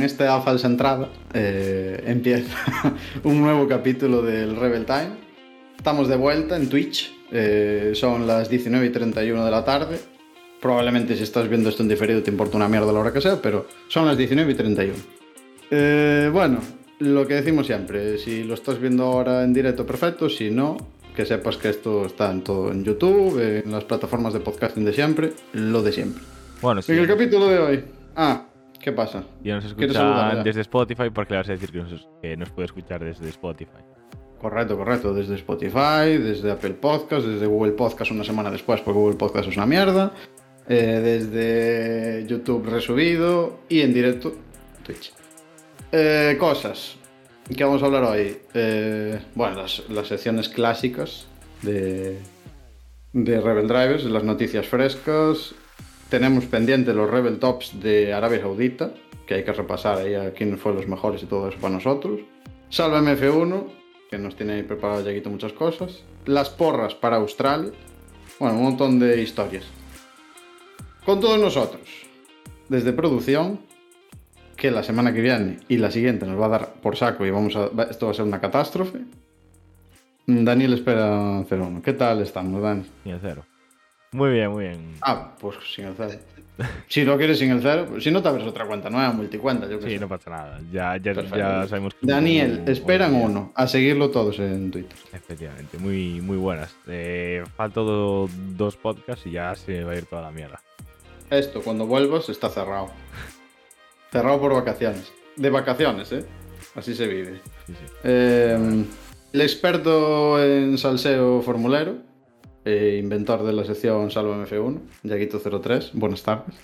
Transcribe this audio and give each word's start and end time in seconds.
Con 0.00 0.06
esta 0.06 0.40
falsa 0.40 0.66
entrada 0.66 1.10
eh, 1.34 2.02
empieza 2.06 2.56
un 3.24 3.38
nuevo 3.38 3.68
capítulo 3.68 4.22
del 4.22 4.56
Rebel 4.56 4.86
Time. 4.86 5.10
Estamos 5.76 6.08
de 6.08 6.16
vuelta 6.16 6.56
en 6.56 6.70
Twitch. 6.70 7.12
eh, 7.30 7.90
son 7.92 8.26
las 8.26 8.48
19 8.48 8.86
y 8.86 8.88
31 8.88 9.44
de 9.44 9.50
la 9.50 9.62
tarde. 9.62 10.00
Probablemente 10.58 11.14
si 11.16 11.22
estás 11.24 11.50
viendo 11.50 11.68
esto 11.68 11.82
en 11.82 11.90
diferido 11.90 12.22
te 12.22 12.30
importa 12.30 12.56
una 12.56 12.66
mierda 12.66 12.90
la 12.90 12.98
hora 12.98 13.12
que 13.12 13.20
sea, 13.20 13.42
pero 13.42 13.66
son 13.88 14.06
las 14.06 14.16
19 14.16 14.50
y 14.50 14.54
31. 14.54 14.94
Eh, 15.70 16.30
bueno, 16.32 16.60
lo 17.00 17.26
que 17.28 17.34
decimos 17.34 17.66
siempre, 17.66 18.16
si 18.16 18.42
lo 18.44 18.54
estás 18.54 18.80
viendo 18.80 19.04
ahora 19.04 19.44
en 19.44 19.52
directo, 19.52 19.84
perfecto. 19.84 20.30
Si 20.30 20.50
no, 20.50 20.78
que 21.14 21.26
sepas 21.26 21.58
que 21.58 21.68
esto 21.68 22.06
está 22.06 22.30
en 22.30 22.40
todo 22.42 22.72
en 22.72 22.84
YouTube, 22.84 23.38
en 23.38 23.70
las 23.70 23.84
plataformas 23.84 24.32
de 24.32 24.40
podcasting 24.40 24.86
de 24.86 24.94
siempre, 24.94 25.34
lo 25.52 25.82
de 25.82 25.92
siempre. 25.92 26.22
Bueno, 26.62 26.80
sí. 26.80 26.92
En 26.92 27.00
el 27.00 27.06
capítulo 27.06 27.48
de 27.48 27.58
hoy. 27.58 27.84
Ah, 28.16 28.46
¿qué 28.80 28.92
pasa? 28.92 29.24
Ya 29.42 29.56
nos 29.56 29.74
¿Quieres 29.74 29.94
saludar 29.96 30.24
escuchan 30.26 30.44
desde 30.44 30.60
Spotify 30.62 31.10
porque 31.12 31.34
le 31.34 31.38
vas 31.38 31.48
a 31.48 31.52
decir 31.52 31.70
que 31.70 31.78
nos, 31.78 32.08
que 32.22 32.36
nos 32.36 32.50
puede 32.50 32.66
escuchar 32.66 33.04
desde 33.04 33.28
Spotify. 33.28 33.70
Correcto, 34.40 34.76
correcto. 34.76 35.12
Desde 35.14 35.34
Spotify, 35.36 36.16
desde 36.18 36.50
Apple 36.50 36.74
Podcast, 36.74 37.26
desde 37.26 37.46
Google 37.46 37.72
Podcast 37.72 38.10
una 38.10 38.24
semana 38.24 38.50
después, 38.50 38.80
porque 38.80 38.98
Google 38.98 39.16
Podcast 39.16 39.48
es 39.48 39.56
una 39.56 39.66
mierda. 39.66 40.12
eh, 40.68 41.00
desde 41.02 42.26
YouTube 42.26 42.66
resubido 42.66 43.60
y 43.68 43.80
en 43.80 43.92
directo 43.92 44.32
Twitch. 44.84 45.12
Eh, 45.92 46.36
cosas 46.38 46.96
que 47.54 47.64
vamos 47.64 47.82
a 47.82 47.86
hablar 47.86 48.04
hoy. 48.04 48.38
Eh, 48.54 49.18
bueno, 49.34 49.62
las, 49.62 49.82
las 49.90 50.06
secciones 50.06 50.48
clásicas 50.48 51.26
de, 51.62 52.18
de 53.12 53.40
Rebel 53.40 53.66
Drivers, 53.66 54.04
las 54.04 54.22
noticias 54.22 54.66
frescas. 54.68 55.54
Tenemos 56.10 56.44
pendiente 56.46 56.92
los 56.92 57.08
Rebel 57.08 57.38
Tops 57.38 57.80
de 57.80 58.12
Arabia 58.12 58.40
Saudita, 58.40 58.92
que 59.26 59.34
hay 59.34 59.44
que 59.44 59.52
repasar 59.52 59.98
ahí 59.98 60.14
a 60.16 60.32
quién 60.32 60.58
fue 60.58 60.74
los 60.74 60.88
mejores 60.88 61.22
y 61.22 61.26
todo 61.26 61.48
eso 61.48 61.58
para 61.60 61.74
nosotros. 61.74 62.18
Salva 62.68 63.00
MF1, 63.00 63.64
que 64.10 64.18
nos 64.18 64.34
tiene 64.34 64.54
ahí 64.54 64.62
preparado 64.64 65.04
Yaguito 65.04 65.30
muchas 65.30 65.52
cosas. 65.52 66.02
Las 66.26 66.50
porras 66.50 66.96
para 66.96 67.18
Australia. 67.18 67.70
Bueno, 68.40 68.56
un 68.56 68.64
montón 68.64 68.98
de 68.98 69.22
historias. 69.22 69.64
Con 71.04 71.20
todos 71.20 71.40
nosotros, 71.40 71.88
desde 72.68 72.92
producción, 72.92 73.60
que 74.56 74.72
la 74.72 74.82
semana 74.82 75.14
que 75.14 75.20
viene 75.20 75.60
y 75.68 75.78
la 75.78 75.92
siguiente 75.92 76.26
nos 76.26 76.40
va 76.40 76.46
a 76.46 76.50
dar 76.50 76.74
por 76.82 76.96
saco 76.96 77.24
y 77.24 77.30
vamos 77.30 77.54
a, 77.54 77.70
esto 77.88 78.06
va 78.06 78.12
a 78.12 78.14
ser 78.14 78.24
una 78.24 78.40
catástrofe. 78.40 78.98
Daniel 80.26 80.72
espera 80.74 81.44
01. 81.48 81.82
¿Qué 81.82 81.92
tal 81.92 82.20
estamos, 82.20 82.60
Dani? 82.60 82.84
Ni 83.04 83.12
el 83.12 83.20
cero. 83.22 83.44
Muy 84.12 84.30
bien, 84.30 84.50
muy 84.50 84.64
bien. 84.64 84.94
Ah, 85.02 85.36
pues 85.40 85.56
sin 85.74 85.86
el 85.86 85.94
cero. 85.96 86.18
Si 86.88 87.04
lo 87.04 87.16
quieres 87.16 87.38
sin 87.38 87.50
el 87.52 87.62
cero, 87.62 87.86
pues 87.88 88.04
si 88.04 88.10
no 88.10 88.20
te 88.20 88.28
abres 88.28 88.46
otra 88.46 88.66
cuenta 88.66 88.90
nueva, 88.90 89.12
multicuenta, 89.12 89.66
yo 89.68 89.78
qué 89.78 89.86
Sí, 89.86 89.92
sé. 89.92 89.98
no 90.00 90.08
pasa 90.08 90.30
nada. 90.30 90.60
Ya, 90.72 90.96
ya, 90.98 91.12
ya 91.14 91.66
sabemos 91.68 91.94
que. 91.94 92.06
Daniel, 92.06 92.62
esperan 92.66 93.14
uno, 93.14 93.52
a 93.54 93.66
seguirlo 93.66 94.10
todos 94.10 94.38
en 94.40 94.70
Twitter. 94.70 94.98
Efectivamente, 95.12 95.78
muy, 95.78 96.20
muy 96.20 96.36
buenas. 96.36 96.74
Eh, 96.88 97.44
faltan 97.56 97.86
do- 97.86 98.28
dos 98.56 98.76
podcasts 98.76 99.26
y 99.26 99.30
ya 99.30 99.54
se 99.54 99.84
va 99.84 99.92
a 99.92 99.96
ir 99.96 100.04
toda 100.06 100.22
la 100.22 100.30
mierda. 100.32 100.60
Esto, 101.30 101.62
cuando 101.62 101.86
vuelvas, 101.86 102.28
está 102.28 102.50
cerrado. 102.50 102.90
Cerrado 104.10 104.40
por 104.40 104.52
vacaciones. 104.52 105.12
De 105.36 105.48
vacaciones, 105.48 106.10
¿eh? 106.12 106.26
Así 106.74 106.94
se 106.94 107.06
vive. 107.06 107.40
Sí, 107.66 107.72
sí. 107.72 107.94
Eh, 108.04 108.84
el 109.32 109.40
experto 109.40 110.42
en 110.44 110.76
salseo 110.76 111.40
formulero, 111.42 111.98
eh, 112.64 112.98
inventor 113.02 113.42
de 113.44 113.52
la 113.52 113.64
sección 113.64 114.10
Salvo 114.10 114.34
MF1, 114.34 114.78
Yaguito03, 115.04 115.90
buenas 115.94 116.22
tardes. 116.22 116.54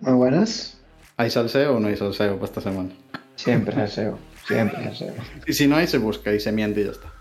Muy 0.00 0.14
buenas. 0.14 0.80
¿Hay 1.16 1.30
salseo 1.30 1.76
o 1.76 1.80
no 1.80 1.88
hay 1.88 1.96
salseo 1.96 2.34
para 2.34 2.44
esta 2.44 2.60
semana? 2.60 2.90
Siempre 3.34 3.74
deseo. 3.74 4.18
Siempre 4.46 4.82
deseo. 4.84 5.14
Y 5.46 5.52
si 5.52 5.66
no 5.66 5.76
hay, 5.76 5.86
se 5.86 5.98
busca 5.98 6.32
y 6.32 6.40
se 6.40 6.52
miente 6.52 6.80
y 6.80 6.84
ya 6.84 6.90
está. 6.90 7.12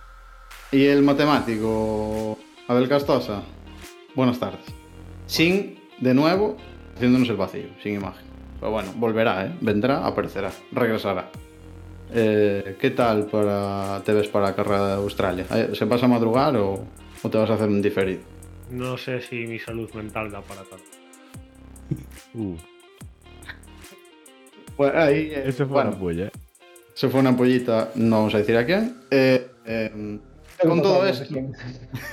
Y 0.71 0.85
el 0.85 1.01
matemático 1.01 2.37
Abel 2.67 2.89
Castosa, 2.89 3.43
buenas 4.15 4.39
tardes. 4.39 4.65
Sin, 5.25 5.79
de 5.99 6.13
nuevo, 6.13 6.57
haciéndonos 6.95 7.29
el 7.29 7.37
vacío, 7.37 7.67
sin 7.81 7.95
imagen. 7.95 8.25
Pero 8.59 8.71
bueno, 8.71 8.91
volverá, 8.95 9.45
¿eh? 9.45 9.55
Vendrá, 9.61 10.05
aparecerá, 10.05 10.51
regresará. 10.71 11.29
Eh, 12.11 12.77
¿Qué 12.79 12.91
tal 12.91 13.25
para, 13.25 14.01
te 14.03 14.13
ves 14.13 14.27
para 14.27 14.47
la 14.47 14.55
carrera 14.55 14.87
de 14.87 14.93
Australia? 14.93 15.45
Eh, 15.51 15.71
¿Se 15.73 15.85
pasa 15.85 16.05
a 16.05 16.09
madrugar 16.09 16.55
o, 16.57 16.83
o 17.23 17.29
te 17.29 17.37
vas 17.37 17.49
a 17.49 17.53
hacer 17.55 17.69
un 17.69 17.81
diferido? 17.81 18.21
No 18.71 18.97
sé 18.97 19.21
si 19.21 19.45
mi 19.47 19.59
salud 19.59 19.89
mental 19.93 20.31
da 20.31 20.41
para 20.41 20.61
tanto. 20.63 20.85
Uh, 22.33 22.55
Bueno, 24.77 24.99
ahí, 24.99 25.31
eh, 25.31 25.43
eso 25.47 25.65
fue 25.65 25.73
bueno, 25.73 25.89
una 25.91 25.99
polla. 25.99 26.31
se 26.93 27.09
fue 27.09 27.19
una 27.19 27.35
pollita, 27.35 27.91
no 27.95 28.17
vamos 28.17 28.35
a 28.35 28.39
decir 28.39 28.55
a 28.57 28.65
quién. 28.65 28.95
Eh, 29.09 29.47
eh, 29.65 30.19
con 30.61 30.81
todo 30.81 31.05
esto, 31.07 31.35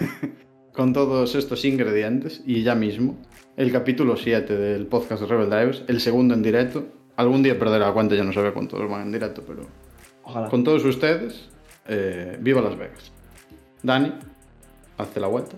con 0.73 0.93
todos 0.93 1.35
estos 1.35 1.65
ingredientes 1.65 2.43
y 2.47 2.63
ya 2.63 2.75
mismo 2.75 3.19
el 3.57 3.71
capítulo 3.71 4.17
7 4.17 4.57
del 4.57 4.87
podcast 4.87 5.23
de 5.23 5.29
Rebel 5.29 5.51
Drivers, 5.51 5.83
el 5.89 6.01
segundo 6.01 6.35
en 6.35 6.43
directo. 6.43 6.87
Algún 7.17 7.43
día 7.43 7.57
perderá 7.59 7.87
la 7.87 7.93
cuenta, 7.93 8.15
ya 8.17 8.25
no 8.25 8.33
sabe 8.33 8.53
cuántos 8.53 8.89
van 8.91 9.03
en 9.03 9.13
directo, 9.13 9.45
pero 9.47 9.67
Ojalá. 10.25 10.49
con 10.49 10.65
todos 10.65 10.85
ustedes, 10.85 11.49
eh, 11.87 12.37
viva 12.41 12.61
Las 12.61 12.77
Vegas. 12.77 13.13
Dani, 13.83 14.13
hazte 14.99 15.21
la 15.21 15.27
vuelta. 15.27 15.57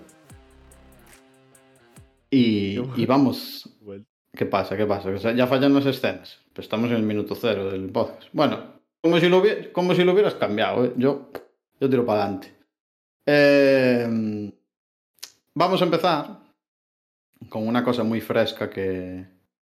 Y, 2.31 2.79
y 2.97 3.07
vamos. 3.07 3.71
¿Qué 4.33 4.45
pasa? 4.45 4.77
¿Qué 4.77 4.85
pasa? 4.85 5.33
Ya 5.33 5.47
fallan 5.47 5.75
las 5.75 5.87
escenas. 5.87 6.41
Pues 6.53 6.67
estamos 6.67 6.91
en 6.91 6.97
el 6.97 7.03
minuto 7.03 7.35
cero 7.35 7.71
del 7.71 7.89
podcast. 7.89 8.29
Bueno, 8.33 8.77
como 9.01 9.19
si 9.19 9.29
lo, 9.29 9.43
como 9.73 9.95
si 9.95 10.05
lo 10.05 10.13
hubieras 10.13 10.35
cambiado. 10.35 10.85
¿eh? 10.85 10.93
Yo, 10.97 11.31
yo 11.81 11.89
tiro 11.89 12.05
para 12.05 12.23
adelante. 12.25 12.55
Eh, 13.25 14.53
vamos 15.55 15.81
a 15.81 15.85
empezar 15.85 16.41
con 17.49 17.67
una 17.67 17.83
cosa 17.83 18.03
muy 18.03 18.21
fresca 18.21 18.69
que, 18.69 19.27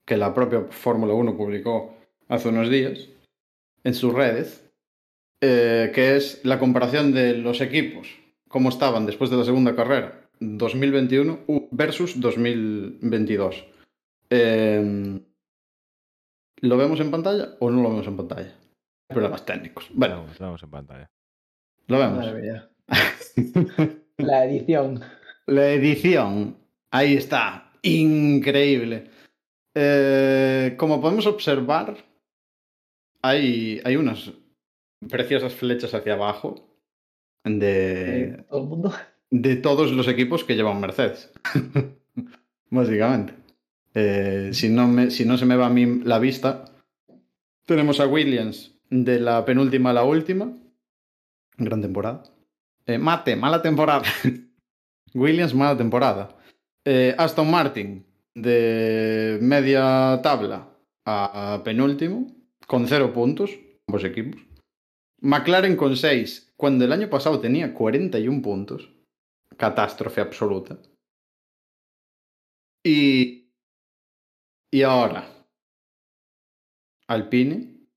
que 0.06 0.18
la 0.18 0.34
propia 0.34 0.66
Fórmula 0.70 1.14
1 1.14 1.38
publicó 1.38 1.96
hace 2.28 2.50
unos 2.50 2.70
días 2.70 3.10
en 3.84 3.94
sus 3.94 4.14
redes, 4.14 4.70
eh, 5.42 5.92
que 5.94 6.16
es 6.16 6.42
la 6.44 6.60
comparación 6.60 7.14
de 7.14 7.34
los 7.34 7.62
equipos, 7.62 8.08
cómo 8.54 8.70
estaban 8.70 9.08
después 9.08 9.32
de 9.32 9.38
la 9.38 9.44
segunda 9.46 9.76
carrera, 9.76 10.30
2021 10.40 11.40
u- 11.48 11.68
versus 11.72 12.20
2022. 12.22 13.66
Eh, 14.30 15.20
¿Lo 16.62 16.78
vemos 16.78 17.00
en 17.00 17.10
pantalla 17.10 17.56
o 17.60 17.72
no 17.72 17.82
lo 17.82 17.90
vemos 17.90 18.06
en 18.08 18.16
pantalla? 18.16 18.54
Problemas 19.10 19.44
técnicos. 19.44 19.90
Bueno, 19.92 20.18
Vamos, 20.22 20.38
vamos 20.40 20.64
en 20.64 20.70
pantalla. 20.70 21.10
lo 21.88 21.98
vemos. 21.98 22.26
La 24.18 24.46
edición. 24.46 25.02
La 25.48 25.72
edición, 25.72 26.56
ahí 26.92 27.16
está, 27.18 27.72
increíble. 27.82 29.10
Eh, 29.76 30.76
como 30.78 31.02
podemos 31.02 31.26
observar, 31.26 31.98
hay, 33.24 33.82
hay 33.84 33.96
unas 33.96 34.32
preciosas 35.10 35.54
flechas 35.56 35.94
hacia 35.96 36.14
abajo 36.14 36.73
de, 37.44 38.46
Todo 38.50 38.64
el 38.64 38.68
mundo. 38.70 38.94
de 39.32 39.56
todos 39.58 39.92
los 39.92 40.08
equipos 40.08 40.44
que 40.44 40.56
llevan 40.56 40.80
Mercedes. 40.80 41.32
Básicamente. 42.70 43.34
Eh, 43.94 44.50
si, 44.54 44.70
no 44.70 44.88
me- 44.88 45.12
si 45.12 45.26
no 45.26 45.38
se 45.38 45.46
me 45.46 45.56
va 45.56 45.68
a 45.68 45.70
mí 45.70 46.02
la 46.04 46.20
vista, 46.20 46.66
tenemos 47.66 48.00
a 48.00 48.08
Williams 48.08 48.76
de 48.90 49.20
la 49.20 49.46
penúltima 49.46 49.92
a 49.92 49.94
la 49.94 50.04
última. 50.04 50.52
Gran 51.58 51.82
temporada. 51.82 52.24
Eh, 52.86 52.98
mate, 52.98 53.36
mala 53.36 53.62
temporada. 53.62 54.04
Williams, 55.14 55.54
mala 55.54 55.78
temporada. 55.78 56.36
Eh, 56.86 57.14
Aston 57.18 57.50
Martin 57.50 58.06
de 58.36 59.38
media 59.42 60.20
tabla 60.24 60.68
a 61.06 61.62
penúltimo, 61.64 62.28
con 62.66 62.88
cero 62.88 63.14
puntos, 63.14 63.52
ambos 63.88 64.04
equipos. 64.04 64.42
McLaren 65.24 65.78
con 65.78 65.96
6, 65.96 66.54
cuando 66.58 66.84
el 66.84 66.92
año 66.92 67.10
pasado 67.10 67.40
tenía 67.40 67.74
41 67.74 68.42
puntos. 68.42 68.90
Catástrofe 69.56 70.20
absoluta. 70.20 70.78
Y. 72.84 73.50
Y 74.70 74.82
ahora. 74.82 75.26
Alpine. 77.08 77.88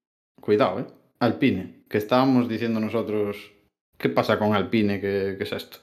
Cuidado, 0.40 0.78
¿eh? 0.80 0.86
Alpine. 1.18 1.84
Que 1.88 1.98
estábamos 1.98 2.48
diciendo 2.48 2.78
nosotros. 2.78 3.52
¿Qué 3.98 4.08
pasa 4.08 4.38
con 4.38 4.54
Alpine? 4.54 5.00
¿Qué, 5.00 5.36
es 5.40 5.52
esto? 5.52 5.78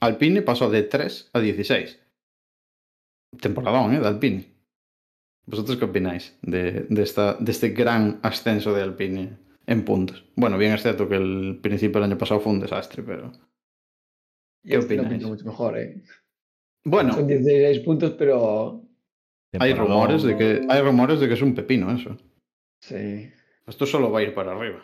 Alpine 0.00 0.40
pasó 0.40 0.70
de 0.70 0.84
3 0.84 1.30
a 1.34 1.40
16. 1.40 2.00
Temporadón, 3.38 3.94
¿eh? 3.94 4.00
De 4.00 4.08
Alpine. 4.08 4.54
¿Vosotros 5.44 5.76
qué 5.76 5.84
opináis 5.84 6.38
de, 6.40 6.86
de 6.88 7.02
esta, 7.02 7.34
de 7.34 7.52
este 7.52 7.70
gran 7.70 8.20
ascenso 8.22 8.72
de 8.72 8.82
Alpine 8.82 9.47
en 9.68 9.84
puntos? 9.84 10.24
Bueno, 10.34 10.58
bien 10.58 10.72
es 10.72 10.82
cierto 10.82 11.08
que 11.08 11.16
el 11.16 11.60
principio 11.62 12.00
del 12.00 12.10
año 12.10 12.18
pasado 12.18 12.40
fue 12.40 12.52
un 12.52 12.60
desastre, 12.60 13.02
pero. 13.02 13.30
¿Qué 14.64 14.76
Este 14.76 14.98
pinta 14.98 15.26
mucho 15.26 15.44
mejor, 15.44 15.78
¿eh? 15.78 16.02
Bueno, 16.84 17.12
Son 17.12 17.26
16 17.26 17.80
puntos, 17.80 18.14
pero. 18.18 18.82
hay 19.58 19.74
rumores 19.74 20.22
de 20.22 20.36
que 20.36 20.66
hay 20.68 20.82
rumores 20.82 21.20
de 21.20 21.28
que 21.28 21.34
es 21.34 21.42
un 21.42 21.54
pepino 21.54 21.94
eso. 21.94 22.16
Sí. 22.80 23.30
Esto 23.66 23.86
solo 23.86 24.10
va 24.10 24.20
a 24.20 24.22
ir 24.22 24.34
para 24.34 24.52
arriba. 24.52 24.80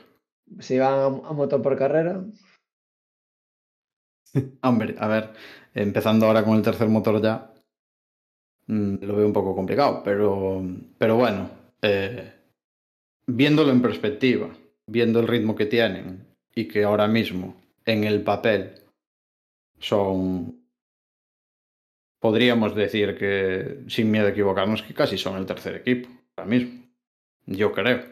Si 0.61 0.79
van 0.79 0.93
a, 0.93 1.05
a 1.07 1.33
motor 1.33 1.63
por 1.63 1.77
carrera, 1.77 2.23
Hombre, 4.63 4.95
a 4.99 5.09
ver, 5.09 5.31
empezando 5.75 6.27
ahora 6.27 6.45
con 6.45 6.57
el 6.57 6.63
tercer 6.63 6.89
motor 6.89 7.23
ya, 7.23 7.53
mm, 8.67 8.97
lo 9.03 9.17
veo 9.17 9.27
un 9.27 9.33
poco 9.33 9.55
complicado, 9.55 10.03
pero, 10.05 10.63
pero 10.99 11.17
bueno, 11.17 11.51
eh, 11.83 12.33
viéndolo 13.27 13.71
en 13.71 13.83
perspectiva, 13.83 14.49
viendo 14.87 15.21
el 15.21 15.29
ritmo 15.29 15.55
que 15.57 15.67
tienen 15.67 16.27
y 16.55 16.69
que 16.69 16.85
ahora 16.85 17.09
mismo 17.09 17.61
en 17.85 18.05
el 18.05 18.23
papel 18.23 18.75
son, 19.79 20.65
podríamos 22.21 22.75
decir 22.75 23.17
que 23.17 23.85
sin 23.89 24.11
miedo 24.11 24.27
a 24.27 24.31
equivocarnos, 24.31 24.83
que 24.83 24.95
casi 24.95 25.19
son 25.19 25.37
el 25.37 25.47
tercer 25.47 25.77
equipo 25.77 26.09
ahora 26.37 26.51
mismo, 26.51 26.85
yo 27.47 27.73
creo. 27.73 28.03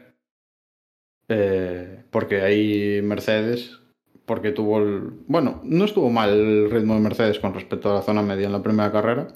Eh, 1.29 2.05
porque 2.11 2.43
ahí 2.43 3.01
Mercedes 3.03 3.83
porque 4.25 4.53
tuvo 4.53 4.79
el... 4.79 5.11
Bueno, 5.27 5.61
no 5.65 5.85
estuvo 5.85 6.11
mal 6.11 6.31
el 6.31 6.71
ritmo 6.71 6.95
de 6.95 7.01
Mercedes 7.01 7.39
con 7.39 7.55
respecto 7.55 7.91
a 7.91 7.97
la 7.97 8.03
zona 8.03 8.23
media 8.23 8.47
en 8.47 8.53
la 8.53 8.63
primera 8.63 8.93
carrera, 8.93 9.29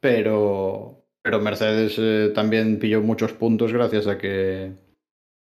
pero, 0.00 1.06
pero 1.22 1.40
Mercedes 1.40 1.96
eh, 1.98 2.30
también 2.34 2.78
pilló 2.78 3.00
muchos 3.00 3.32
puntos 3.32 3.72
gracias 3.72 4.06
a 4.06 4.18
que, 4.18 4.72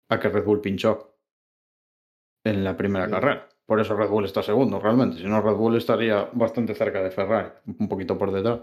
a 0.10 0.20
que 0.20 0.30
Red 0.30 0.44
Bull 0.44 0.62
pinchó 0.62 1.16
en 2.44 2.64
la 2.64 2.76
primera 2.76 3.06
Sí. 3.06 3.12
carrera. 3.12 3.48
Por 3.66 3.80
eso 3.80 3.96
Red 3.96 4.10
Bull 4.10 4.26
está 4.26 4.42
segundo, 4.42 4.80
realmente. 4.80 5.18
Si 5.18 5.26
no, 5.26 5.42
Red 5.42 5.54
Bull 5.54 5.78
estaría 5.78 6.28
bastante 6.34 6.74
cerca 6.74 7.04
de 7.04 7.12
Ferrari, 7.12 7.50
un 7.80 7.88
poquito 7.88 8.18
por 8.18 8.32
detrás. 8.32 8.62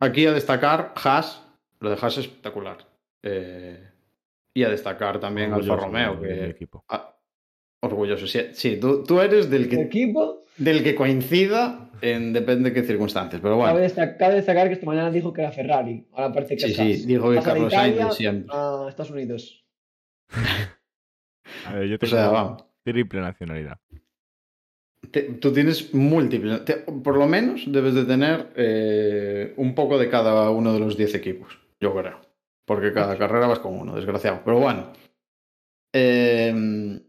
Aquí 0.00 0.26
a 0.26 0.32
destacar 0.32 0.92
Haas, 1.02 1.42
lo 1.80 1.88
de 1.90 1.96
Haas 1.96 2.18
es 2.18 2.26
espectacular. 2.26 2.78
Eh, 3.22 3.88
y 4.54 4.64
a 4.64 4.68
destacar 4.68 5.18
también 5.18 5.52
Alfa 5.54 5.72
Orgulloso 5.72 5.86
Romeo, 5.86 6.14
de 6.16 6.28
mi 6.28 6.34
que, 6.40 6.50
equipo. 6.50 6.84
Ah, 6.90 7.16
orgulloso. 7.82 8.26
Sí, 8.26 8.40
sí, 8.52 8.78
tú, 8.78 9.02
tú 9.04 9.20
eres 9.20 9.48
del 9.48 9.68
que, 9.70 9.80
equipo, 9.80 10.40
del 10.58 10.82
que 10.84 10.94
coincida 10.94 11.90
en 12.02 12.32
depende 12.34 12.70
de 12.70 12.74
qué 12.74 12.82
circunstancias. 12.86 13.40
Pero 13.40 13.54
cabe, 13.58 13.70
bueno, 13.70 13.78
destacar, 13.78 14.18
cabe 14.18 14.34
destacar 14.34 14.66
que 14.66 14.74
esta 14.74 14.84
mañana 14.86 15.10
dijo 15.10 15.32
que 15.32 15.40
era 15.40 15.52
Ferrari. 15.52 16.06
Ahora 16.12 16.34
parece 16.34 16.56
que 16.56 16.62
sí, 16.64 16.70
es 16.72 16.76
sí, 16.76 16.82
Haas. 16.82 17.06
dijo 17.06 17.30
que 17.30 17.40
Carlos 17.40 17.72
Sainz 17.72 17.94
Italia 17.94 18.12
siempre. 18.12 18.54
a 18.54 18.86
Estados 18.90 19.10
Unidos. 19.12 19.61
A 21.66 21.74
ver, 21.74 21.88
yo 21.88 21.96
O 21.96 21.98
tengo 21.98 22.10
sea, 22.14 22.28
vamos. 22.28 22.64
triple 22.84 23.20
nacionalidad. 23.20 23.78
te- 25.10 25.34
tú 25.34 25.52
tienes 25.52 25.92
múltiples. 25.94 26.64
te- 26.64 26.76
por 26.78 27.16
lo 27.16 27.26
menos 27.26 27.64
debes 27.70 27.94
de 27.94 28.04
tener 28.04 28.52
eh, 28.56 29.54
un 29.56 29.74
poco 29.74 29.98
de 29.98 30.08
cada 30.08 30.50
uno 30.50 30.72
de 30.72 30.80
los 30.80 30.96
10 30.96 31.14
equipos, 31.14 31.58
yo 31.80 31.94
creo. 31.94 32.20
Porque 32.64 32.92
cada 32.92 33.18
carrera 33.18 33.46
vas 33.48 33.58
con 33.58 33.74
uno, 33.78 33.94
desgraciado. 33.96 34.40
Pero 34.44 34.58
bueno. 34.60 34.92
Eh, 35.92 37.00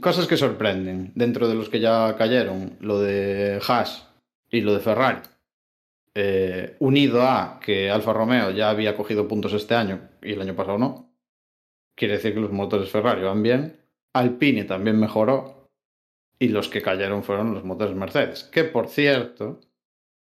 cosas 0.00 0.26
que 0.26 0.36
sorprenden 0.36 1.12
dentro 1.14 1.48
de 1.48 1.54
los 1.54 1.68
que 1.68 1.80
ya 1.80 2.14
cayeron. 2.16 2.76
Lo 2.80 3.00
de 3.00 3.60
Haas 3.66 4.08
y 4.50 4.60
lo 4.60 4.72
de 4.74 4.80
Ferrari. 4.80 5.18
Eh, 6.14 6.76
unido 6.78 7.22
a 7.22 7.60
que 7.60 7.90
Alfa 7.90 8.12
Romeo 8.12 8.50
ya 8.52 8.70
había 8.70 8.96
cogido 8.96 9.28
puntos 9.28 9.52
este 9.52 9.74
año 9.74 10.08
y 10.22 10.32
el 10.32 10.40
año 10.40 10.54
pasado 10.54 10.78
no. 10.78 11.05
Quiere 11.96 12.14
decir 12.14 12.34
que 12.34 12.40
los 12.40 12.52
motores 12.52 12.90
Ferrari 12.90 13.22
van 13.22 13.42
bien. 13.42 13.80
Alpine 14.14 14.64
también 14.64 14.98
mejoró. 15.00 15.68
Y 16.38 16.48
los 16.48 16.68
que 16.68 16.82
cayeron 16.82 17.22
fueron 17.24 17.54
los 17.54 17.64
motores 17.64 17.94
Mercedes. 17.96 18.44
Que 18.44 18.64
por 18.64 18.88
cierto, 18.88 19.60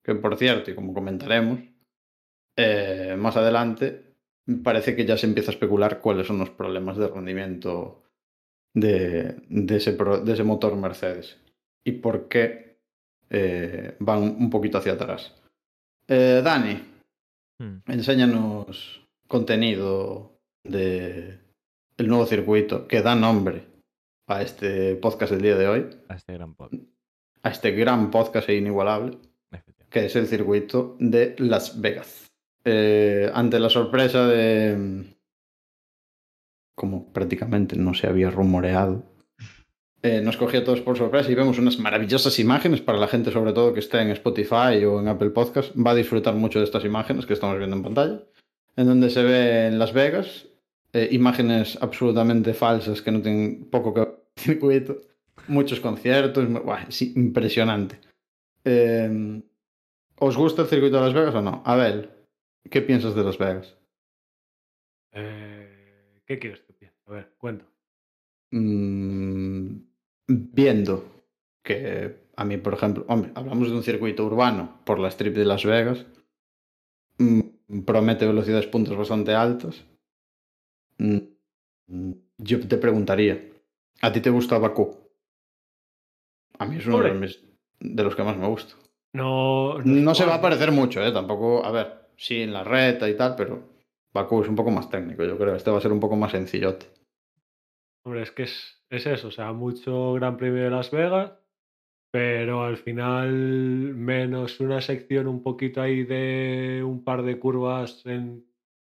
que 0.04 0.16
por 0.16 0.38
cierto, 0.38 0.72
y 0.72 0.76
como 0.76 0.94
comentaremos, 0.94 1.60
eh, 2.58 3.16
más 3.18 3.36
adelante, 3.36 4.14
parece 4.64 4.96
que 4.96 5.06
ya 5.06 5.18
se 5.18 5.26
empieza 5.28 5.52
a 5.52 5.56
especular 5.56 6.00
cuáles 6.00 6.28
son 6.28 6.38
los 6.40 6.50
problemas 6.50 6.96
de 6.98 7.08
rendimiento 7.10 8.04
de, 8.74 9.36
de 9.50 9.76
ese, 9.76 9.92
pro- 9.94 10.20
de 10.22 10.34
ese 10.34 10.44
motor 10.44 10.76
Mercedes. 10.78 11.38
Y 11.84 11.94
por 11.94 12.30
qué 12.30 12.78
eh, 13.30 13.96
van 14.00 14.22
un 14.24 14.50
poquito 14.50 14.78
hacia 14.78 14.94
atrás. 14.94 15.34
Eh, 16.08 16.42
Dani, 16.44 16.92
Hmm. 17.58 17.78
enséñanos 17.88 19.08
contenido 19.30 20.42
de 20.66 21.40
el 21.98 22.08
nuevo 22.08 22.26
circuito 22.26 22.88
que 22.88 23.02
da 23.02 23.16
nombre 23.16 23.64
a 24.28 24.42
este 24.42 24.96
podcast 24.96 25.32
del 25.32 25.42
día 25.42 25.56
de 25.56 25.68
hoy, 25.68 25.90
A 26.10 26.16
este 26.16 26.34
gran 26.34 26.56
pod. 26.56 26.72
a 27.44 27.50
este 27.50 27.72
gran 27.72 28.12
podcast 28.12 28.50
e 28.50 28.56
inigualable, 28.58 29.18
que 29.90 30.06
es 30.06 30.16
el 30.16 30.28
circuito 30.28 30.98
de 31.00 31.36
Las 31.38 31.80
Vegas. 31.80 32.32
Eh, 32.64 33.30
ante 33.34 33.60
la 33.60 33.70
sorpresa 33.70 34.28
de, 34.28 35.06
como 36.76 37.14
prácticamente 37.14 37.76
no 37.76 37.94
se 37.94 38.08
había 38.08 38.32
rumoreado, 38.32 39.04
eh, 40.02 40.22
nos 40.22 40.38
cogió 40.38 40.60
a 40.60 40.64
todos 40.64 40.82
por 40.82 40.98
sorpresa 40.98 41.32
y 41.32 41.36
vemos 41.36 41.58
unas 41.58 41.80
maravillosas 41.80 42.38
imágenes 42.40 42.82
para 42.82 42.98
la 42.98 43.08
gente, 43.08 43.32
sobre 43.32 43.54
todo 43.54 43.74
que 43.74 43.80
esté 43.80 44.02
en 44.02 44.10
Spotify 44.12 44.84
o 44.86 45.00
en 45.00 45.08
Apple 45.08 45.30
Podcast, 45.32 45.74
va 45.76 45.92
a 45.92 45.96
disfrutar 45.96 46.34
mucho 46.36 46.60
de 46.60 46.66
estas 46.66 46.86
imágenes 46.86 47.26
que 47.26 47.34
estamos 47.34 47.58
viendo 47.58 47.76
en 47.76 47.84
pantalla, 47.84 48.20
en 48.76 48.88
donde 48.88 49.10
se 49.10 49.24
ve 49.24 49.68
en 49.68 49.80
Las 49.80 49.94
Vegas 49.94 50.48
eh, 50.96 51.10
imágenes 51.12 51.78
absolutamente 51.82 52.54
falsas 52.54 53.02
que 53.02 53.12
no 53.12 53.22
tienen 53.22 53.66
poco 53.70 53.94
que 53.94 54.00
ver 54.00 54.10
con 54.12 54.24
el 54.34 54.42
circuito, 54.42 55.02
muchos 55.50 55.82
conciertos, 55.82 56.48
buah, 56.48 56.84
es 56.88 57.02
impresionante. 57.02 58.00
Eh, 58.64 59.42
¿Os 60.20 60.38
gusta 60.38 60.62
el 60.62 60.70
circuito 60.70 60.96
de 60.96 61.02
Las 61.02 61.14
Vegas 61.14 61.36
o 61.36 61.42
no? 61.42 61.62
Abel, 61.66 62.12
¿qué 62.72 62.82
piensas 62.82 63.14
de 63.14 63.24
Las 63.26 63.38
Vegas? 63.38 63.76
Eh, 65.12 66.22
¿Qué 66.26 66.40
quieres 66.40 66.62
que 66.62 66.72
piense? 66.72 66.98
A 67.08 67.12
ver, 67.12 67.34
cuenta. 67.38 67.66
Mm, 68.52 69.76
viendo 70.30 71.26
que 71.62 72.30
a 72.38 72.46
mí, 72.46 72.56
por 72.56 72.74
ejemplo, 72.74 73.04
hombre, 73.10 73.34
hablamos 73.36 73.70
de 73.70 73.76
un 73.76 73.84
circuito 73.84 74.26
urbano 74.26 74.80
por 74.86 75.00
la 75.00 75.10
strip 75.10 75.36
de 75.36 75.44
Las 75.44 75.66
Vegas, 75.66 76.06
mm, 77.18 77.82
promete 77.86 78.26
velocidades 78.26 78.68
puntos 78.68 78.96
bastante 78.96 79.34
altas. 79.34 79.84
Mm, 80.98 81.18
mm, 81.88 82.12
Yo 82.38 82.68
te 82.68 82.78
preguntaría, 82.78 83.40
¿a 84.02 84.12
ti 84.12 84.22
te 84.22 84.30
gusta 84.30 84.58
Bakú? 84.58 84.98
A 86.58 86.66
mí 86.66 86.78
es 86.78 86.86
uno 86.88 87.02
de 87.02 87.14
los, 87.14 87.40
de 87.80 88.16
que 88.16 88.24
más 88.24 88.38
me 88.38 88.48
gusta. 88.48 88.76
No, 89.14 89.80
No 89.84 90.16
se 90.16 90.26
va 90.26 90.36
a 90.36 90.42
parecer 90.42 90.72
mucho, 90.72 91.06
¿eh? 91.06 91.12
Tampoco, 91.12 91.66
a 91.66 91.72
ver, 91.72 92.10
sí 92.18 92.42
en 92.42 92.54
la 92.54 92.64
reta 92.64 93.10
y 93.10 93.16
tal, 93.16 93.36
pero 93.36 93.64
Bakú 94.14 94.42
es 94.42 94.50
un 94.50 94.56
poco 94.56 94.72
más 94.72 94.90
técnico, 94.90 95.24
yo 95.24 95.38
creo. 95.38 95.56
Este 95.56 95.72
va 95.72 95.78
a 95.78 95.82
ser 95.82 95.92
un 95.92 96.00
poco 96.00 96.16
más 96.16 96.32
sencillote. 96.32 96.88
Hombre, 98.06 98.22
es 98.24 98.32
que 98.32 98.44
es, 98.44 98.84
es 98.90 99.06
eso, 99.06 99.30
o 99.30 99.32
sea, 99.32 99.52
mucho 99.52 100.14
Gran 100.14 100.38
Premio 100.38 100.64
de 100.64 100.70
Las 100.70 100.92
Vegas, 100.92 101.34
pero 102.12 102.64
al 102.64 102.78
final 102.78 103.32
menos 103.32 104.60
una 104.60 104.80
sección 104.80 105.28
un 105.28 105.42
poquito 105.42 105.82
ahí 105.82 106.04
de 106.04 106.84
un 106.86 107.04
par 107.04 107.24
de 107.24 107.40
curvas 107.40 108.06
en, 108.06 108.46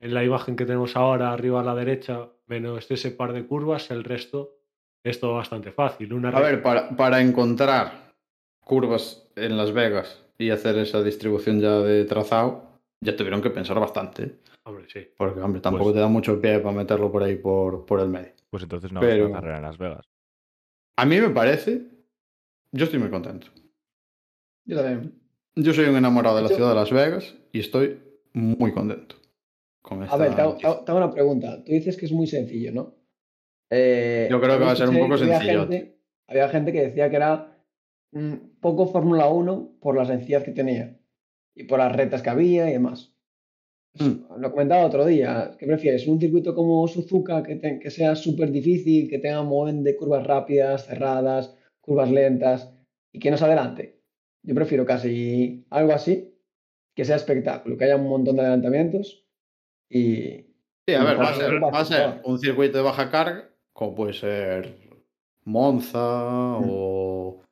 en 0.03 0.15
la 0.15 0.25
imagen 0.25 0.57
que 0.57 0.67
tenemos 0.67 0.97
ahora, 0.97 1.33
arriba 1.33 1.61
a 1.61 1.65
la 1.65 1.75
derecha, 1.77 2.29
menos 2.49 2.91
ese 2.91 3.13
par 3.13 3.33
de 3.33 3.47
curvas, 3.47 3.91
el 3.93 4.03
resto 4.03 4.59
es 5.05 5.21
todo 5.21 5.35
bastante 5.35 5.71
fácil. 5.71 6.13
Una 6.13 6.31
A 6.31 6.41
ver, 6.41 6.61
para, 6.61 6.91
para 6.97 7.21
encontrar 7.21 8.13
curvas 8.65 9.31
en 9.37 9.57
Las 9.57 9.73
Vegas 9.73 10.25
y 10.39 10.51
hacer 10.51 10.77
esa 10.79 11.03
distribución 11.03 11.61
ya 11.61 11.79
de 11.79 12.05
trazado, 12.05 12.81
ya 13.01 13.17
tuvieron 13.17 13.41
que 13.41 13.51
pensar 13.51 13.79
bastante. 13.79 14.41
Hombre, 14.65 14.87
sí. 14.93 15.09
Porque, 15.17 15.41
hombre, 15.41 15.61
tampoco 15.61 15.85
Pues- 15.87 15.95
te 15.95 16.01
da 16.01 16.09
mucho 16.09 16.41
pie 16.41 16.59
para 16.59 16.75
meterlo 16.75 17.11
por 17.11 17.23
ahí 17.23 17.37
por, 17.37 17.87
por 17.87 18.01
el 18.01 18.09
medio. 18.09 18.33
Pues 18.51 18.65
entonces 18.65 18.93
no 18.93 19.01
Pero- 19.01 19.31
va 19.31 19.39
a 19.39 19.41
carrera 19.41 19.57
en 19.59 19.63
Las 19.63 19.79
Vegas. 19.79 20.05
A 20.97 21.07
mí 21.07 21.21
me 21.21 21.31
parece, 21.31 21.83
yo 22.73 22.85
estoy 22.85 22.99
muy 22.99 23.09
contento. 23.11 23.47
Yo 24.67 24.77
también. 24.77 25.15
Yo 25.55 25.73
soy 25.73 25.85
un 25.87 25.97
enamorado 25.97 26.37
de 26.37 26.43
la 26.43 26.49
Yo- 26.49 26.57
ciudad 26.57 26.71
de 26.71 26.77
Las 26.77 26.91
Vegas 26.91 27.35
y 27.53 27.61
estoy 27.61 28.01
muy 28.33 28.73
contento 28.73 29.17
con 29.83 30.03
esta 30.03 30.15
A 30.15 30.19
ver, 30.19 30.35
te 30.35 30.41
hago, 30.41 30.85
una 30.97 31.11
pregunta. 31.11 31.63
Tú 31.65 31.73
dices 31.73 31.97
que 31.97 32.07
es 32.07 32.13
muy 32.13 32.27
sencillo, 32.27 32.73
¿no? 32.73 32.95
Eh, 33.71 34.29
Yo 34.31 34.41
creo 34.41 34.59
que 34.59 34.65
va 34.65 34.73
a 34.73 34.77
ser 34.77 34.89
un 34.89 34.99
poco 34.99 35.17
que 35.17 35.25
había 35.25 35.41
gente- 35.41 35.99
Había 36.29 36.49
gente 36.49 36.73
que 36.73 36.83
decía 36.83 37.11
que 37.11 37.17
era 37.17 37.59
mm, 38.13 38.35
poco 38.61 38.87
Fórmula 38.87 39.29
1 39.29 39.77
por 39.81 39.97
la 39.97 40.05
sencillez 40.07 40.45
que 40.45 40.53
tenía 40.53 40.99
y 41.55 41.65
por 41.65 41.79
las 41.79 41.95
retas 41.95 42.23
que 42.23 42.31
había 42.31 42.69
y 42.69 42.73
demás. 42.73 43.15
Mm. 43.99 44.39
Lo 44.41 44.51
comentaba 44.53 44.87
otro 44.87 45.05
día. 45.05 45.55
¿Qué 45.59 45.67
prefieres? 45.67 46.07
¿Un 46.07 46.21
circuito 46.21 46.55
como 46.55 46.87
Suzuka 46.89 47.43
que, 47.43 47.57
te- 47.57 47.79
que 47.79 47.91
sea 47.91 48.15
súper 48.15 48.51
difícil, 48.51 49.09
que 49.11 49.19
tenga 49.19 49.41
un 49.43 49.49
de 49.83 49.97
curvas 49.97 50.27
rápidas, 50.27 50.87
cerradas, 50.87 51.55
curvas 51.81 52.11
lentas 52.11 52.73
y 53.13 53.19
que 53.19 53.31
no 53.31 53.37
se 53.37 53.45
adelante? 53.45 53.99
Yo 54.43 54.55
prefiero 54.55 54.85
casi 54.87 55.67
algo 55.71 55.93
así, 55.93 56.35
que 56.95 57.05
sea 57.05 57.17
espectáculo, 57.17 57.77
que 57.77 57.85
haya 57.85 57.97
un 57.97 58.09
montón 58.09 58.37
de 58.37 58.43
adelantamientos 58.43 59.22
y, 59.93 60.47
Sí, 60.87 60.95
a 60.95 61.05
ver, 61.05 61.19
va 61.21 61.29
a 61.31 61.35
ser, 61.35 61.51
curva, 61.53 61.71
va 61.71 61.79
a 61.81 61.85
ser 61.85 62.07
mejor. 62.09 62.21
un 62.25 62.39
circuito 62.39 62.79
de 62.79 62.85
baja 62.85 63.11
carga, 63.11 63.49
como 63.73 63.95
puede 63.95 64.13
ser 64.15 64.79
Monza 65.45 65.99
Mm. 66.59 66.65
o... 66.69 67.43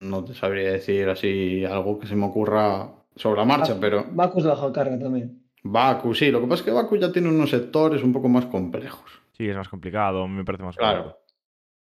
No 0.00 0.24
te 0.24 0.34
sabría 0.34 0.72
decir 0.72 1.08
así 1.08 1.64
algo 1.64 1.98
que 1.98 2.06
se 2.06 2.16
me 2.16 2.26
ocurra 2.26 2.90
sobre 3.16 3.40
la 3.40 3.44
marcha, 3.46 3.74
Baku- 3.74 3.80
pero 3.80 4.04
Baku 4.10 4.38
es 4.38 4.44
de 4.44 4.50
baja 4.50 4.72
carga 4.72 4.98
también. 4.98 5.42
Baku, 5.62 6.14
sí, 6.14 6.30
lo 6.30 6.40
que 6.40 6.46
pasa 6.46 6.60
es 6.60 6.64
que 6.66 6.72
Baku 6.72 6.96
ya 6.96 7.10
tiene 7.12 7.28
unos 7.28 7.50
sectores 7.50 8.02
un 8.02 8.12
poco 8.12 8.28
más 8.28 8.44
complejos. 8.46 9.10
Sí, 9.32 9.48
es 9.48 9.56
más 9.56 9.68
complicado, 9.68 10.28
me 10.28 10.44
parece 10.44 10.64
más 10.64 10.76
Claro. 10.76 11.02
complicado. 11.04 11.24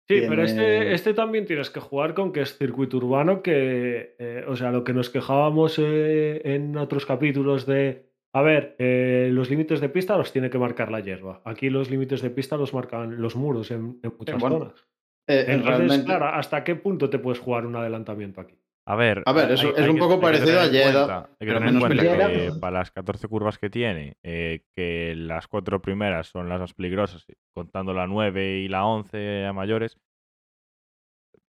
Sí, 0.08 0.22
pero 0.26 0.42
este, 0.42 0.94
este 0.94 1.12
también 1.12 1.44
tienes 1.44 1.68
que 1.68 1.80
jugar 1.80 2.14
con 2.14 2.32
que 2.32 2.40
es 2.40 2.56
circuito 2.56 2.96
urbano, 2.96 3.42
que, 3.42 4.16
eh, 4.18 4.44
o 4.48 4.56
sea, 4.56 4.70
lo 4.70 4.82
que 4.82 4.94
nos 4.94 5.10
quejábamos 5.10 5.78
eh, 5.78 6.40
en 6.44 6.76
otros 6.78 7.04
capítulos 7.04 7.66
de, 7.66 8.07
a 8.34 8.42
ver, 8.42 8.76
eh, 8.78 9.30
los 9.32 9.48
límites 9.50 9.80
de 9.80 9.88
pista 9.88 10.16
los 10.16 10.32
tiene 10.32 10.50
que 10.50 10.58
marcar 10.58 10.90
la 10.90 11.00
hierba. 11.00 11.40
Aquí 11.44 11.70
los 11.70 11.90
límites 11.90 12.20
de 12.22 12.30
pista 12.30 12.56
los 12.56 12.74
marcan 12.74 13.20
los 13.20 13.36
muros 13.36 13.70
en, 13.70 13.98
en 14.02 14.12
muchas 14.18 14.38
bueno, 14.40 14.58
zonas. 14.58 14.86
Eh, 15.26 15.44
Entonces, 15.48 15.66
realmente, 15.66 16.04
claro, 16.06 16.26
¿hasta 16.26 16.64
qué 16.64 16.74
punto 16.76 17.10
te 17.10 17.18
puedes 17.18 17.38
jugar 17.40 17.66
un 17.66 17.76
adelantamiento 17.76 18.40
aquí? 18.40 18.54
A 18.86 18.96
ver, 18.96 19.22
A 19.26 19.32
ver, 19.32 19.50
hay- 19.50 19.50
hay 19.50 19.72
es 19.76 19.88
un 19.88 19.94
que- 19.96 20.00
poco 20.00 20.14
hay 20.14 20.18
que 20.18 20.22
parecido 20.22 20.46
tener 20.46 20.60
a 20.60 20.64
en 20.64 20.70
Jeddah, 20.72 20.92
cuenta- 20.92 21.16
Hay 21.18 21.22
que 21.30 21.36
pero 21.38 21.58
tener 21.58 21.74
en 21.74 21.80
cuenta 21.80 22.28
que 22.28 22.52
para 22.58 22.78
las 22.78 22.90
14 22.90 23.28
curvas 23.28 23.58
que 23.58 23.68
tiene, 23.68 24.16
eh, 24.22 24.62
que 24.74 25.14
las 25.14 25.46
cuatro 25.46 25.82
primeras 25.82 26.28
son 26.28 26.48
las 26.48 26.58
más 26.60 26.72
peligrosas, 26.72 27.26
contando 27.54 27.92
la 27.92 28.06
9 28.06 28.60
y 28.60 28.68
la 28.68 28.86
11 28.86 29.44
a 29.44 29.52
mayores. 29.52 29.98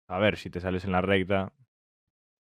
A 0.10 0.20
ver, 0.20 0.36
si 0.38 0.50
te 0.50 0.60
sales 0.60 0.84
en 0.84 0.92
la 0.92 1.02
recta, 1.02 1.54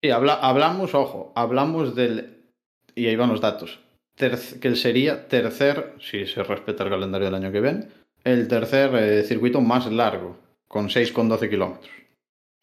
sí, 0.03 0.09
habla- 0.11 0.39
hablamos, 0.41 0.93
ojo, 0.93 1.31
hablamos 1.35 1.95
del. 1.95 2.50
Y 2.93 3.07
ahí 3.07 3.15
van 3.15 3.29
los 3.29 3.39
datos. 3.39 3.79
Que 4.15 4.75
sería 4.75 5.27
tercer, 5.27 5.95
si 5.99 6.25
se 6.25 6.43
respeta 6.43 6.83
el 6.83 6.89
calendario 6.89 7.25
del 7.25 7.35
año 7.35 7.51
que 7.51 7.61
viene, 7.61 7.87
el 8.23 8.47
tercer 8.47 8.93
eh, 8.95 9.23
circuito 9.23 9.61
más 9.61 9.91
largo, 9.91 10.37
con 10.67 10.89
6,12 10.89 11.49
kilómetros. 11.49 11.91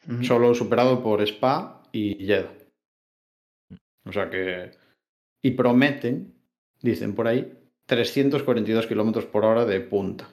Ujú. 0.08 0.22
Solo 0.24 0.54
superado 0.54 1.02
por 1.02 1.20
Spa 1.22 1.82
y 1.92 2.24
Jeddah. 2.26 2.52
O 4.06 4.12
sea 4.12 4.30
que. 4.30 4.70
Y 5.42 5.52
prometen, 5.52 6.34
dicen 6.80 7.14
por 7.14 7.26
ahí, 7.28 7.52
342 7.86 8.86
kilómetros 8.86 9.26
por 9.26 9.44
hora 9.44 9.64
de 9.64 9.80
punta. 9.80 10.24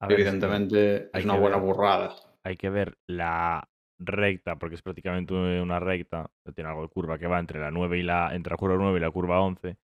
es 0.00 0.08
que 0.08 0.14
Evidentemente 0.14 1.10
es 1.12 1.24
una 1.24 1.34
buena 1.36 1.56
ver. 1.56 1.66
burrada. 1.66 2.14
hay 2.44 2.56
que 2.56 2.70
ver 2.70 2.96
la 3.06 3.68
recta, 4.00 4.56
porque 4.56 4.74
es 4.74 4.82
prácticamente 4.82 5.32
una 5.34 5.78
recta, 5.78 6.28
tiene 6.54 6.70
algo 6.70 6.82
de 6.82 6.88
curva 6.88 7.18
que 7.18 7.28
va 7.28 7.38
entre 7.38 7.60
la 7.60 7.70
9 7.70 7.98
y 7.98 8.02
la, 8.02 8.34
entre 8.34 8.50
la 8.50 8.56
curva 8.56 8.76
9 8.76 8.98
y 8.98 9.00
la 9.00 9.10
curva 9.10 9.40
11. 9.40 9.76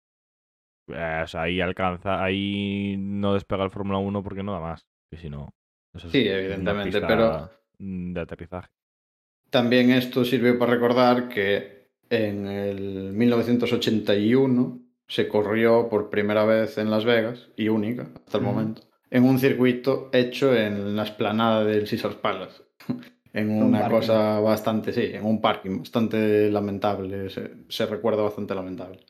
Eh, 0.88 1.20
o 1.24 1.26
sea, 1.26 1.42
ahí 1.42 1.60
alcanza, 1.60 2.22
ahí 2.22 2.96
no 2.98 3.34
despega 3.34 3.64
el 3.64 3.70
Fórmula 3.70 3.98
1 3.98 4.22
porque 4.22 4.42
no 4.42 4.52
da 4.52 4.60
más, 4.60 4.86
que 5.10 5.16
si 5.18 5.28
no. 5.28 5.54
eso 5.94 6.06
es 6.06 6.12
Sí, 6.12 6.26
evidentemente, 6.28 7.00
pero- 7.00 7.50
mm, 7.78 8.12
De 8.12 8.20
aterrizaje. 8.20 8.68
También 9.50 9.90
esto 9.90 10.24
sirve 10.24 10.54
para 10.54 10.72
recordar 10.72 11.28
que 11.28 11.88
en 12.10 12.46
el 12.46 13.12
1981 13.14 14.80
se 15.06 15.26
corrió 15.28 15.88
por 15.88 16.10
primera 16.10 16.44
vez 16.44 16.76
en 16.78 16.90
Las 16.90 17.04
Vegas, 17.04 17.48
y 17.56 17.68
única 17.68 18.08
hasta 18.14 18.38
el 18.38 18.44
momento, 18.44 18.82
en 19.10 19.24
un 19.24 19.38
circuito 19.38 20.10
hecho 20.12 20.54
en 20.54 20.94
la 20.96 21.04
esplanada 21.04 21.64
del 21.64 21.88
Caesars 21.88 22.16
Palace. 22.16 22.62
En 23.34 23.50
Un 23.50 23.64
una 23.64 23.88
cosa 23.90 24.40
bastante, 24.40 24.90
sí, 24.90 25.10
en 25.12 25.22
un 25.24 25.40
parking 25.42 25.80
bastante 25.80 26.50
lamentable, 26.50 27.28
se, 27.28 27.50
se 27.68 27.84
recuerda 27.84 28.22
bastante 28.22 28.54
lamentable. 28.54 29.00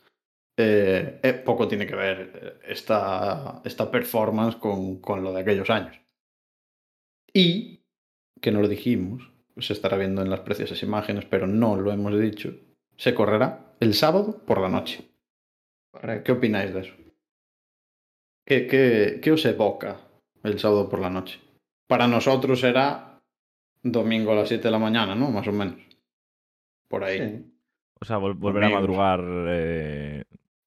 Eh, 0.60 1.20
eh, 1.22 1.34
poco 1.34 1.68
tiene 1.68 1.86
que 1.86 1.94
ver 1.94 2.32
eh, 2.34 2.58
esta, 2.72 3.62
esta 3.64 3.88
performance 3.90 4.56
con, 4.56 5.00
con 5.00 5.22
lo 5.22 5.32
de 5.32 5.42
aquellos 5.42 5.70
años. 5.70 5.96
Y, 7.32 7.84
que 8.40 8.50
no 8.50 8.60
lo 8.60 8.66
dijimos, 8.68 9.30
se 9.56 9.72
estará 9.72 9.96
viendo 9.96 10.20
en 10.22 10.30
las 10.30 10.40
preciosas 10.40 10.82
imágenes, 10.82 11.26
pero 11.26 11.46
no 11.46 11.76
lo 11.76 11.92
hemos 11.92 12.18
dicho, 12.18 12.52
se 12.96 13.14
correrá 13.14 13.76
el 13.78 13.94
sábado 13.94 14.44
por 14.44 14.60
la 14.60 14.68
noche. 14.68 15.08
¿Qué 16.24 16.32
opináis 16.32 16.74
de 16.74 16.80
eso? 16.80 16.94
¿Qué, 18.44 18.66
qué, 18.66 19.20
qué 19.22 19.30
os 19.32 19.44
evoca 19.44 20.00
el 20.42 20.58
sábado 20.58 20.88
por 20.88 21.00
la 21.00 21.10
noche? 21.10 21.40
Para 21.86 22.08
nosotros 22.08 22.60
será 22.60 23.20
domingo 23.82 24.32
a 24.32 24.36
las 24.36 24.48
7 24.48 24.64
de 24.64 24.70
la 24.72 24.78
mañana, 24.78 25.14
¿no? 25.14 25.30
Más 25.30 25.46
o 25.46 25.52
menos. 25.52 25.80
Por 26.88 27.04
ahí. 27.04 27.18
Sí. 27.18 27.54
O 28.00 28.04
sea, 28.04 28.18
vol- 28.18 28.38
volver 28.38 28.64
a 28.64 28.70
madrugar. 28.70 29.20
eh, 29.48 30.17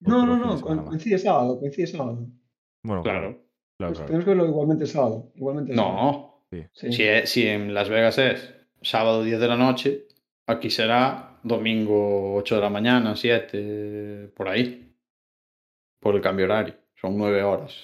No, 0.02 0.26
no, 0.26 0.38
no, 0.38 0.60
coincide 0.62 1.18
sábado, 1.18 1.60
coincide 1.60 1.88
sábado. 1.88 2.28
Bueno, 2.84 3.04
Claro. 3.04 3.20
claro. 3.22 3.32
claro, 3.32 3.44
Pues 3.78 3.92
claro. 3.94 4.06
tenemos 4.08 4.26
que 4.26 4.30
verlo 4.32 4.46
igualmente 4.48 4.86
sábado. 4.88 5.32
Igualmente 5.36 5.76
sábado. 5.76 5.94
No. 5.96 6.32
Sí. 6.74 6.92
Si, 6.92 7.04
es- 7.04 7.30
si 7.30 7.48
en 7.48 7.74
Las 7.74 7.88
Vegas 7.90 8.18
es 8.18 8.54
sábado 8.82 9.24
10 9.24 9.40
de 9.40 9.48
la 9.48 9.56
noche, 9.58 10.08
aquí 10.48 10.70
será 10.70 11.40
domingo 11.44 12.36
8 12.36 12.56
de 12.56 12.62
la 12.62 12.70
mañana, 12.70 13.16
7, 13.16 14.32
por 14.36 14.50
ahí. 14.50 14.94
Por 16.00 16.16
el 16.16 16.22
cambio 16.22 16.46
horario. 16.46 16.76
Son 16.96 17.18
9 17.18 17.44
horas. 17.44 17.76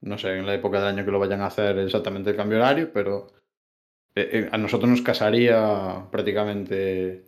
No 0.00 0.16
sé 0.16 0.36
en 0.38 0.46
la 0.46 0.54
época 0.54 0.78
del 0.78 0.88
año 0.96 1.04
que 1.04 1.10
lo 1.10 1.18
vayan 1.18 1.40
a 1.40 1.46
hacer 1.46 1.76
exactamente 1.78 2.30
el 2.30 2.36
cambio 2.36 2.58
horario, 2.58 2.92
pero 2.92 3.26
eh, 4.14 4.28
eh, 4.32 4.48
a 4.52 4.56
nosotros 4.58 4.88
nos 4.88 5.02
casaría 5.02 6.06
prácticamente 6.10 7.24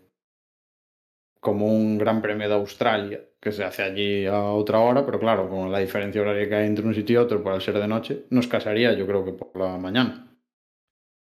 como 1.41 1.67
un 1.67 1.99
gran 1.99 2.21
premio 2.23 2.49
de 2.49 2.55
Australia, 2.55 3.21
que 3.41 3.51
se 3.53 3.65
hace 3.65 3.83
allí 3.83 4.27
a 4.27 4.43
otra 4.43 4.79
hora, 4.81 5.05
pero 5.07 5.19
claro, 5.19 5.49
con 5.49 5.73
la 5.73 5.79
diferencia 5.79 6.21
horaria 6.21 6.49
que 6.49 6.55
hay 6.55 6.67
entre 6.67 6.85
un 6.87 6.95
sitio 6.95 7.15
y 7.21 7.25
otro, 7.25 7.43
por 7.43 7.53
al 7.55 7.63
ser 7.63 7.79
de 7.79 7.89
noche, 7.89 8.27
nos 8.31 8.47
casaría 8.47 8.93
yo 8.93 9.07
creo 9.07 9.25
que 9.25 9.33
por 9.33 9.57
la 9.59 9.79
mañana. 9.79 10.27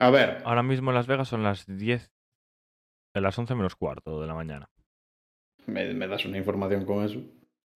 A 0.01 0.11
ver, 0.11 0.43
Ahora 0.45 0.63
mismo 0.63 0.91
en 0.91 0.97
Las 0.97 1.07
Vegas 1.07 1.29
son 1.29 1.43
las 1.43 1.67
10. 1.67 2.11
De 3.15 3.21
las 3.21 3.39
11 3.39 3.55
menos 3.55 3.75
cuarto 3.77 4.21
de 4.21 4.27
la 4.27 4.35
mañana. 4.35 4.69
me, 5.67 5.93
me 5.95 6.07
das 6.09 6.25
una 6.25 6.39
información 6.39 6.85
con 6.85 7.05
eso. 7.05 7.21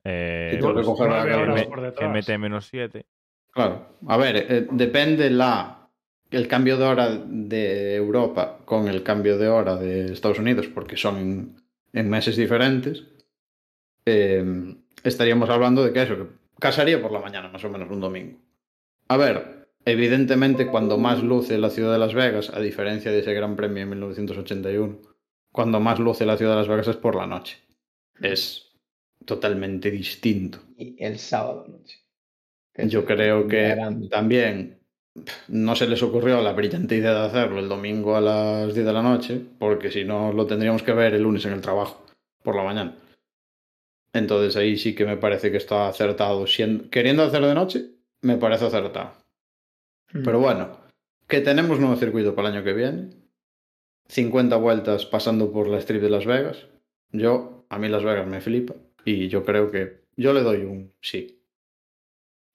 Eh, 0.05 0.53
que 0.57 0.59
pues, 0.63 0.87
coger 0.87 1.09
la 1.11 1.17
nueve 1.25 1.31
cámara. 1.33 1.53
horas 1.53 1.67
GM- 1.67 1.69
por 1.69 1.81
detrás. 1.81 2.13
GMT 2.27 2.39
menos 2.39 2.67
7. 2.67 3.07
Claro, 3.51 3.99
a 4.09 4.17
ver, 4.17 4.37
eh, 4.37 4.67
depende 4.71 5.31
la 5.31 5.89
el 6.31 6.49
cambio 6.49 6.77
de 6.77 6.85
hora 6.85 7.11
de 7.11 7.95
Europa 7.95 8.59
con 8.65 8.89
el 8.89 9.03
cambio 9.05 9.39
de 9.39 9.49
hora 9.49 9.77
de 9.77 10.07
Estados 10.13 10.39
Unidos, 10.41 10.67
porque 10.69 10.97
son 10.97 11.57
en, 11.95 12.11
meses 12.11 12.37
diferentes. 12.37 13.05
eh, 14.07 14.77
estaríamos 15.03 15.49
hablando 15.49 15.85
de 15.85 15.93
que 15.93 16.03
eso, 16.03 16.17
que 16.17 16.27
casaría 16.59 17.01
por 17.01 17.13
la 17.13 17.21
mañana, 17.21 17.49
más 17.49 17.65
o 17.65 17.71
menos 17.71 17.91
un 17.91 18.01
domingo. 18.01 18.39
A 19.09 19.17
ver, 19.17 19.69
evidentemente 19.85 20.67
cuando 20.67 20.99
más 20.99 21.23
luce 21.23 21.59
la 21.59 21.71
ciudad 21.71 21.93
de 21.93 21.99
Las 21.99 22.15
Vegas, 22.15 22.51
a 22.51 22.61
diferencia 22.61 23.11
de 23.11 23.21
ese 23.21 23.35
Gran 23.35 23.57
Premio 23.57 23.83
en 23.83 23.91
1981, 23.91 24.99
cuando 25.53 25.81
más 25.81 25.99
luce 25.99 26.27
la 26.27 26.37
ciudad 26.37 26.53
de 26.53 26.59
Las 26.59 26.69
Vegas 26.69 26.89
es 26.89 26.97
por 26.97 27.15
la 27.15 27.27
noche. 27.27 27.59
Es 28.21 28.73
totalmente 29.25 29.91
distinto. 29.91 30.59
Y 30.77 31.03
el 31.03 31.19
sábado 31.19 31.67
noche. 31.69 32.01
Yo 32.77 33.05
creo 33.05 33.47
que 33.47 33.77
también 34.11 34.84
no 35.49 35.77
se 35.77 35.87
les 35.87 36.03
ocurrió 36.03 36.41
la 36.43 36.53
brillante 36.53 36.97
idea 36.97 37.13
de 37.15 37.27
hacerlo 37.27 37.61
el 37.61 37.69
domingo 37.69 38.17
a 38.17 38.21
las 38.21 38.75
10 38.75 38.85
de 38.87 38.93
la 38.93 39.03
noche, 39.03 39.41
porque 39.59 39.91
si 39.91 40.05
no 40.05 40.33
lo 40.33 40.47
tendríamos 40.47 40.83
que 40.83 40.93
ver 40.93 41.15
el 41.15 41.23
lunes 41.23 41.45
en 41.45 41.53
el 41.53 41.61
trabajo, 41.61 42.05
por 42.43 42.57
la 42.57 42.65
mañana. 42.65 42.97
Entonces 44.13 44.57
ahí 44.57 44.77
sí 44.77 44.95
que 44.95 45.05
me 45.07 45.17
parece 45.17 45.51
que 45.51 45.57
está 45.57 45.89
acertado. 45.89 46.47
Siendo- 46.47 46.89
queriendo 46.91 47.23
hacerlo 47.23 47.49
de 47.49 47.55
noche, 47.55 47.85
me 48.23 48.37
parece 48.37 48.67
acertado. 48.67 49.13
Mm. 50.13 50.23
Pero 50.25 50.39
bueno, 50.41 50.79
que 51.27 51.41
tenemos 51.41 51.81
nuevo 51.81 51.97
circuito 51.97 52.35
para 52.35 52.49
el 52.49 52.55
año 52.55 52.65
que 52.65 52.73
viene. 52.73 53.11
50 54.09 54.57
vueltas 54.57 55.07
pasando 55.07 55.51
por 55.51 55.67
la 55.69 55.79
strip 55.79 56.03
de 56.03 56.11
Las 56.11 56.27
Vegas. 56.27 56.67
Yo, 57.11 57.65
a 57.71 57.79
mí 57.79 57.89
Las 57.89 58.05
Vegas 58.05 58.27
me 58.27 58.41
flipa. 58.41 58.75
Y 59.05 59.29
yo 59.29 59.45
creo 59.45 59.71
que 59.71 60.05
yo 60.17 60.33
le 60.33 60.43
doy 60.43 60.59
un 60.59 60.93
sí. 61.01 61.41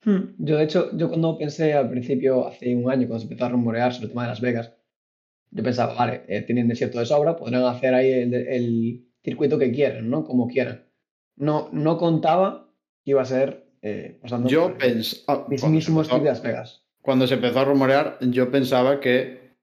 Hmm, 0.06 0.34
Yo, 0.38 0.58
de 0.58 0.64
hecho, 0.64 0.90
yo 0.98 1.10
cuando 1.10 1.38
pensé 1.38 1.74
al 1.74 1.90
principio, 1.90 2.48
hace 2.48 2.76
un 2.76 2.90
año, 2.90 3.08
cuando 3.08 3.20
se 3.20 3.26
empezó 3.26 3.46
a 3.46 3.50
rumorear 3.50 3.94
sobre 3.94 4.06
el 4.06 4.10
tema 4.12 4.24
de 4.24 4.30
Las 4.30 4.42
Vegas, 4.42 4.74
yo 5.52 5.64
pensaba, 5.64 5.94
vale, 5.96 6.24
eh, 6.28 6.42
tienen 6.44 6.68
desierto 6.68 7.00
de 7.00 7.06
sobra, 7.06 7.36
podrán 7.36 7.64
hacer 7.64 7.94
ahí 7.94 8.12
el, 8.12 8.34
el 8.34 9.06
circuito 9.24 9.58
que 9.58 9.72
quieran, 9.72 10.10
¿no? 10.10 10.24
Como 10.24 10.48
quieran. 10.48 10.86
No, 11.36 11.70
no 11.72 11.98
contaba 11.98 12.70
que 13.04 13.12
iba 13.12 13.22
a 13.22 13.26
ser 13.26 13.66
eh, 13.82 14.20
pasando 14.22 14.48
Yo 14.50 14.70
por 14.70 14.78
pensaba. 14.78 15.44
el 15.46 15.50
mismísimo 15.50 16.02
strip 16.04 16.22
de 16.24 16.30
Las 16.30 16.44
Vegas. 16.44 16.86
cuando 17.02 17.28
se 17.28 17.34
empezó 17.36 17.60
a 17.60 17.66
rumorear, 17.66 18.18
yo 18.22 18.52
pensaba 18.52 19.00
que 19.00 19.56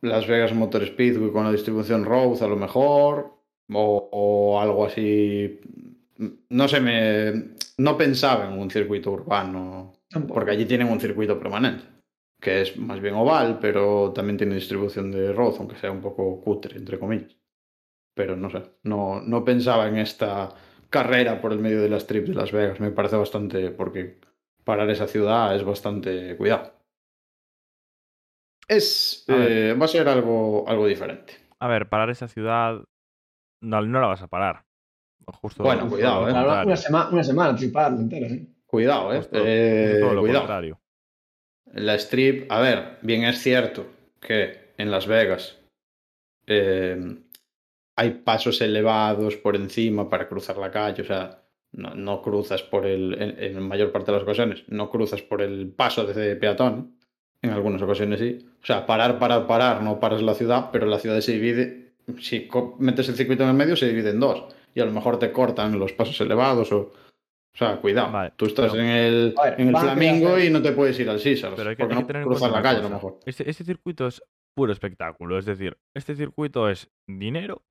Las 0.00 0.26
Vegas 0.26 0.54
Motor 0.54 0.86
Speedway 0.86 1.30
con 1.32 1.44
la 1.44 1.52
distribución 1.52 2.04
Road 2.04 2.42
a 2.42 2.46
lo 2.48 2.56
mejor, 2.56 3.32
o, 3.72 4.08
o 4.12 4.60
algo 4.60 4.86
así. 4.86 5.58
No 6.50 6.68
sé, 6.68 6.80
me, 6.80 7.54
no 7.80 7.96
pensaba 7.96 8.46
en 8.46 8.58
un 8.58 8.70
circuito 8.70 9.10
urbano, 9.10 9.92
Tampoco. 10.08 10.34
porque 10.34 10.50
allí 10.52 10.66
tienen 10.66 10.88
un 10.88 11.00
circuito 11.00 11.38
permanente, 11.38 11.84
que 12.40 12.60
es 12.62 12.76
más 12.76 13.00
bien 13.00 13.14
oval, 13.14 13.58
pero 13.60 14.12
también 14.12 14.36
tiene 14.36 14.54
distribución 14.54 15.10
de 15.10 15.32
Road, 15.32 15.54
aunque 15.58 15.76
sea 15.76 15.90
un 15.90 16.00
poco 16.00 16.40
cutre, 16.40 16.76
entre 16.76 16.98
comillas. 16.98 17.36
Pero 18.14 18.36
no 18.36 18.50
sé, 18.50 18.62
no, 18.82 19.20
no 19.22 19.44
pensaba 19.44 19.88
en 19.88 19.96
esta 19.98 20.50
carrera 20.90 21.40
por 21.40 21.52
el 21.52 21.60
medio 21.60 21.80
de 21.80 21.88
las 21.88 22.06
trips 22.06 22.28
de 22.28 22.34
Las 22.34 22.52
Vegas. 22.52 22.80
Me 22.80 22.90
parece 22.90 23.16
bastante, 23.16 23.70
porque 23.70 24.18
parar 24.64 24.90
esa 24.90 25.06
ciudad 25.06 25.54
es 25.56 25.64
bastante 25.64 26.36
cuidado. 26.36 26.72
Es, 28.68 29.24
A 29.28 29.34
eh, 29.34 29.74
va 29.74 29.84
a 29.86 29.88
ser 29.88 30.08
algo, 30.08 30.68
algo 30.68 30.86
diferente. 30.86 31.34
A 31.58 31.66
ver, 31.68 31.88
parar 31.88 32.10
esa 32.10 32.28
ciudad 32.28 32.84
no, 33.62 33.82
no 33.82 34.00
la 34.00 34.06
vas 34.06 34.22
a 34.22 34.28
parar. 34.28 34.64
Justo 35.32 35.62
Bueno, 35.62 35.82
justo 35.82 35.96
cuidado, 35.96 36.28
eh. 36.28 36.32
Claro, 36.32 36.66
una, 36.66 36.76
semana, 36.76 37.08
una 37.10 37.24
semana 37.24 37.56
triparla 37.56 37.98
entera, 38.00 38.26
¿eh? 38.26 38.46
Cuidado, 38.66 39.12
eh. 39.12 39.16
Justo- 39.18 39.42
Eh, 39.44 39.98
todo 40.00 40.14
lo 40.14 40.20
cuidado. 40.20 40.40
contrario. 40.40 40.80
La 41.74 41.94
strip, 41.96 42.50
a 42.50 42.60
ver, 42.60 42.98
bien 43.02 43.24
es 43.24 43.38
cierto 43.40 43.86
que 44.20 44.72
en 44.76 44.90
Las 44.90 45.06
Vegas 45.06 45.58
eh, 46.46 47.16
hay 47.96 48.10
pasos 48.10 48.60
elevados 48.60 49.36
por 49.36 49.56
encima 49.56 50.08
para 50.08 50.28
cruzar 50.28 50.56
la 50.56 50.70
calle, 50.70 51.02
o 51.02 51.06
sea, 51.06 51.42
no, 51.72 51.94
no 51.94 52.22
cruzas 52.22 52.62
por 52.62 52.86
el, 52.86 53.14
en, 53.20 53.42
en 53.42 53.54
la 53.54 53.60
mayor 53.60 53.92
parte 53.92 54.10
de 54.10 54.16
las 54.16 54.22
ocasiones, 54.24 54.64
no 54.68 54.90
cruzas 54.90 55.22
por 55.22 55.42
el 55.42 55.68
paso 55.68 56.04
de 56.04 56.34
peatón, 56.36 56.96
en 57.42 57.50
algunas 57.50 57.80
ocasiones 57.82 58.18
sí. 58.18 58.46
O 58.62 58.66
sea, 58.66 58.84
parar, 58.86 59.18
parar, 59.18 59.46
parar, 59.46 59.82
no 59.82 60.00
paras 60.00 60.22
la 60.22 60.34
ciudad, 60.34 60.70
pero 60.72 60.86
la 60.86 60.98
ciudad 60.98 61.20
se 61.20 61.32
divide, 61.32 61.92
si 62.18 62.48
metes 62.78 63.08
el 63.08 63.14
circuito 63.14 63.44
en 63.44 63.50
el 63.50 63.54
medio, 63.56 63.76
se 63.76 63.86
divide 63.88 64.10
en 64.10 64.20
dos, 64.20 64.44
y 64.74 64.80
a 64.80 64.84
lo 64.86 64.92
mejor 64.92 65.18
te 65.18 65.32
cortan 65.32 65.78
los 65.78 65.92
pasos 65.92 66.20
elevados 66.20 66.70
o... 66.72 66.92
O 67.52 67.56
sea, 67.58 67.78
cuidado. 67.80 68.12
Vale, 68.12 68.32
Tú 68.36 68.46
estás 68.46 68.70
pero- 68.70 68.80
en 68.82 68.88
el, 68.88 69.34
ver, 69.42 69.60
en 69.60 69.68
el 69.70 69.76
Flamingo 69.76 70.38
y 70.38 70.50
no 70.50 70.62
te 70.62 70.70
puedes 70.70 70.98
ir 71.00 71.10
al 71.10 71.20
Caesars. 71.20 71.54
Pero 71.56 71.70
hay 71.70 71.76
que, 71.76 71.82
porque 71.82 71.94
hay 71.96 72.00
que 72.06 72.12
no 72.12 72.24
tener 72.36 72.52
la 72.52 72.62
calle 72.62 72.78
a 72.78 72.82
lo 72.82 72.90
mejor. 72.90 73.18
Este, 73.26 73.50
este 73.50 73.64
circuito 73.64 74.06
es 74.06 74.22
puro 74.56 74.72
espectáculo. 74.72 75.36
Es 75.36 75.46
decir, 75.46 75.76
este 75.92 76.14
circuito 76.14 76.68
es 76.70 76.88
dinero 77.08 77.64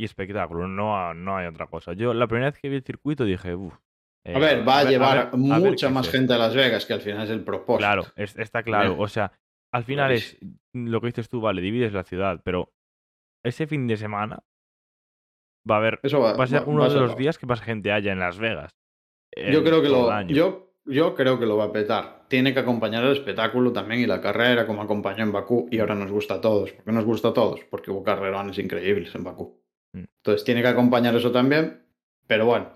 y 0.00 0.06
espectáculo. 0.06 0.66
No, 0.66 1.12
no 1.12 1.36
hay 1.36 1.46
otra 1.46 1.66
cosa. 1.66 1.92
Yo 1.92 2.14
la 2.14 2.26
primera 2.26 2.50
vez 2.52 2.58
que 2.58 2.70
vi 2.70 2.76
el 2.76 2.82
circuito 2.84 3.24
dije, 3.26 3.54
uff. 3.54 3.74
A 4.24 4.38
ver, 4.38 4.66
va 4.66 4.78
a 4.78 4.84
llevar 4.84 5.16
ver- 5.16 5.52
a 5.52 5.58
ver 5.58 5.70
mucha 5.70 5.90
más 5.90 6.06
es 6.06 6.12
gente 6.12 6.32
a 6.32 6.38
Las 6.38 6.54
Vegas, 6.54 6.86
que 6.86 6.94
al 6.94 7.00
final 7.02 7.24
es 7.24 7.30
el 7.30 7.44
propósito. 7.44 7.78
Claro, 7.86 8.04
es- 8.16 8.38
está 8.38 8.62
claro. 8.62 8.96
O 8.98 9.08
sea, 9.08 9.32
al 9.74 9.84
final 9.84 10.10
es 10.12 10.38
lo 10.72 11.00
que 11.02 11.08
dices 11.08 11.28
tú, 11.28 11.42
vale, 11.42 11.60
divides 11.60 11.92
la 11.92 12.04
ciudad, 12.04 12.40
pero 12.42 12.72
ese 13.44 13.66
fin 13.66 13.86
de 13.86 13.98
semana 13.98 14.42
va 15.70 15.76
a 15.76 15.78
haber, 15.78 16.00
Eso 16.02 16.20
va, 16.20 16.34
va 16.34 16.44
a 16.44 16.46
ser 16.46 16.62
va- 16.62 16.66
uno 16.66 16.80
va 16.80 16.86
a 16.86 16.88
de 16.88 16.94
ser 16.94 17.02
los 17.02 17.16
días 17.16 17.38
que 17.38 17.46
más 17.46 17.60
gente 17.60 17.92
haya 17.92 18.12
en 18.12 18.18
Las 18.18 18.38
Vegas. 18.38 18.70
Yo 19.50 19.62
creo 19.64 19.80
que 19.82 19.88
lo, 19.88 20.10
año. 20.10 20.34
yo, 20.34 20.74
yo 20.84 21.14
creo 21.14 21.38
que 21.38 21.46
lo 21.46 21.56
va 21.56 21.64
a 21.64 21.72
petar. 21.72 22.26
Tiene 22.28 22.52
que 22.52 22.60
acompañar 22.60 23.02
el 23.04 23.12
espectáculo 23.12 23.72
también 23.72 24.00
y 24.02 24.06
la 24.06 24.20
carrera, 24.20 24.66
como 24.66 24.82
acompañó 24.82 25.22
en 25.22 25.32
Bakú, 25.32 25.68
y 25.70 25.78
ahora 25.78 25.94
nos 25.94 26.10
gusta 26.10 26.34
a 26.34 26.40
todos. 26.40 26.72
¿Por 26.72 26.84
qué 26.84 26.92
nos 26.92 27.04
gusta 27.04 27.28
a 27.28 27.32
todos? 27.32 27.60
Porque 27.70 27.90
hubo 27.90 28.02
carrerones 28.02 28.58
increíbles 28.58 29.14
en 29.14 29.24
Bakú. 29.24 29.62
Mm. 29.94 30.04
Entonces 30.18 30.44
tiene 30.44 30.60
que 30.62 30.68
acompañar 30.68 31.14
eso 31.16 31.30
también, 31.32 31.82
pero 32.26 32.44
bueno, 32.46 32.70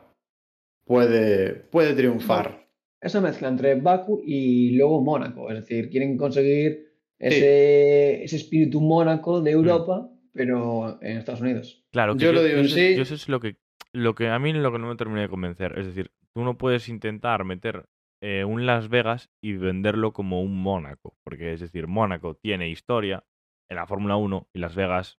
puede, 0.84 1.54
puede 1.54 1.94
triunfar. 1.94 2.66
Esa 3.00 3.20
mezcla 3.20 3.48
entre 3.48 3.74
Baku 3.76 4.22
y 4.24 4.76
luego 4.76 5.02
Mónaco. 5.02 5.50
Es 5.50 5.56
decir, 5.56 5.90
quieren 5.90 6.16
conseguir 6.16 6.92
ese, 7.18 8.24
ese 8.24 8.36
espíritu 8.36 8.80
Mónaco 8.80 9.40
de 9.42 9.50
Europa, 9.52 10.10
pero 10.36 10.98
en 11.02 11.18
Estados 11.18 11.40
Unidos. 11.40 11.84
Claro, 11.92 12.16
que 12.16 12.24
Yo 12.24 12.32
lo 12.32 12.42
digo 12.42 12.58
en 12.58 12.66
eso, 12.66 12.74
sí. 12.74 12.96
yo 12.96 13.02
eso 13.02 13.14
es 13.14 13.28
lo 13.28 13.40
que, 13.40 13.56
lo 13.92 14.14
que 14.14 14.28
a 14.28 14.38
mí 14.38 14.52
lo 14.52 14.72
que 14.72 14.78
no 14.78 14.88
me 14.88 14.96
termina 14.96 15.22
de 15.22 15.28
convencer. 15.28 15.78
Es 15.78 15.86
decir, 15.86 16.12
tú 16.34 16.44
no 16.44 16.58
puedes 16.58 16.88
intentar 16.88 17.44
meter 17.44 17.86
eh, 18.20 18.44
un 18.44 18.66
Las 18.66 18.88
Vegas 18.88 19.30
y 19.42 19.54
venderlo 19.54 20.12
como 20.12 20.42
un 20.42 20.60
Mónaco. 20.62 21.16
Porque 21.24 21.52
es 21.52 21.60
decir, 21.60 21.86
Mónaco 21.86 22.34
tiene 22.34 22.68
historia 22.68 23.24
en 23.68 23.76
la 23.76 23.86
Fórmula 23.86 24.16
1 24.16 24.48
y 24.52 24.58
Las 24.58 24.74
Vegas 24.74 25.18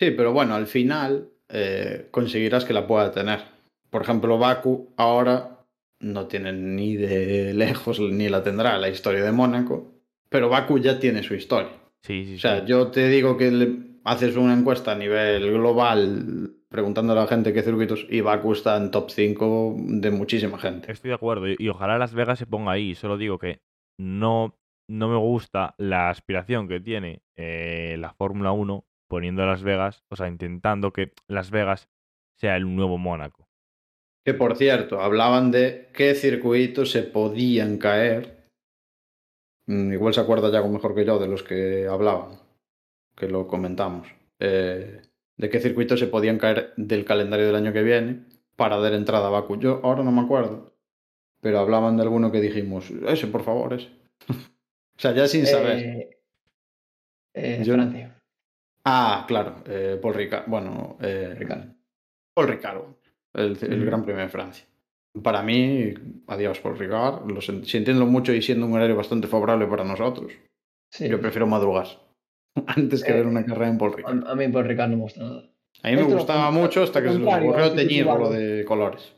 Sí, 0.00 0.12
pero 0.12 0.32
bueno, 0.32 0.54
al 0.54 0.66
final 0.66 1.28
eh, 1.50 2.08
conseguirás 2.10 2.64
que 2.64 2.72
la 2.72 2.86
pueda 2.86 3.12
tener. 3.12 3.40
Por 3.90 4.00
ejemplo, 4.00 4.38
Baku 4.38 4.94
ahora 4.96 5.58
no 6.00 6.26
tiene 6.26 6.54
ni 6.54 6.96
de 6.96 7.52
lejos 7.52 8.00
ni 8.00 8.30
la 8.30 8.42
tendrá 8.42 8.78
la 8.78 8.88
historia 8.88 9.22
de 9.22 9.30
Mónaco, 9.30 9.92
pero 10.30 10.48
Baku 10.48 10.78
ya 10.78 10.98
tiene 10.98 11.22
su 11.22 11.34
historia. 11.34 11.72
Sí, 12.02 12.24
sí, 12.24 12.34
O 12.34 12.38
sea, 12.38 12.60
sí. 12.60 12.66
yo 12.66 12.90
te 12.90 13.08
digo 13.08 13.36
que 13.36 13.50
le 13.50 13.76
haces 14.04 14.36
una 14.36 14.54
encuesta 14.54 14.92
a 14.92 14.94
nivel 14.96 15.50
global 15.52 16.56
preguntando 16.68 17.12
a 17.12 17.16
la 17.16 17.26
gente 17.26 17.52
qué 17.52 17.62
circuitos 17.62 18.06
y 18.08 18.20
Baku 18.20 18.52
está 18.52 18.76
en 18.76 18.90
top 18.90 19.10
5 19.10 19.76
de 19.78 20.10
muchísima 20.10 20.58
gente. 20.58 20.90
Estoy 20.90 21.08
de 21.10 21.14
acuerdo. 21.14 21.48
Y, 21.48 21.56
y 21.58 21.68
ojalá 21.68 21.98
Las 21.98 22.14
Vegas 22.14 22.38
se 22.38 22.46
ponga 22.46 22.72
ahí. 22.72 22.94
Solo 22.94 23.18
digo 23.18 23.38
que 23.38 23.60
no, 23.98 24.58
no 24.88 25.08
me 25.08 25.16
gusta 25.16 25.74
la 25.78 26.10
aspiración 26.10 26.68
que 26.68 26.80
tiene 26.80 27.22
eh, 27.36 27.96
la 27.98 28.12
Fórmula 28.14 28.52
1 28.52 28.84
poniendo 29.08 29.42
a 29.42 29.46
Las 29.46 29.62
Vegas, 29.62 30.04
o 30.08 30.16
sea, 30.16 30.28
intentando 30.28 30.92
que 30.92 31.12
Las 31.26 31.50
Vegas 31.50 31.88
sea 32.36 32.56
el 32.56 32.74
nuevo 32.74 32.96
Mónaco. 32.96 33.48
Que 34.24 34.34
por 34.34 34.56
cierto, 34.56 35.00
hablaban 35.00 35.50
de 35.50 35.88
qué 35.92 36.14
circuitos 36.14 36.90
se 36.92 37.02
podían 37.02 37.78
caer. 37.78 38.39
Mm, 39.70 39.92
Igual 39.92 40.14
se 40.14 40.20
acuerda 40.20 40.50
ya 40.50 40.62
mejor 40.66 40.94
que 40.94 41.04
yo 41.04 41.18
de 41.18 41.28
los 41.28 41.42
que 41.42 41.86
hablaban, 41.86 42.38
que 43.16 43.28
lo 43.28 43.46
comentamos. 43.46 44.08
Eh, 44.40 45.02
de 45.36 45.48
qué 45.48 45.60
circuitos 45.60 46.00
se 46.00 46.06
podían 46.08 46.38
caer 46.38 46.72
del 46.76 47.04
calendario 47.04 47.46
del 47.46 47.54
año 47.56 47.72
que 47.72 47.82
viene 47.82 48.24
para 48.56 48.78
dar 48.78 48.94
entrada 48.94 49.28
a 49.28 49.30
Baku. 49.30 49.58
Yo 49.60 49.80
ahora 49.84 50.02
no 50.02 50.10
me 50.12 50.22
acuerdo, 50.22 50.72
pero 51.40 51.60
hablaban 51.60 51.96
de 51.96 52.02
alguno 52.02 52.32
que 52.32 52.40
dijimos, 52.40 52.90
ese 53.06 53.26
por 53.28 53.42
favor, 53.44 53.74
ese. 53.74 53.88
o 54.28 54.98
sea, 54.98 55.12
ya 55.12 55.26
sin 55.28 55.46
saber. 55.46 55.78
Eh, 55.78 56.18
eh, 57.34 57.62
Yo- 57.64 57.74
Francia. 57.74 58.16
Ah, 58.84 59.24
claro, 59.28 59.62
eh, 59.66 59.98
Paul 60.00 60.14
Ricard. 60.14 60.46
Bueno, 60.48 60.96
eh, 61.00 61.34
Ricard. 61.38 61.68
Paul 62.34 62.48
Ricard, 62.48 62.82
el, 63.34 63.58
el 63.60 63.80
Mm. 63.82 63.86
Gran 63.86 64.04
Premio 64.04 64.22
de 64.22 64.28
Francia. 64.30 64.64
Para 65.22 65.42
mí, 65.42 65.92
adiós 66.28 66.60
Paul 66.60 66.78
Ricard. 66.78 67.26
Lo 67.30 67.40
sintiéndolo 67.40 68.06
mucho 68.06 68.32
y 68.32 68.42
siendo 68.42 68.66
un 68.66 68.74
horario 68.74 68.96
bastante 68.96 69.26
favorable 69.26 69.66
para 69.66 69.84
nosotros, 69.84 70.32
Sí. 70.92 71.08
yo 71.08 71.20
prefiero 71.20 71.46
madrugar 71.46 71.86
antes 72.66 73.02
que 73.04 73.10
Eh, 73.12 73.14
ver 73.14 73.26
una 73.26 73.44
carrera 73.44 73.68
en 73.68 73.78
Paul 73.78 73.92
Ricard. 73.94 74.26
A, 74.26 74.32
a 74.32 74.34
mí 74.34 74.48
por 74.48 74.66
Ricardo 74.66 74.92
no 74.92 74.96
me 74.98 75.02
gusta 75.04 75.22
nada. 75.22 75.40
A 75.82 75.88
mí 75.88 75.94
me 75.96 76.02
esto 76.02 76.14
gustaba 76.14 76.50
mucho 76.50 76.82
hasta 76.82 77.02
que 77.02 77.12
se 77.12 77.18
les 77.18 77.26
ocurrió 77.34 77.72
teñirlo 77.72 78.14
urbano. 78.14 78.30
de 78.30 78.64
colores. 78.64 79.12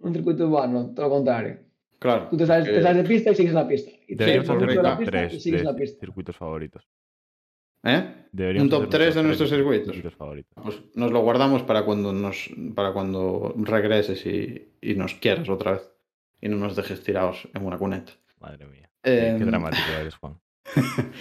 Un 0.00 0.12
circuito 0.12 0.46
urbano, 0.48 0.92
todo 0.94 1.06
lo 1.08 1.14
contrario. 1.14 1.58
Claro. 1.98 2.26
Tú 2.28 2.36
te 2.36 2.46
sales, 2.46 2.66
que- 2.68 2.74
te 2.74 2.82
sales 2.82 3.02
de 3.04 3.08
pista 3.08 3.30
y 3.30 3.34
sigues 3.36 3.52
la 3.54 3.66
pista. 3.68 3.90
Y 4.08 4.16
te 4.16 4.24
Deberíamos 4.24 4.46
sales 4.48 4.58
Paul 4.60 4.68
hacer 4.70 4.76
de 4.76 4.82
la 4.82 4.96
Ricard. 4.96 4.98
pista 4.98 5.16
y 5.24 5.28
3 5.28 5.42
sigues 5.42 5.64
la 5.64 5.72
de 5.72 5.80
pista. 5.80 6.00
circuitos 6.00 6.36
favoritos. 6.36 6.88
¿Eh? 7.84 8.18
Un 8.58 8.68
top 8.70 8.84
hacer 8.84 8.90
3 8.90 9.14
de 9.16 9.22
nuestros 9.24 9.50
circuitos. 9.50 9.96
favoritos. 10.16 10.52
Pues 10.64 10.82
nos 10.94 11.10
lo 11.12 11.20
guardamos 11.20 11.62
para 11.64 11.84
cuando 11.84 12.12
nos 12.12 12.48
para 12.74 12.92
cuando 12.92 13.54
regreses 13.58 14.24
y, 14.24 14.70
y 14.80 14.94
nos 14.94 15.14
quieras 15.14 15.48
otra 15.48 15.72
vez. 15.72 15.90
Y 16.40 16.48
no 16.48 16.56
nos 16.56 16.74
dejes 16.74 17.02
tirados 17.02 17.46
en 17.54 17.64
una 17.66 17.76
cuneta. 17.78 18.12
Madre 18.40 18.66
mía. 18.66 18.88
Qué, 19.02 19.10
qué 19.10 19.28
Em, 19.28 19.46
dramático 19.46 19.82
eres, 20.00 20.14
Juan. 20.16 20.38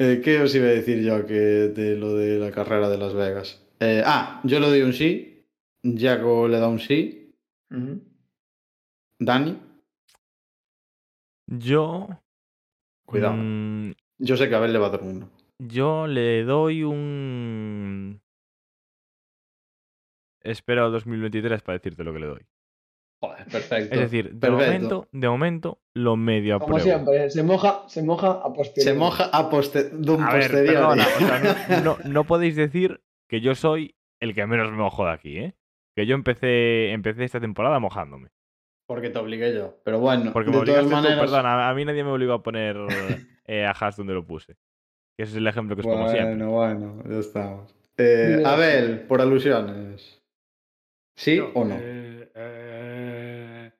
Eh, 0.00 0.20
¿Qué 0.22 0.40
os 0.40 0.54
iba 0.54 0.66
a 0.66 0.70
decir 0.70 1.02
yo 1.02 1.26
que 1.26 1.34
de 1.34 1.96
lo 1.96 2.14
de 2.14 2.38
la 2.38 2.52
carrera 2.52 2.88
de 2.88 2.98
Las 2.98 3.14
Vegas? 3.14 3.66
Eh, 3.80 4.00
ah, 4.06 4.40
yo 4.44 4.60
le 4.60 4.68
doy 4.68 4.82
un 4.82 4.92
sí. 4.92 5.44
Jaco 5.82 6.46
le 6.46 6.60
da 6.60 6.68
un 6.68 6.78
sí. 6.78 7.34
Dani, 9.18 9.58
Yo. 11.48 12.08
cuidado. 13.04 13.34
mm, 13.38 13.92
Yo 14.18 14.36
sé 14.36 14.48
que 14.48 14.54
Abel 14.54 14.72
le 14.72 14.78
va 14.78 14.86
a 14.86 14.90
dar 14.90 15.02
uno. 15.02 15.28
Yo 15.58 16.06
le 16.06 16.44
doy 16.44 16.82
un. 16.84 18.20
Espero 20.42 20.86
al 20.86 20.92
2023 20.92 21.62
para 21.62 21.78
decirte 21.78 22.04
lo 22.04 22.12
que 22.12 22.18
le 22.20 22.26
doy. 22.26 22.46
Joder, 23.20 23.44
perfecto. 23.46 23.94
Es 23.94 24.00
decir, 24.00 24.32
de 24.32 24.38
Perfecto. 24.38 24.54
momento, 24.64 25.08
de 25.10 25.28
momento 25.28 25.80
lo 25.94 26.16
medio 26.16 26.60
Como 26.60 26.76
apruebo. 26.76 26.84
siempre, 26.98 27.30
se 27.30 27.42
moja, 27.42 27.82
se 27.88 28.02
moja 28.04 28.30
a 28.30 28.52
posteriori. 28.52 28.82
Se 28.82 28.94
moja 28.94 29.24
a 29.32 29.50
poste 29.50 29.90
de 29.90 30.10
un 30.12 30.22
A 30.22 30.32
ver, 30.32 30.42
posteriori. 30.42 30.74
perdona, 30.76 31.04
o 31.04 31.18
sea, 31.18 31.80
no, 31.82 31.96
no- 32.04 32.10
no 32.10 32.24
podéis 32.24 32.54
decir 32.54 33.02
que 33.28 33.40
yo 33.40 33.56
soy 33.56 33.96
el 34.20 34.34
que 34.34 34.46
menos 34.46 34.70
me 34.70 34.76
mojo 34.76 35.04
de 35.04 35.10
aquí, 35.10 35.36
¿eh? 35.38 35.54
Que 35.96 36.06
yo 36.06 36.14
empecé, 36.14 36.92
empecé 36.92 37.24
esta 37.24 37.40
temporada 37.40 37.80
mojándome. 37.80 38.28
Porque 38.86 39.10
te 39.10 39.18
obligué 39.18 39.52
yo. 39.52 39.80
Pero 39.84 39.98
bueno, 39.98 40.32
Porque 40.32 40.52
de 40.52 40.58
me 40.58 40.64
todas 40.64 40.84
obligaste 40.84 40.88
tú, 40.96 41.02
maneras. 41.02 41.20
perdona, 41.20 41.68
a 41.68 41.74
mí 41.74 41.84
nadie 41.84 42.04
me 42.04 42.10
obligó 42.10 42.34
a 42.34 42.42
poner 42.44 42.76
eh, 43.46 43.66
a 43.66 43.72
Haas 43.72 43.96
donde 43.96 44.14
lo 44.14 44.24
puse. 44.24 44.54
Ese 45.18 45.32
es 45.32 45.36
el 45.36 45.46
ejemplo 45.46 45.74
que 45.76 45.80
os 45.80 45.86
pongo 45.86 46.08
siempre. 46.08 46.46
Bueno, 46.46 46.50
bueno, 46.52 47.02
ya 47.08 47.18
estamos. 47.18 47.74
Eh, 47.96 48.42
Abel, 48.46 49.00
por 49.00 49.20
alusiones. 49.20 50.22
¿Sí 51.16 51.40
o 51.40 51.64
no? 51.64 51.76
eh, 51.80 52.30
eh, 52.34 53.70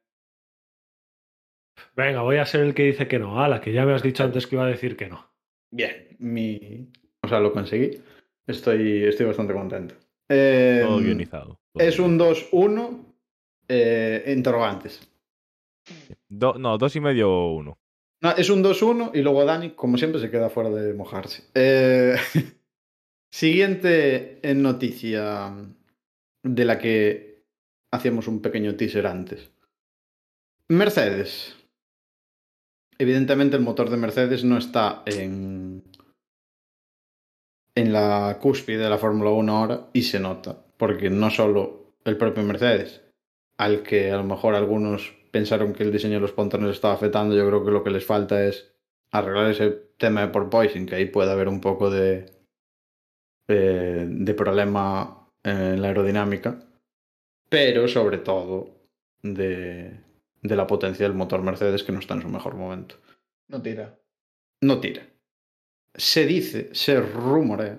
Venga, 1.95 2.23
voy 2.23 2.37
a 2.39 2.47
ser 2.47 2.63
el 2.63 2.75
que 2.75 2.85
dice 2.85 3.07
que 3.07 3.19
no. 3.21 3.41
Ala, 3.41 3.61
que 3.61 3.73
ya 3.73 3.85
me 3.87 3.95
has 3.95 4.03
dicho 4.03 4.25
antes 4.25 4.47
que 4.47 4.57
iba 4.57 4.65
a 4.65 4.69
decir 4.69 4.97
que 4.97 5.09
no. 5.09 5.25
Bien, 5.71 6.09
mi. 6.19 6.91
O 7.23 7.29
sea, 7.29 7.39
lo 7.41 7.53
conseguí. 7.53 8.03
Estoy, 8.47 9.05
estoy 9.05 9.27
bastante 9.27 9.53
contento. 9.53 9.95
Eh, 10.29 10.81
Todo 10.85 10.99
guionizado. 10.99 11.61
todo 11.73 11.85
Es 11.85 11.99
un 11.99 12.19
guionizado. 12.19 12.51
2-1. 12.51 13.05
eh, 13.69 14.33
interrogantes. 14.35 15.09
Do- 16.29 16.55
no, 16.59 16.79
dos 16.79 16.97
y 16.97 17.01
medio 17.01 17.31
o 17.31 17.55
uno. 17.55 17.79
Es 18.21 18.51
un 18.51 18.65
2-1 18.65 19.13
y 19.15 19.23
luego 19.23 19.45
Dani, 19.45 19.71
como 19.71 19.97
siempre, 19.97 20.21
se 20.21 20.31
queda 20.31 20.51
fuera 20.51 20.71
de 20.71 20.93
mojarse. 20.93 21.45
Eh, 21.55 22.17
siguiente 23.31 24.41
en 24.43 24.63
noticia 24.63 25.55
de 26.43 26.65
la 26.65 26.79
que 26.79 27.45
hacíamos 27.93 28.27
un 28.27 28.43
pequeño 28.43 28.75
teaser 28.75 29.07
antes. 29.07 29.51
Mercedes. 30.69 31.57
Evidentemente 32.99 33.57
el 33.57 33.63
motor 33.63 33.91
de 33.91 33.97
Mercedes 33.97 34.43
no 34.43 34.59
está 34.59 35.03
en, 35.07 35.85
en 37.77 37.93
la 37.93 38.39
cúspide 38.41 38.79
de 38.79 38.91
la 38.91 38.99
Fórmula 38.99 39.31
1 39.31 39.57
ahora 39.57 39.91
y 39.93 40.03
se 40.03 40.19
nota, 40.19 40.67
porque 40.77 41.09
no 41.09 41.31
solo 41.31 41.95
el 42.05 42.17
propio 42.17 42.43
Mercedes, 42.43 43.03
al 43.57 43.85
que 43.85 44.11
a 44.11 44.17
lo 44.17 44.25
mejor 44.25 44.57
algunos 44.57 45.18
pensaron 45.31 45.73
que 45.73 45.83
el 45.83 45.93
diseño 45.93 46.15
de 46.15 46.21
los 46.21 46.33
pontones 46.33 46.71
estaba 46.71 46.95
afectando, 46.95 47.35
yo 47.35 47.47
creo 47.47 47.65
que 47.65 47.71
lo 47.71 47.85
que 47.85 47.91
les 47.91 48.05
falta 48.05 48.45
es 48.45 48.73
arreglar 49.11 49.51
ese 49.51 49.71
tema 49.97 50.23
de 50.23 50.29
porpoising, 50.29 50.87
que 50.87 50.95
ahí 50.95 51.07
puede 51.07 51.31
haber 51.31 51.49
un 51.49 51.61
poco 51.61 51.91
de, 51.91 52.31
eh, 53.49 54.07
de 54.09 54.35
problema 54.35 55.29
en 55.43 55.81
la 55.81 55.89
aerodinámica, 55.89 56.59
pero 57.49 57.89
sobre 57.89 58.19
todo 58.19 58.77
de, 59.23 60.01
de 60.43 60.57
la 60.57 60.67
potencia 60.67 61.07
del 61.07 61.17
motor 61.17 61.43
Mercedes 61.43 61.83
que 61.83 61.93
no 61.93 61.99
está 61.99 62.15
en 62.15 62.23
su 62.23 62.29
mejor 62.29 62.55
momento. 62.55 62.97
No 63.49 63.63
tira. 63.63 63.99
No 64.61 64.81
tira. 64.81 65.07
Se 65.95 66.27
dice, 66.27 66.75
se 66.75 67.01
rumorea 67.01 67.79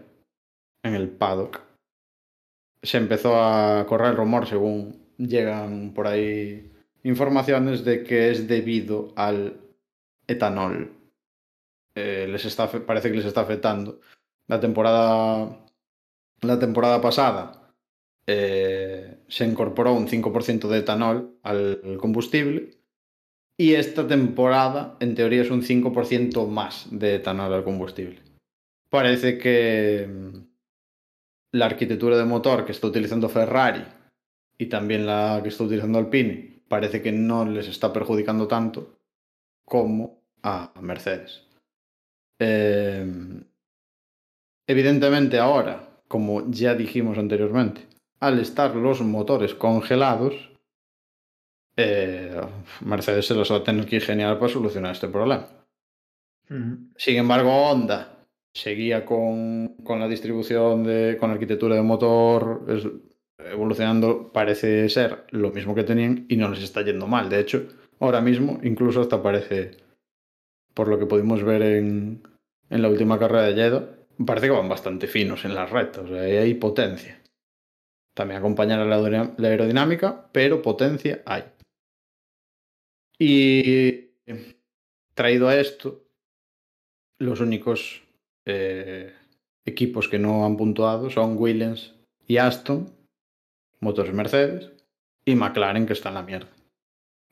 en 0.84 0.96
el 0.96 1.10
paddock. 1.10 1.62
Se 2.82 2.98
empezó 2.98 3.42
a 3.42 3.86
correr 3.86 4.12
el 4.12 4.18
rumor 4.18 4.48
según 4.48 5.14
llegan 5.18 5.94
por 5.94 6.08
ahí 6.08 6.69
informaciones 7.04 7.84
de 7.86 8.04
que 8.04 8.32
es 8.32 8.48
debido 8.48 9.14
al 9.16 9.60
etanol. 10.28 10.94
Eh, 11.96 12.28
les 12.30 12.46
está, 12.46 12.70
parece 12.70 13.10
que 13.10 13.18
les 13.18 13.26
está 13.26 13.42
afectando. 13.42 14.00
La 14.48 14.60
temporada, 14.60 15.66
la 16.42 16.60
temporada 16.60 17.02
pasada 17.02 17.74
eh, 18.26 19.24
se 19.28 19.46
incorporó 19.46 19.94
un 19.94 20.08
5% 20.08 20.68
de 20.68 20.78
etanol 20.80 21.40
al 21.44 21.98
combustible 22.00 22.80
y 23.58 23.74
esta 23.74 24.08
temporada, 24.08 24.96
en 25.02 25.16
teoría, 25.16 25.42
es 25.42 25.52
un 25.52 25.62
5% 25.62 26.48
más 26.48 26.88
de 26.92 27.16
etanol 27.16 27.54
al 27.54 27.66
combustible. 27.66 28.22
Parece 28.90 29.38
que 29.38 30.08
mm, 30.08 30.38
la 31.52 31.66
arquitectura 31.66 32.18
de 32.18 32.24
motor 32.24 32.66
que 32.66 32.72
está 32.72 32.88
utilizando 32.88 33.28
Ferrari 33.28 33.84
y 34.58 34.68
también 34.68 35.06
la 35.06 35.42
que 35.44 35.50
está 35.50 35.66
utilizando 35.66 36.00
Alpine 36.00 36.59
parece 36.70 37.02
que 37.02 37.12
no 37.12 37.46
les 37.46 37.68
está 37.68 37.92
perjudicando 37.92 38.48
tanto 38.48 38.96
como 39.66 40.22
a 40.44 40.72
Mercedes. 40.82 41.44
Eh, 42.40 43.06
evidentemente 44.68 45.40
ahora, 45.40 45.90
como 46.08 46.50
ya 46.50 46.76
dijimos 46.76 47.18
anteriormente, 47.18 47.86
al 48.22 48.40
estar 48.40 48.76
los 48.76 49.02
motores 49.02 49.54
congelados, 49.54 50.52
eh, 51.76 52.40
Mercedes 52.82 53.26
se 53.28 53.36
los 53.36 53.52
va 53.52 53.58
a 53.58 53.64
tener 53.64 53.86
que 53.86 53.98
ingeniar 53.98 54.40
para 54.40 54.52
solucionar 54.52 54.94
este 54.94 55.08
problema. 55.08 55.48
Ujú. 56.50 56.92
Sin 56.98 57.18
embargo, 57.18 57.52
Honda 57.52 58.26
seguía 58.54 59.06
con, 59.06 59.76
con 59.84 60.00
la 60.00 60.08
distribución 60.08 60.84
de, 60.84 61.18
con 61.20 61.30
la 61.30 61.36
arquitectura 61.36 61.76
de 61.76 61.82
motor 61.84 62.66
es- 62.68 62.88
evolucionando, 63.46 64.32
parece 64.32 64.88
ser 64.90 65.26
lo 65.32 65.52
mismo 65.52 65.76
que 65.76 65.84
tenían 65.84 66.26
y 66.30 66.38
no 66.38 66.50
les 66.50 66.64
está 66.64 66.82
yendo 66.82 67.08
mal. 67.08 67.30
De 67.30 67.40
hecho, 67.40 67.68
ahora 68.00 68.22
mismo 68.22 68.60
incluso 68.64 69.02
hasta 69.02 69.22
parece, 69.22 69.78
por 70.74 70.88
lo 70.88 71.00
que 71.00 71.06
pudimos 71.06 71.44
ver 71.44 71.62
en, 71.62 72.24
en 72.70 72.82
la 72.82 72.90
última 72.90 73.18
carrera 73.18 73.44
de 73.44 73.56
Jeddah, 73.56 73.90
parece 74.26 74.48
que 74.48 74.54
van 74.54 74.70
bastante 74.70 75.08
finos 75.08 75.46
en 75.46 75.56
las 75.56 75.70
rectas, 75.70 76.06
o 76.06 76.08
sea, 76.10 76.22
hay 76.22 76.54
potencia. 76.56 77.22
También 78.14 78.40
acompañar 78.40 78.80
a 78.80 78.86
la 78.86 79.48
aerodinámica, 79.48 80.30
pero 80.34 80.62
potencia 80.62 81.22
hay. 81.26 81.44
Y 83.18 84.10
traído 85.14 85.48
a 85.48 85.58
esto, 85.58 86.06
los 87.18 87.40
únicos 87.42 88.02
eh, 88.46 89.14
equipos 89.66 90.08
que 90.08 90.20
no 90.20 90.46
han 90.46 90.58
puntuado 90.58 91.10
son 91.10 91.38
Williams 91.38 91.94
y 92.28 92.38
Aston, 92.38 92.90
motores 93.80 94.14
Mercedes, 94.14 94.72
y 95.26 95.36
McLaren, 95.36 95.86
que 95.86 95.94
está 95.94 96.10
en 96.10 96.16
la 96.16 96.24
mierda, 96.24 96.50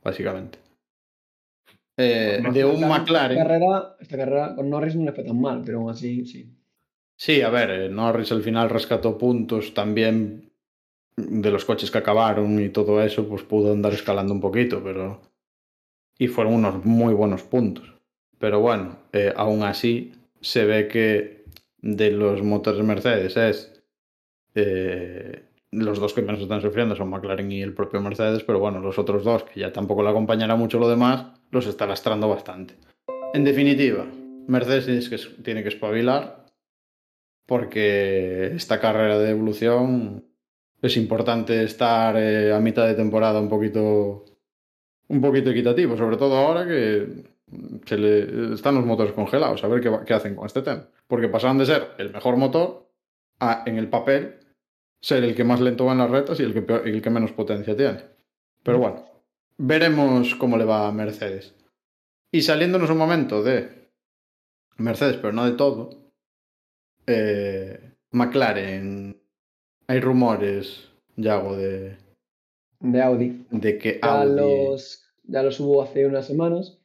básicamente. 0.03 0.59
Eh, 1.97 2.43
de 2.53 2.65
un 2.65 2.75
Esta 2.75 2.87
McLaren. 2.87 3.37
carrera, 3.37 3.95
esta 3.99 4.17
carrera 4.17 4.55
con 4.55 4.69
Norris 4.69 4.95
no 4.95 5.05
le 5.05 5.13
fue 5.13 5.23
tan 5.23 5.41
mal, 5.41 5.63
pero 5.65 5.79
aún 5.79 5.89
así, 5.89 6.25
sí. 6.25 6.47
Sí, 7.15 7.41
a 7.41 7.49
ver, 7.49 7.71
eh, 7.71 7.89
Norris 7.89 8.31
al 8.31 8.43
final 8.43 8.69
rescató 8.69 9.17
puntos 9.17 9.73
también 9.73 10.51
de 11.15 11.49
los 11.49 11.65
coches 11.65 11.89
que 11.89 11.97
acabaron 11.97 12.63
y 12.63 12.69
todo 12.69 13.01
eso, 13.01 13.27
pues 13.27 13.41
pudo 13.41 13.73
andar 13.73 13.93
escalando 13.93 14.33
un 14.33 14.41
poquito, 14.41 14.83
pero... 14.83 15.21
Y 16.19 16.27
fueron 16.27 16.53
unos 16.53 16.85
muy 16.85 17.13
buenos 17.15 17.41
puntos. 17.41 17.91
Pero 18.37 18.59
bueno, 18.59 18.99
eh, 19.13 19.33
aún 19.35 19.63
así 19.63 20.13
se 20.41 20.65
ve 20.65 20.87
que 20.87 21.45
de 21.79 22.11
los 22.11 22.43
motores 22.43 22.83
Mercedes 22.83 23.35
es... 23.37 23.81
los 25.71 25.99
dos 25.99 26.13
que 26.13 26.21
menos 26.21 26.41
están 26.41 26.61
sufriendo 26.61 26.95
son 26.95 27.09
McLaren 27.09 27.51
y 27.51 27.61
el 27.61 27.73
propio 27.73 28.01
Mercedes, 28.01 28.43
pero 28.43 28.59
bueno, 28.59 28.79
los 28.79 28.97
otros 28.97 29.23
dos, 29.23 29.43
que 29.43 29.59
ya 29.59 29.73
tampoco 29.73 30.03
le 30.03 30.09
acompañará 30.09 30.55
mucho 30.55 30.79
lo 30.79 30.89
demás, 30.89 31.25
los 31.51 31.67
está 31.67 31.85
lastrando 31.85 32.29
bastante. 32.29 32.75
En 33.33 33.43
definitiva, 33.43 34.05
Mercedes 34.47 35.09
tiene 35.43 35.63
que, 35.63 35.69
espabilar 35.69 36.45
porque 37.45 38.47
esta 38.47 38.79
carrera 38.79 39.19
de 39.19 39.31
evolución 39.31 40.25
es 40.81 40.95
importante 40.97 41.63
estar 41.63 42.15
eh, 42.17 42.53
a 42.53 42.59
mitad 42.59 42.87
de 42.87 42.93
temporada 42.93 43.39
un 43.39 43.49
poquito 43.49 44.25
un 45.09 45.21
poquito 45.21 45.49
equitativo, 45.51 45.95
sobre 45.97 46.17
todo 46.17 46.35
ahora 46.35 46.65
que 46.65 47.23
se 47.85 47.97
le, 47.97 48.53
están 48.53 48.75
los 48.75 48.85
motores 48.85 49.13
congelados, 49.13 49.63
a 49.63 49.67
ver 49.67 49.81
qué, 50.05 50.13
hacen 50.13 50.35
con 50.35 50.45
este 50.45 50.61
tema. 50.61 50.87
Porque 51.07 51.29
pasaron 51.29 51.57
de 51.57 51.65
ser 51.65 51.91
el 51.97 52.11
mejor 52.11 52.35
motor 52.37 52.89
en 53.65 53.77
el 53.77 53.89
papel, 53.89 54.39
ser 55.01 55.23
el 55.23 55.35
que 55.35 55.43
más 55.43 55.61
lento 55.61 55.85
va 55.85 55.91
en 55.93 55.99
las 55.99 56.11
retas 56.11 56.39
y 56.39 56.43
el 56.43 56.53
que, 56.53 56.61
peor- 56.61 56.87
el 56.87 57.01
que 57.01 57.09
menos 57.09 57.31
potencia 57.31 57.75
tiene. 57.75 58.03
Pero 58.63 58.79
bueno, 58.79 59.05
veremos 59.57 60.35
cómo 60.35 60.57
le 60.57 60.65
va 60.65 60.87
a 60.87 60.91
Mercedes. 60.91 61.53
Y 62.31 62.41
saliéndonos 62.41 62.89
un 62.89 62.97
momento 62.97 63.41
de 63.43 63.89
Mercedes, 64.77 65.17
pero 65.17 65.31
no 65.33 65.45
de 65.45 65.53
todo, 65.57 66.11
eh, 67.05 67.93
McLaren, 68.11 69.21
hay 69.87 69.99
rumores, 69.99 70.89
Yago, 71.15 71.55
de, 71.55 71.97
De 72.79 73.01
Audi. 73.01 73.45
de 73.51 73.77
que 73.77 73.99
Ya 74.03 74.21
Audi... 74.21 74.35
los, 74.35 75.03
ya 75.23 75.41
los 75.43 75.59
hubo 75.59 75.81
hace 75.81 76.05
unas 76.05 76.27
semanas. 76.27 76.79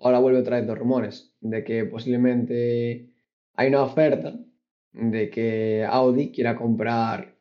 Ahora 0.00 0.18
vuelve 0.18 0.40
otra 0.40 0.58
vez 0.58 0.66
los 0.66 0.78
rumores 0.78 1.34
de 1.40 1.64
que 1.64 1.84
posiblemente 1.84 3.10
hay 3.54 3.68
una 3.68 3.82
oferta 3.82 4.34
de 4.92 5.30
que 5.30 5.84
Audi 5.88 6.30
quiera 6.30 6.56
comprar 6.56 7.33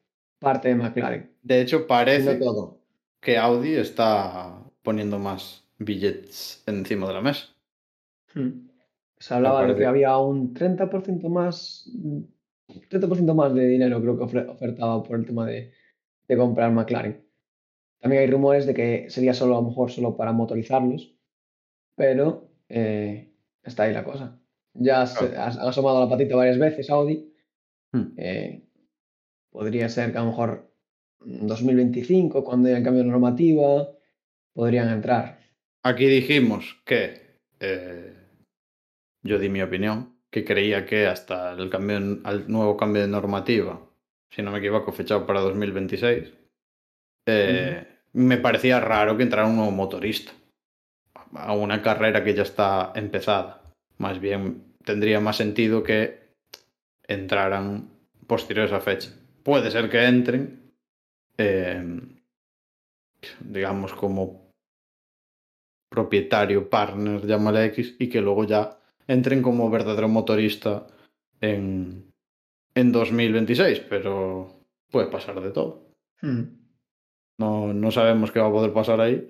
parte 0.43 0.67
de 0.67 0.75
McLaren. 0.75 1.31
De 1.41 1.61
hecho, 1.61 1.87
parece 1.87 2.35
todo. 2.35 2.79
que 3.19 3.37
Audi 3.37 3.73
está 3.73 4.61
poniendo 4.83 5.17
más 5.17 5.65
billetes 5.79 6.63
encima 6.67 7.07
de 7.07 7.13
la 7.13 7.21
mesa. 7.21 7.47
Hmm. 8.35 8.67
Se 9.17 9.33
hablaba 9.33 9.65
de 9.65 9.75
que 9.75 9.85
había 9.85 10.17
un 10.17 10.53
30% 10.53 11.29
más, 11.29 11.89
30% 12.67 13.33
más 13.33 13.53
de 13.55 13.67
dinero 13.67 14.01
creo 14.01 14.17
que 14.17 14.23
ofertaba 14.23 15.01
por 15.01 15.17
el 15.17 15.25
tema 15.25 15.45
de, 15.45 15.71
de 16.27 16.37
comprar 16.37 16.71
McLaren. 16.71 17.25
También 17.99 18.21
hay 18.21 18.29
rumores 18.29 18.65
de 18.65 18.73
que 18.73 19.09
sería 19.09 19.33
solo 19.33 19.57
a 19.57 19.61
lo 19.61 19.69
mejor 19.69 19.89
solo 19.89 20.17
para 20.17 20.33
motorizarlos, 20.33 21.15
pero 21.95 22.49
eh, 22.67 23.31
está 23.63 23.83
ahí 23.83 23.93
la 23.93 24.03
cosa. 24.03 24.41
Ya 24.73 25.05
se, 25.05 25.37
ha, 25.37 25.45
ha 25.45 25.69
asomado 25.69 26.01
la 26.01 26.09
patita 26.09 26.35
varias 26.35 26.59
veces 26.59 26.89
Audi. 26.89 27.33
Hmm. 27.93 28.13
eh, 28.17 28.67
podría 29.53 29.87
ser 29.87 30.11
que 30.11 30.17
a 30.17 30.21
lo 30.21 30.31
mejor 30.31 30.69
en 31.25 31.47
2025, 31.47 32.43
cuando 32.43 32.67
haya 32.67 32.79
el 32.79 32.83
cambio 32.83 33.03
de 33.03 33.09
normativa, 33.09 33.87
podrían 34.53 34.89
entrar. 34.89 35.39
Aquí 35.83 36.05
dijimos 36.07 36.81
que 36.85 37.39
eh, 37.59 38.13
yo 39.21 39.39
di 39.39 39.47
mi 39.47 39.61
opinión, 39.61 40.17
que 40.29 40.43
creía 40.43 40.85
que 40.85 41.05
hasta 41.07 41.53
el 41.53 41.69
cambio 41.69 41.97
al 42.23 42.51
nuevo 42.51 42.75
cambio 42.75 43.03
de 43.03 43.07
normativa, 43.07 43.79
si 44.31 44.41
no 44.41 44.51
me 44.51 44.57
equivoco, 44.57 44.91
fechado 44.91 45.25
para 45.25 45.41
2026, 45.41 46.33
eh, 47.27 47.87
me 48.13 48.37
parecía 48.37 48.79
raro 48.79 49.15
que 49.15 49.23
entrara 49.23 49.47
un 49.47 49.55
nuevo 49.55 49.71
motorista 49.71 50.33
a 51.35 51.53
una 51.53 51.81
carrera 51.81 52.23
que 52.23 52.33
ya 52.33 52.43
está 52.43 52.91
empezada. 52.95 53.61
Más 53.97 54.19
bien 54.19 54.75
tendría 54.83 55.19
más 55.19 55.37
sentido 55.37 55.83
que 55.83 56.19
entraran 57.07 57.89
posterior 58.27 58.65
a 58.65 58.67
esa 58.67 58.81
fecha. 58.81 59.11
Puede 59.43 59.69
ser 59.71 59.89
que 59.89 60.05
entren, 60.05 60.73
eh, 61.37 62.01
digamos, 63.41 63.93
como 63.93 64.49
propietario, 65.89 66.69
partner, 66.69 67.25
llámale 67.25 67.65
X, 67.65 67.95
y 67.99 68.09
que 68.09 68.21
luego 68.21 68.45
ya 68.45 68.79
entren 69.07 69.41
como 69.41 69.69
verdadero 69.69 70.07
motorista 70.07 70.87
en, 71.41 72.11
en 72.73 72.91
2026, 72.91 73.81
pero 73.81 74.65
puede 74.89 75.07
pasar 75.07 75.39
de 75.41 75.51
todo. 75.51 75.89
Hmm. 76.21 76.43
No, 77.37 77.73
no 77.73 77.91
sabemos 77.91 78.31
qué 78.31 78.39
va 78.39 78.47
a 78.47 78.51
poder 78.51 78.73
pasar 78.73 79.01
ahí. 79.01 79.29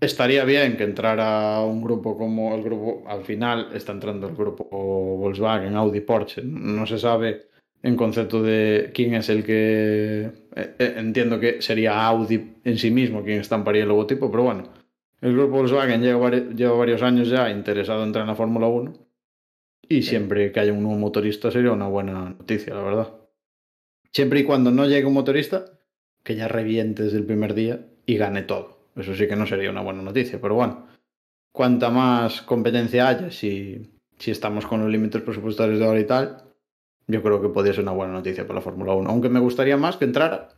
Estaría 0.00 0.44
bien 0.44 0.78
que 0.78 0.84
entrara 0.84 1.60
un 1.60 1.82
grupo 1.82 2.16
como 2.16 2.54
el 2.54 2.62
grupo, 2.62 3.06
al 3.06 3.22
final 3.22 3.70
está 3.74 3.92
entrando 3.92 4.28
el 4.28 4.34
grupo 4.34 4.64
Volkswagen, 4.70 5.76
Audi, 5.76 6.00
Porsche. 6.00 6.42
No 6.42 6.86
se 6.86 6.98
sabe 6.98 7.49
en 7.82 7.96
concepto 7.96 8.42
de 8.42 8.90
quién 8.94 9.14
es 9.14 9.28
el 9.28 9.44
que... 9.44 10.30
eh, 10.56 10.74
eh, 10.78 10.94
entiendo 10.96 11.40
que 11.40 11.62
sería 11.62 12.06
Audi 12.06 12.56
en 12.64 12.78
sí 12.78 12.90
mismo 12.90 13.22
quien 13.22 13.40
estamparía 13.40 13.82
el 13.82 13.88
logotipo, 13.88 14.30
pero 14.30 14.42
bueno, 14.44 14.64
el 15.20 15.32
grupo 15.34 15.56
Volkswagen 15.56 16.02
lleva, 16.02 16.30
lleva 16.30 16.76
varios 16.76 17.02
años 17.02 17.28
ya 17.28 17.50
interesado 17.50 18.00
en 18.02 18.08
entrar 18.08 18.22
en 18.22 18.28
la 18.28 18.34
Fórmula 18.34 18.66
1 18.66 18.92
y 19.88 20.02
siempre 20.02 20.52
que 20.52 20.60
haya 20.60 20.72
un 20.72 20.82
nuevo 20.82 20.98
motorista 20.98 21.50
sería 21.50 21.72
una 21.72 21.88
buena 21.88 22.30
noticia, 22.30 22.74
la 22.74 22.82
verdad. 22.82 23.14
Siempre 24.12 24.40
y 24.40 24.44
cuando 24.44 24.70
no 24.70 24.86
llegue 24.86 25.06
un 25.06 25.14
motorista 25.14 25.64
que 26.22 26.36
ya 26.36 26.48
reviente 26.48 27.04
desde 27.04 27.18
el 27.18 27.24
primer 27.24 27.54
día 27.54 27.86
y 28.06 28.16
gane 28.16 28.42
todo. 28.42 28.78
Eso 28.96 29.14
sí 29.14 29.26
que 29.26 29.36
no 29.36 29.46
sería 29.46 29.70
una 29.70 29.82
buena 29.82 30.02
noticia, 30.02 30.40
pero 30.40 30.54
bueno, 30.54 30.86
cuanta 31.52 31.90
más 31.90 32.42
competencia 32.42 33.08
haya, 33.08 33.30
si, 33.30 33.90
si 34.18 34.30
estamos 34.30 34.66
con 34.66 34.80
los 34.80 34.90
límites 34.90 35.22
presupuestarios 35.22 35.78
de 35.78 35.84
ahora 35.84 36.00
y 36.00 36.04
tal, 36.04 36.49
yo 37.10 37.22
creo 37.22 37.40
que 37.42 37.48
podría 37.48 37.72
ser 37.72 37.82
una 37.82 37.92
buena 37.92 38.12
noticia 38.12 38.46
para 38.46 38.58
la 38.58 38.62
Fórmula 38.62 38.94
1. 38.94 39.10
Aunque 39.10 39.28
me 39.28 39.40
gustaría 39.40 39.76
más 39.76 39.96
que 39.96 40.04
entrara 40.04 40.48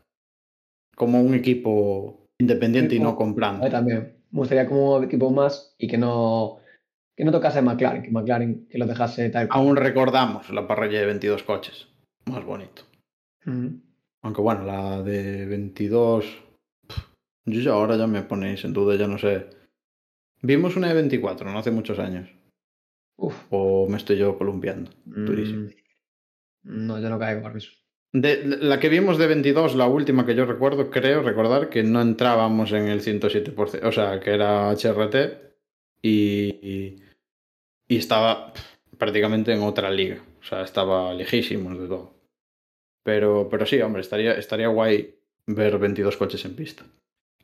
como 0.97 1.21
un 1.21 1.35
equipo 1.35 2.29
independiente 2.39 2.95
y 2.95 3.01
no 3.01 3.17
comprando. 3.17 3.69
también. 3.69 4.19
Me 4.31 4.39
gustaría 4.39 4.67
como 4.67 5.03
equipo 5.03 5.31
más 5.31 5.75
y 5.79 5.89
que 5.89 5.99
no, 5.99 6.59
que 7.17 7.25
no 7.25 7.33
tocase 7.33 7.63
McLaren, 7.63 8.03
que 8.03 8.11
McLaren 8.11 8.67
que 8.69 8.79
lo 8.79 8.87
dejase 8.87 9.29
tal. 9.31 9.49
Aún 9.51 9.77
recordamos 9.77 10.51
la 10.51 10.67
parrilla 10.67 11.01
de 11.01 11.07
22 11.07 11.43
coches. 11.43 11.89
Más 12.27 12.45
bonito. 12.45 12.83
Aunque 14.23 14.41
bueno, 14.41 14.65
la 14.65 15.03
de 15.03 15.47
22. 15.47 16.25
pf, 16.87 17.03
Yo 17.47 17.61
ya 17.61 17.73
ahora 17.73 17.97
ya 17.97 18.07
me 18.07 18.23
ponéis 18.23 18.65
en 18.65 18.73
duda, 18.73 18.97
ya 18.97 19.09
no 19.09 19.19
sé. 19.19 19.49
Vimos 20.41 20.77
una 20.77 20.89
de 20.89 20.95
24, 20.95 21.51
no 21.51 21.59
hace 21.59 21.71
muchos 21.71 21.99
años. 21.99 22.29
Uf. 23.17 23.47
O 23.51 23.89
me 23.89 23.97
estoy 23.97 24.17
yo 24.17 24.39
columpiando. 24.39 24.91
Durísimo. 25.05 25.69
No, 26.65 27.01
yo 27.01 27.09
no 27.11 27.19
caigo 27.19 27.43
con 27.43 27.57
eso. 27.57 27.71
De, 28.15 28.45
la 28.45 28.79
que 28.79 28.89
vimos 28.91 29.17
de 29.17 29.27
22, 29.27 29.75
la 29.75 29.87
última 29.87 30.27
que 30.27 30.35
yo 30.35 30.45
recuerdo, 30.45 30.91
creo 30.91 31.23
recordar 31.23 31.71
que 31.71 31.83
no 31.83 32.01
entrábamos 32.03 32.73
en 32.73 32.89
el 32.89 33.01
107%, 33.01 33.85
o 33.85 33.93
sea, 33.93 34.21
que 34.21 34.31
era 34.33 34.71
HRT 34.71 35.15
y, 36.03 36.11
y, 36.63 37.03
y 37.89 37.97
estaba 37.97 38.53
prácticamente 38.99 39.53
en 39.53 39.63
otra 39.63 39.91
liga. 39.91 40.23
O 40.41 40.45
sea, 40.45 40.63
estaba 40.63 41.15
lejísimos 41.15 41.79
de 41.79 41.89
todo. 41.89 42.15
Pero, 43.05 43.49
pero 43.51 43.65
sí, 43.67 43.81
hombre, 43.81 44.03
estaría, 44.03 44.35
estaría 44.35 44.69
guay 44.69 45.15
ver 45.47 45.79
22 45.79 46.17
coches 46.17 46.45
en 46.45 46.55
pista. 46.55 46.85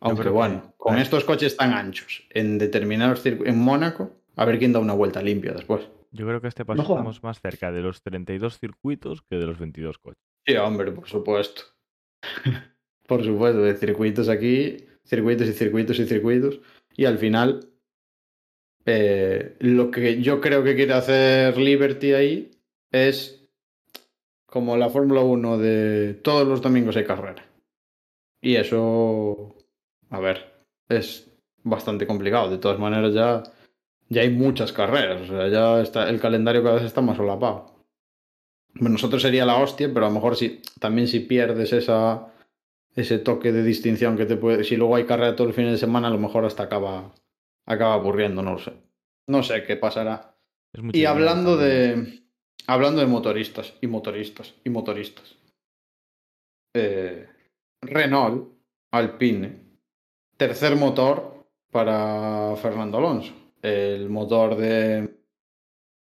Aunque 0.01 0.25
que- 0.25 0.29
bueno, 0.29 0.75
con 0.77 0.99
estos 0.99 1.25
coches 1.25 1.57
tan 1.57 1.73
anchos 1.73 2.25
en 2.31 2.59
determinados 2.59 3.23
circuitos, 3.23 3.55
en 3.55 3.61
Mónaco, 3.61 4.13
a 4.37 4.45
ver 4.45 4.59
quién 4.59 4.73
da 4.73 4.79
una 4.81 4.93
vuelta 4.95 5.23
limpia 5.23 5.53
después. 5.53 5.89
Yo 6.11 6.27
creo 6.27 6.41
que 6.41 6.49
este 6.49 6.65
paso 6.65 6.83
No 6.83 6.83
estamos 6.83 7.23
más 7.23 7.41
cerca 7.41 7.71
de 7.71 7.81
los 7.81 8.03
32 8.03 8.59
circuitos 8.59 9.23
que 9.23 9.37
de 9.37 9.47
los 9.47 9.59
22 9.59 9.99
coches. 9.99 10.23
Sí, 10.47 10.57
hombre, 10.57 10.93
por 10.93 11.09
supuesto. 11.09 11.63
por 13.07 13.25
supuesto, 13.25 13.63
de 13.63 13.75
circuitos 13.75 14.29
aquí, 14.29 14.77
circuitos 15.05 15.49
y 15.49 15.53
circuitos 15.53 15.99
y 15.99 16.07
circuitos. 16.07 16.61
Y 16.97 17.05
al 17.05 17.19
final, 17.19 17.69
eh, 18.87 19.57
lo 19.61 19.91
que 19.91 20.23
yo 20.23 20.41
creo 20.41 20.65
que 20.65 20.75
quiere 20.75 20.95
hacer 20.95 21.59
Liberty 21.59 22.13
ahí 22.15 22.51
es 22.91 23.47
como 24.47 24.77
la 24.77 24.89
Fórmula 24.89 25.21
1 25.21 25.59
de 25.59 26.15
todos 26.15 26.49
los 26.49 26.63
domingos 26.63 26.97
hay 26.97 27.05
carrera. 27.05 27.45
Y 28.41 28.57
eso, 28.57 29.55
a 30.11 30.21
ver, 30.21 30.53
es 30.89 31.31
bastante 31.63 32.07
complicado. 32.07 32.51
De 32.51 32.59
todas 32.59 32.79
maneras, 32.79 33.13
ya, 33.13 33.43
ya 34.09 34.23
hay 34.23 34.31
muchas 34.31 34.73
carreras. 34.73 35.23
O 35.23 35.27
sea, 35.27 35.49
ya 35.49 35.81
está, 35.81 36.09
el 36.09 36.21
calendario 36.21 36.63
cada 36.63 36.77
vez 36.77 36.85
está 36.85 37.01
más 37.01 37.17
solapado. 37.17 37.75
Bueno, 38.75 38.91
nosotros 38.91 39.23
sería 39.23 39.45
la 39.45 39.57
hostia, 39.57 39.91
pero 39.93 40.07
a 40.07 40.09
lo 40.09 40.15
mejor 40.15 40.37
si, 40.37 40.63
también 40.79 41.09
si 41.09 41.21
pierdes 41.21 41.73
esa, 41.73 42.33
ese 42.95 43.19
toque 43.19 43.53
de 43.53 43.63
distinción 43.63 44.17
que 44.17 44.27
te 44.27 44.37
puede. 44.37 44.65
Si 44.65 44.77
luego 44.77 44.97
hay 44.97 45.05
carrera 45.05 45.35
todos 45.35 45.49
los 45.49 45.57
fines 45.57 45.73
de 45.73 45.79
semana, 45.79 46.09
a 46.09 46.11
lo 46.11 46.19
mejor 46.19 46.45
hasta 46.45 46.65
acaba, 46.65 47.15
acaba 47.67 47.95
aburriendo, 47.95 48.43
no 48.43 48.53
lo 48.53 48.59
sé. 48.59 48.73
No 49.27 49.43
sé 49.43 49.65
qué 49.65 49.77
pasará. 49.77 50.35
Y 50.93 51.05
hablando 51.05 51.57
de. 51.57 52.23
Hablando 52.67 53.01
de 53.01 53.07
motoristas 53.07 53.75
y 53.81 53.87
motoristas 53.87 54.55
y 54.63 54.71
motoristas. 54.71 55.37
Eh, 56.75 57.27
Renault, 57.81 58.53
Alpine, 58.93 59.61
tercer 60.37 60.77
motor 60.77 61.47
para 61.71 62.55
Fernando 62.57 62.99
Alonso. 62.99 63.33
El 63.63 64.09
motor 64.09 64.57
de, 64.57 65.17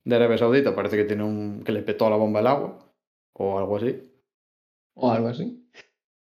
de 0.05 0.17
Arabia 0.17 0.39
Saudita 0.39 0.75
parece 0.75 0.97
que 0.97 1.05
tiene 1.05 1.25
un. 1.25 1.63
que 1.65 1.73
le 1.73 1.83
petó 1.83 2.09
la 2.11 2.17
bomba 2.17 2.41
el 2.41 2.47
agua. 2.47 2.79
O 3.35 3.59
algo 3.59 3.77
así. 3.77 4.13
O 4.95 5.11
algo 5.11 5.29
así. 5.29 5.69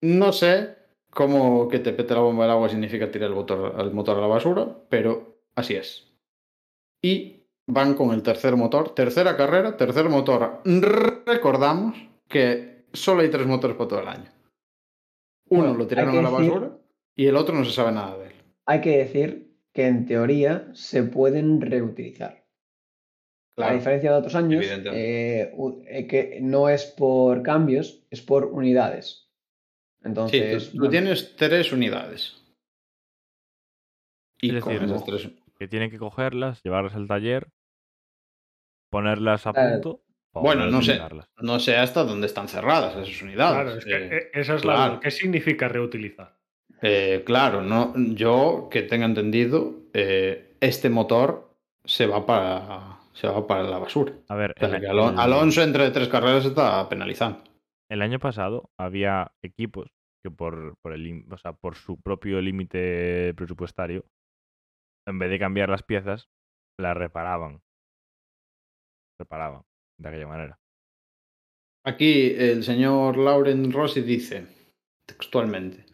No 0.01 0.31
sé 0.33 0.75
cómo 1.11 1.67
que 1.67 1.79
te 1.79 1.93
pete 1.93 2.13
la 2.13 2.21
bomba 2.21 2.43
del 2.45 2.51
agua 2.53 2.69
significa 2.69 3.11
tirar 3.11 3.29
el 3.29 3.35
motor, 3.35 3.75
el 3.79 3.91
motor 3.91 4.17
a 4.17 4.21
la 4.21 4.27
basura, 4.27 4.77
pero 4.89 5.37
así 5.55 5.75
es. 5.75 6.07
Y 7.03 7.43
van 7.67 7.93
con 7.95 8.11
el 8.11 8.23
tercer 8.23 8.55
motor, 8.55 8.95
tercera 8.95 9.35
carrera, 9.35 9.75
tercer 9.77 10.07
motor. 10.09 10.61
Recordamos 11.25 11.95
que 12.27 12.85
solo 12.93 13.21
hay 13.21 13.29
tres 13.29 13.45
motores 13.47 13.75
para 13.75 13.87
todo 13.89 13.99
el 14.01 14.07
año. 14.07 14.31
Uno 15.49 15.63
Bueno, 15.63 15.77
lo 15.77 15.87
tiraron 15.87 16.17
a 16.17 16.21
la 16.21 16.29
decir- 16.31 16.49
basura 16.51 16.77
y 17.15 17.27
el 17.27 17.35
otro 17.35 17.53
no 17.55 17.65
se 17.65 17.71
sabe 17.71 17.91
nada 17.91 18.17
de 18.17 18.27
él. 18.27 18.33
Hay 18.65 18.79
que 18.81 18.97
decir 18.97 19.50
que 19.73 19.87
en 19.87 20.05
teoría 20.05 20.69
se 20.73 21.03
pueden 21.03 21.61
reutilizar. 21.61 22.41
A 23.57 23.73
diferencia 23.73 24.11
de 24.11 24.17
otros 24.17 24.35
años, 24.35 24.65
eh, 24.65 25.53
eh, 25.85 26.07
que 26.07 26.39
no 26.41 26.69
es 26.69 26.85
por 26.85 27.43
cambios, 27.43 28.05
es 28.09 28.21
por 28.21 28.45
unidades. 28.45 29.29
Entonces, 30.03 30.67
tú, 30.67 30.71
tú 30.71 30.77
bueno, 30.79 30.91
tienes 30.91 31.35
tres 31.35 31.71
unidades. 31.71 32.41
Y 34.41 34.55
Es 34.55 34.63
con 34.63 34.73
decir, 34.73 34.89
esas 34.89 35.05
tres. 35.05 35.29
Que 35.59 35.67
tienen 35.67 35.91
que 35.91 35.99
cogerlas, 35.99 36.63
llevarlas 36.63 36.95
al 36.95 37.07
taller, 37.07 37.49
ponerlas 38.89 39.45
a 39.45 39.53
punto. 39.53 40.03
bueno, 40.33 40.65
no 40.65 40.81
sé. 40.81 40.99
No 41.37 41.59
sé 41.59 41.77
hasta 41.77 42.03
dónde 42.03 42.25
están 42.25 42.47
cerradas 42.47 42.95
esas 42.95 43.21
unidades. 43.21 43.53
Claro, 43.53 43.77
es 43.77 43.85
que 43.85 43.91
Eh, 43.95 44.17
eh, 44.17 44.31
esa 44.33 44.55
es 44.55 44.65
la 44.65 44.73
claro. 44.73 44.99
¿Qué 44.99 45.11
significa 45.11 45.67
reutilizar? 45.67 46.40
Eh, 46.81 47.23
claro, 47.25 47.61
no, 47.61 47.93
yo 48.15 48.67
que 48.71 48.81
tenga 48.83 49.05
entendido, 49.05 49.75
eh, 49.93 50.55
este 50.59 50.89
motor 50.89 51.53
se 51.85 52.07
va 52.07 52.25
para 52.25 52.97
se 53.13 53.27
va 53.27 53.45
para 53.45 53.63
la 53.63 53.77
basura. 53.77 54.13
A 54.29 54.35
ver, 54.35 54.55
O 54.55 54.59
sea, 54.59 54.75
el- 54.75 54.81
que 54.81 54.87
Alo- 54.87 55.09
el- 55.11 55.19
Alonso 55.19 55.61
entre 55.61 55.91
tres 55.91 56.07
carreras 56.07 56.45
está 56.45 56.87
penalizando. 56.89 57.43
El 57.89 58.01
año 58.01 58.19
pasado 58.19 58.69
había 58.79 59.31
equipos 59.43 59.89
que 60.23 60.31
por, 60.31 60.75
por, 60.81 60.93
el, 60.93 61.25
o 61.29 61.37
sea, 61.37 61.53
por 61.53 61.75
su 61.75 61.99
propio 61.99 62.39
límite 62.41 63.33
presupuestario, 63.35 64.05
en 65.07 65.19
vez 65.19 65.29
de 65.29 65.39
cambiar 65.39 65.69
las 65.69 65.83
piezas, 65.83 66.29
las 66.79 66.95
reparaban. 66.95 67.59
Reparaban, 69.19 69.63
de 69.99 70.09
aquella 70.09 70.27
manera. 70.27 70.57
Aquí 71.85 72.33
el 72.37 72.63
señor 72.63 73.17
Lauren 73.17 73.71
Rossi 73.71 74.01
dice, 74.01 74.45
textualmente, 75.05 75.79
"Eh, 75.79 75.90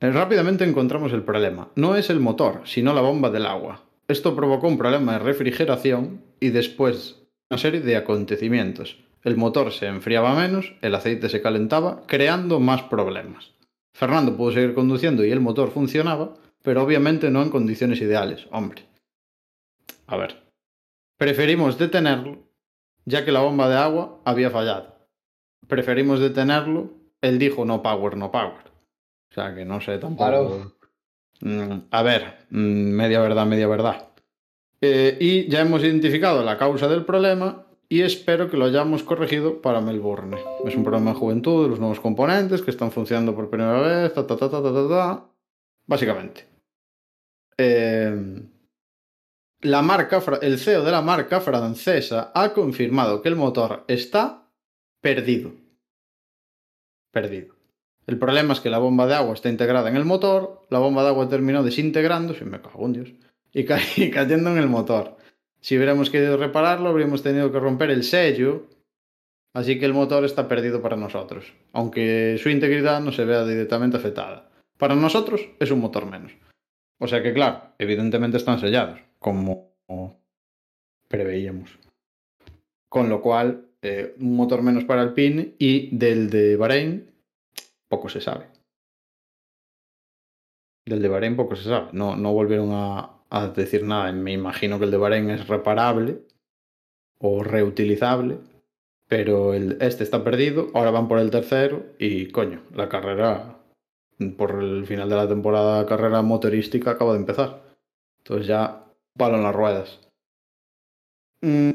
rápidamente 0.00 0.64
encontramos 0.64 1.12
el 1.12 1.22
problema. 1.22 1.68
No 1.74 1.96
es 1.96 2.10
el 2.10 2.20
motor, 2.20 2.62
sino 2.64 2.94
la 2.94 3.00
bomba 3.00 3.30
del 3.30 3.46
agua. 3.46 3.84
Esto 4.06 4.34
provocó 4.34 4.68
un 4.68 4.78
problema 4.78 5.14
de 5.14 5.18
refrigeración 5.18 6.22
y 6.40 6.50
después 6.50 7.22
una 7.50 7.58
serie 7.58 7.80
de 7.80 7.96
acontecimientos. 7.96 8.98
El 9.24 9.36
motor 9.36 9.72
se 9.72 9.86
enfriaba 9.86 10.34
menos, 10.34 10.74
el 10.80 10.94
aceite 10.94 11.28
se 11.28 11.42
calentaba, 11.42 12.02
creando 12.06 12.60
más 12.60 12.82
problemas. 12.82 13.52
Fernando 13.94 14.36
pudo 14.36 14.52
seguir 14.52 14.74
conduciendo 14.74 15.24
y 15.24 15.30
el 15.30 15.40
motor 15.40 15.70
funcionaba, 15.70 16.34
pero 16.62 16.82
obviamente 16.82 17.30
no 17.30 17.42
en 17.42 17.50
condiciones 17.50 18.00
ideales. 18.00 18.46
Hombre. 18.50 18.84
A 20.06 20.16
ver. 20.16 20.44
Preferimos 21.18 21.78
detenerlo, 21.78 22.38
ya 23.04 23.24
que 23.24 23.32
la 23.32 23.40
bomba 23.40 23.68
de 23.68 23.76
agua 23.76 24.20
había 24.24 24.50
fallado 24.50 24.98
preferimos 25.68 26.18
detenerlo. 26.18 26.94
Él 27.20 27.38
dijo 27.38 27.64
no 27.64 27.82
power, 27.82 28.16
no 28.16 28.32
power. 28.32 28.67
O 29.30 29.34
sea 29.34 29.54
que 29.54 29.64
no 29.64 29.80
sé 29.80 29.98
tampoco. 29.98 30.74
Mm, 31.40 31.88
a 31.90 32.02
ver, 32.02 32.46
mm, 32.50 32.56
media 32.56 33.20
verdad, 33.20 33.46
media 33.46 33.68
verdad. 33.68 34.08
Eh, 34.80 35.16
y 35.20 35.48
ya 35.48 35.60
hemos 35.60 35.82
identificado 35.82 36.42
la 36.44 36.56
causa 36.56 36.88
del 36.88 37.04
problema 37.04 37.66
y 37.88 38.02
espero 38.02 38.50
que 38.50 38.56
lo 38.56 38.66
hayamos 38.66 39.02
corregido 39.02 39.60
para 39.60 39.80
Melbourne. 39.80 40.36
Es 40.64 40.74
un 40.74 40.84
problema 40.84 41.12
de 41.12 41.18
juventud, 41.18 41.64
de 41.64 41.70
los 41.70 41.78
nuevos 41.78 42.00
componentes 42.00 42.62
que 42.62 42.70
están 42.70 42.92
funcionando 42.92 43.34
por 43.34 43.50
primera 43.50 43.80
vez, 43.80 44.14
ta, 44.14 44.26
ta, 44.26 44.36
ta, 44.36 44.50
ta, 44.50 44.62
ta, 44.62 44.72
ta, 44.72 44.88
ta. 44.88 45.30
Básicamente. 45.86 46.46
Eh, 47.56 48.42
la 49.62 49.82
marca, 49.82 50.22
el 50.42 50.58
CEO 50.58 50.84
de 50.84 50.92
la 50.92 51.02
marca 51.02 51.40
francesa 51.40 52.30
ha 52.34 52.52
confirmado 52.52 53.22
que 53.22 53.28
el 53.28 53.36
motor 53.36 53.84
está 53.88 54.48
perdido. 55.00 55.52
Perdido. 57.10 57.57
El 58.08 58.18
problema 58.18 58.54
es 58.54 58.60
que 58.60 58.70
la 58.70 58.78
bomba 58.78 59.06
de 59.06 59.14
agua 59.14 59.34
está 59.34 59.48
integrada 59.48 59.88
en 59.88 59.96
el 59.96 60.04
motor, 60.04 60.66
la 60.70 60.78
bomba 60.80 61.02
de 61.02 61.10
agua 61.10 61.28
terminó 61.28 61.62
desintegrándose, 61.62 62.44
me 62.44 62.60
cago 62.60 62.86
en 62.86 62.92
Dios, 62.94 63.12
y, 63.52 63.64
ca- 63.64 63.78
y 63.96 64.10
cayendo 64.10 64.50
en 64.50 64.58
el 64.58 64.68
motor. 64.68 65.16
Si 65.60 65.76
hubiéramos 65.76 66.10
querido 66.10 66.36
repararlo, 66.36 66.88
habríamos 66.88 67.22
tenido 67.22 67.52
que 67.52 67.60
romper 67.60 67.90
el 67.90 68.02
sello 68.02 68.66
Así 69.54 69.78
que 69.78 69.86
el 69.86 69.94
motor 69.94 70.24
está 70.24 70.46
perdido 70.46 70.82
para 70.82 70.94
nosotros, 70.96 71.52
aunque 71.72 72.38
su 72.40 72.48
integridad 72.50 73.00
no 73.00 73.10
se 73.12 73.24
vea 73.24 73.44
directamente 73.44 73.96
afectada. 73.96 74.50
Para 74.76 74.94
nosotros 74.94 75.48
es 75.58 75.70
un 75.70 75.80
motor 75.80 76.06
menos. 76.06 76.32
O 77.00 77.08
sea 77.08 77.22
que, 77.22 77.32
claro, 77.32 77.62
evidentemente 77.78 78.36
están 78.36 78.60
sellados, 78.60 79.00
como 79.18 79.72
preveíamos. 81.08 81.78
Con 82.88 83.08
lo 83.08 83.20
cual, 83.20 83.66
eh, 83.82 84.14
un 84.20 84.36
motor 84.36 84.62
menos 84.62 84.84
para 84.84 85.02
Alpine 85.02 85.54
y 85.58 85.96
del 85.96 86.30
de 86.30 86.56
Bahrein 86.56 87.10
poco 87.88 88.08
se 88.08 88.20
sabe. 88.20 88.46
Del 90.86 91.02
de 91.02 91.08
Bahrein 91.08 91.36
poco 91.36 91.56
se 91.56 91.64
sabe. 91.64 91.88
No, 91.92 92.16
no 92.16 92.32
volvieron 92.32 92.70
a, 92.72 93.14
decir 93.54 93.84
nada. 93.84 94.10
Me 94.12 94.32
imagino 94.32 94.78
que 94.78 94.86
el 94.86 94.90
de 94.90 94.96
Bahrein 94.96 95.30
es 95.30 95.48
reparable 95.48 96.22
o 97.18 97.42
reutilizable, 97.42 98.38
pero 99.06 99.54
este 99.54 100.04
está 100.04 100.24
perdido. 100.24 100.68
Ahora 100.74 100.90
van 100.90 101.08
por 101.08 101.18
el 101.18 101.30
tercero 101.30 101.86
y, 101.98 102.30
coño, 102.30 102.62
la 102.72 102.88
carrera 102.88 103.58
por 104.36 104.62
el 104.62 104.86
final 104.86 105.08
de 105.08 105.16
la 105.16 105.28
temporada 105.28 105.86
carrera 105.86 106.22
motorística 106.22 106.92
acaba 106.92 107.12
de 107.12 107.20
empezar. 107.20 107.62
Entonces 108.18 108.46
ya 108.46 108.84
en 109.26 109.42
las 109.42 109.54
ruedas. 109.54 110.00
Mm. 111.40 111.70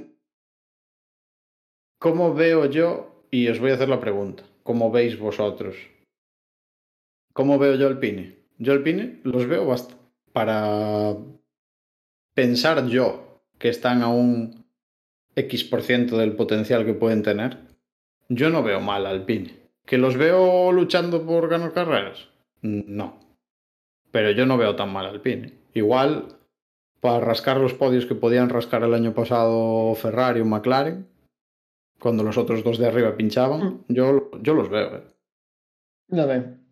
¿Cómo 2.00 2.34
veo 2.34 2.66
yo? 2.66 3.26
Y 3.32 3.48
os 3.48 3.60
voy 3.60 3.72
a 3.72 3.76
hacer 3.76 3.90
la 3.90 4.00
pregunta. 4.00 4.44
¿Cómo 4.64 4.92
veis 4.92 5.18
vosotros? 5.20 5.76
¿Cómo 7.34 7.58
veo 7.58 7.76
yo 7.76 7.88
el 7.88 7.98
Pine? 7.98 8.38
Yo 8.60 8.74
el 8.74 8.84
Pine 8.84 9.20
los 9.24 9.48
veo 9.48 9.66
bast 9.66 9.92
para 10.32 11.16
pensar 12.34 12.88
yo 12.88 13.42
que 13.58 13.70
están 13.70 14.04
a 14.04 14.10
un 14.10 14.66
X% 15.36 16.16
del 16.18 16.36
potencial 16.36 16.86
que 16.86 16.94
pueden 16.94 17.24
tener. 17.24 17.58
Yo 18.30 18.50
no 18.50 18.62
veo 18.62 18.80
mal 18.80 19.08
al 19.08 19.26
Pine. 19.26 19.64
¿Que 19.86 19.98
los 19.98 20.16
veo 20.16 20.72
luchando 20.72 21.26
por 21.26 21.50
ganar 21.50 21.74
carreras? 21.74 22.30
No. 22.62 23.20
Pero 24.12 24.32
yo 24.32 24.46
no 24.46 24.58
veo 24.58 24.76
tan 24.76 24.94
mal 24.94 25.08
al 25.08 25.22
Pine. 25.22 25.54
Igual, 25.74 26.38
para 27.02 27.20
rascar 27.20 27.58
los 27.58 27.74
podios 27.74 28.06
que 28.06 28.16
podían 28.16 28.50
rascar 28.50 28.84
el 28.84 28.94
año 28.94 29.14
pasado 29.14 29.96
Ferrari 29.96 30.42
o 30.42 30.46
McLaren, 30.46 31.08
cuando 32.00 32.24
los 32.24 32.38
otros 32.38 32.64
dos 32.64 32.78
de 32.78 32.88
arriba 32.88 33.18
pinchaban, 33.18 33.84
yo, 33.88 34.30
yo 34.42 34.54
los 34.54 34.70
veo. 34.70 34.98
¿eh? 34.98 35.04
No 36.10 36.28
veo. 36.28 36.63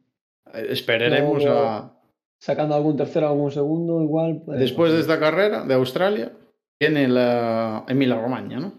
Esperaremos 0.54 1.44
No, 1.46 1.52
a. 1.52 1.98
Sacando 2.40 2.74
algún 2.76 2.98
tercero, 2.98 3.28
algún 3.28 3.52
segundo, 3.52 4.02
igual. 4.02 4.42
puede 4.44 4.60
Después 4.60 4.92
de 4.92 5.00
pasar. 5.00 5.14
esta 5.16 5.26
carrera 5.26 5.64
de 5.64 5.74
Australia, 5.76 6.32
viene 6.80 7.08
la 7.08 7.84
Emilia 7.88 8.20
Romagna, 8.20 8.60
¿no? 8.60 8.74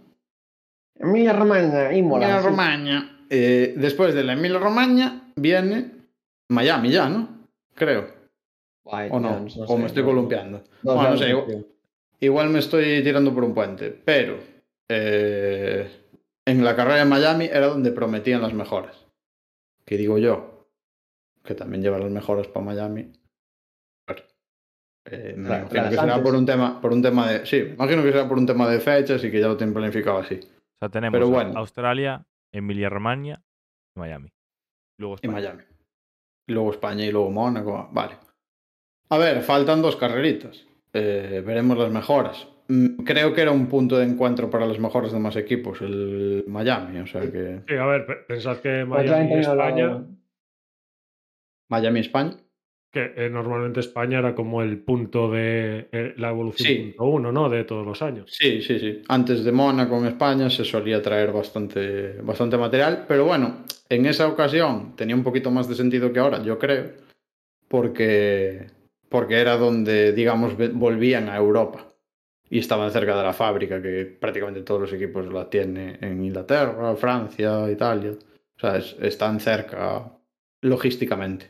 Emilia 0.98 1.32
Romagna, 1.32 1.92
Imola. 1.94 2.24
Emilia 2.26 2.40
sí. 2.42 2.48
Romagna. 2.48 3.26
Eh, 3.30 3.74
después 3.76 4.14
de 4.14 4.24
la 4.24 4.32
Emilia 4.34 4.58
Romagna 4.58 5.30
viene 5.36 5.90
Miami 6.50 6.90
ya, 6.90 7.08
¿no? 7.08 7.28
Creo. 7.74 8.06
O 8.84 9.20
no, 9.20 9.44
tío, 9.46 9.48
sé, 9.50 9.60
o 9.72 9.78
me 9.78 9.86
estoy 9.86 10.02
no- 10.02 10.08
columpiando. 10.08 10.62
No, 10.82 10.94
Bueno, 10.96 11.10
no 11.10 11.16
sé, 11.16 11.30
igual, 11.30 11.66
igual 12.20 12.48
me 12.50 12.58
estoy 12.58 13.02
tirando 13.04 13.32
por 13.32 13.44
un 13.44 13.54
puente, 13.54 13.90
pero 14.04 14.38
eh, 14.90 15.88
en 16.44 16.64
la 16.64 16.74
carrera 16.74 16.96
de 16.98 17.04
Miami 17.04 17.44
era 17.46 17.68
donde 17.68 17.92
prometían 17.92 18.42
las 18.42 18.52
mejoras. 18.54 18.96
Que 19.86 19.96
digo 19.96 20.18
yo, 20.18 20.51
que 21.44 21.54
también 21.54 21.82
lleva 21.82 21.98
las 21.98 22.10
mejoras 22.10 22.46
para 22.48 22.66
Miami. 22.66 23.12
Eh, 25.04 25.34
me 25.36 25.46
Claro, 25.48 25.62
imagino 25.68 25.90
que 25.90 25.96
será 25.96 26.22
por 26.22 26.34
un 26.36 26.46
tema, 26.46 26.80
por 26.80 26.92
un 26.92 27.02
tema 27.02 27.28
de. 27.30 27.44
Sí, 27.46 27.56
imagino 27.74 28.02
que 28.02 28.12
será 28.12 28.28
por 28.28 28.38
un 28.38 28.46
tema 28.46 28.68
de 28.70 28.78
fechas 28.78 29.22
y 29.24 29.30
que 29.30 29.40
ya 29.40 29.48
lo 29.48 29.56
tienen 29.56 29.74
planificado 29.74 30.18
así. 30.18 30.36
O 30.36 30.78
sea, 30.78 30.88
tenemos 30.90 31.12
Pero 31.18 31.26
a- 31.26 31.30
bueno. 31.30 31.58
Australia, 31.58 32.24
Emilia 32.52 32.88
Romagna 32.88 33.42
y 33.96 34.00
Miami. 34.00 34.28
Luego 34.98 35.14
Y 35.14 35.26
España. 35.26 35.32
Miami. 35.34 35.62
Y 36.46 36.52
luego 36.52 36.70
España 36.70 37.04
y 37.04 37.10
luego 37.10 37.30
Mónaco. 37.30 37.88
Vale. 37.92 38.14
A 39.10 39.18
ver, 39.18 39.42
faltan 39.42 39.82
dos 39.82 39.96
carreritas. 39.96 40.64
Eh, 40.92 41.42
veremos 41.44 41.76
las 41.78 41.90
mejoras. 41.90 42.46
Mm, 42.68 43.02
Creo 43.02 43.34
que 43.34 43.42
era 43.42 43.50
un 43.50 43.66
punto 43.66 43.98
de 43.98 44.04
encuentro 44.04 44.50
para 44.50 44.66
las 44.66 44.78
mejoras 44.78 45.10
de 45.12 45.18
más 45.18 45.34
equipos, 45.34 45.80
el 45.80 46.44
Miami. 46.46 47.00
O 47.00 47.06
sea 47.08 47.22
que. 47.22 47.62
Sí, 47.66 47.74
a 47.74 47.86
ver, 47.86 48.06
pe- 48.06 48.14
pensad 48.28 48.58
que 48.58 48.84
Miami 48.84 49.34
y 49.34 49.38
España, 49.40 50.04
Miami, 51.72 52.00
España. 52.00 52.36
que 52.94 53.10
eh, 53.16 53.30
normalmente 53.30 53.80
España 53.80 54.18
era 54.18 54.34
como 54.34 54.60
el 54.60 54.76
punto 54.78 55.30
de 55.30 55.88
eh, 55.92 56.12
la 56.18 56.28
evolución 56.28 56.68
Sí. 56.68 56.74
punto 56.94 57.04
uno, 57.04 57.32
¿no? 57.32 57.48
De 57.48 57.64
todos 57.64 57.86
los 57.86 58.02
años. 58.02 58.30
Sí, 58.30 58.60
sí, 58.60 58.78
sí. 58.78 59.02
Antes 59.08 59.42
de 59.44 59.50
Mónaco 59.50 59.96
en 59.96 60.06
España 60.08 60.50
se 60.50 60.62
solía 60.62 61.00
traer 61.00 61.32
bastante, 61.32 62.20
bastante 62.22 62.58
material, 62.58 63.06
pero 63.08 63.24
bueno, 63.24 63.64
en 63.88 64.04
esa 64.04 64.28
ocasión 64.28 64.94
tenía 64.94 65.16
un 65.16 65.22
poquito 65.24 65.50
más 65.50 65.66
de 65.70 65.74
sentido 65.74 66.12
que 66.12 66.18
ahora, 66.20 66.42
yo 66.42 66.58
creo, 66.58 66.90
porque, 67.68 68.66
porque 69.08 69.40
era 69.40 69.56
donde, 69.56 70.12
digamos, 70.12 70.52
volvían 70.74 71.30
a 71.30 71.36
Europa 71.38 71.86
y 72.50 72.58
estaban 72.58 72.90
cerca 72.90 73.16
de 73.16 73.22
la 73.22 73.32
fábrica, 73.32 73.80
que 73.80 74.04
prácticamente 74.04 74.60
todos 74.60 74.82
los 74.82 74.92
equipos 74.92 75.32
la 75.32 75.48
tienen 75.48 75.96
en 76.02 76.22
Inglaterra, 76.22 76.94
Francia, 76.96 77.70
Italia. 77.70 78.10
O 78.56 78.60
sea, 78.60 78.76
es- 78.76 78.96
están 79.00 79.40
cerca 79.40 80.12
logísticamente. 80.60 81.46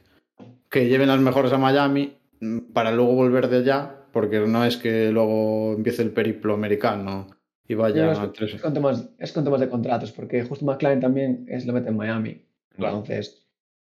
Que 0.72 0.88
lleven 0.88 1.06
las 1.06 1.20
mejores 1.20 1.52
a 1.52 1.58
Miami 1.58 2.16
mm, 2.40 2.72
para 2.72 2.90
luego 2.90 3.14
volver 3.14 3.48
de 3.48 3.58
allá, 3.58 3.94
porque 4.12 4.40
no 4.40 4.64
es 4.64 4.76
que 4.76 5.12
luego 5.12 5.74
empiece 5.74 6.02
el 6.02 6.10
periplo 6.10 6.54
americano 6.54 7.28
y 7.68 7.74
vaya 7.74 8.12
creo 8.12 8.20
a 8.20 8.32
tres. 8.32 8.48
es, 8.50 8.54
es 8.56 8.62
con 8.62 8.74
temas, 8.74 9.08
es 9.18 9.32
con 9.32 9.44
temas 9.44 9.60
de 9.60 9.68
contratos, 9.68 10.10
porque 10.10 10.42
justo 10.42 10.64
McLaren 10.64 11.00
también 11.00 11.44
es 11.48 11.64
lo 11.66 11.72
mete 11.72 11.90
en 11.90 11.96
Miami. 11.96 12.42
Claro. 12.74 12.96
Entonces, 12.96 13.46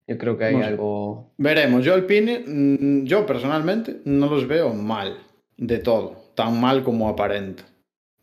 yo 0.07 0.17
creo 0.17 0.37
que 0.37 0.45
hay 0.45 0.55
algo. 0.61 1.31
Veremos, 1.37 1.83
yo 1.83 1.93
Alpine, 1.93 2.43
mm, 2.45 3.05
yo 3.05 3.25
personalmente 3.25 4.01
no 4.05 4.27
los 4.27 4.47
veo 4.47 4.73
mal 4.73 5.17
de 5.57 5.79
todo, 5.79 6.31
tan 6.35 6.59
mal 6.59 6.83
como 6.83 7.09
aparenta. 7.09 7.63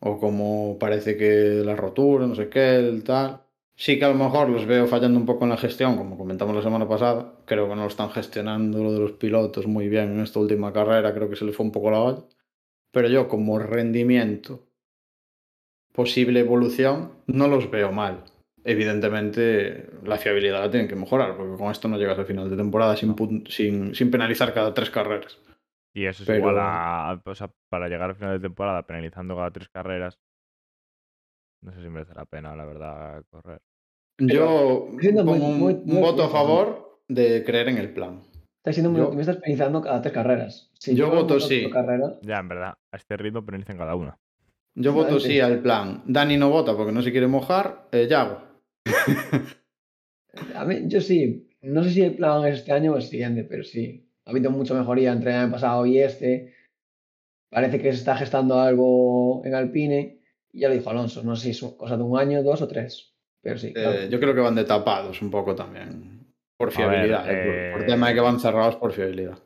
O 0.01 0.18
como 0.18 0.79
parece 0.79 1.16
que 1.16 1.62
la 1.64 1.77
rotura, 1.77 2.27
no 2.27 2.35
sé 2.35 2.49
qué, 2.49 2.77
el 2.77 3.03
tal. 3.05 3.42
Sí 3.85 3.99
que 3.99 4.05
a 4.05 4.09
lo 4.11 4.14
mejor 4.14 4.51
los 4.51 4.66
veo 4.66 4.87
fallando 4.87 5.19
un 5.19 5.25
poco 5.25 5.45
en 5.45 5.51
la 5.51 5.57
gestión, 5.57 5.97
como 5.97 6.19
comentamos 6.19 6.55
la 6.55 6.61
semana 6.61 6.87
pasada. 6.87 7.33
Creo 7.47 7.66
que 7.66 7.75
no 7.75 7.83
lo 7.83 7.88
están 7.88 8.11
gestionando 8.11 8.83
lo 8.85 8.93
de 8.93 9.01
los 9.01 9.12
pilotos 9.12 9.66
muy 9.66 9.88
bien 9.88 10.12
en 10.12 10.21
esta 10.21 10.38
última 10.38 10.71
carrera, 10.71 11.14
creo 11.14 11.31
que 11.31 11.37
se 11.37 11.47
les 11.47 11.57
fue 11.57 11.64
un 11.64 11.73
poco 11.73 11.90
la 11.90 12.01
olla. 12.01 12.23
Pero 12.93 13.09
yo 13.09 13.27
como 13.27 13.59
rendimiento, 13.59 14.66
posible 15.95 16.40
evolución, 16.40 17.12
no 17.27 17.49
los 17.49 17.71
veo 17.71 17.90
mal. 17.90 18.25
Evidentemente 18.64 19.88
la 20.05 20.19
fiabilidad 20.19 20.61
la 20.61 20.71
tienen 20.71 20.87
que 20.88 20.97
mejorar, 20.97 21.35
porque 21.38 21.57
con 21.57 21.71
esto 21.71 21.88
no 21.88 21.97
llegas 21.97 22.19
al 22.19 22.27
final 22.27 22.51
de 22.51 22.57
temporada 22.59 22.97
sin, 22.97 23.16
pun- 23.16 23.49
sin, 23.49 23.95
sin 23.95 24.11
penalizar 24.11 24.53
cada 24.53 24.75
tres 24.75 24.90
carreras. 24.90 25.38
Y 25.95 26.05
eso 26.05 26.23
es 26.23 26.27
Pero- 26.27 26.38
igual 26.40 26.57
a, 26.59 27.23
o 27.25 27.35
sea, 27.35 27.51
para 27.71 27.88
llegar 27.88 28.11
al 28.11 28.16
final 28.16 28.35
de 28.38 28.47
temporada 28.47 28.83
penalizando 28.87 29.37
cada 29.37 29.51
tres 29.51 29.71
carreras. 29.71 30.21
No 31.62 31.73
sé 31.73 31.81
si 31.83 31.88
merece 31.88 32.14
la 32.14 32.27
pena, 32.27 32.55
la 32.55 32.66
verdad, 32.66 33.25
correr. 33.31 33.61
Yo 34.21 34.89
muy- 34.93 35.13
pongo 35.13 35.33
un, 35.47 35.59
muy- 35.59 35.75
un 35.75 35.85
muy 35.87 36.01
voto 36.01 36.25
a 36.25 36.29
favor 36.29 37.01
de 37.09 37.43
creer 37.45 37.69
en 37.69 37.79
el 37.79 37.93
plan. 37.93 38.23
Estás 38.59 38.75
siendo 38.75 38.91
muy 38.91 38.99
Yo- 39.01 39.07
optimista 39.07 39.33
penalizando 39.35 39.81
cada 39.81 40.03
tres 40.03 40.13
carreras. 40.13 40.71
Si 40.79 40.95
Yo 40.95 41.11
voto 41.11 41.41
sí. 41.41 41.67
Ya, 42.23 42.39
en 42.39 42.49
verdad, 42.49 42.75
a 42.93 42.97
este 42.97 43.17
ritmo 43.17 43.45
penalizan 43.45 43.79
cada 43.79 43.95
una. 43.97 44.19
Yo 44.75 44.93
voto 44.93 45.15
Vale. 45.15 45.21
sí 45.21 45.41
al 45.41 45.61
plan. 45.61 46.03
Dani 46.07 46.37
no 46.37 46.51
vota 46.51 46.77
porque 46.77 46.93
no 46.93 47.03
se 47.03 47.11
quiere 47.11 47.27
mojar. 47.27 47.89
Eh, 47.93 48.07
Yago. 48.09 48.43
a 50.55 50.64
mí, 50.64 50.77
yo 50.87 51.01
sí. 51.01 51.49
No 51.62 51.83
sé 51.85 51.91
si 51.91 52.03
el 52.03 52.16
plan 52.16 52.45
es 52.47 52.59
este 52.61 52.73
año 52.73 52.93
o 52.93 52.97
el 52.97 53.03
siguiente, 53.03 53.45
pero 53.45 53.64
sí. 53.64 54.07
Ha 54.25 54.31
habido 54.31 54.51
mucha 54.51 54.75
mejoría 54.75 55.12
entre 55.12 55.31
el 55.33 55.37
año 55.39 55.53
pasado 55.53 55.85
y 55.87 55.99
este. 55.99 56.55
Parece 57.51 57.79
que 57.81 57.93
se 57.93 57.99
está 57.99 58.16
gestando 58.16 58.61
algo 58.61 59.43
en 59.45 59.55
Alpine. 59.55 60.21
Y 60.53 60.61
ya 60.61 60.68
lo 60.68 60.75
dijo 60.75 60.91
Alonso. 60.91 61.23
No 61.23 61.35
sé 61.37 61.45
si 61.45 61.51
es 61.66 61.73
cosa 61.75 61.97
de 61.97 62.03
un 62.03 62.18
año, 62.18 62.43
dos 62.43 62.62
o 62.62 62.68
tres. 62.68 63.14
Pero 63.43 63.59
sí. 63.59 63.72
claro. 63.72 63.93
Eh, 63.93 64.09
yo 64.11 64.20
creo 64.20 64.34
que 64.34 64.41
van 64.41 64.55
de 64.55 64.64
tapados 64.64 65.20
un 65.22 65.30
poco 65.30 65.55
también. 65.55 66.26
Por 66.57 66.68
A 66.68 66.70
ver, 66.70 66.76
fiabilidad. 66.91 67.30
eh, 67.30 67.70
por, 67.72 67.78
por 67.78 67.82
eh, 67.82 67.86
tema 67.86 68.09
de 68.09 68.14
que 68.14 68.20
van 68.20 68.38
cerrados 68.41 68.76
por 68.76 68.93
fiabilidad. 68.93 69.38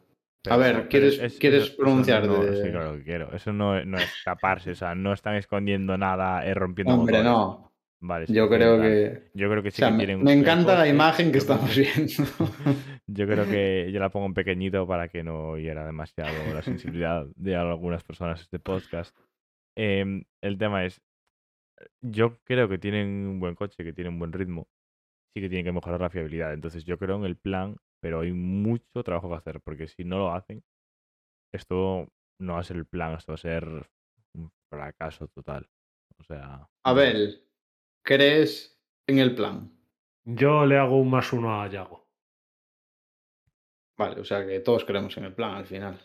Pero- 0.43 0.59
ver, 0.59 0.89
¿quieres- 0.89 1.39
quieres 1.39 1.71
pronunciar 1.71 2.27
no, 2.27 2.43
de- 2.45 2.63
Sí, 2.65 2.71
claro 2.71 2.97
que 2.97 3.03
quiero. 3.05 3.33
Eso 3.35 3.53
no, 3.53 3.83
no 3.85 3.97
es 3.99 4.13
taparse, 4.25 4.73
o 4.73 4.75
sea, 4.75 4.95
no 4.95 5.13
están 5.13 5.37
escondiendo 5.37 5.97
nada, 5.97 6.45
eh, 6.45 6.53
rompiendo 6.55 6.95
Hombre, 6.95 7.19
motores. 7.23 7.33
no. 7.33 7.71
Vale, 8.07 8.27
Yo 8.29 8.45
sí, 8.49 8.55
creo 8.55 8.79
que. 8.83 9.31
Yo 9.33 9.49
creo 9.49 9.63
que 9.63 9.69
O 9.69 9.71
sí 9.71 9.79
sea, 9.79 9.97
que 9.97 10.17
me, 10.17 10.33
encanta 10.35 10.77
la 10.77 10.87
imagen 10.87 11.33
que 11.33 11.39
estamos 11.39 11.75
viendo. 11.75 12.13
Yo 13.07 13.27
creo 13.27 13.47
que 13.47 13.91
yo 13.93 14.01
la 14.01 14.11
pongo 14.11 14.27
en 14.27 14.35
pequeñito 14.35 14.87
para 14.87 15.09
que 15.09 15.23
no 15.23 15.57
hiera 15.57 15.87
demasiado 15.87 16.33
la 16.53 16.61
sensibilidad 16.63 17.25
de 17.37 17.57
algunas 17.57 18.03
personas 18.05 18.41
este 18.43 18.59
podcast. 18.59 19.17
Em, 19.77 20.25
el 20.43 20.59
tema 20.59 20.85
es, 20.85 21.01
yo 22.01 22.39
creo 22.45 22.69
que 22.69 22.79
tienen 22.79 23.27
un 23.27 23.41
buen 23.41 23.55
coche, 23.55 23.85
que 23.85 23.93
tienen 23.93 24.15
un 24.15 24.19
buen 24.19 24.33
ritmo, 24.33 24.69
sí 25.35 25.41
que 25.41 25.49
tienen 25.49 25.65
que 25.65 25.73
mejorar 25.73 26.01
la 26.01 26.11
fiabilidad. 26.11 26.53
Entonces 26.53 26.85
yo 26.85 26.99
creo 26.99 27.17
en 27.17 27.25
el 27.25 27.37
plan, 27.37 27.77
pero 28.01 28.21
hay 28.21 28.33
mucho 28.33 29.03
trabajo 29.03 29.29
que 29.29 29.37
hacer, 29.37 29.61
porque 29.61 29.89
si 29.89 30.05
no 30.05 30.19
lo 30.19 30.33
hacen, 30.33 30.63
esto 31.53 32.09
no 32.41 32.55
va 32.55 32.61
a 32.61 32.65
ser 32.65 32.77
el 32.77 32.87
plan, 32.87 33.15
esto 33.15 33.33
va 33.33 33.35
a 33.35 33.39
ser 33.39 33.65
un 34.35 34.51
fracaso 34.69 35.29
total. 35.29 35.69
O 36.19 36.25
sea, 36.25 36.69
Abel, 36.85 37.49
¿crees 38.05 38.75
en 39.07 39.19
el 39.19 39.35
plan. 39.35 39.71
Yo 40.25 40.65
le 40.65 40.79
hago 40.79 40.99
un 40.99 41.11
más 41.11 41.33
uno 41.33 41.61
a 41.61 41.69
Yago. 41.69 42.09
Vale, 43.97 44.21
o 44.21 44.25
sea 44.25 44.47
que 44.47 44.61
todos 44.61 44.85
creemos 44.85 45.17
en 45.19 45.25
el 45.25 45.35
plan 45.35 45.55
al 45.55 45.67
final. 45.67 46.01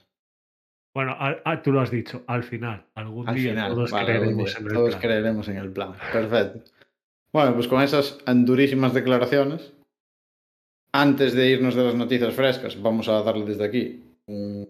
Bueno, 0.93 1.11
a- 1.17 1.39
a- 1.45 1.61
tú 1.61 1.71
lo 1.71 1.81
has 1.81 1.91
dicho, 1.91 2.23
al 2.27 2.43
final. 2.43 2.85
Algún 2.95 3.27
Al 3.29 3.35
día 3.35 3.51
final, 3.51 3.71
todos 3.73 3.91
vale, 3.91 4.11
algún 4.13 4.17
creeremos 4.23 4.45
día, 4.49 4.59
en 4.59 4.65
el 4.67 4.73
todos 4.73 4.89
plan. 4.89 5.01
creeremos 5.01 5.47
en 5.47 5.57
el 5.57 5.71
plan. 5.71 5.93
Perfecto. 6.11 6.71
Bueno, 7.31 7.53
pues 7.53 7.67
con 7.67 7.81
esas 7.81 8.17
durísimas 8.25 8.93
declaraciones, 8.93 9.71
antes 10.91 11.33
de 11.35 11.49
irnos 11.51 11.75
de 11.75 11.83
las 11.83 11.95
noticias 11.95 12.33
frescas, 12.33 12.81
vamos 12.81 13.07
a 13.07 13.21
darle 13.21 13.45
desde 13.45 13.63
aquí 13.65 14.03
un 14.25 14.67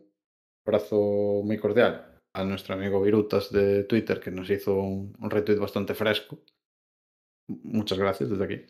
abrazo 0.68 1.42
muy 1.44 1.58
cordial 1.58 2.06
a 2.34 2.44
nuestro 2.44 2.76
amigo 2.76 3.02
Virutas 3.02 3.50
de 3.52 3.86
Twitter, 3.86 4.20
que 4.20 4.30
nos 4.32 4.50
hizo 4.50 4.76
un, 4.76 5.16
un 5.20 5.30
retweet 5.30 5.58
bastante 5.58 5.94
fresco. 5.96 6.40
Muchas 7.48 7.98
gracias 7.98 8.30
desde 8.30 8.44
aquí. 8.44 8.66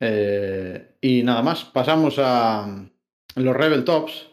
Eh, 0.00 0.96
y 1.00 1.22
nada 1.22 1.42
más, 1.42 1.64
pasamos 1.64 2.16
a 2.18 2.68
los 3.36 3.56
Rebel 3.56 3.82
Tops. 3.84 4.30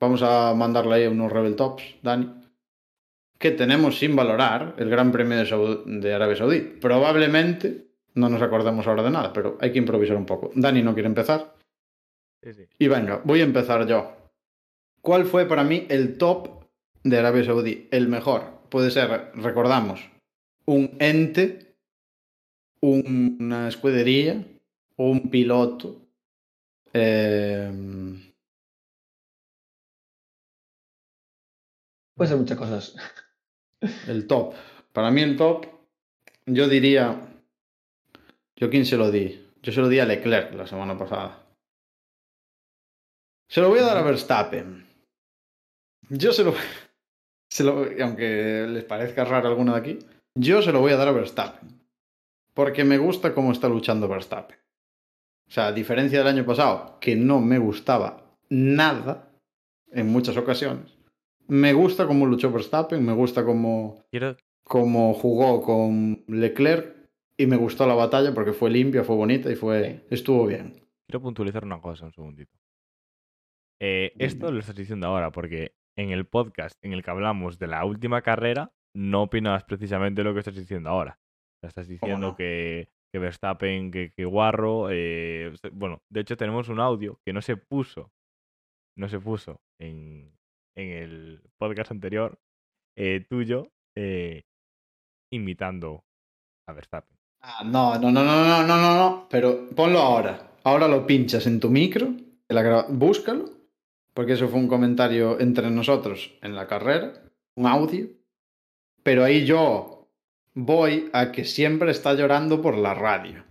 Vamos 0.00 0.22
a 0.22 0.52
mandarle 0.54 0.94
ahí 0.96 1.06
unos 1.06 1.32
Rebel 1.32 1.56
Tops, 1.56 1.82
Dani. 2.02 2.42
Que 3.38 3.50
tenemos 3.50 3.98
sin 3.98 4.16
valorar 4.16 4.74
el 4.78 4.88
Gran 4.90 5.12
Premio 5.12 5.36
de, 5.38 5.44
Saud- 5.46 5.84
de 5.84 6.14
Arabia 6.14 6.36
Saudí. 6.36 6.60
Probablemente 6.60 7.86
no 8.14 8.28
nos 8.28 8.40
acordemos 8.42 8.86
ahora 8.86 9.02
de 9.02 9.10
nada, 9.10 9.32
pero 9.32 9.58
hay 9.60 9.72
que 9.72 9.78
improvisar 9.78 10.16
un 10.16 10.24
poco. 10.26 10.50
Dani 10.54 10.82
no 10.82 10.94
quiere 10.94 11.08
empezar. 11.08 11.54
Sí, 12.42 12.54
sí. 12.54 12.66
Y 12.78 12.88
venga, 12.88 13.20
voy 13.24 13.40
a 13.40 13.44
empezar 13.44 13.86
yo. 13.86 14.12
¿Cuál 15.02 15.24
fue 15.26 15.46
para 15.46 15.64
mí 15.64 15.86
el 15.90 16.16
top 16.18 16.64
de 17.04 17.18
Arabia 17.18 17.44
Saudí? 17.44 17.88
El 17.90 18.08
mejor. 18.08 18.56
Puede 18.70 18.90
ser, 18.90 19.30
recordamos, 19.34 20.00
un 20.64 20.96
ente, 20.98 21.76
un- 22.80 23.36
una 23.40 23.68
escudería 23.68 24.44
un 24.96 25.28
piloto. 25.30 26.00
Eh, 26.94 27.70
Puede 32.16 32.28
ser 32.30 32.38
muchas 32.38 32.58
cosas. 32.58 32.96
el 34.08 34.26
top. 34.26 34.54
Para 34.92 35.10
mí 35.10 35.20
el 35.22 35.36
top, 35.36 35.66
yo 36.46 36.68
diría... 36.68 37.20
¿Yo 38.58 38.70
quién 38.70 38.86
se 38.86 38.96
lo 38.96 39.10
di? 39.10 39.46
Yo 39.62 39.70
se 39.72 39.80
lo 39.82 39.88
di 39.88 39.98
a 39.98 40.06
Leclerc 40.06 40.54
la 40.54 40.66
semana 40.66 40.96
pasada. 40.96 41.46
Se 43.50 43.60
lo 43.60 43.68
voy 43.68 43.80
a 43.80 43.82
dar 43.82 43.98
a 43.98 44.02
Verstappen. 44.02 44.86
Yo 46.08 46.32
se 46.32 46.42
lo... 46.44 46.54
se 47.50 47.64
lo- 47.64 47.86
aunque 48.02 48.66
les 48.68 48.84
parezca 48.84 49.24
raro 49.24 49.48
alguno 49.48 49.74
de 49.74 49.78
aquí, 49.80 49.98
yo 50.34 50.62
se 50.62 50.72
lo 50.72 50.80
voy 50.80 50.92
a 50.92 50.96
dar 50.96 51.08
a 51.08 51.12
Verstappen. 51.12 51.68
Porque 52.54 52.84
me 52.84 52.96
gusta 52.96 53.34
cómo 53.34 53.52
está 53.52 53.68
luchando 53.68 54.08
Verstappen. 54.08 54.56
O 55.48 55.50
sea, 55.50 55.66
a 55.68 55.72
diferencia 55.72 56.18
del 56.18 56.28
año 56.28 56.46
pasado, 56.46 56.98
que 56.98 57.14
no 57.14 57.40
me 57.40 57.58
gustaba 57.58 58.34
nada 58.48 59.30
en 59.92 60.08
muchas 60.08 60.36
ocasiones, 60.36 60.95
me 61.48 61.72
gusta 61.72 62.06
cómo 62.06 62.26
luchó 62.26 62.50
Verstappen, 62.52 63.04
me 63.04 63.12
gusta 63.12 63.44
cómo, 63.44 64.04
Quiero, 64.10 64.36
cómo 64.64 65.14
jugó 65.14 65.62
con 65.62 66.24
Leclerc 66.28 66.94
y 67.36 67.46
me 67.46 67.56
gustó 67.56 67.86
la 67.86 67.94
batalla 67.94 68.32
porque 68.34 68.52
fue 68.52 68.70
limpia, 68.70 69.04
fue 69.04 69.16
bonita 69.16 69.50
y 69.50 69.56
fue 69.56 70.06
estuvo 70.10 70.46
bien. 70.46 70.74
quiero 71.06 71.20
puntualizar 71.20 71.64
una 71.64 71.80
cosa, 71.80 72.06
un 72.06 72.12
segundito. 72.12 72.52
Eh, 73.80 74.12
esto 74.18 74.50
lo 74.50 74.60
estás 74.60 74.74
diciendo 74.74 75.06
ahora 75.06 75.30
porque 75.30 75.74
en 75.96 76.10
el 76.10 76.26
podcast 76.26 76.74
en 76.82 76.92
el 76.92 77.02
que 77.02 77.10
hablamos 77.10 77.58
de 77.58 77.66
la 77.66 77.84
última 77.84 78.22
carrera 78.22 78.72
no 78.94 79.24
opinabas 79.24 79.64
precisamente 79.64 80.24
lo 80.24 80.32
que 80.32 80.40
estás 80.40 80.56
diciendo 80.56 80.90
ahora. 80.90 81.18
Estás 81.62 81.88
diciendo 81.88 82.28
no? 82.28 82.36
que, 82.36 82.88
que 83.12 83.18
Verstappen, 83.18 83.90
que, 83.90 84.12
que 84.12 84.24
Guarro. 84.24 84.88
eh, 84.90 85.52
bueno, 85.72 86.02
de 86.08 86.20
hecho 86.20 86.36
tenemos 86.36 86.68
un 86.68 86.80
audio 86.80 87.20
que 87.24 87.32
no 87.32 87.42
se 87.42 87.56
puso. 87.56 88.12
No 88.96 89.08
se 89.10 89.20
puso 89.20 89.60
en, 89.78 90.32
en 90.76 90.90
el 90.90 91.42
podcast 91.58 91.90
anterior 91.90 92.38
eh, 92.96 93.24
tuyo 93.28 93.72
eh, 93.96 94.44
imitando 95.30 96.04
a 96.66 96.72
Verstappen. 96.72 97.16
Ah, 97.40 97.62
no, 97.64 97.98
no, 97.98 98.10
no, 98.10 98.24
no, 98.24 98.44
no, 98.44 98.66
no, 98.66 98.76
no, 98.76 98.94
no, 98.94 99.26
pero 99.30 99.68
ponlo 99.70 100.00
ahora. 100.00 100.52
Ahora 100.64 100.88
lo 100.88 101.06
pinchas 101.06 101.46
en 101.46 101.60
tu 101.60 101.70
micro, 101.70 102.08
búscalo, 102.88 103.50
porque 104.14 104.32
eso 104.32 104.48
fue 104.48 104.58
un 104.58 104.68
comentario 104.68 105.38
entre 105.38 105.70
nosotros 105.70 106.34
en 106.42 106.56
la 106.56 106.66
carrera, 106.66 107.12
un 107.54 107.66
audio, 107.66 108.08
pero 109.02 109.22
ahí 109.22 109.46
yo 109.46 110.08
voy 110.54 111.08
a 111.12 111.30
que 111.30 111.44
siempre 111.44 111.90
está 111.92 112.14
llorando 112.14 112.60
por 112.62 112.76
la 112.76 112.94
radio, 112.94 113.44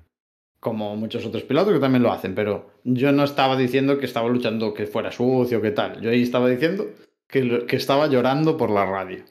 como 0.59 0.95
muchos 0.97 1.25
otros 1.25 1.43
pilotos 1.43 1.73
que 1.73 1.79
también 1.79 2.03
lo 2.03 2.11
hacen, 2.11 2.35
pero 2.35 2.71
yo 2.83 3.11
no 3.13 3.23
estaba 3.23 3.55
diciendo 3.55 3.97
que 3.97 4.05
estaba 4.05 4.27
luchando 4.27 4.73
que 4.73 4.87
fuera 4.87 5.11
sucio, 5.11 5.61
que 5.61 5.71
tal, 5.71 6.01
yo 6.01 6.09
ahí 6.09 6.23
estaba 6.23 6.49
diciendo 6.49 6.89
que, 7.35 7.65
que 7.67 7.75
estaba 7.75 8.07
llorando 8.07 8.55
por 8.55 8.69
la 8.69 8.85
radio, 8.85 9.25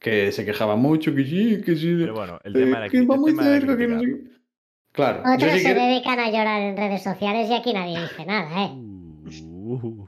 que 0.00 0.32
se 0.32 0.46
quejaba 0.46 0.76
mucho, 0.76 1.14
que 1.14 1.24
sí, 1.24 1.60
que 1.62 1.76
sí, 1.76 1.94
Pero 2.00 2.14
bueno, 2.14 2.40
el 2.42 2.54
tema 2.54 2.78
era 2.78 2.88
que 2.88 3.02
va 3.04 3.16
muy 3.16 3.32
cerca, 3.32 3.76
que 3.76 3.86
no 3.86 4.00
sé. 4.00 4.20
Claro, 4.92 5.22
Otros 5.30 5.52
sí 5.52 5.58
se 5.60 5.74
que... 5.74 5.80
dedican 5.80 6.18
a 6.20 6.30
llorar 6.30 6.62
en 6.62 6.76
redes 6.76 7.02
sociales 7.02 7.50
y 7.50 7.54
aquí 7.54 7.72
nadie 7.74 8.00
dice 8.00 8.24
nada, 8.24 8.64
¿eh? 8.64 8.70
Uh, 8.72 10.06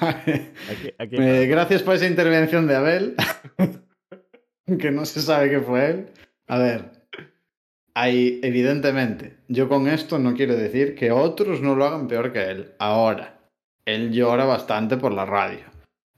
Vale. 0.00 0.52
aquí- 0.70 0.90
aquí- 0.98 1.16
Eh, 1.20 1.46
gracias 1.46 1.82
por 1.82 1.94
esa 1.94 2.06
intervención 2.08 2.66
de 2.66 2.74
Abel, 2.76 3.14
que 4.80 4.90
no 4.90 5.04
se 5.04 5.20
sabe 5.22 5.50
qué 5.50 5.60
fue 5.60 5.90
él. 5.90 6.06
A 6.48 6.58
ver, 6.58 6.90
hay, 7.94 8.40
evidentemente, 8.42 9.36
yo 9.48 9.68
con 9.68 9.86
esto 9.86 10.18
no 10.18 10.34
quiero 10.34 10.56
decir 10.56 10.94
que 10.96 11.12
otros 11.12 11.60
no 11.60 11.76
lo 11.76 11.84
hagan 11.84 12.08
peor 12.08 12.32
que 12.32 12.42
él. 12.42 12.72
Ahora, 12.78 13.33
él 13.84 14.12
llora 14.12 14.44
bastante 14.44 14.96
por 14.96 15.12
la 15.12 15.26
radio. 15.26 15.64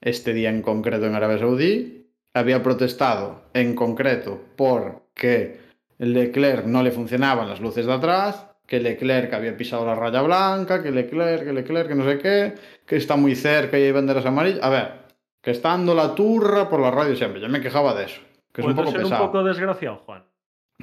Este 0.01 0.33
día 0.33 0.51
en 0.51 0.63
concreto 0.63 1.07
en 1.07 1.15
Arabia 1.15 1.39
Saudí 1.39 2.07
había 2.35 2.63
protestado 2.63 3.43
en 3.55 3.75
concreto 3.75 4.41
porque 4.57 5.61
Leclerc 5.99 6.67
no 6.67 6.83
le 6.83 6.91
funcionaban 6.91 7.49
las 7.49 7.61
luces 7.61 7.87
de 7.87 7.93
atrás, 7.93 8.47
que 8.67 8.81
Leclerc 8.81 9.33
había 9.33 9.57
pisado 9.57 9.87
la 9.87 9.95
raya 9.95 10.23
blanca, 10.23 10.83
que 10.83 10.91
Leclerc, 10.91 11.45
que 11.45 11.53
Leclerc, 11.53 11.89
que 11.89 11.95
no 11.95 12.05
sé 12.05 12.19
qué, 12.19 12.55
que 12.85 12.97
está 12.97 13.17
muy 13.17 13.35
cerca 13.35 13.79
y 13.79 13.85
hay 13.85 13.93
banderas 13.93 14.27
amarillas. 14.27 14.63
A 14.63 14.69
ver, 14.69 14.93
que 15.41 15.53
está 15.53 15.71
dando 15.71 15.95
la 15.95 16.15
turra 16.15 16.69
por 16.69 16.81
la 16.81 16.91
radio 16.91 17.17
siempre. 17.17 17.41
Yo 17.41 17.49
me 17.49 17.61
quejaba 17.61 17.95
de 17.95 18.05
eso. 18.05 18.21
Que 18.53 18.61
es 18.63 18.67
un 18.67 18.75
poco 18.75 18.91
ser 18.91 19.03
pesado. 19.03 19.25
un 19.25 19.29
poco 19.31 19.45
desgraciado, 19.45 19.97
Juan. 19.99 20.25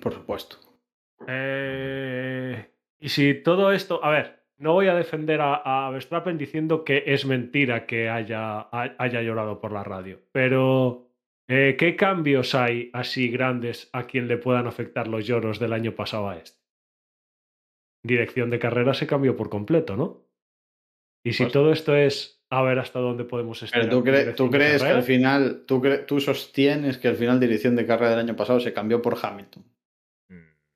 Por 0.01 0.13
supuesto. 0.13 0.57
Eh, 1.27 2.69
y 2.99 3.09
si 3.09 3.33
todo 3.35 3.71
esto, 3.71 4.03
a 4.03 4.09
ver, 4.09 4.42
no 4.63 4.73
voy 4.73 4.87
a 4.87 4.95
defender 4.95 5.41
a, 5.41 5.87
a 5.87 5.91
Verstappen 5.91 6.37
diciendo 6.37 6.83
que 6.83 7.03
es 7.05 7.25
mentira 7.25 7.85
que 7.85 8.09
haya, 8.09 8.59
ha- 8.61 8.95
haya 8.97 9.21
llorado 9.21 9.59
por 9.59 9.71
la 9.71 9.83
radio, 9.83 10.19
pero 10.31 11.07
eh, 11.47 11.75
¿qué 11.77 11.95
cambios 11.95 12.55
hay 12.55 12.89
así 12.93 13.29
grandes 13.29 13.89
a 13.93 14.07
quien 14.07 14.27
le 14.27 14.37
puedan 14.37 14.65
afectar 14.65 15.07
los 15.07 15.27
lloros 15.27 15.59
del 15.59 15.73
año 15.73 15.91
pasado 15.93 16.29
a 16.29 16.37
este? 16.37 16.57
Dirección 18.05 18.49
de 18.49 18.59
carrera 18.59 18.93
se 18.93 19.07
cambió 19.07 19.35
por 19.37 19.49
completo, 19.49 19.95
¿no? 19.95 20.25
Y 21.25 21.33
si 21.33 21.43
Pues- 21.43 21.53
todo 21.53 21.71
esto 21.71 21.95
es 21.95 22.43
a 22.49 22.61
ver 22.61 22.77
hasta 22.79 22.99
dónde 22.99 23.23
podemos 23.23 23.63
estar. 23.63 23.81
Pero 23.81 23.91
tú, 23.99 24.03
cre- 24.05 24.35
tú 24.35 24.49
crees 24.51 24.83
que 24.83 24.89
al 24.89 25.03
final, 25.03 25.63
tú, 25.65 25.81
tú 26.05 26.19
sostienes 26.19 26.97
que 26.97 27.07
al 27.07 27.15
final 27.15 27.39
dirección 27.39 27.75
de 27.75 27.85
carrera 27.85 28.11
del 28.11 28.19
año 28.19 28.35
pasado 28.35 28.59
se 28.59 28.73
cambió 28.73 29.01
por 29.01 29.17
Hamilton. 29.21 29.63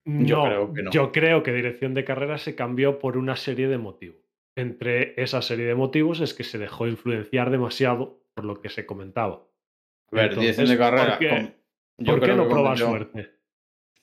Yo 0.08 0.38
No, 0.38 0.43
creo 0.45 0.74
que 0.74 0.84
no. 0.84 0.91
Yo 0.91 1.12
creo 1.12 1.43
que 1.43 1.51
dirección 1.51 1.93
de 1.93 2.05
carrera 2.05 2.38
se 2.38 2.55
cambió 2.55 2.97
por 2.97 3.18
una 3.18 3.36
serie 3.36 3.68
de 3.68 3.78
motivos. 3.78 4.18
Entre 4.55 5.22
esa 5.22 5.41
serie 5.41 5.66
de 5.66 5.76
motivos 5.76 6.22
es 6.22 6.34
que 6.34 6.43
se 6.45 6.58
dejó 6.58 6.88
influenciar 6.88 7.51
demasiado 7.51 8.24
por 8.34 8.45
lo 8.45 8.62
que 8.62 8.70
se 8.70 8.86
comentaba. 8.86 9.43
A 10.12 10.16
ver, 10.16 10.30
Entonces, 10.30 10.58
dirección 10.58 10.68
de 10.70 10.78
carrera. 10.78 11.10
¿por 11.10 11.20
qué, 11.20 11.30
com- 11.30 11.51
yo 11.97 12.05
por 12.14 12.20
qué 12.20 12.26
creo 12.26 12.38
no 12.38 12.49
probar 12.49 12.78
suerte? 12.78 13.32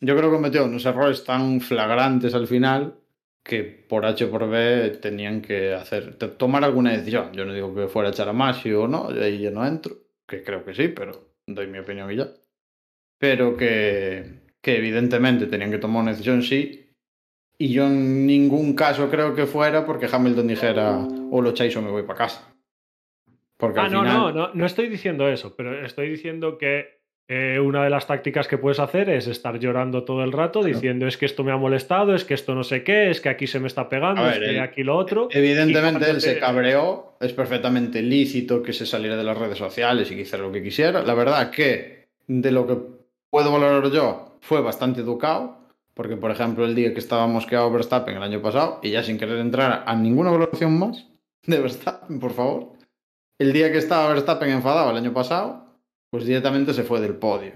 Yo 0.00 0.14
creo 0.16 0.28
que 0.28 0.36
cometió 0.36 0.64
unos 0.66 0.84
errores 0.84 1.24
tan 1.24 1.61
flagrantes 1.62 2.34
al 2.34 2.46
final 2.46 2.98
que 3.42 3.62
por 3.64 4.05
H 4.05 4.24
o 4.26 4.30
por 4.30 4.48
B 4.48 4.90
tenían 5.00 5.40
que 5.40 5.72
hacer 5.72 6.16
tomar 6.16 6.64
alguna 6.64 6.92
decisión. 6.92 7.32
Yo 7.32 7.44
no 7.46 7.55
digo 7.55 7.74
que 7.74 7.88
fuera 7.88 8.11
a 8.11 8.12
echar 8.12 8.28
a 8.28 8.32
Masi 8.34 8.72
o 8.72 8.86
no, 8.86 9.09
ahí 9.09 9.40
yo 9.40 9.50
no 9.50 9.66
entro, 9.66 9.96
que 10.26 10.42
creo 10.42 10.64
que 10.64 10.74
sí, 10.74 10.88
pero 10.88 11.30
doy 11.46 11.66
mi 11.66 11.78
opinión 11.78 12.11
y 12.12 12.16
ya. 12.16 12.28
Pero 13.18 13.57
que, 13.57 14.43
que 14.64 14.76
evidentemente 14.78 15.46
tenían 15.46 15.70
que 15.70 15.78
tomar 15.78 16.02
una 16.02 16.10
decisión 16.12 16.42
sí. 16.42 16.80
Y 17.58 17.68
yo 17.72 17.86
en 17.86 18.26
ningún 18.26 18.74
caso 18.74 19.08
creo 19.10 19.34
que 19.34 19.46
fuera 19.46 19.86
porque 19.86 20.08
Hamilton 20.10 20.48
dijera 20.48 21.06
o 21.30 21.40
lo 21.40 21.50
echáis 21.50 21.76
o 21.76 21.82
me 21.82 21.90
voy 21.90 22.02
para 22.02 22.18
casa. 22.18 22.52
Porque 23.56 23.78
Ah, 23.78 23.84
al 23.84 23.92
no, 23.92 24.00
final, 24.00 24.16
no, 24.16 24.32
no, 24.32 24.50
no 24.54 24.66
estoy 24.66 24.88
diciendo 24.88 25.28
eso, 25.28 25.54
pero 25.56 25.84
estoy 25.86 26.08
diciendo 26.10 26.58
que 26.58 26.98
eh, 27.28 27.58
una 27.58 27.84
de 27.84 27.90
las 27.90 28.06
tácticas 28.06 28.48
que 28.48 28.58
puedes 28.58 28.80
hacer 28.80 29.08
es 29.08 29.28
estar 29.28 29.58
llorando 29.58 30.04
todo 30.04 30.24
el 30.24 30.32
rato 30.32 30.62
diciendo 30.62 31.06
es 31.06 31.16
que 31.16 31.24
esto 31.26 31.42
me 31.44 31.52
ha 31.52 31.56
molestado, 31.56 32.14
es 32.14 32.24
que 32.24 32.34
esto 32.34 32.54
no 32.54 32.64
sé 32.64 32.82
qué, 32.82 33.08
es 33.10 33.20
que 33.20 33.28
aquí 33.30 33.46
se 33.46 33.60
me 33.60 33.68
está 33.68 33.88
pegando, 33.88 34.28
es 34.28 34.38
que 34.38 34.44
el- 34.50 34.60
aquí 34.60 34.82
lo 34.82 34.96
otro. 34.96 35.28
Evidentemente 35.30 36.10
él 36.10 36.20
se 36.20 36.38
cabreó, 36.38 37.16
es 37.20 37.32
perfectamente 37.32 38.02
lícito 38.02 38.62
que 38.62 38.72
se 38.72 38.84
saliera 38.84 39.16
de 39.16 39.24
las 39.24 39.38
redes 39.38 39.56
sociales 39.56 40.10
y 40.10 40.16
que 40.16 40.22
hiciera 40.22 40.44
lo 40.44 40.52
que 40.52 40.62
quisiera. 40.62 41.02
La 41.02 41.14
verdad 41.14 41.50
que 41.50 42.08
de 42.26 42.50
lo 42.50 42.66
que 42.66 42.76
puedo 43.30 43.50
valorar 43.52 43.90
yo 43.90 44.34
fue 44.45 44.61
bastante 44.61 45.01
educado, 45.01 45.59
Porque, 45.95 46.16
por 46.16 46.30
ejemplo, 46.32 46.64
el 46.64 46.74
día 46.74 46.92
que 46.92 46.99
estaba 46.99 47.26
mosqueado 47.28 47.70
Verstappen 47.70 48.16
el 48.16 48.22
año 48.24 48.42
pasado, 48.42 48.80
y 48.82 48.90
ya 48.90 49.03
sin 49.05 49.16
querer 49.16 49.38
entrar 49.38 49.84
a 49.86 49.95
ninguna 49.95 50.30
valoración 50.32 50.76
más 50.78 51.07
de 51.47 51.61
Verstappen, 51.61 52.18
por 52.18 52.32
favor, 52.32 52.72
el 53.38 53.53
día 53.53 53.70
que 53.70 53.78
estaba 53.78 54.09
Verstappen 54.12 54.51
enfadado 54.51 54.90
el 54.90 54.97
año 54.97 55.12
pasado, 55.12 55.78
pues 56.11 56.26
directamente 56.26 56.72
se 56.72 56.82
fue 56.82 57.01
del 57.01 57.14
podio. 57.14 57.53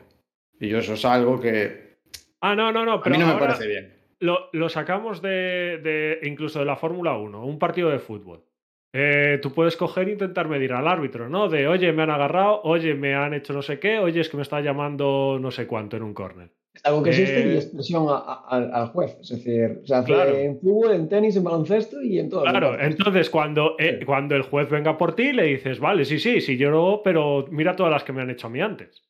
Y 0.61 0.69
yo 0.69 0.79
eso 0.79 0.95
es 0.95 1.05
algo 1.05 1.41
que 1.41 1.99
Ah, 2.41 2.55
no, 2.55 2.71
no, 2.71 2.85
no, 2.85 2.93
a 2.95 3.03
pero 3.03 3.17
mí 3.17 3.21
no 3.21 3.27
me 3.35 3.41
parece 3.41 3.67
bien. 3.67 3.93
lo, 4.21 4.49
lo 4.53 4.69
sacamos 4.69 5.21
de, 5.21 5.81
de- 5.83 6.21
incluso 6.23 6.61
de 6.61 6.65
la 6.65 6.77
Fórmula 6.77 7.17
1, 7.19 7.45
un 7.45 7.59
partido 7.59 7.91
de 7.91 7.99
fútbol. 7.99 8.45
Eh, 8.93 9.41
tú 9.43 9.53
puedes 9.53 9.77
coger 9.77 10.09
e 10.09 10.13
intentar 10.13 10.47
medir 10.49 10.73
al 10.73 10.87
árbitro, 10.87 11.29
¿no? 11.29 11.49
De, 11.49 11.67
oye, 11.67 11.93
me 11.93 12.05
han 12.05 12.11
agarrado, 12.11 12.61
oye, 12.63 12.95
me 12.95 13.15
han 13.17 13.35
hecho 13.35 13.53
no 13.53 13.63
sé 13.63 13.81
qué, 13.81 13.99
oye, 13.99 14.21
es 14.21 14.29
que 14.29 14.37
me 14.37 14.43
está 14.45 14.61
llamando 14.61 15.39
no 15.41 15.51
sé 15.51 15.67
cuánto 15.67 15.97
en 15.97 16.05
un 16.05 16.15
córner. 16.15 16.51
Es 16.75 16.85
algo 16.85 17.03
que 17.03 17.11
existe 17.11 17.41
Eh, 17.41 17.55
y 17.55 17.57
es 17.57 17.67
presión 17.67 18.07
a- 18.09 18.13
a- 18.19 18.81
al, 18.81 18.87
juez. 18.89 19.17
Es 19.21 19.31
decir, 19.31 19.81
se 19.85 19.95
hace 19.95 20.07
Claro. 20.13 20.37
en 20.37 20.61
fútbol, 20.61 20.93
en 20.93 21.09
tenis, 21.09 21.35
en 21.37 21.43
baloncesto 21.45 22.01
y 22.03 22.19
en 22.21 22.29
todo. 22.31 22.43
Claro, 22.43 22.79
entonces 22.81 23.31
cuando, 23.31 23.75
eh, 23.79 23.97
Sí. 23.99 24.05
cuando 24.05 24.37
el 24.37 24.43
juez 24.43 24.71
venga 24.71 24.97
por 24.97 25.17
ti, 25.17 25.33
le 25.33 25.45
dices, 25.45 25.81
vale, 25.81 26.05
sí, 26.05 26.19
sí, 26.21 26.41
sí, 26.41 26.57
yo 26.57 26.71
no, 26.71 27.01
pero 27.03 27.47
mira 27.51 27.75
todas 27.75 27.91
las 27.93 28.05
que 28.05 28.13
me 28.13 28.23
han 28.23 28.31
hecho 28.31 28.47
a 28.47 28.51
mí 28.51 28.61
antes. 28.61 29.03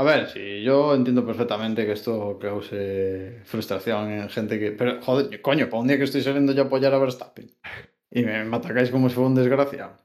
A 0.00 0.04
ver, 0.04 0.28
sí, 0.28 0.62
yo 0.62 0.94
entiendo 0.94 1.26
perfectamente 1.26 1.84
que 1.84 1.92
esto 1.92 2.38
cause 2.40 3.40
frustración 3.44 4.10
en 4.12 4.28
gente 4.28 4.58
que. 4.58 4.70
Pero, 4.72 5.00
joder, 5.02 5.40
coño, 5.42 5.68
para 5.68 5.80
un 5.82 5.88
día 5.88 5.98
que 5.98 6.04
estoy 6.04 6.20
saliendo 6.22 6.52
yo 6.52 6.62
a 6.62 6.66
apoyar 6.66 6.94
a 6.94 6.98
Verstappen 6.98 7.50
y 8.12 8.22
me, 8.22 8.44
me 8.44 8.56
atacáis 8.56 8.90
como 8.90 9.08
si 9.08 9.16
fuera 9.16 9.28
un 9.28 9.34
desgraciado. 9.34 9.96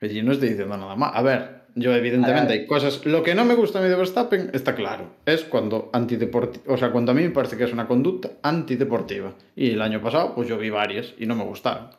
Que 0.00 0.12
yo 0.12 0.22
no 0.24 0.32
estoy 0.32 0.48
diciendo 0.50 0.76
nada 0.76 0.96
más. 0.96 1.12
A 1.14 1.22
ver, 1.22 1.53
yo 1.74 1.92
evidentemente 1.94 2.52
hay 2.52 2.66
cosas. 2.66 3.04
Lo 3.06 3.22
que 3.22 3.34
no 3.34 3.44
me 3.44 3.54
gusta 3.54 3.78
a 3.78 3.82
mí 3.82 3.88
de 3.88 3.96
Verstappen 3.96 4.50
está 4.52 4.74
claro. 4.74 5.10
Es 5.26 5.44
cuando 5.44 5.90
antideportiva. 5.92 6.64
O 6.74 6.76
sea, 6.76 6.92
cuando 6.92 7.12
a 7.12 7.14
mí 7.14 7.22
me 7.22 7.30
parece 7.30 7.56
que 7.56 7.64
es 7.64 7.72
una 7.72 7.86
conducta 7.88 8.30
antideportiva. 8.42 9.34
Y 9.56 9.70
el 9.72 9.82
año 9.82 10.00
pasado, 10.00 10.34
pues 10.34 10.48
yo 10.48 10.56
vi 10.58 10.70
varias 10.70 11.14
y 11.18 11.26
no 11.26 11.34
me 11.34 11.44
gustaron. 11.44 11.90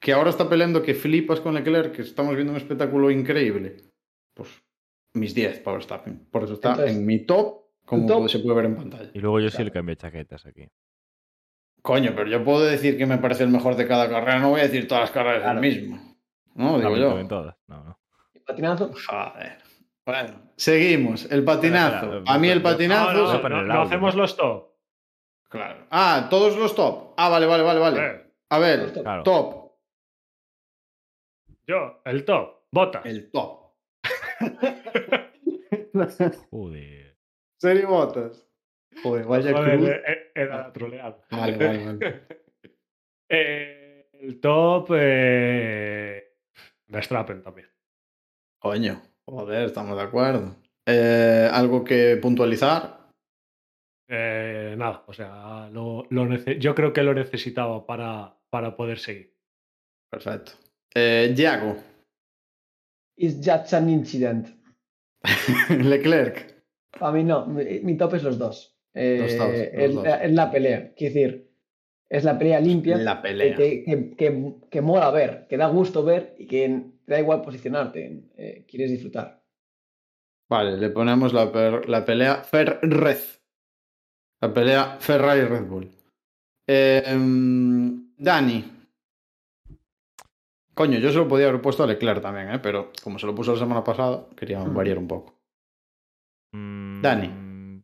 Que 0.00 0.12
ahora 0.12 0.30
está 0.30 0.48
peleando 0.48 0.82
que 0.82 0.94
flipas 0.94 1.40
con 1.40 1.54
Leclerc, 1.54 1.94
que 1.94 2.02
estamos 2.02 2.34
viendo 2.34 2.52
un 2.52 2.58
espectáculo 2.58 3.10
increíble. 3.10 3.76
Pues 4.34 4.48
mis 5.14 5.34
10 5.34 5.60
para 5.60 5.76
Verstappen. 5.78 6.26
Por 6.30 6.44
eso 6.44 6.54
está 6.54 6.70
Entonces, 6.72 6.96
en 6.96 7.06
mi 7.06 7.20
top, 7.20 7.62
como 7.84 8.06
top- 8.06 8.28
se 8.28 8.40
puede 8.40 8.56
ver 8.56 8.64
en 8.66 8.76
pantalla. 8.76 9.10
Y 9.14 9.18
luego 9.20 9.40
yo 9.40 9.48
sí 9.48 9.56
Claro. 9.56 9.64
le 9.66 9.72
cambié 9.72 9.96
chaquetas 9.96 10.44
aquí. 10.46 10.68
Coño, 11.82 12.12
pero 12.16 12.28
yo 12.28 12.42
puedo 12.44 12.62
decir 12.64 12.98
que 12.98 13.06
me 13.06 13.18
parece 13.18 13.44
el 13.44 13.50
mejor 13.50 13.76
de 13.76 13.86
cada 13.86 14.08
carrera, 14.08 14.40
no 14.40 14.50
voy 14.50 14.60
a 14.60 14.64
decir 14.64 14.88
todas 14.88 15.02
las 15.02 15.10
carreras 15.12 15.42
Claro. 15.42 15.60
el 15.60 15.66
mismo. 15.70 16.16
No, 16.54 16.78
digo 16.78 16.96
yo. 16.96 17.08
también 17.08 17.28
todas. 17.28 17.54
No, 17.68 17.84
no. 17.84 17.95
Patinazo. 18.46 18.92
Joder. 18.92 19.58
Bueno, 20.04 20.52
seguimos. 20.56 21.30
El 21.30 21.44
patinazo. 21.44 22.22
A 22.26 22.38
mí 22.38 22.48
el 22.48 22.62
patinazo. 22.62 23.12
No, 23.12 23.48
no, 23.48 23.50
no, 23.62 23.62
no 23.62 23.82
hacemos 23.82 24.14
los 24.14 24.36
top. 24.36 24.68
Claro. 25.48 25.86
Ah, 25.90 26.28
todos 26.30 26.56
los 26.56 26.74
top. 26.74 27.14
Ah, 27.16 27.28
vale, 27.28 27.46
vale, 27.46 27.62
vale, 27.64 27.80
vale. 27.80 28.22
A 28.50 28.58
ver. 28.58 28.92
Claro. 28.92 29.22
top. 29.24 29.72
yo, 31.66 32.00
el 32.04 32.24
top, 32.24 32.66
botas. 32.70 33.04
El 33.04 33.30
top. 33.30 33.72
Joder. 36.50 37.16
Serie 37.58 37.86
botas. 37.86 38.46
Joder, 39.02 39.24
vaya 39.26 39.52
Joder, 39.52 39.76
cruz. 39.78 39.88
eh, 39.88 40.32
era 40.34 40.72
troleado. 40.72 41.22
Vale, 41.30 41.56
vale, 41.56 41.84
vale. 41.84 42.22
Eh, 43.28 44.08
el 44.12 44.40
top, 44.40 44.88
eh, 44.96 46.36
Verstappen 46.86 47.42
también. 47.42 47.68
Coño, 48.66 49.00
joder, 49.26 49.66
estamos 49.66 49.96
de 49.96 50.02
acuerdo. 50.02 50.56
Eh, 50.84 51.48
algo 51.52 51.84
que 51.84 52.16
puntualizar. 52.20 52.98
Eh, 54.08 54.74
nada, 54.76 55.04
o 55.06 55.12
sea, 55.12 55.68
lo, 55.70 56.08
yo 56.10 56.74
creo 56.74 56.92
que 56.92 57.04
lo 57.04 57.14
necesitaba 57.14 57.86
para, 57.86 58.36
para 58.50 58.76
poder 58.76 58.98
seguir. 58.98 59.32
Perfecto. 60.10 60.52
Eh, 60.92 61.32
Yago. 61.36 61.76
It's 63.16 63.36
just 63.36 63.72
an 63.72 63.88
incident. 63.88 64.48
Leclerc. 65.70 66.64
Para 66.98 67.12
mí 67.12 67.22
no, 67.22 67.46
mi, 67.46 67.78
mi 67.84 67.96
top 67.96 68.14
es 68.14 68.24
los 68.24 68.36
dos. 68.36 68.76
Eh, 68.94 69.18
Los 69.20 69.36
dos, 69.38 69.48
los 69.48 69.58
es, 69.60 69.94
dos. 69.94 70.06
es 70.22 70.32
la 70.32 70.50
pelea. 70.50 70.92
Quiero 70.96 71.14
decir, 71.14 71.50
es 72.08 72.24
la 72.24 72.36
pelea 72.36 72.58
limpia. 72.58 72.96
La 72.96 73.22
pelea. 73.22 73.54
Que, 73.54 73.84
que, 73.84 74.16
que, 74.16 74.54
que 74.68 74.80
mola 74.80 75.12
ver, 75.12 75.46
que 75.48 75.56
da 75.56 75.68
gusto 75.68 76.02
ver 76.02 76.34
y 76.36 76.48
que 76.48 76.95
te 77.06 77.12
da 77.12 77.20
igual 77.20 77.40
posicionarte. 77.42 78.30
eh, 78.36 78.64
quieres 78.68 78.90
disfrutar. 78.90 79.42
Vale, 80.48 80.76
le 80.76 80.90
ponemos 80.90 81.32
la, 81.32 81.50
per- 81.50 81.88
la 81.88 82.04
pelea 82.04 82.42
Ferrez. 82.44 83.42
La 84.40 84.52
pelea 84.52 84.96
Ferrari-Red 85.00 85.64
Bull. 85.66 85.90
Eh, 86.68 87.02
em, 87.06 88.12
Dani. 88.16 88.72
Coño, 90.74 90.98
yo 90.98 91.10
se 91.10 91.16
lo 91.16 91.26
podía 91.28 91.48
haber 91.48 91.62
puesto 91.62 91.84
a 91.84 91.86
Leclerc 91.86 92.20
también, 92.20 92.50
¿eh? 92.50 92.58
pero 92.58 92.92
como 93.02 93.18
se 93.18 93.26
lo 93.26 93.34
puso 93.34 93.52
la 93.54 93.58
semana 93.58 93.82
pasada, 93.82 94.26
quería 94.36 94.60
Mm. 94.60 94.74
variar 94.74 94.98
un 94.98 95.08
poco. 95.08 95.40
Mm, 96.52 97.00
Dani. 97.02 97.82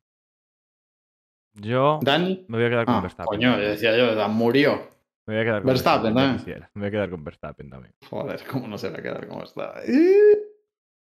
Yo 1.55 2.01
Dani. 2.03 2.45
me 2.49 2.59
voy 2.59 2.67
a 2.67 2.71
quedar 2.71 2.87
con 2.87 2.95
Ah, 2.97 3.01
Verstappen. 3.01 3.27
coño, 3.39 3.59
yo 3.59 3.69
decía 3.69 3.97
yo, 3.97 4.15
Dan 4.15 4.35
murió. 4.35 4.89
Me 5.27 5.35
voy 5.35 5.43
a 5.43 5.45
quedar 5.45 5.63
con 5.63 5.69
Verstappen, 5.69 6.19
¿eh? 6.19 6.39
Me 6.75 6.81
voy 6.81 6.89
a 6.89 6.91
quedar 6.91 7.11
con 7.11 7.25
Verstappen 7.25 7.71
también. 7.71 7.95
Joder, 8.11 8.41
cómo 8.51 8.67
no 8.67 8.77
se 8.77 8.91
va 8.91 8.99
a 8.99 9.03
quedar 9.03 9.27
como 9.29 9.45
está. 9.45 9.75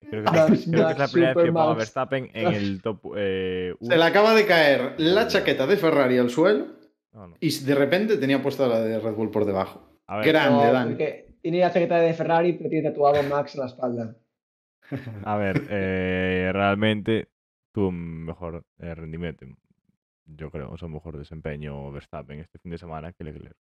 Creo 0.00 0.24
que, 0.24 0.30
creo 0.30 0.86
que 0.86 0.92
es 0.92 0.98
la 0.98 1.08
primera 1.08 1.34
vez 1.34 1.44
que 1.44 1.52
pongo 1.52 1.70
a. 1.70 1.74
Verstappen 1.74 2.30
en 2.32 2.48
el 2.48 2.82
top 2.82 3.14
eh, 3.16 3.74
Se 3.80 3.96
le 3.96 4.04
acaba 4.04 4.34
de 4.34 4.46
caer 4.46 4.94
la 4.98 5.26
chaqueta 5.26 5.66
de 5.66 5.76
Ferrari 5.76 6.18
al 6.18 6.30
suelo 6.30 6.66
No, 7.12 7.28
no. 7.28 7.36
y 7.40 7.50
de 7.64 7.74
repente 7.74 8.16
tenía 8.16 8.42
puesta 8.42 8.66
la 8.68 8.80
de 8.80 9.00
Red 9.00 9.14
Bull 9.14 9.30
por 9.30 9.44
debajo. 9.44 10.00
A 10.06 10.18
ver, 10.18 10.26
Grande, 10.28 10.72
No, 10.72 10.86
porque 10.88 11.34
tiene 11.42 11.60
la 11.60 11.72
chaqueta 11.72 12.00
de 12.00 12.14
Ferrari, 12.14 12.52
pero 12.54 12.70
tiene 12.70 12.90
tatuado 12.90 13.22
Max 13.24 13.54
en 13.54 13.60
la 13.60 13.66
espalda. 13.66 14.16
a 15.24 15.36
ver 15.36 15.66
eh, 15.68 16.50
realmente 16.52 17.28
tuvo 17.72 17.88
un 17.88 18.24
mejor 18.24 18.64
eh, 18.78 18.94
rendimiento. 18.94 19.46
Yo 20.24 20.50
creo, 20.50 20.70
o 20.70 20.76
sea, 20.76 20.86
un 20.86 20.94
mejor 20.94 21.18
desempeño 21.18 21.90
Verstappen 21.92 22.40
este 22.40 22.58
fin 22.58 22.70
de 22.70 22.78
semana 22.78 23.12
que 23.12 23.24
Leclerc. 23.24 23.56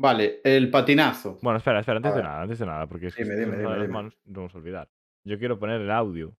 Vale, 0.00 0.40
el 0.44 0.70
patinazo. 0.70 1.38
Bueno, 1.42 1.58
espera, 1.58 1.80
espera, 1.80 1.96
antes 1.96 2.12
A 2.12 2.16
de 2.16 2.22
nada, 2.22 2.42
antes 2.42 2.58
de 2.58 2.66
nada, 2.66 2.86
porque 2.86 3.06
es 3.08 3.14
que 3.16 3.24
Dime, 3.24 3.34
dime, 3.34 3.46
nos 3.52 3.58
dime, 3.58 3.70
las 3.70 3.80
dime. 3.80 3.92
manos, 3.92 4.16
no 4.24 4.40
vamos 4.40 4.54
a 4.54 4.58
olvidar. 4.58 4.88
Yo 5.24 5.38
quiero 5.38 5.58
poner 5.58 5.80
el 5.80 5.90
audio. 5.90 6.34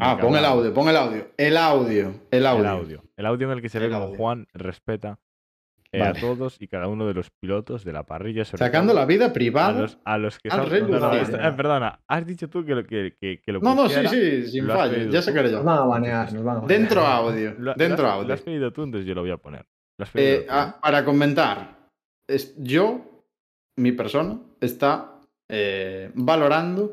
Ah, 0.00 0.18
pon 0.20 0.34
el 0.36 0.44
audio, 0.44 0.74
pon 0.74 0.88
el 0.88 0.96
audio. 0.96 1.28
El 1.36 1.56
audio, 1.56 2.14
el 2.30 2.46
audio. 2.46 2.60
El 2.62 2.66
audio. 2.68 3.02
El 3.16 3.26
audio 3.26 3.46
en 3.46 3.52
el 3.56 3.62
que 3.62 3.68
se 3.68 3.78
ve 3.78 3.88
como. 3.88 4.14
Juan 4.16 4.46
respeta 4.52 5.20
eh, 5.92 6.02
a 6.02 6.12
todos 6.12 6.60
y 6.60 6.66
cada 6.66 6.88
uno 6.88 7.06
de 7.06 7.14
los 7.14 7.30
pilotos 7.30 7.84
de 7.84 7.92
la 7.92 8.02
parrilla. 8.02 8.44
sobre 8.44 8.58
Sacando 8.58 8.92
todo 8.92 9.00
la 9.00 9.06
vida 9.06 9.26
a 9.26 9.32
privada. 9.32 9.80
los, 9.82 9.98
a 10.04 10.18
los 10.18 10.38
que 10.40 10.48
al 10.50 10.68
son- 10.68 10.90
no, 10.90 11.14
eh, 11.14 11.52
perdona, 11.56 12.00
has 12.08 12.26
dicho 12.26 12.50
tú 12.50 12.64
que 12.66 12.74
lo, 12.74 12.84
que, 12.84 13.16
que, 13.20 13.40
que 13.40 13.52
lo 13.52 13.60
No, 13.60 13.74
no, 13.76 13.88
sí, 13.88 14.06
sí, 14.08 14.46
sin 14.48 14.66
fallo. 14.66 14.96
Ya 15.10 15.22
sacaré 15.22 15.44
Nos 15.52 15.60
yo. 15.60 15.64
van 15.64 15.78
a 15.78 15.84
banear, 15.84 16.32
nos 16.32 16.42
van 16.44 16.56
a 16.56 16.60
banear. 16.60 16.80
Dentro 16.80 17.00
audio. 17.02 17.54
Lo, 17.58 17.74
Dentro 17.74 18.02
lo 18.02 18.08
has- 18.08 18.14
audio. 18.16 18.28
Lo 18.28 18.34
has 18.34 18.42
pedido 18.42 18.72
tú, 18.72 18.82
entonces 18.82 19.06
yo 19.06 19.14
lo 19.14 19.20
voy 19.22 19.30
a 19.30 19.36
poner. 19.38 19.64
Lo 19.96 20.02
has 20.02 20.10
pedido 20.10 20.32
Eh, 20.40 20.40
tú. 20.40 20.46
ah, 20.52 20.78
para 20.82 21.04
comentar, 21.04 21.83
es, 22.26 22.54
yo, 22.56 23.24
mi 23.76 23.92
persona, 23.92 24.40
está 24.60 25.20
eh, 25.48 26.10
valorando 26.14 26.92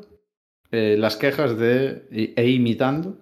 eh, 0.70 0.96
las 0.98 1.16
quejas 1.16 1.58
de 1.58 2.06
e, 2.10 2.48
imitando 2.50 3.16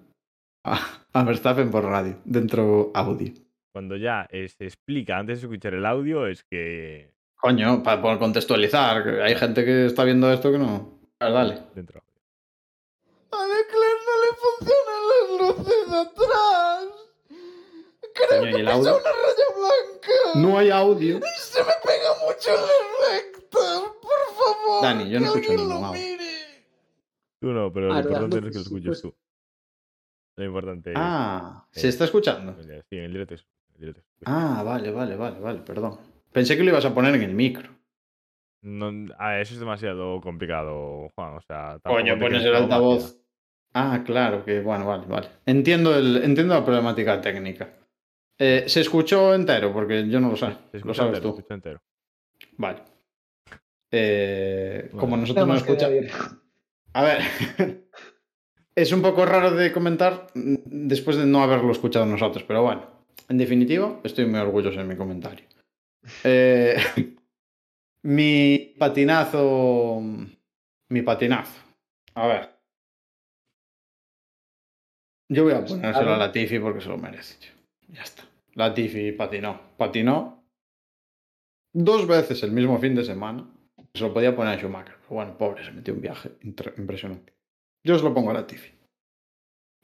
a, 0.65 0.79
a 1.13 1.25
Verstappen 1.25 1.71
por 1.71 1.85
radio, 1.85 2.19
dentro 2.25 2.91
audio. 2.95 3.33
Cuando 3.73 3.97
ya 3.97 4.27
eh, 4.31 4.49
se 4.49 4.65
explica 4.65 5.19
antes 5.19 5.41
de 5.41 5.47
escuchar 5.47 5.75
el 5.75 5.87
audio, 5.87 6.27
es 6.27 6.43
que. 6.45 7.13
Coño, 7.37 7.83
para, 7.83 8.03
por 8.03 8.19
contextualizar, 8.19 9.05
que 9.05 9.23
hay 9.23 9.35
gente 9.37 9.65
que 9.65 9.87
está 9.87 10.05
viendo 10.05 10.31
esto 10.33 10.51
que 10.51 10.59
no. 10.59 10.99
A 11.21 11.27
ver, 11.27 11.35
dale. 11.35 11.59
Dentro. 11.75 12.03
A 13.31 13.47
Leclerc 13.47 14.01
no 14.07 14.15
le 14.25 14.31
funcionan 14.43 15.03
las 15.11 15.27
luces 15.41 15.91
de 15.91 15.99
atrás. 15.99 17.00
Creo 18.29 18.41
Coño, 18.41 18.59
¿y 18.59 18.61
el 18.61 18.69
audio? 18.69 18.91
una 18.97 19.05
raya 19.05 19.47
blanca. 19.57 20.39
No 20.41 20.59
hay 20.59 20.71
audio. 20.71 21.21
Se 21.37 21.61
me 21.61 21.73
pega 21.85 22.11
mucho 22.27 22.51
en 22.51 22.61
las 22.61 23.13
rectas, 23.13 23.83
por 24.03 24.35
favor. 24.37 24.83
Dani, 24.83 25.11
yo 25.11 25.21
no 25.21 25.27
escucho 25.27 25.53
mire. 25.93 26.31
Tú 27.41 27.49
no, 27.49 27.73
pero 27.73 27.87
lo 27.89 27.95
Ah, 27.95 28.01
importante 28.01 28.37
es 28.39 28.43
que 28.45 28.51
lo 28.55 28.61
escuches 28.63 28.87
pues. 28.87 29.03
tú. 29.03 29.15
Lo 30.37 30.45
importante 30.45 30.91
es. 30.91 30.97
Ah, 30.99 31.67
¿se 31.71 31.89
está 31.89 32.05
escuchando? 32.05 32.57
Sí, 32.63 32.97
en 32.97 33.05
el 33.05 33.13
directo. 33.13 33.35
es- 33.35 33.47
en 33.71 33.75
el 33.75 33.81
directo 33.93 34.01
es- 34.21 34.23
Ah, 34.27 34.63
vale, 34.65 34.91
vale, 34.91 35.17
vale, 35.17 35.41
vale, 35.41 35.61
perdón. 35.61 35.99
Pensé 36.33 36.57
que 36.57 36.63
lo 36.63 36.71
ibas 36.71 36.85
a 36.85 36.95
poner 36.95 37.15
en 37.15 37.23
el 37.23 37.35
micro. 37.35 37.69
No, 38.63 38.93
ah, 39.19 39.41
eso 39.41 39.55
es 39.55 39.61
demasiado 39.61 40.21
complicado, 40.21 41.11
Juan. 41.15 41.35
O 41.37 41.41
sea, 41.43 41.79
tampoco 41.83 41.95
Coño, 41.97 42.19
pones 42.19 42.45
el 42.45 42.55
altavoz. 42.55 43.17
Ah, 43.73 44.03
claro, 44.05 44.45
que 44.45 44.61
bueno, 44.61 44.87
vale, 44.87 45.07
vale. 45.07 45.29
Entiendo, 45.47 45.95
el, 45.97 46.23
entiendo 46.25 46.55
la 46.55 46.65
problemática 46.65 47.21
técnica. 47.21 47.73
Eh, 48.43 48.65
¿Se 48.67 48.81
escuchó 48.81 49.35
entero? 49.35 49.71
Porque 49.71 50.09
yo 50.09 50.19
no 50.19 50.31
lo 50.31 50.37
sé. 50.37 50.47
Se 50.73 50.79
Lo 50.81 50.95
sabes 50.95 51.15
entero, 51.15 51.15
se 51.17 51.21
tú. 51.21 51.29
escucha 51.29 51.55
entero. 51.55 51.83
Vale. 52.57 52.83
Eh, 53.91 54.91
como 54.99 55.17
nosotros 55.19 55.47
no 55.47 55.55
escuchamos. 55.55 56.07
A 56.95 57.03
ver. 57.03 57.21
Es 58.75 58.93
un 58.93 59.03
poco 59.03 59.27
raro 59.27 59.51
de 59.51 59.73
comentar 59.73 60.29
mm, 60.33 60.55
después 60.65 61.17
de 61.17 61.27
no 61.27 61.43
haberlo 61.43 61.71
escuchado 61.73 62.07
nosotros, 62.07 62.45
pero 62.45 62.63
bueno, 62.63 62.87
en 63.29 63.37
definitiva, 63.37 64.01
estoy 64.05 64.27
muy 64.27 64.39
orgulloso 64.39 64.79
de 64.79 64.85
mi 64.85 64.97
comentario. 64.97 65.45
Eh, 66.25 66.77
mi 68.05 68.75
patinazo. 68.79 70.01
Mi 70.89 71.03
patinazo. 71.03 71.61
A 72.15 72.27
ver. 72.27 72.51
Yo 75.29 75.45
voy 75.45 75.53
a 75.53 75.65
ponérselo 75.65 75.89
a 75.89 75.93
claro. 75.93 76.17
Latifi 76.17 76.59
porque 76.59 76.81
se 76.81 76.89
lo 76.89 76.97
merece. 76.97 77.37
Ya 77.89 78.03
está. 78.03 78.23
Latifi 78.55 79.13
patinó. 79.13 79.77
Patinó 79.77 80.45
dos 81.73 82.07
veces 82.07 82.43
el 82.43 82.53
mismo 82.53 82.79
fin 82.79 82.95
de 82.95 83.05
semana. 83.05 83.49
Se 83.95 84.03
lo 84.03 84.13
podía 84.13 84.35
poner 84.35 84.55
a 84.55 84.59
Schumacher. 84.59 84.97
Pero 85.03 85.15
bueno, 85.15 85.39
pobre, 85.39 85.65
se 85.65 85.73
metió 85.73 85.95
un 85.95 86.01
viaje 86.01 86.31
impresionante. 86.43 87.33
Yo 87.85 87.95
os 87.97 88.03
lo 88.03 88.15
pongo 88.15 88.31
a 88.31 88.35
Latifi. 88.35 88.73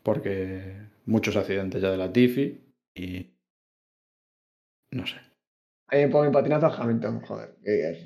Porque 0.02 0.76
muchos 1.06 1.36
accidentes 1.36 1.82
ya 1.82 1.90
de 1.90 1.96
Latifi 1.96 2.60
y. 2.94 3.32
No 4.92 5.06
sé. 5.06 5.16
Ahí 5.88 6.04
me 6.04 6.08
pongo 6.08 6.24
mi 6.24 6.32
patinazo 6.32 6.66
a 6.66 6.76
Hamilton, 6.76 7.20
joder. 7.20 7.56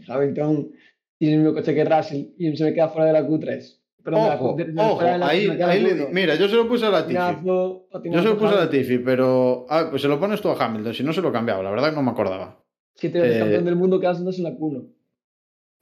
Hamilton 0.09 0.73
tiene 1.19 1.35
el 1.35 1.41
mismo 1.41 1.55
coche 1.55 1.75
que 1.75 1.85
Russell 1.85 2.33
y 2.39 2.57
se 2.57 2.65
me 2.65 2.75
queda 2.75 2.89
fuera 2.89 3.07
de 3.07 3.13
la 3.13 3.27
Q3. 3.27 3.80
Perdón, 4.03 4.29
la 4.29 4.35
Ojo, 4.37 4.57
Q3, 4.57 4.67
de- 4.75 4.81
ojo, 4.83 5.03
la- 5.03 5.27
ahí, 5.29 5.47
la 5.47 5.69
ahí 5.69 5.81
le 5.83 5.91
Q1. 5.95 6.07
di- 6.09 6.13
Mira, 6.15 6.35
yo 6.37 6.49
se 6.49 6.57
lo 6.57 6.67
puse 6.69 6.87
a. 6.87 6.91
Patinazo, 6.91 7.87
patinazo, 7.91 8.17
Yo 8.19 8.23
se 8.23 8.29
lo 8.29 8.35
puse 8.39 8.47
a 8.47 8.59
Hamilton. 8.59 8.77
Latifi, 8.79 8.99
pero. 8.99 9.67
Ah, 9.69 9.87
pues 9.91 10.03
se 10.03 10.09
lo 10.09 10.19
pones 10.19 10.41
tú 10.41 10.49
a 10.49 10.65
Hamilton. 10.65 10.95
Si 10.95 11.03
no, 11.03 11.13
se 11.13 11.21
lo 11.23 11.33
cambiaba. 11.33 11.63
La 11.63 11.71
verdad 11.71 11.91
que 11.91 11.97
no 11.97 12.03
me 12.03 12.11
acordaba. 12.11 12.59
Siete 12.95 13.21
veces 13.21 13.37
Eh, 13.37 13.41
campeón 13.41 13.65
del 13.65 13.77
mundo 13.77 14.01
quedándose 14.01 14.39
en 14.39 14.45
la 14.45 14.51
Q1. 14.59 14.87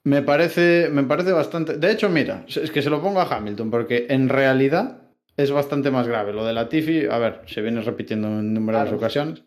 Me 0.04 0.22
parece, 0.22 0.88
me 0.90 1.02
parece 1.04 1.32
bastante. 1.32 1.76
De 1.76 1.90
hecho, 1.90 2.08
mira, 2.08 2.44
es 2.48 2.70
que 2.70 2.82
se 2.82 2.90
lo 2.90 3.02
pongo 3.02 3.20
a 3.20 3.24
Hamilton, 3.36 3.70
porque 3.70 4.06
en 4.08 4.28
realidad 4.28 5.02
es 5.36 5.50
bastante 5.50 5.90
más 5.90 6.06
grave. 6.08 6.32
Lo 6.32 6.44
de 6.46 6.52
Latifi, 6.52 7.06
a 7.06 7.18
ver, 7.18 7.42
se 7.46 7.60
viene 7.60 7.80
repitiendo 7.82 8.28
en 8.28 8.54
numerosas 8.54 8.86
Claro. 8.88 8.96
ocasiones. 8.98 9.44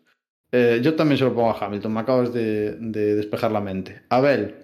Eh, 0.52 0.80
yo 0.82 0.94
también 0.94 1.18
se 1.18 1.24
lo 1.24 1.34
pongo 1.34 1.50
a 1.50 1.58
Hamilton. 1.64 1.92
Me 1.94 2.00
acabas 2.00 2.32
de, 2.32 2.76
de 2.76 3.14
despejar 3.16 3.50
la 3.52 3.60
mente. 3.60 4.02
Abel, 4.10 4.61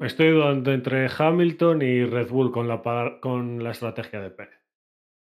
Estoy 0.00 0.30
dudando 0.30 0.72
entre 0.72 1.08
Hamilton 1.16 1.82
y 1.82 2.04
Red 2.04 2.28
Bull 2.30 2.50
con 2.50 2.68
la, 2.68 3.18
con 3.20 3.62
la 3.62 3.70
estrategia 3.70 4.20
de 4.20 4.30
Pérez. 4.30 4.58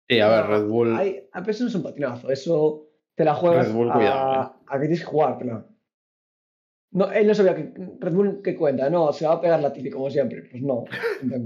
sí, 0.07 0.19
a 0.19 0.30
ver, 0.30 0.45
No, 0.45 0.51
Red 0.51 0.67
Bull. 0.67 0.95
Hay, 0.95 1.28
a 1.32 1.41
veces 1.41 1.61
no 1.63 1.67
es 1.69 1.75
un 1.75 1.84
patinazo, 1.84 2.30
eso 2.30 2.88
te 3.15 3.25
la 3.25 3.34
juegas 3.34 3.67
Red 3.67 3.73
Bull, 3.73 3.89
a, 3.89 3.93
cuidado, 3.93 4.34
eh. 4.34 4.63
a 4.67 4.73
que 4.73 4.80
tienes 4.82 4.99
que 4.99 5.05
jugártela. 5.05 5.65
No, 6.91 7.11
él 7.11 7.28
no 7.28 7.34
sabía 7.34 7.55
que 7.55 7.73
Red 7.99 8.13
Bull 8.13 8.41
qué 8.43 8.55
cuenta, 8.55 8.89
no, 8.89 9.11
se 9.11 9.25
va 9.25 9.34
a 9.34 9.41
pegar 9.41 9.59
la 9.59 9.73
Tifi 9.73 9.89
como 9.89 10.11
siempre. 10.11 10.43
Pues 10.43 10.61
no, 10.61 10.86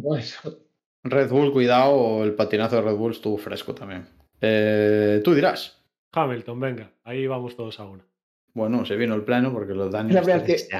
con 0.03 0.19
eso. 0.19 0.59
Red 1.03 1.29
Bull, 1.29 1.53
cuidado, 1.53 2.23
el 2.23 2.35
patinazo 2.35 2.75
de 2.75 2.81
Red 2.81 2.95
Bull 2.95 3.11
estuvo 3.11 3.37
fresco 3.37 3.73
también. 3.73 4.05
Eh, 4.41 5.21
tú 5.23 5.33
dirás. 5.33 5.81
Hamilton, 6.11 6.59
venga, 6.59 6.91
ahí 7.05 7.25
vamos 7.27 7.55
todos 7.55 7.79
a 7.79 7.85
una. 7.85 8.05
Bueno, 8.53 8.83
se 8.85 8.97
vino 8.97 9.15
el 9.15 9.23
pleno 9.23 9.53
porque 9.53 9.73
los 9.73 9.89
Dani 9.89 10.11
La 10.11 10.19
lo 10.21 10.27
está 10.27 10.37
verdad 10.37 10.49
es 10.49 10.67
que-. 10.67 10.75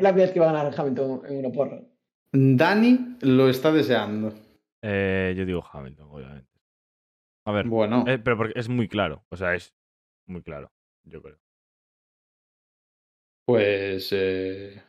Es 0.00 0.04
la 0.04 0.12
primera 0.12 0.28
vez 0.28 0.32
que 0.32 0.40
va 0.40 0.48
a 0.48 0.52
ganar 0.54 0.72
Hamilton 0.80 1.22
en 1.26 1.38
una 1.44 1.50
porra. 1.54 1.78
Dani 2.32 3.18
lo 3.20 3.50
está 3.50 3.70
deseando. 3.70 4.32
Eh, 4.80 5.34
yo 5.36 5.44
digo 5.44 5.62
Hamilton, 5.70 6.08
obviamente. 6.10 6.50
A 7.46 7.52
ver, 7.52 7.66
Bueno, 7.66 8.04
eh, 8.08 8.18
pero 8.18 8.38
porque 8.38 8.58
es 8.58 8.70
muy 8.70 8.88
claro. 8.88 9.26
O 9.28 9.36
sea, 9.36 9.54
es 9.54 9.76
muy 10.26 10.42
claro, 10.42 10.72
yo 11.04 11.20
creo. 11.20 11.36
pues 13.44 14.08
eh, 14.12 14.82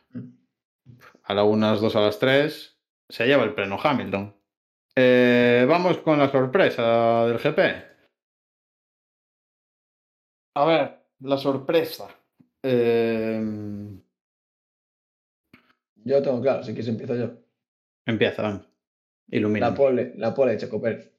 a 1.24 1.34
la 1.34 1.44
1, 1.44 1.66
a 1.66 1.70
las 1.72 1.80
2, 1.82 1.96
a 1.96 2.00
las 2.00 2.18
3 2.18 2.80
se 3.10 3.26
lleva 3.26 3.44
el 3.44 3.54
pleno 3.54 3.76
Hamilton. 3.82 4.34
Eh, 4.96 5.66
vamos 5.68 5.98
con 5.98 6.18
la 6.18 6.30
sorpresa 6.30 7.26
del 7.26 7.36
GP. 7.36 7.58
A 10.56 10.64
ver, 10.64 11.04
la 11.20 11.36
sorpresa. 11.36 12.08
Eh, 12.62 14.00
Yo 16.04 16.16
lo 16.18 16.22
tengo 16.22 16.40
claro, 16.40 16.62
que 16.74 16.82
se 16.82 16.90
empiezo 16.90 17.14
yo. 17.16 17.30
empieza. 18.06 18.66
Ilumina. 19.28 19.70
La 19.70 19.74
pole, 19.74 20.12
la 20.16 20.34
pole 20.34 20.52
de. 20.56 21.12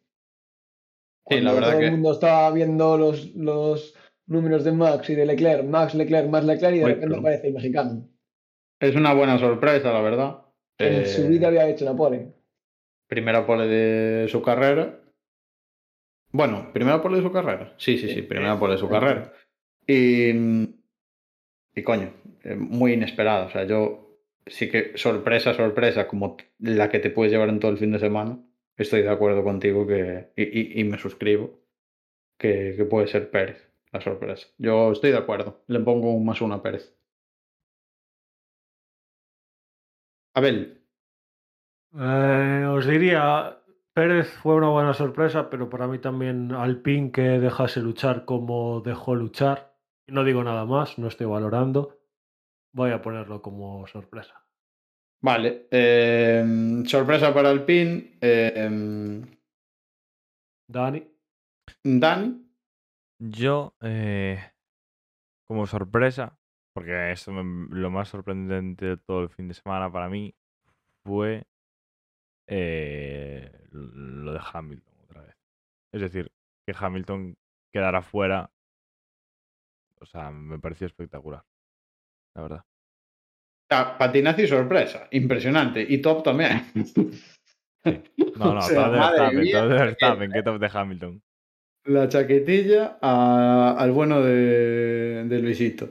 Sí, 1.29 1.39
la 1.41 1.53
verdad 1.53 1.69
todo 1.71 1.79
que- 1.79 1.85
el 1.85 1.91
mundo 1.91 2.11
estaba 2.11 2.51
viendo 2.51 2.97
los, 2.97 3.33
los 3.35 3.95
números 4.27 4.63
de 4.63 4.71
Max 4.73 5.09
y 5.09 5.15
de 5.15 5.25
Leclerc, 5.25 5.63
Max, 5.65 5.95
Leclerc, 5.95 6.29
más 6.29 6.43
Leclerc, 6.45 6.75
y 6.75 6.79
de 6.79 6.85
Uy, 6.85 6.91
repente 6.93 7.17
aparece 7.17 7.47
el 7.47 7.53
mexicano. 7.53 8.09
Es 8.79 8.95
una 8.95 9.13
buena 9.13 9.39
sorpresa, 9.39 9.93
la 9.93 10.01
verdad. 10.01 10.41
En 10.77 11.01
Eh, 11.03 11.05
su 11.05 11.27
vida 11.27 11.47
había 11.47 11.67
hecho 11.69 11.85
una 11.85 11.95
pole. 11.95 12.33
Primera 13.07 13.45
pole 13.45 13.67
de 13.67 14.27
su 14.27 14.41
carrera. 14.41 14.99
Bueno, 16.31 16.71
primera 16.73 17.01
pole 17.01 17.17
de 17.17 17.23
su 17.23 17.31
carrera. 17.31 17.73
Sí, 17.77 17.97
sí, 17.97 18.09
sí, 18.09 18.23
primera 18.23 18.59
pole 18.59 18.73
de 18.73 18.79
su 18.79 18.89
carrera. 18.89 19.31
Y, 19.87 20.31
y 21.75 21.83
coño, 21.83 22.11
eh, 22.43 22.55
muy 22.55 22.93
inesperada. 22.93 23.45
O 23.45 23.49
sea, 23.49 23.63
yo 23.65 24.02
sí 24.47 24.69
que 24.69 24.97
sorpresa, 24.97 25.53
sorpresa, 25.53 26.07
como 26.07 26.37
la 26.59 26.89
que 26.89 26.99
te 26.99 27.09
puedes 27.11 27.31
llevar 27.31 27.49
en 27.49 27.59
todo 27.59 27.71
el 27.71 27.77
fin 27.77 27.91
de 27.91 27.99
semana. 27.99 28.39
Estoy 28.77 29.01
de 29.03 29.09
acuerdo 29.09 29.43
contigo 29.43 29.85
que, 29.87 30.31
y, 30.35 30.43
y- 30.77 30.81
y 30.81 30.83
me 30.85 30.97
suscribo 30.97 31.61
que, 32.37 32.75
que 32.77 32.85
puede 32.85 33.07
ser 33.07 33.31
Pérez 33.31 33.69
la 33.93 34.01
sorpresa. 34.01 34.47
Yo 34.59 34.91
estoy 34.93 35.11
de 35.11 35.17
acuerdo. 35.17 35.63
Le 35.67 35.79
pongo 35.81 36.13
un 36.13 36.25
más 36.25 36.41
uno 36.41 36.55
a 36.55 36.63
Pérez. 36.63 36.95
Abel, 40.35 40.83
Eh, 41.95 42.65
os 42.75 42.85
diría, 42.85 43.23
Pérez 43.93 44.27
fue 44.41 44.55
una 44.55 44.69
buena 44.69 44.93
sorpresa, 44.93 45.49
pero 45.49 45.69
para 45.69 45.87
mí 45.87 45.99
también 45.99 46.51
Alpine 46.51 47.11
que 47.11 47.21
dejase 47.47 47.79
luchar 47.81 48.25
como 48.25 48.81
dejó 48.81 49.15
luchar. 49.15 49.75
No 50.07 50.23
digo 50.23 50.43
nada 50.43 50.65
más, 50.65 50.97
no 50.99 51.07
estoy 51.07 51.27
valorando. 51.27 51.99
Voy 52.73 52.91
a 52.91 53.01
ponerlo 53.01 53.41
como 53.41 53.85
sorpresa. 53.87 54.43
Vale, 55.21 55.67
eh, 55.71 56.83
sorpresa 56.85 57.33
para 57.33 57.49
Alpine. 57.49 58.17
Eh, 58.19 59.23
Dani, 60.67 61.07
Dani, 61.83 62.49
Yo, 63.19 63.75
eh, 63.81 64.39
como 65.47 65.65
sorpresa, 65.67 66.37
porque 66.73 67.11
eso 67.11 67.31
me- 67.31 67.67
lo 67.69 67.89
más 67.91 68.09
sorprendente 68.09 68.85
de 68.85 68.97
todo 68.97 69.21
el 69.21 69.29
fin 69.29 69.47
de 69.47 69.53
semana 69.53 69.91
para 69.91 70.09
mí 70.09 70.35
fue 71.05 71.45
eh, 72.47 73.67
lo 73.71 74.33
de 74.33 74.39
Hamilton 74.53 74.93
otra 75.03 75.21
vez. 75.23 75.35
Es 75.93 76.01
decir, 76.01 76.31
que 76.65 76.75
Hamilton 76.77 77.37
quedara 77.71 78.01
fuera. 78.01 78.51
O 80.01 80.05
sea, 80.05 80.31
me 80.31 80.59
pareció 80.59 80.87
espectacular. 80.87 81.45
La 82.35 82.41
verdad. 82.41 82.61
ah, 83.71 83.95
patinazo 83.97 84.41
y 84.41 84.47
sorpresa. 84.47 85.07
Impresionante. 85.11 85.85
Y 85.87 85.99
top 85.99 86.23
también. 86.23 86.63
No, 87.83 87.93
no, 88.53 88.57
O 88.57 88.61
sea, 88.61 88.85
top 88.85 88.93
de 88.93 88.99
Verstappen, 88.99 89.51
top 89.51 89.69
de 89.69 89.75
Verstappen, 89.75 90.31
¿qué 90.31 90.43
top 90.43 90.59
de 90.59 90.69
Hamilton? 90.73 91.21
La 91.85 92.07
chaquetilla 92.07 92.97
a- 93.01 93.75
al 93.77 93.91
bueno 93.91 94.21
de, 94.21 95.25
de 95.25 95.39
Luisito. 95.39 95.89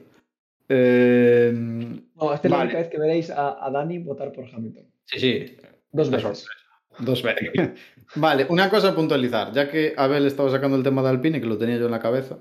Eh, 0.68 1.52
No, 1.54 2.32
esta 2.32 2.48
es 2.48 2.50
la 2.50 2.60
única 2.62 2.78
vez 2.78 2.88
que 2.88 2.98
veréis 2.98 3.30
a, 3.30 3.64
a 3.64 3.70
Dani 3.70 3.98
votar 3.98 4.32
por 4.32 4.46
Hamilton. 4.46 4.84
sí, 5.04 5.20
sí. 5.20 5.56
Dos 5.90 6.10
veces. 6.10 6.38
sorpresa. 6.38 6.50
Dos 6.98 7.22
veces. 7.22 7.50
Vale, 8.16 8.46
una 8.48 8.70
cosa 8.70 8.90
a 8.90 8.94
puntualizar. 8.94 9.52
Ya 9.52 9.70
que 9.70 9.92
Abel 9.96 10.26
estaba 10.26 10.50
sacando 10.50 10.76
el 10.76 10.82
tema 10.82 11.02
de 11.02 11.08
Alpine, 11.10 11.40
que 11.40 11.46
lo 11.46 11.58
tenía 11.58 11.76
yo 11.76 11.86
en 11.86 11.90
la 11.92 12.00
cabeza. 12.00 12.38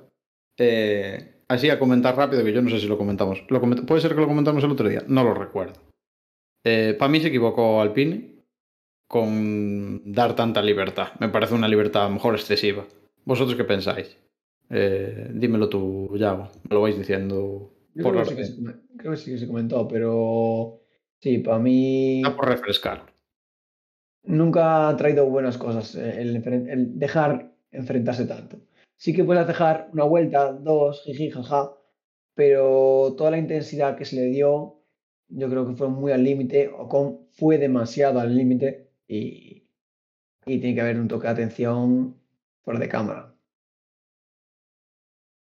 eh, 0.58 1.41
así 1.52 1.70
a 1.70 1.80
comentar 1.80 2.16
rápido, 2.16 2.44
que 2.44 2.54
yo 2.54 2.62
no 2.62 2.70
sé 2.70 2.80
si 2.80 2.88
lo 2.88 2.98
comentamos. 2.98 3.44
Lo 3.50 3.62
coment- 3.62 3.86
Puede 3.86 4.02
ser 4.02 4.14
que 4.16 4.22
lo 4.22 4.28
comentamos 4.28 4.64
el 4.64 4.72
otro 4.72 4.88
día. 4.90 5.04
No 5.08 5.24
lo 5.24 5.34
recuerdo. 5.34 5.74
para 6.64 7.10
mí 7.10 7.20
se 7.20 7.28
equivocó 7.30 7.82
Alpine 7.82 8.36
con 9.08 10.02
dar 10.14 10.36
tanta 10.36 10.62
libertad. 10.62 11.10
Me 11.20 11.30
parece 11.30 11.54
una 11.56 11.68
libertad 11.68 12.04
a 12.06 12.08
lo 12.08 12.14
mejor 12.16 12.36
excesiva. 12.36 12.86
¿Vosotros 13.26 13.56
qué 13.58 13.64
pensáis? 13.64 14.18
Eh, 14.70 15.30
dímelo 15.34 15.68
tú, 15.70 16.16
Yago. 16.18 16.50
Me 16.70 16.76
lo 16.76 16.82
vais 16.82 16.98
diciendo 16.98 17.74
Yo 17.94 18.04
por, 18.04 18.14
creo, 18.14 18.24
que 18.24 18.30
sí 18.30 18.36
que 18.36 18.46
se, 18.46 18.76
creo 18.98 19.12
que 19.12 19.18
sí 19.18 19.32
que 19.32 19.38
se 19.38 19.48
comentó, 19.48 19.88
pero 19.88 20.80
sí, 21.20 21.40
para 21.40 21.60
mí 21.60 22.22
Ah, 22.26 22.36
por 22.36 22.48
refrescar. 22.48 23.06
nunca 24.24 24.88
ha 24.90 24.96
traído 24.96 25.26
buenas 25.30 25.58
cosas 25.58 25.96
eh, 25.96 26.22
el 26.22 26.98
dejar 27.00 27.52
enfrentarse 27.72 28.26
tanto. 28.26 28.58
Sí 29.02 29.14
que 29.16 29.24
puedes 29.24 29.48
dejar 29.48 29.90
una 29.94 30.04
vuelta, 30.04 30.54
dos, 30.54 31.02
jiji, 31.06 31.32
jaja, 31.32 31.62
pero 32.36 33.16
toda 33.18 33.32
la 33.32 33.40
intensidad 33.40 33.98
que 33.98 34.06
se 34.06 34.16
le 34.18 34.26
dio, 34.28 34.84
yo 35.28 35.50
creo 35.50 35.66
que 35.68 35.74
fue 35.76 35.90
muy 35.90 36.12
al 36.12 36.24
límite, 36.24 36.70
o 36.70 36.88
con 36.88 37.28
fue 37.32 37.58
demasiado 37.58 38.20
al 38.20 38.36
límite 38.36 38.92
y, 39.08 39.64
y 40.46 40.60
tiene 40.60 40.76
que 40.76 40.82
haber 40.82 41.00
un 41.00 41.08
toque 41.08 41.28
de 41.28 41.34
atención 41.34 42.22
fuera 42.64 42.80
de 42.80 42.90
cámara. 42.90 43.36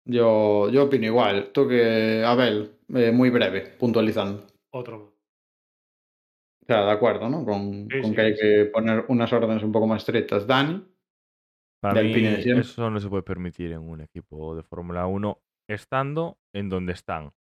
Yo, 0.05 0.69
yo 0.71 0.85
opino 0.85 1.05
igual. 1.05 1.51
Tú 1.53 1.67
que, 1.67 2.23
Abel, 2.25 2.79
eh, 2.95 3.11
muy 3.11 3.29
breve, 3.29 3.61
puntualizando. 3.77 4.47
otro 4.71 4.97
más. 4.99 5.13
sea, 6.67 6.85
de 6.85 6.91
acuerdo, 6.91 7.29
¿no? 7.29 7.45
Con, 7.45 7.89
Sí, 7.89 8.01
con 8.01 8.13
sí, 8.13 8.15
que 8.15 8.21
hay 8.21 8.33
sí. 8.33 8.39
que 8.39 8.65
poner 8.73 9.05
unas 9.09 9.31
órdenes 9.33 9.63
un 9.63 9.71
poco 9.71 9.87
más 9.87 10.01
estrictas. 10.01 10.45
Dani, 10.47 10.85
Para 11.81 12.01
mí, 12.01 12.13
eso 12.25 12.89
no 12.89 12.99
se 12.99 13.07
puede 13.09 13.23
permitir 13.23 13.71
en 13.71 13.79
un 13.87 14.01
equipo 14.01 14.55
de 14.55 14.63
Fórmula 14.63 15.05
1 15.07 15.39
estando 15.69 16.37
en 16.53 16.69
donde 16.69 16.93
están. 16.93 17.31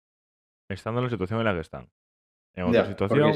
Estando 0.71 1.01
en 1.01 1.05
la 1.05 1.11
situación 1.11 1.39
en 1.41 1.45
la 1.47 1.55
que 1.55 1.61
están. 1.61 1.89
En 2.55 2.65
otra 2.65 2.83
ya, 2.85 2.89
situación. 2.89 3.33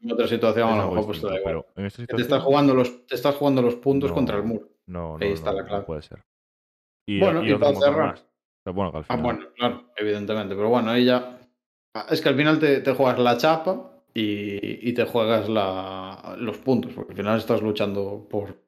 en 0.00 0.12
otra 0.12 0.26
situación 0.28 0.68
a 0.68 0.76
lo 0.76 0.88
mejor 0.90 1.06
pues 1.06 1.20
distinto, 1.20 1.42
pero 1.44 1.66
en 1.76 1.86
esta 1.86 2.02
situación. 2.02 2.16
Te 2.16 2.22
estás 2.22 2.42
jugando 2.42 2.74
los, 2.74 3.06
te 3.06 3.14
estás 3.14 3.34
jugando 3.36 3.62
los 3.62 3.76
puntos 3.76 4.10
No, 4.10 4.14
contra 4.14 4.36
el 4.36 4.44
muro. 4.44 4.68
No, 4.86 5.16
no, 5.18 5.24
Ahí 5.24 5.28
no, 5.28 5.34
está 5.34 5.52
la 5.52 5.62
no 5.62 5.68
clave. 5.68 5.84
puede 5.84 6.02
ser. 6.02 6.22
Y, 7.06 7.20
Bueno, 7.20 7.42
y 7.44 7.52
y 7.52 7.54
para 7.56 7.74
cerrar. 7.74 8.18
bueno, 8.66 8.90
que 8.92 8.98
al 8.98 9.04
Ah, 9.08 9.16
final. 9.16 9.22
bueno, 9.22 9.46
claro, 9.54 9.90
evidentemente. 9.96 10.54
Pero 10.54 10.68
bueno, 10.68 10.90
ahí 10.90 11.04
ya. 11.06 11.40
ah, 11.94 12.06
Es 12.10 12.20
que 12.20 12.28
al 12.28 12.36
final 12.36 12.58
te, 12.58 12.80
te 12.80 12.92
juegas 12.94 13.18
la 13.18 13.36
chapa 13.38 14.02
y, 14.12 14.88
y 14.88 14.92
te 14.94 15.04
juegas 15.04 15.48
la, 15.48 16.36
los 16.38 16.58
puntos, 16.58 16.92
porque 16.92 17.12
al 17.12 17.16
final 17.16 17.38
estás 17.38 17.62
luchando 17.62 18.26
por. 18.28 18.62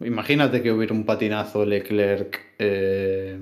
Imagínate 0.00 0.62
que 0.62 0.72
hubiera 0.72 0.94
un 0.94 1.04
patinazo 1.04 1.64
Leclerc. 1.64 2.54
eh, 2.58 3.38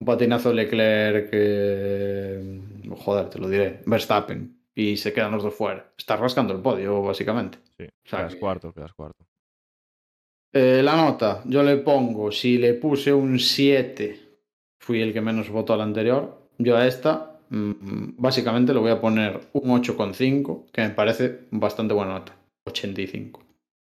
un 0.00 0.06
patinazo 0.06 0.52
Leclerc. 0.52 1.28
eh, 1.32 2.60
joder, 2.96 3.30
te 3.30 3.38
lo 3.38 3.48
diré. 3.48 3.80
Verstappen. 3.86 4.58
Y 4.74 4.96
se 4.96 5.12
quedan 5.12 5.30
los 5.32 5.42
dos 5.44 5.54
fuera. 5.54 5.92
Estás 5.96 6.18
rascando 6.18 6.52
el 6.52 6.60
podio, 6.60 7.00
básicamente. 7.02 7.58
Sí, 7.78 7.84
o 7.84 8.08
sea 8.08 8.18
quedas 8.20 8.34
que- 8.34 8.40
cuarto, 8.40 8.72
quedas 8.72 8.92
cuarto. 8.92 9.24
Eh, 10.52 10.82
la 10.84 10.96
nota, 10.96 11.42
yo 11.46 11.62
le 11.64 11.76
pongo, 11.78 12.30
si 12.30 12.58
le 12.58 12.74
puse 12.74 13.12
un 13.12 13.38
7, 13.40 14.20
fui 14.78 15.00
el 15.00 15.12
que 15.12 15.20
menos 15.20 15.48
votó 15.50 15.74
a 15.74 15.76
la 15.76 15.84
anterior. 15.84 16.48
Yo 16.58 16.76
a 16.76 16.86
esta, 16.86 17.40
mm, 17.50 18.14
básicamente 18.18 18.72
le 18.72 18.78
voy 18.80 18.90
a 18.92 19.00
poner 19.00 19.40
un 19.52 19.70
8,5, 19.70 20.66
que 20.72 20.82
me 20.82 20.90
parece 20.90 21.40
bastante 21.50 21.94
buena 21.94 22.12
nota. 22.18 22.36
85 22.66 23.42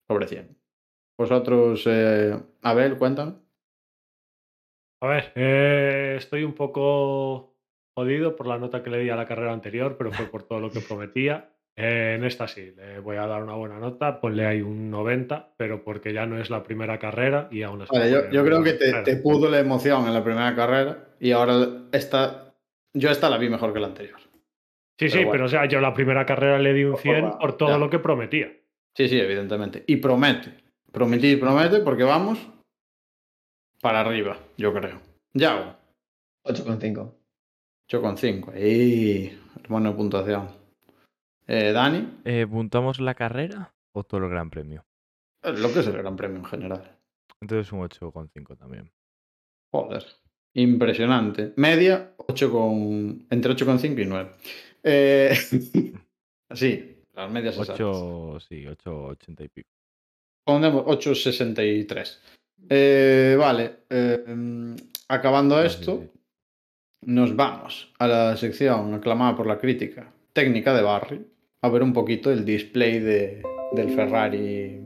sobre 0.08 0.26
100. 0.26 0.57
Vosotros, 1.18 1.82
eh, 1.86 2.38
Abel, 2.62 2.96
cuentan. 2.96 3.42
A 5.02 5.06
ver, 5.08 5.32
eh, 5.34 6.14
estoy 6.16 6.44
un 6.44 6.54
poco 6.54 7.56
jodido 7.96 8.36
por 8.36 8.46
la 8.46 8.58
nota 8.58 8.82
que 8.82 8.90
le 8.90 9.00
di 9.00 9.10
a 9.10 9.16
la 9.16 9.26
carrera 9.26 9.52
anterior, 9.52 9.96
pero 9.98 10.12
fue 10.12 10.26
por 10.26 10.44
todo 10.44 10.60
lo 10.60 10.70
que 10.70 10.80
prometía. 10.80 11.50
Eh, 11.76 12.14
en 12.16 12.24
esta 12.24 12.46
sí, 12.46 12.72
le 12.76 13.00
voy 13.00 13.16
a 13.16 13.26
dar 13.26 13.42
una 13.42 13.54
buena 13.54 13.78
nota, 13.78 14.20
ponle 14.20 14.46
ahí 14.46 14.62
un 14.62 14.90
90, 14.90 15.54
pero 15.56 15.84
porque 15.84 16.12
ya 16.12 16.26
no 16.26 16.40
es 16.40 16.50
la 16.50 16.62
primera 16.62 16.98
carrera 16.98 17.48
y 17.50 17.62
aún 17.62 17.82
así. 17.82 17.96
Vale, 17.96 18.10
yo, 18.10 18.44
creo 18.44 18.62
que 18.62 18.72
te, 18.72 19.16
pudo 19.16 19.48
la 19.48 19.60
emoción 19.60 20.06
en 20.06 20.14
la 20.14 20.22
primera 20.24 20.54
carrera 20.54 21.08
y 21.20 21.32
ahora 21.32 21.86
esta, 21.92 22.54
yo 22.94 23.10
esta 23.10 23.30
la 23.30 23.38
vi 23.38 23.48
mejor 23.48 23.72
que 23.72 23.80
la 23.80 23.88
anterior. 23.88 24.18
Sí, 24.98 25.08
sí, 25.08 25.18
bueno. 25.18 25.30
pero 25.30 25.44
o 25.44 25.48
sea, 25.48 25.66
yo 25.66 25.80
la 25.80 25.94
primera 25.94 26.26
carrera 26.26 26.58
le 26.58 26.74
di 26.74 26.82
un 26.82 26.92
Por 26.92 27.00
100 27.00 27.20
favor, 27.20 27.38
por 27.38 27.56
todo 27.56 27.68
ya. 27.68 27.78
lo 27.78 27.90
que 27.90 28.00
prometía. 28.00 28.52
Sí, 28.96 29.08
sí, 29.08 29.20
evidentemente. 29.20 29.84
Y 29.86 29.96
promete. 29.96 30.67
Prometí 30.92 31.32
y 31.32 31.36
promete 31.36 31.80
porque 31.80 32.04
vamos 32.04 32.38
para 33.80 34.00
arriba, 34.00 34.38
yo 34.56 34.72
creo. 34.72 35.00
Yago. 35.34 35.76
8,5. 36.44 37.12
8,5. 37.88 38.52
¡Ey! 38.54 39.38
Hermano 39.62 39.90
de 39.90 39.96
puntuación. 39.96 40.48
Eh, 41.46 41.72
Dani, 41.72 42.20
Eh, 42.24 42.46
¿Puntamos 42.48 43.00
la 43.00 43.14
carrera 43.14 43.74
o 43.92 44.04
todo 44.04 44.24
el 44.24 44.30
Gran 44.30 44.50
Premio? 44.50 44.84
eh, 45.42 45.52
lo 45.52 45.72
que 45.72 45.80
es 45.80 45.86
el 45.86 45.96
Gran 45.96 46.16
Premio 46.16 46.38
en 46.38 46.44
general. 46.44 46.96
Entonces 47.40 47.72
un 47.72 47.80
8,5 47.80 48.56
también. 48.58 48.90
Joder. 49.70 50.04
Impresionante. 50.54 51.52
Media, 51.56 52.14
8 52.16 52.50
con... 52.50 53.26
entre 53.30 53.52
8,5 53.54 54.02
y 54.02 54.06
9. 54.06 54.30
Eh... 54.82 55.34
sí, 56.54 57.04
las 57.12 57.30
medias 57.30 57.56
exactas. 57.58 57.80
8, 57.80 58.40
sí, 58.40 58.64
8,80 58.64 59.44
y 59.44 59.48
pico. 59.48 59.70
Pondremos 60.48 60.86
8,63. 60.86 62.18
Eh, 62.70 63.36
vale. 63.38 63.80
eh, 63.90 64.24
mm, 64.26 64.76
acabando 65.08 65.56
Ah, 65.56 65.66
esto, 65.66 66.04
nos 67.02 67.36
vamos 67.36 67.92
a 67.98 68.08
la 68.08 68.34
sección 68.38 68.94
aclamada 68.94 69.36
por 69.36 69.46
la 69.46 69.58
crítica 69.58 70.10
técnica 70.32 70.72
de 70.72 70.80
Barry. 70.80 71.26
A 71.60 71.68
ver 71.68 71.82
un 71.82 71.92
poquito 71.92 72.32
el 72.32 72.46
display 72.46 72.98
de, 72.98 73.42
del 73.72 73.90
Ferrari. 73.90 74.80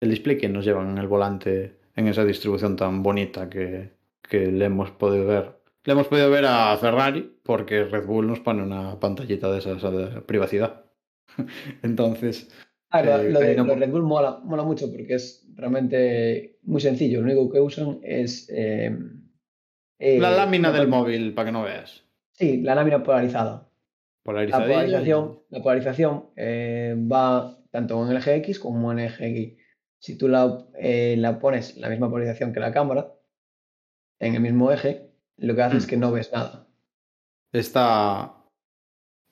El 0.00 0.10
display 0.10 0.36
que 0.36 0.48
nos 0.48 0.64
llevan 0.64 0.90
en 0.90 0.98
el 0.98 1.06
volante 1.06 1.76
en 1.94 2.08
esa 2.08 2.24
distribución 2.24 2.74
tan 2.74 3.04
bonita 3.04 3.48
que, 3.48 3.92
que 4.28 4.50
le 4.50 4.64
hemos 4.64 4.90
podido 4.90 5.28
ver. 5.28 5.60
Le 5.84 5.92
hemos 5.92 6.08
podido 6.08 6.28
ver 6.28 6.46
a 6.46 6.76
Ferrari 6.76 7.36
porque 7.44 7.84
Red 7.84 8.04
Bull 8.04 8.26
nos 8.26 8.40
pone 8.40 8.64
una 8.64 8.98
pantallita 8.98 9.48
de 9.52 9.58
esas 9.60 9.80
de 9.80 10.22
privacidad. 10.22 10.86
Entonces, 11.82 12.50
Ah, 12.90 13.02
lo, 13.02 13.16
Eh, 13.20 13.30
lo 13.30 13.40
de 13.40 13.56
no- 13.56 13.64
los 13.64 13.78
Red 13.78 13.90
Bull 13.90 14.02
mola, 14.02 14.40
mola 14.44 14.62
mucho 14.64 14.90
porque 14.90 15.14
es 15.14 15.46
realmente 15.54 16.58
muy 16.62 16.80
sencillo. 16.80 17.20
Lo 17.20 17.26
único 17.26 17.50
que 17.52 17.60
usan 17.60 18.00
es. 18.02 18.48
eh, 18.52 18.96
eh, 19.98 20.18
la 20.18 20.30
lámina 20.32 20.72
del 20.72 20.88
móvil, 20.88 21.34
para 21.34 21.46
que 21.46 21.52
no 21.52 21.62
veas. 21.62 22.04
Sí, 22.32 22.62
la 22.62 22.74
lámina 22.74 23.02
polarizada. 23.02 23.68
La 24.24 24.58
polarización, 24.66 25.40
la 25.50 25.62
polarización 25.62 26.24
va 27.10 27.58
tanto 27.70 28.02
en 28.04 28.10
el 28.10 28.16
eje 28.18 28.34
X 28.36 28.58
como 28.58 28.90
en 28.92 28.98
el 29.00 29.06
eje 29.06 29.28
Y. 29.30 29.56
Si 29.98 30.16
tú 30.16 30.28
la, 30.28 30.66
la 30.80 31.38
pones 31.38 31.76
la 31.76 31.88
misma 31.90 32.08
polarización 32.10 32.52
que 32.52 32.60
la 32.60 32.72
cámara, 32.72 33.12
en 34.18 34.34
el 34.34 34.40
mismo 34.40 34.70
eje, 34.72 35.10
lo 35.36 35.54
que 35.54 35.62
hace 35.62 35.76
es 35.78 35.86
Mm. 35.86 35.88
que 35.88 35.96
no 35.96 36.12
ves 36.12 36.32
nada. 36.32 36.66
Está. 37.52 38.34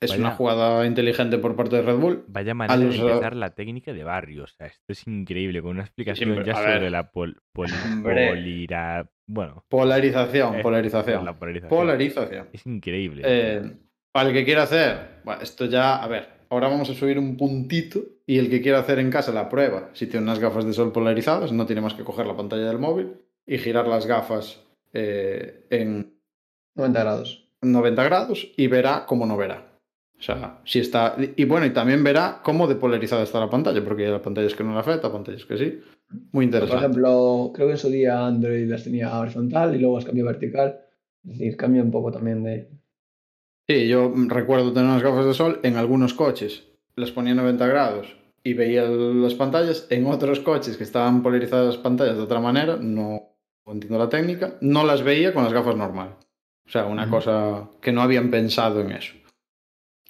Es 0.01 0.11
Vaya. 0.11 0.21
una 0.21 0.31
jugada 0.31 0.85
inteligente 0.85 1.37
por 1.39 1.55
parte 1.57 1.75
de 1.75 1.81
Red 1.81 1.97
Bull. 1.97 2.23
Vaya 2.27 2.53
manera 2.53 2.77
los, 2.77 2.95
de 2.97 3.01
empezar 3.01 3.35
la 3.35 3.53
técnica 3.53 3.91
de 3.91 4.03
barrio. 4.03 4.45
O 4.45 4.47
sea, 4.47 4.67
esto 4.67 4.93
es 4.93 5.05
increíble. 5.07 5.61
Con 5.61 5.71
una 5.71 5.81
explicación 5.83 6.41
ya 6.45 6.55
sobre 6.55 6.79
ver. 6.79 6.91
la 6.91 7.11
pol, 7.11 7.41
polira- 7.53 9.09
Bueno, 9.27 9.65
Polarización, 9.69 10.61
polarización. 10.61 11.25
la 11.25 11.37
polarización. 11.37 11.69
Polarización. 11.69 12.47
Es 12.53 12.65
increíble. 12.65 13.23
Eh, 13.25 13.73
para 14.11 14.29
el 14.29 14.33
que 14.35 14.45
quiera 14.45 14.63
hacer, 14.63 15.19
bueno, 15.23 15.41
esto 15.41 15.65
ya, 15.65 15.97
a 16.01 16.07
ver, 16.07 16.27
ahora 16.49 16.67
vamos 16.67 16.89
a 16.89 16.93
subir 16.93 17.19
un 17.19 17.37
puntito 17.37 17.99
y 18.25 18.39
el 18.39 18.49
que 18.49 18.61
quiera 18.61 18.79
hacer 18.79 18.99
en 18.99 19.11
casa 19.11 19.31
la 19.31 19.49
prueba, 19.49 19.89
si 19.93 20.07
tiene 20.07 20.23
unas 20.23 20.39
gafas 20.39 20.65
de 20.65 20.73
sol 20.73 20.91
polarizadas, 20.91 21.51
no 21.51 21.65
tiene 21.65 21.81
más 21.81 21.93
que 21.93 22.03
coger 22.03 22.25
la 22.25 22.35
pantalla 22.35 22.65
del 22.67 22.79
móvil 22.79 23.13
y 23.45 23.57
girar 23.59 23.87
las 23.87 24.05
gafas 24.07 24.63
eh, 24.93 25.65
en 25.69 26.13
90 26.75 26.99
grados. 27.01 27.49
90 27.61 28.03
grados 28.03 28.47
y 28.55 28.67
verá 28.67 29.05
cómo 29.05 29.25
no 29.25 29.35
verá. 29.37 29.68
O 30.19 30.21
sea, 30.21 30.59
si 30.65 30.79
está. 30.79 31.15
Y 31.37 31.45
bueno, 31.45 31.65
y 31.65 31.69
también 31.69 32.03
verá 32.03 32.41
cómo 32.43 32.67
depolarizada 32.67 33.23
está 33.23 33.39
la 33.39 33.49
pantalla, 33.49 33.81
porque 33.83 34.05
hay 34.05 34.19
pantallas 34.19 34.53
que 34.53 34.65
no 34.65 34.73
le 34.73 34.79
afecta, 34.79 35.11
pantallas 35.11 35.45
que 35.45 35.57
sí. 35.57 35.79
Muy 36.09 36.29
Por 36.31 36.43
interesante. 36.43 36.85
ejemplo, 36.85 37.51
creo 37.53 37.67
que 37.67 37.73
en 37.73 37.77
su 37.77 37.89
día 37.89 38.25
Android 38.25 38.69
las 38.69 38.83
tenía 38.83 39.17
horizontal 39.17 39.73
y 39.75 39.79
luego 39.79 39.95
las 39.95 40.05
cambió 40.05 40.25
vertical. 40.25 40.81
Es 41.23 41.37
decir, 41.37 41.55
cambia 41.55 41.81
un 41.81 41.91
poco 41.91 42.11
también 42.11 42.43
de. 42.43 42.69
Sí, 43.67 43.87
yo 43.87 44.11
recuerdo 44.27 44.73
tener 44.73 44.89
unas 44.89 45.03
gafas 45.03 45.25
de 45.25 45.33
sol 45.33 45.59
en 45.63 45.77
algunos 45.77 46.13
coches, 46.13 46.65
las 46.95 47.11
ponía 47.11 47.35
90 47.35 47.67
grados 47.67 48.15
y 48.43 48.53
veía 48.55 48.83
las 48.83 49.35
pantallas. 49.35 49.87
En 49.89 50.05
otros 50.07 50.39
coches 50.41 50.75
que 50.75 50.83
estaban 50.83 51.21
polarizadas 51.23 51.67
las 51.67 51.77
pantallas 51.77 52.17
de 52.17 52.23
otra 52.23 52.39
manera, 52.41 52.77
no 52.77 53.37
entiendo 53.67 53.99
la 53.99 54.09
técnica, 54.09 54.55
no 54.61 54.83
las 54.85 55.03
veía 55.03 55.33
con 55.33 55.43
las 55.43 55.53
gafas 55.53 55.75
normal. 55.77 56.15
O 56.65 56.69
sea, 56.71 56.85
una 56.85 57.03
Ujú. 57.03 57.11
cosa 57.11 57.69
que 57.79 57.91
no 57.91 58.01
habían 58.01 58.29
pensado 58.31 58.81
en 58.81 58.91
eso. 58.91 59.13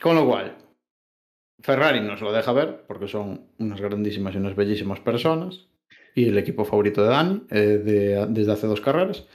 Con 0.01 0.15
lo 0.15 0.25
cual, 0.25 0.55
Ferrari 1.61 1.99
nos 2.01 2.21
lo 2.21 2.31
deja 2.31 2.53
ver 2.53 2.83
porque 2.87 3.07
son 3.07 3.47
unas 3.59 3.81
grandísimas 3.81 4.33
y 4.33 4.37
unas 4.37 4.55
bellísimas 4.55 4.99
personas 5.01 5.67
y 6.15 6.27
el 6.29 6.37
equipo 6.37 6.63
favorito 6.65 7.03
de 7.03 7.09
Dani 7.09 7.43
eh, 7.49 7.59
de- 7.83 8.25
desde 8.29 8.51
hace 8.51 8.67
dos 8.67 8.81
carreras. 8.81 9.25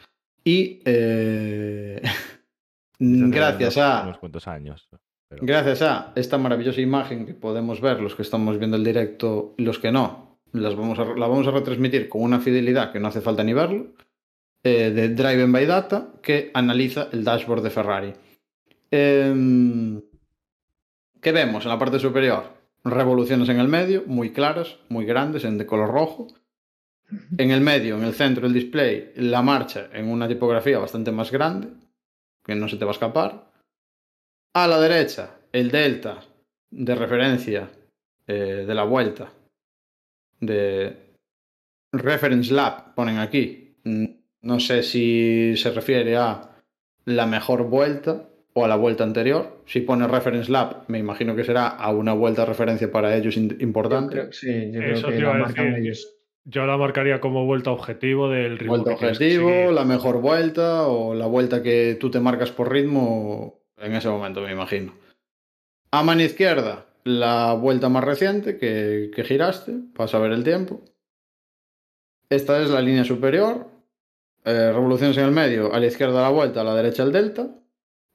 Y 0.44 0.80
eh, 0.84 2.00
gracias 2.98 3.76
unos- 3.76 3.86
a 3.88 4.02
Unos 4.04 4.18
cuantos 4.18 4.48
años. 4.48 4.88
pero- 5.28 5.42
Gracias 5.44 5.82
a 5.82 6.12
esta 6.16 6.38
maravillosa 6.38 6.80
imagen 6.80 7.26
que 7.26 7.34
podemos 7.34 7.80
ver 7.80 8.00
los 8.00 8.14
que 8.14 8.22
estamos 8.22 8.58
viendo 8.58 8.76
el 8.76 8.84
directo 8.84 9.54
y 9.58 9.64
los 9.64 9.78
que 9.78 9.90
no, 9.92 10.38
las 10.52 10.76
vamos 10.76 10.98
a, 10.98 11.04
la 11.04 11.26
vamos 11.26 11.46
a 11.46 11.50
retransmitir 11.50 12.08
con 12.08 12.22
una 12.22 12.40
fidelidad 12.40 12.92
que 12.92 13.00
no 13.00 13.08
hace 13.08 13.20
falta 13.20 13.42
ni 13.44 13.52
verlo, 13.52 13.92
eh, 14.62 14.90
de 14.90 15.08
Driven 15.10 15.52
by 15.52 15.66
Data, 15.66 16.12
que 16.22 16.50
analiza 16.54 17.08
el 17.12 17.22
dashboard 17.24 17.62
de 17.62 17.70
Ferrari. 17.70 18.12
Em, 18.90 20.00
¿Qué 21.24 21.32
vemos 21.32 21.64
en 21.64 21.70
la 21.70 21.78
parte 21.78 21.98
superior? 21.98 22.52
Revoluciones 22.84 23.48
en 23.48 23.58
el 23.58 23.66
medio, 23.66 24.02
muy 24.06 24.30
claras, 24.34 24.76
muy 24.90 25.06
grandes, 25.06 25.46
en 25.46 25.56
de 25.56 25.64
color 25.64 25.88
rojo. 25.90 26.26
En 27.38 27.50
el 27.50 27.62
medio, 27.62 27.96
en 27.96 28.04
el 28.04 28.12
centro 28.12 28.42
del 28.42 28.52
display, 28.52 29.10
la 29.16 29.40
marcha 29.40 29.88
en 29.94 30.10
una 30.10 30.28
tipografía 30.28 30.78
bastante 30.78 31.12
más 31.12 31.32
grande, 31.32 31.68
que 32.44 32.54
no 32.54 32.68
se 32.68 32.76
te 32.76 32.84
va 32.84 32.90
a 32.90 32.92
escapar. 32.92 33.50
A 34.52 34.68
la 34.68 34.78
derecha, 34.78 35.38
el 35.50 35.70
delta 35.70 36.22
de 36.70 36.94
referencia 36.94 37.70
eh, 38.26 38.64
de 38.66 38.74
la 38.74 38.84
vuelta 38.84 39.32
de 40.40 41.16
reference 41.90 42.52
lap, 42.52 42.94
ponen 42.94 43.16
aquí. 43.16 43.78
Mm, 43.84 44.04
No 44.42 44.60
sé 44.60 44.82
si 44.82 45.56
se 45.56 45.70
refiere 45.70 46.18
a 46.18 46.50
la 47.06 47.26
mejor 47.26 47.62
vuelta 47.62 48.28
o 48.56 48.64
a 48.64 48.68
la 48.68 48.76
vuelta 48.76 49.04
anterior. 49.04 49.60
Si 49.66 49.80
pone 49.80 50.06
reference 50.08 50.50
lap, 50.50 50.88
me 50.88 50.98
imagino 50.98 51.34
que 51.36 51.44
será 51.44 51.66
a 51.68 51.90
una 51.92 52.12
vuelta 52.14 52.42
de 52.42 52.46
referencia 52.46 52.90
para 52.90 53.14
ellos 53.16 53.34
Yo 53.34 53.42
importante. 53.58 54.12
creo, 54.14 54.32
sí, 54.32 54.70
yo 54.72 54.80
creo 54.80 54.94
Eso 54.94 55.06
que 55.08 55.12
te 55.14 55.20
iba 55.20 55.30
la 55.30 55.34
a 55.36 55.38
marcan 55.38 55.64
decir. 55.66 55.82
ellos. 55.84 56.10
Yo 56.46 56.66
la 56.66 56.76
marcaría 56.76 57.20
como 57.20 57.46
vuelta 57.46 57.70
objetivo 57.70 58.28
del 58.28 58.58
ritmo. 58.58 58.74
Vuelta 58.76 58.96
que 58.96 59.06
objetivo, 59.06 59.72
la 59.72 59.84
mejor 59.84 60.20
vuelta 60.20 60.86
o 60.86 61.14
la 61.14 61.26
vuelta 61.26 61.62
que 61.62 61.96
tú 61.98 62.10
te 62.10 62.20
marcas 62.20 62.50
por 62.52 62.70
ritmo 62.70 63.60
en 63.78 63.94
ese 63.94 64.08
momento, 64.08 64.40
me 64.42 64.52
imagino. 64.52 64.92
A 65.90 66.02
mano 66.02 66.22
izquierda, 66.22 66.86
la 67.04 67.54
vuelta 67.54 67.88
más 67.88 68.04
reciente 68.04 68.58
que, 68.58 69.10
que 69.14 69.24
giraste 69.24 69.72
para 69.96 70.06
saber 70.08 70.32
el 70.32 70.44
tiempo. 70.44 70.82
Esta 72.28 72.60
es 72.62 72.70
la 72.70 72.80
línea 72.82 73.04
superior. 73.04 73.66
eh, 74.44 74.70
revoluciones 74.72 75.16
en 75.16 75.24
el 75.24 75.30
medio, 75.30 75.72
a 75.72 75.80
la 75.80 75.86
izquierda 75.86 76.20
la 76.20 76.28
vuelta, 76.28 76.60
a 76.60 76.64
la 76.64 76.74
derecha 76.74 77.02
el 77.04 77.12
delta. 77.12 77.48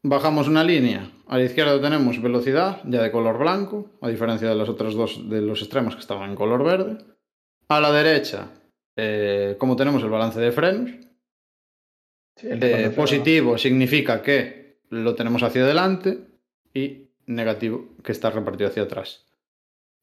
Bajamos 0.04 0.48
una 0.48 0.64
línea. 0.64 1.12
A 1.28 1.38
la 1.38 1.44
izquierda 1.44 1.80
tenemos 1.82 2.22
velocidad, 2.22 2.82
ya 2.86 3.02
de 3.04 3.12
color 3.12 3.38
blanco, 3.38 3.92
a 4.02 4.08
diferencia 4.10 4.48
de 4.50 4.56
los 4.56 4.70
otros 4.70 4.96
dos 4.96 5.30
de 5.30 5.42
los 5.42 5.62
extremos 5.62 5.96
que 5.96 6.02
estaban 6.02 6.30
en 6.30 6.36
color 6.36 6.64
verde. 6.64 6.98
A 7.68 7.80
la 7.82 7.92
derecha, 7.92 8.50
eh, 8.96 9.56
como 9.60 9.76
tenemos 9.76 10.02
el 10.04 10.10
balance 10.10 10.40
de 10.40 10.52
frenos, 10.52 10.92
Sí, 12.38 12.48
eh, 12.50 12.92
positivo 12.96 13.58
significa 13.58 14.22
que 14.22 14.80
lo 14.92 15.14
tenemos 15.14 15.44
hacia 15.44 15.64
adelante 15.66 16.20
y 16.74 17.10
negativo 17.26 17.90
que 18.02 18.14
está 18.14 18.30
repartido 18.32 18.70
hacia 18.70 18.84
atrás. 18.84 19.26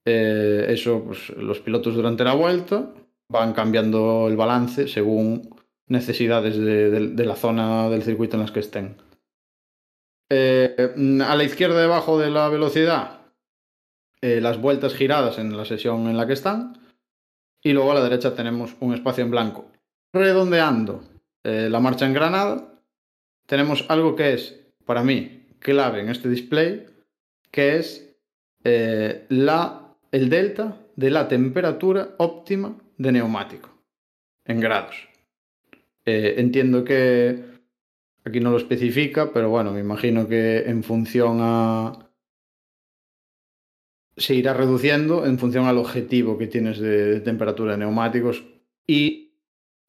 Eh, 0.04 0.66
eso, 0.68 1.02
pues 1.04 1.30
los 1.30 1.60
pilotos 1.60 1.94
durante 1.94 2.24
la 2.24 2.34
vuelta 2.34 2.92
van 3.30 3.54
cambiando 3.54 4.28
el 4.28 4.36
balance 4.36 4.86
según 4.86 5.48
necesidades 5.88 6.58
de, 6.58 6.90
de- 6.90 7.08
de 7.08 7.24
la 7.24 7.36
zona 7.36 7.88
del 7.88 8.02
circuito 8.02 8.36
en 8.36 8.42
las 8.42 8.52
que 8.52 8.60
estén. 8.60 8.96
Eh, 10.28 10.92
mm, 10.96 11.20
a 11.20 11.36
la 11.36 11.44
izquierda 11.44 11.80
debajo 11.80 12.18
de 12.18 12.30
la 12.30 12.48
velocidad, 12.48 13.20
eh, 14.20 14.40
las 14.40 14.60
vueltas 14.60 14.94
giradas 14.94 15.38
en 15.38 15.56
la 15.56 15.64
sesión 15.64 16.08
en 16.08 16.16
la 16.16 16.26
que 16.26 16.32
están. 16.32 16.78
Y 17.62 17.72
luego 17.72 17.92
a 17.92 17.94
la 17.94 18.02
derecha 18.02 18.34
tenemos 18.34 18.76
un 18.80 18.94
espacio 18.94 19.24
en 19.24 19.30
blanco. 19.30 19.70
Redondeando 20.12 21.02
eh, 21.44 21.68
la 21.70 21.80
marcha 21.80 22.06
en 22.06 22.14
granada, 22.14 22.80
tenemos 23.46 23.84
algo 23.88 24.16
que 24.16 24.34
es, 24.34 24.60
para 24.84 25.02
mí, 25.02 25.46
clave 25.58 26.00
en 26.00 26.08
este 26.08 26.28
display, 26.28 26.86
que 27.50 27.76
es 27.76 28.02
la, 28.64 29.94
el 30.10 30.28
delta 30.28 30.76
de 30.96 31.10
la 31.10 31.28
temperatura 31.28 32.16
óptima 32.18 32.76
de 32.98 33.12
neumático 33.12 33.70
en 34.44 34.58
grados. 34.58 35.08
Entiendo 36.04 36.82
que 36.82 37.55
aquí 38.26 38.40
no 38.40 38.50
lo 38.50 38.56
especifica, 38.56 39.32
pero 39.32 39.48
bueno, 39.48 39.72
me 39.72 39.80
imagino 39.80 40.26
que 40.26 40.68
en 40.68 40.82
función 40.82 41.38
a... 41.40 42.10
se 44.16 44.34
irá 44.34 44.52
reduciendo 44.52 45.24
en 45.24 45.38
función 45.38 45.66
al 45.66 45.78
objetivo 45.78 46.36
que 46.36 46.48
tienes 46.48 46.78
de, 46.80 47.20
temperatura 47.20 47.72
de 47.72 47.78
neumáticos 47.78 48.44
y 48.84 49.38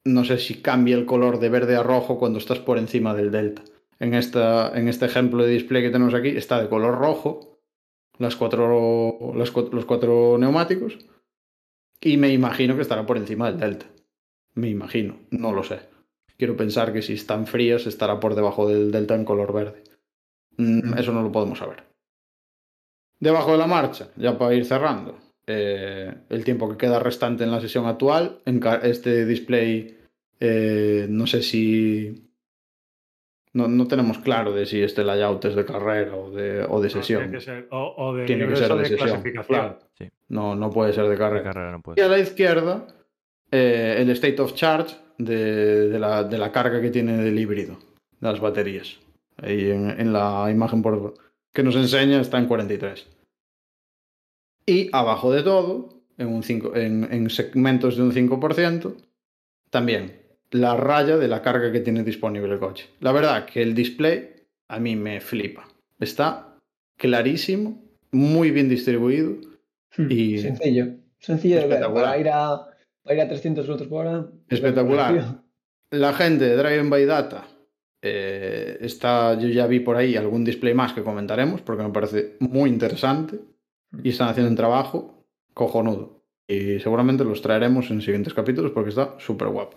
no 0.04 0.24
sé 0.24 0.38
si 0.38 0.62
cambia 0.62 0.96
el 0.96 1.04
color 1.04 1.40
de 1.40 1.48
verde 1.48 1.76
a 1.76 1.82
rojo 1.82 2.18
cuando 2.18 2.38
estás 2.38 2.60
por 2.60 2.78
encima 2.78 3.12
del 3.12 3.32
delta. 3.32 3.62
En, 3.98 4.14
esta, 4.14 4.70
en 4.78 4.86
este 4.86 5.06
ejemplo 5.06 5.42
de 5.42 5.50
display 5.50 5.82
que 5.82 5.90
tenemos 5.90 6.14
aquí 6.14 6.28
está 6.28 6.62
de 6.62 6.68
color 6.68 6.96
rojo 6.96 7.60
las 8.18 8.36
cuatro, 8.36 9.32
los 9.34 9.50
cuatro 9.50 10.38
neumáticos 10.38 10.98
y 12.00 12.16
me 12.16 12.32
imagino 12.32 12.76
que 12.76 12.82
estará 12.82 13.04
por 13.04 13.16
encima 13.16 13.50
del 13.50 13.58
delta. 13.58 13.86
Me 14.54 14.68
imagino, 14.68 15.18
no 15.30 15.52
lo 15.52 15.64
sé. 15.64 15.97
Quiero 16.38 16.56
pensar 16.56 16.92
que 16.92 17.02
si 17.02 17.14
están 17.14 17.46
frías 17.46 17.86
estará 17.86 18.20
por 18.20 18.34
debajo 18.34 18.68
del 18.68 18.92
delta 18.92 19.14
en 19.16 19.24
color 19.24 19.52
verde. 19.52 19.82
Mm, 20.56 20.96
Eso 20.96 21.12
no 21.12 21.22
lo 21.22 21.32
podemos 21.32 21.58
saber. 21.58 21.82
Debajo 23.20 23.52
de 23.52 23.58
la 23.58 23.66
marcha, 23.66 24.08
ya 24.16 24.38
para 24.38 24.54
ir 24.54 24.64
cerrando, 24.64 25.18
eh, 25.46 26.14
el 26.28 26.44
tiempo 26.44 26.68
que 26.70 26.76
queda 26.76 27.00
restante 27.00 27.42
en 27.42 27.50
la 27.50 27.60
sesión 27.60 27.86
actual, 27.86 28.40
en 28.44 28.60
este 28.84 29.26
display, 29.26 29.98
eh, 30.38 31.06
no 31.08 31.26
sé 31.26 31.42
si... 31.42 32.24
No, 33.54 33.66
no 33.66 33.88
tenemos 33.88 34.18
claro 34.18 34.52
de 34.52 34.66
si 34.66 34.80
este 34.82 35.02
layout 35.02 35.44
es 35.46 35.56
de 35.56 35.64
carrera 35.64 36.14
o 36.14 36.30
de, 36.30 36.62
o 36.68 36.80
de 36.80 36.88
No, 36.88 36.90
sesión. 36.90 37.22
tiene 37.22 37.38
que 37.38 37.44
ser, 37.44 37.66
o, 37.72 37.94
o 37.96 38.14
de 38.14 38.26
Tiene 38.26 38.42
que 38.42 38.46
libres 38.50 38.58
ser 38.60 38.70
o 38.72 38.76
de 38.76 38.82
de 38.82 38.88
sesión, 38.90 39.08
clasificación. 39.08 39.46
claro. 39.58 39.78
Sí. 39.98 40.08
No, 40.28 40.54
no 40.54 40.70
puede 40.70 40.92
ser 40.92 41.08
de 41.08 41.16
carrera. 41.16 41.42
carrera 41.42 41.72
no 41.72 41.82
Y 41.96 42.00
a 42.00 42.08
la 42.08 42.18
izquierda, 42.18 42.86
eh, 43.50 43.96
el 43.98 44.10
state 44.10 44.40
of 44.40 44.54
charge 44.54 44.94
de, 45.18 45.88
de 45.88 45.98
la, 45.98 46.24
de 46.24 46.38
la 46.38 46.50
carga 46.52 46.80
que 46.80 46.90
tiene 46.90 47.26
el 47.26 47.38
híbrido, 47.38 47.78
de 48.20 48.28
las 48.30 48.40
baterías. 48.40 48.96
Ahí 49.36 49.70
en, 49.70 49.90
en 49.90 50.12
la 50.12 50.48
imagen 50.50 50.82
por, 50.82 51.14
que 51.52 51.62
nos 51.62 51.76
enseña 51.76 52.20
está 52.20 52.38
en 52.38 52.46
43. 52.46 53.06
Y 54.66 54.90
abajo 54.92 55.32
de 55.32 55.42
todo, 55.42 56.02
en, 56.18 56.28
un 56.28 56.42
cinco- 56.42 56.74
en, 56.76 57.08
en 57.12 57.30
segmentos 57.30 57.96
de 57.96 58.02
un 58.02 58.12
5%, 58.12 58.94
también 59.70 60.20
la 60.50 60.76
raya 60.76 61.16
de 61.16 61.28
la 61.28 61.42
carga 61.42 61.70
que 61.72 61.80
tiene 61.80 62.02
disponible 62.04 62.52
el 62.52 62.58
coche. 62.58 62.88
La 63.00 63.12
verdad 63.12 63.46
que 63.46 63.62
el 63.62 63.74
display 63.74 64.34
a 64.68 64.78
mí 64.78 64.96
me 64.96 65.20
flipa. 65.20 65.68
Está 66.00 66.56
clarísimo, 66.96 67.82
muy 68.12 68.50
bien 68.50 68.68
distribuido 68.68 69.36
y- 69.96 70.38
Sencillo. 70.38 70.86
Sencillo 71.18 71.56
de 71.56 71.62
ver. 71.62 71.70
Espectacular. 71.72 72.04
Para 72.04 72.18
ir 72.18 72.28
a, 72.30 72.66
para 73.02 73.16
ir 73.16 73.22
a 73.22 73.28
300 73.28 73.64
kilómetros 73.64 73.88
por 73.88 74.06
hora. 74.06 74.28
Espectacular. 74.48 75.42
La 75.90 76.12
gente 76.12 76.44
de 76.44 76.56
Driven 76.56 76.90
by 76.90 77.04
Data 77.06 77.46
eh, 78.02 78.76
está, 78.80 79.38
yo 79.38 79.48
ya 79.48 79.66
vi 79.66 79.80
por 79.80 79.96
ahí 79.96 80.16
algún 80.16 80.44
display 80.44 80.74
más 80.74 80.92
que 80.92 81.02
comentaremos 81.02 81.62
porque 81.62 81.82
me 81.82 81.90
parece 81.90 82.36
muy 82.40 82.68
interesante 82.70 83.40
y 84.02 84.10
están 84.10 84.28
haciendo 84.28 84.50
un 84.50 84.56
trabajo 84.56 85.24
cojonudo. 85.54 86.22
Y 86.46 86.78
seguramente 86.80 87.24
los 87.24 87.42
traeremos 87.42 87.90
en 87.90 88.00
siguientes 88.02 88.34
capítulos 88.34 88.72
porque 88.72 88.90
está 88.90 89.18
súper 89.18 89.48
guapo. 89.48 89.76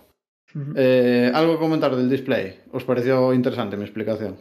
Eh, 0.76 1.32
¿Algo 1.34 1.54
que 1.54 1.60
comentar 1.60 1.96
del 1.96 2.10
display? 2.10 2.60
¿Os 2.74 2.84
pareció 2.84 3.34
interesante 3.34 3.78
mi 3.78 3.84
explicación? 3.84 4.38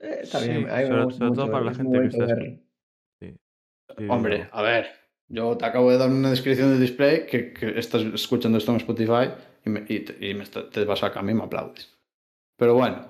Eh, 0.00 0.20
está 0.22 0.38
Sí, 0.38 0.48
bien. 0.50 0.68
sobre- 0.68 1.10
sobre 1.14 1.32
todo 1.32 1.50
para 1.50 1.64
la 1.64 1.74
gente 1.74 1.98
que 2.00 2.06
está 2.06 2.26
verlo. 2.26 2.58
Sí, 3.20 3.36
Hombre, 4.08 4.48
a 4.52 4.62
ver, 4.62 4.86
yo 5.32 5.56
te 5.56 5.64
acabo 5.64 5.90
de 5.90 5.98
dar 5.98 6.10
una 6.10 6.30
descripción 6.30 6.70
del 6.70 6.80
display 6.80 7.26
que, 7.26 7.54
estás 7.76 8.02
escuchando 8.02 8.58
esto 8.58 8.70
en 8.70 8.76
Spotify 8.76 9.30
y, 9.64 9.70
me- 9.70 9.80
te, 9.80 10.16
y 10.20 10.84
vas 10.84 11.02
a 11.02 11.22
mí 11.22 11.32
y 11.32 11.34
me 11.34 11.42
aplaudes. 11.42 11.96
Pero 12.58 12.74
bueno, 12.74 13.06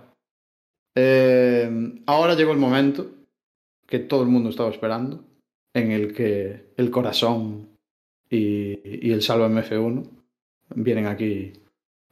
eh, 0.95 1.69
ahora 2.07 2.35
llegó 2.35 2.53
el 2.53 2.59
momento 2.59 3.11
que 3.87 3.99
todo 3.99 4.23
el 4.23 4.29
mundo 4.29 4.51
estaba 4.51 4.71
esperando, 4.71 5.25
en 5.75 5.91
el 5.91 6.15
que 6.15 6.73
el 6.77 6.91
corazón 6.91 7.69
y, 8.31 9.09
y 9.09 9.13
el 9.13 9.23
Salva 9.23 9.49
MF1 9.49 10.07
vienen 10.77 11.07
aquí 11.07 11.53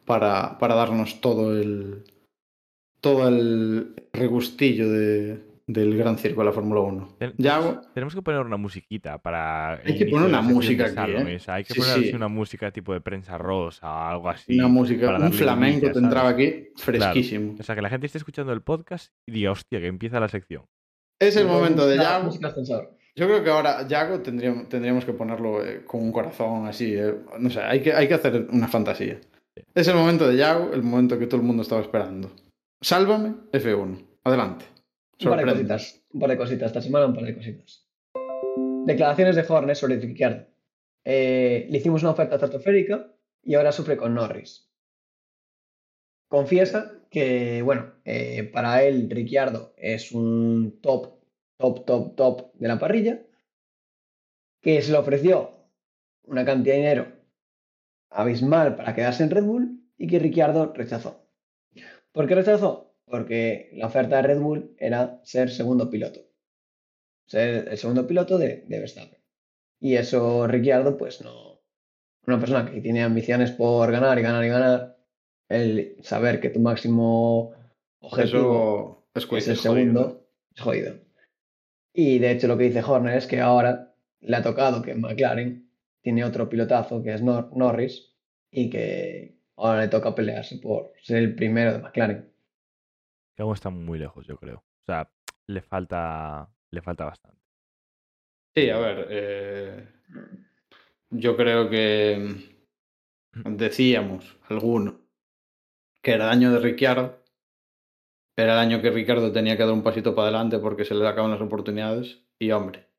para, 0.05 0.59
para 0.59 0.75
darnos 0.75 1.21
todo 1.21 1.57
el 1.57 2.05
todo 3.01 3.29
el 3.29 3.95
regustillo 4.13 4.91
de- 4.91 5.50
del 5.73 5.97
gran 5.97 6.19
circo 6.19 6.41
de 6.41 6.47
la 6.47 6.53
Fórmula 6.53 6.81
1. 6.81 7.17
Ten- 7.19 7.35
Yago, 7.39 7.81
Tenemos 7.95 8.15
que 8.15 8.23
poner 8.23 8.41
una 8.41 8.57
musiquita 8.57 9.19
para. 9.19 9.75
Hay 9.85 9.97
que 9.97 10.07
poner 10.07 10.29
una 10.29 10.43
música 10.43 10.87
aquí, 10.87 11.13
¿eh? 11.13 11.39
hay 11.47 11.65
que 11.65 11.75
Sí, 11.75 11.81
poner 11.81 11.99
sí. 12.11 12.13
una 12.15 12.29
música 12.29 12.71
tipo 12.71 12.93
de 12.93 13.01
prensa 13.01 13.39
rosa 13.39 13.87
o 13.91 14.03
algo 14.09 14.29
así. 14.29 14.59
una 14.59 14.69
música, 14.69 15.07
para 15.07 15.25
un 15.27 15.33
flamenco 15.33 15.91
te 15.93 15.99
entraba 15.99 16.31
aquí 16.31 16.69
fresquísimo. 16.77 17.57
O 17.59 17.63
sea, 17.63 17.75
que 17.75 17.83
la 17.83 17.89
gente 17.91 18.07
esté 18.07 18.19
escuchando 18.19 18.53
el 18.53 18.63
podcast 18.63 19.13
y 19.27 19.33
diga, 19.33 19.53
hostia, 19.53 19.81
que 19.81 19.87
empieza 19.87 20.19
la 20.21 20.29
sección. 20.29 20.65
Es 21.21 21.37
el 21.37 21.47
momento 21.47 21.87
de 21.87 21.99
ascensor. 21.99 22.97
Yo 23.17 23.27
creo 23.27 23.45
que 23.45 23.51
ahora 23.51 23.87
Yago 23.87 24.21
tendríamos, 24.21 24.69
tendríamos 24.69 25.05
que 25.05 25.13
ponerlo 25.13 25.65
eh, 25.65 25.85
con 25.85 26.01
un 26.03 26.13
corazón 26.13 26.67
así. 26.67 26.95
eh, 26.95 27.15
No 27.39 27.51
sé, 27.51 27.61
hay 27.61 27.81
que, 27.83 27.93
hay 27.93 28.09
que 28.09 28.15
hacer 28.15 28.47
una 28.51 28.69
fantasía. 28.69 29.21
Es 29.75 29.89
el 29.89 29.97
momento 29.97 30.27
de 30.27 30.37
Yago, 30.37 30.73
el 30.73 30.83
momento 30.83 31.19
que 31.19 31.27
todo 31.27 31.41
el 31.41 31.47
mundo 31.47 31.63
estaba 31.63 31.81
esperando. 31.83 32.31
Sálvame, 32.81 33.35
F1. 33.53 33.99
Adelante. 34.25 34.65
Un 35.23 35.31
par 35.31 35.39
de 35.39 35.53
cositas. 35.53 36.03
Un 36.13 36.21
par 36.21 36.31
de 36.31 36.37
cositas. 36.37 36.67
Esta 36.69 36.81
semana 36.81 37.07
un 37.07 37.15
par 37.15 37.25
de 37.25 37.35
cositas. 37.35 37.87
Declaraciones 38.87 39.37
de 39.37 39.45
Horner 39.47 39.77
sobre 39.77 39.99
Ricciardo. 39.99 40.47
Eh, 41.05 41.67
le 41.69 41.79
hicimos 41.79 42.03
una 42.03 42.13
oferta 42.13 42.37
estratosférica 42.37 43.13
y 43.43 43.55
ahora 43.55 43.73
sufre 43.73 43.97
con 43.97 44.15
Norris. 44.15 44.71
Confiesa 46.29 46.93
que, 47.11 47.61
bueno, 47.63 47.95
eh, 48.05 48.45
para 48.45 48.83
él 48.83 49.11
Ricciardo 49.11 49.75
es 49.77 50.13
un 50.13 50.81
top, 50.81 51.19
top, 51.59 51.85
top, 51.85 52.17
top 52.17 52.55
de 52.55 52.69
la 52.69 52.79
parrilla, 52.79 53.23
que 54.61 54.81
se 54.81 54.93
le 54.93 54.99
ofreció 54.99 55.67
una 56.23 56.45
cantidad 56.45 56.75
de 56.75 56.81
dinero 56.81 57.13
abismal 58.11 58.77
para 58.77 58.95
quedarse 58.95 59.23
en 59.25 59.31
Red 59.31 59.45
Bull 59.45 59.81
y 59.99 60.07
que 60.07 60.19
Ricciardo 60.19 60.73
rechazó. 60.73 61.27
¿Por 62.13 62.27
qué 62.27 62.35
rechazó? 62.35 62.90
Porque 63.11 63.71
la 63.75 63.87
oferta 63.87 64.17
de 64.17 64.23
Red 64.23 64.41
Bull 64.41 64.75
era 64.79 65.21
ser 65.25 65.51
segundo 65.51 65.91
piloto. 65.91 66.21
Ser 67.27 67.69
el 67.69 67.79
segundo 67.79 68.07
piloto 68.07 68.39
de, 68.39 68.65
de 68.67 68.79
Verstappen. 68.79 69.19
Y 69.81 69.97
eso 69.97 70.47
Ricciardo, 70.47 70.97
pues 70.97 71.21
no. 71.23 71.61
Una 72.27 72.39
persona 72.39 72.71
que 72.71 72.81
tiene 72.81 73.03
ambiciones 73.03 73.51
por 73.51 73.91
ganar 73.91 74.19
y 74.19 74.23
ganar 74.23 74.45
y 74.45 74.49
ganar, 74.49 74.99
el 75.49 75.97
saber 76.03 76.41
que 76.41 76.51
tu 76.51 76.61
máximo 76.61 77.53
objetivo. 78.01 79.07
Es, 79.15 79.27
que 79.27 79.39
es 79.39 79.49
el 79.49 79.55
es 79.55 79.61
jodido. 79.61 79.75
segundo, 79.77 80.29
es 80.55 80.63
jodido. 80.63 80.95
Y 81.93 82.19
de 82.19 82.31
hecho 82.31 82.47
lo 82.47 82.57
que 82.57 82.65
dice 82.65 82.83
Horner 82.83 83.17
es 83.17 83.27
que 83.27 83.41
ahora 83.41 83.95
le 84.21 84.37
ha 84.37 84.43
tocado 84.43 84.83
que 84.83 84.95
McLaren 84.95 85.71
tiene 86.03 86.25
otro 86.25 86.49
pilotazo 86.49 87.03
que 87.03 87.15
es 87.15 87.23
Nor- 87.23 87.51
Norris 87.55 88.13
y 88.51 88.71
que 88.71 89.39
ahora 89.57 89.81
le 89.83 89.89
toca 89.89 90.15
pelearse 90.15 90.59
por 90.59 90.93
ser 91.03 91.19
el 91.19 91.35
primero 91.35 91.73
de 91.73 91.79
McLaren. 91.79 92.30
Que 93.41 93.45
aún 93.45 93.55
está 93.55 93.71
muy 93.71 93.99
lejos, 93.99 94.27
yo 94.27 94.37
creo. 94.37 94.59
O 94.59 94.85
sea, 94.85 95.11
le 95.47 95.63
falta, 95.63 96.47
le 96.73 96.83
falta 96.83 97.07
bastante. 97.07 97.41
Sí, 98.55 98.69
a 98.69 98.77
ver. 98.77 99.07
eh, 99.09 99.89
yo 101.09 101.39
creo 101.39 101.71
que 101.71 102.35
decíamos, 103.47 104.37
alguno, 104.51 105.01
que 106.03 106.11
era 106.13 106.27
el 106.27 106.31
año 106.33 106.53
de 106.53 106.59
Ricciardo. 106.59 107.25
Era 108.37 108.53
el 108.53 108.59
año 108.59 108.83
que 108.83 108.91
Ricardo 108.91 109.33
tenía 109.33 109.57
que 109.57 109.63
dar 109.65 109.73
un 109.73 109.83
pasito 109.83 110.15
para 110.15 110.29
adelante 110.29 110.59
porque 110.59 110.85
se 110.85 110.95
le 110.95 111.09
acaban 111.09 111.31
las 111.31 111.41
oportunidades. 111.41 112.23
Y 112.39 112.51
hombre, 112.51 112.91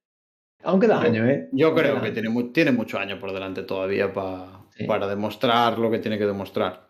Aunque 0.63 0.87
da 0.87 1.01
año, 1.03 1.23
¿eh? 1.29 1.49
yo 1.51 1.67
Aunque 1.67 1.83
creo 1.83 2.01
que 2.01 2.09
tiene, 2.13 2.29
mu- 2.29 2.51
tiene 2.51 2.71
mucho 2.71 2.97
año 2.97 3.19
por 3.19 3.31
delante 3.31 3.61
todavía 3.61 4.11
pa- 4.11 4.65
Sí. 4.71 4.85
para 4.85 5.05
demostrar 5.05 5.77
lo 5.77 5.91
que 5.91 5.99
tiene 5.99 6.17
que 6.17 6.25
demostrar. 6.25 6.89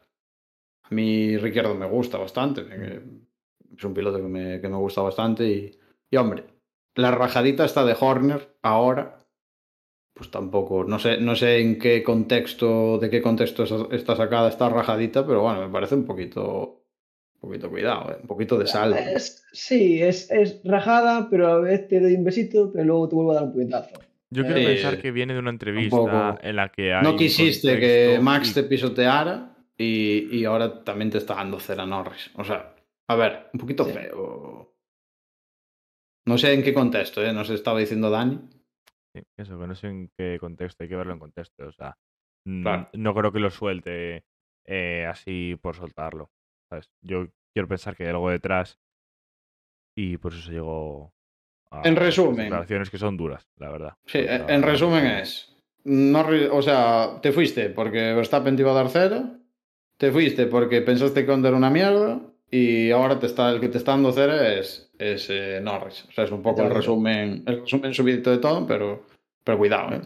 A 0.84 0.96
mí 0.96 1.36
Ricciardo 1.38 1.76
me 1.76 1.86
gusta 1.88 2.18
bastante. 2.18 2.62
Es 3.78 3.84
un 3.84 3.94
piloto 3.94 4.18
que 4.18 4.28
me, 4.28 4.60
que 4.62 4.68
me 4.70 4.78
gusta 4.78 5.02
bastante. 5.02 5.48
Y, 5.48 5.72
y, 6.10 6.18
hombre, 6.18 6.44
la 6.96 7.12
rajadita 7.12 7.66
está 7.66 7.86
de 7.86 7.96
Horner 8.00 8.56
ahora. 8.62 9.18
Pues 10.14 10.30
tampoco, 10.30 10.84
no 10.84 11.00
sé, 11.00 11.18
no 11.20 11.36
sé 11.36 11.60
en 11.62 11.80
qué 11.80 12.04
contexto, 12.04 12.98
de 13.00 13.10
qué 13.10 13.22
contexto 13.22 13.64
está 13.92 14.16
sacada 14.16 14.50
esta 14.50 14.68
rajadita, 14.70 15.26
pero 15.26 15.42
bueno, 15.42 15.62
me 15.66 15.72
parece 15.72 15.96
un 15.96 16.06
poquito, 16.06 16.84
un 17.36 17.40
poquito 17.50 17.70
cuidado, 17.70 18.12
¿eh? 18.12 18.18
un 18.22 18.28
poquito 18.28 18.58
de 18.60 18.68
sal. 18.68 18.94
Es- 18.94 19.44
sí, 19.54 20.02
es, 20.02 20.30
es 20.30 20.62
rajada, 20.66 21.28
pero 21.30 21.48
a 21.48 21.60
vez 21.60 21.88
te 21.88 22.00
doy 22.02 22.14
un 22.16 22.26
besito, 22.26 22.72
pero 22.74 22.84
luego 22.86 23.08
te 23.10 23.16
vuelvo 23.16 23.32
a 23.32 23.36
dar 23.36 23.44
un 23.46 23.54
puñetazo. 23.54 24.00
Yo 24.30 24.44
quiero 24.44 24.60
Eh, 24.60 24.66
pensar 24.66 24.98
que 25.02 25.12
viene 25.12 25.34
de 25.34 25.40
una 25.40 25.50
entrevista 25.50 26.38
en 26.42 26.56
la 26.58 26.70
que 26.70 26.94
hay 26.94 27.04
No 27.04 27.16
quisiste 27.16 27.80
que 27.80 28.20
Max 28.22 28.52
y- 28.52 28.54
te 28.54 28.64
pisoteara 28.64 29.56
y, 29.78 30.28
y 30.38 30.46
ahora 30.46 30.84
también 30.84 31.10
te 31.10 31.18
está 31.20 31.36
dando 31.36 31.60
cera 31.60 31.86
Norris. 31.86 32.32
O 32.36 32.44
sea, 32.44 32.76
a 33.12 33.16
ver, 33.16 33.50
un 33.54 33.60
poquito 33.60 33.86
Sí. 33.86 33.94
feo. 33.94 34.74
No 36.28 36.38
sé 36.38 36.54
en 36.54 36.64
qué 36.64 36.74
contexto, 36.74 37.24
¿eh? 37.24 37.34
Nos 37.34 37.50
estaba 37.50 37.80
diciendo 37.80 38.10
Dani. 38.10 38.40
Sí, 39.16 39.24
eso, 39.38 39.60
que 39.60 39.68
no 39.68 39.76
sé 39.76 39.88
en 39.88 40.10
qué 40.18 40.38
contexto, 40.40 40.84
hay 40.84 40.90
que 40.90 40.96
verlo 40.96 41.14
en 41.14 41.20
contexto. 41.20 41.68
O 41.68 41.72
sea, 41.72 41.98
mm, 42.46 42.62
Claro. 42.62 42.90
no 42.94 43.14
creo 43.16 43.32
que 43.32 43.40
lo 43.40 43.50
suelte 43.50 44.24
eh, 44.66 45.06
así 45.10 45.58
por 45.62 45.76
soltarlo. 45.76 46.30
¿sabes? 46.70 46.90
Yo 47.02 47.28
quiero 47.54 47.68
pensar 47.68 47.96
que 47.96 48.04
hay 48.04 48.10
algo 48.10 48.30
detrás 48.30 48.80
y 49.98 50.16
por 50.18 50.32
eso 50.32 50.42
se 50.44 50.52
llegó 50.54 51.12
a 51.72 51.82
En 51.84 51.96
resumen. 51.98 52.46
declaraciones 52.46 52.90
que 52.90 52.98
son 52.98 53.18
duras, 53.18 53.50
la 53.58 53.72
verdad. 53.72 53.98
Sí, 54.06 54.20
O 54.20 54.24
sea, 54.24 54.46
en 54.48 54.62
resumen 54.62 55.06
es. 55.06 55.48
O 56.52 56.62
sea, 56.62 57.20
te 57.22 57.32
fuiste 57.32 57.70
porque 57.72 58.14
Verstappen 58.14 58.56
te 58.56 58.62
iba 58.62 58.72
a 58.72 58.76
dar 58.76 58.90
cera. 58.90 59.38
Te 59.98 60.12
fuiste 60.12 60.46
porque 60.46 60.82
pensaste 60.82 61.26
que 61.26 61.32
Honda 61.32 61.50
era 61.50 61.58
una 61.58 61.70
mierda. 61.72 62.22
Y 62.54 62.92
ahora 62.92 63.18
te 63.18 63.28
está, 63.28 63.50
el 63.50 63.62
que 63.62 63.70
te 63.70 63.78
está 63.78 63.92
dando 63.92 64.12
cera 64.12 64.54
es, 64.54 64.92
es 65.00 65.28
eh, 65.30 65.60
Norris. 65.64 66.06
O 66.10 66.12
sea, 66.12 66.26
es 66.26 66.32
un 66.32 66.42
poco 66.42 66.62
el 66.64 66.70
resumen, 66.70 67.44
el 67.48 67.62
resumen 67.62 67.94
subidito 67.94 68.30
de 68.30 68.40
todo, 68.40 68.68
pero, 68.68 69.06
pero 69.44 69.58
cuidado, 69.58 69.96
¿eh? 69.96 70.02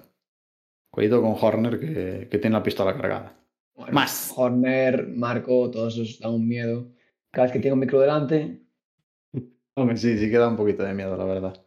Cuidado 0.91 1.21
con 1.23 1.35
Horner 1.41 1.79
que, 1.79 2.27
que 2.29 2.37
tiene 2.37 2.55
la 2.55 2.63
pistola 2.63 2.93
cargada. 2.95 3.35
Bueno, 3.75 3.93
Más. 3.93 4.31
Horner, 4.35 5.07
Marco, 5.07 5.69
todos 5.71 5.97
esos 5.97 6.19
dan 6.19 6.33
un 6.33 6.47
miedo. 6.47 6.87
Cada 7.31 7.47
vez 7.47 7.51
que 7.53 7.59
tengo 7.59 7.73
un 7.73 7.79
micro 7.79 7.99
delante, 7.99 8.61
Hombre, 9.77 9.97
sí, 9.97 10.17
sí 10.17 10.29
que 10.31 10.37
da 10.37 10.47
un 10.47 10.55
poquito 10.55 10.83
de 10.83 10.93
miedo, 10.93 11.17
la 11.17 11.25
verdad. 11.25 11.61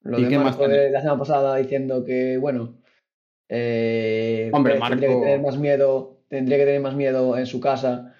lo 0.00 0.18
¿Y 0.18 0.22
de 0.22 0.28
qué 0.30 0.38
más 0.38 0.56
Marco 0.56 0.66
de 0.66 0.90
la 0.90 1.00
semana 1.02 1.18
pasada 1.18 1.56
diciendo 1.56 2.02
que, 2.02 2.38
bueno, 2.38 2.78
eh, 3.50 4.48
Hombre, 4.54 4.74
Pérez 4.74 4.88
tendría 4.88 5.08
que 5.08 5.14
Marco- 5.14 5.24
tener 5.26 5.40
más 5.42 5.58
miedo, 5.58 6.20
tendría 6.28 6.56
que 6.58 6.64
tener 6.64 6.80
más 6.80 6.94
miedo 6.94 7.36
en 7.36 7.44
su 7.44 7.60
casa, 7.60 8.13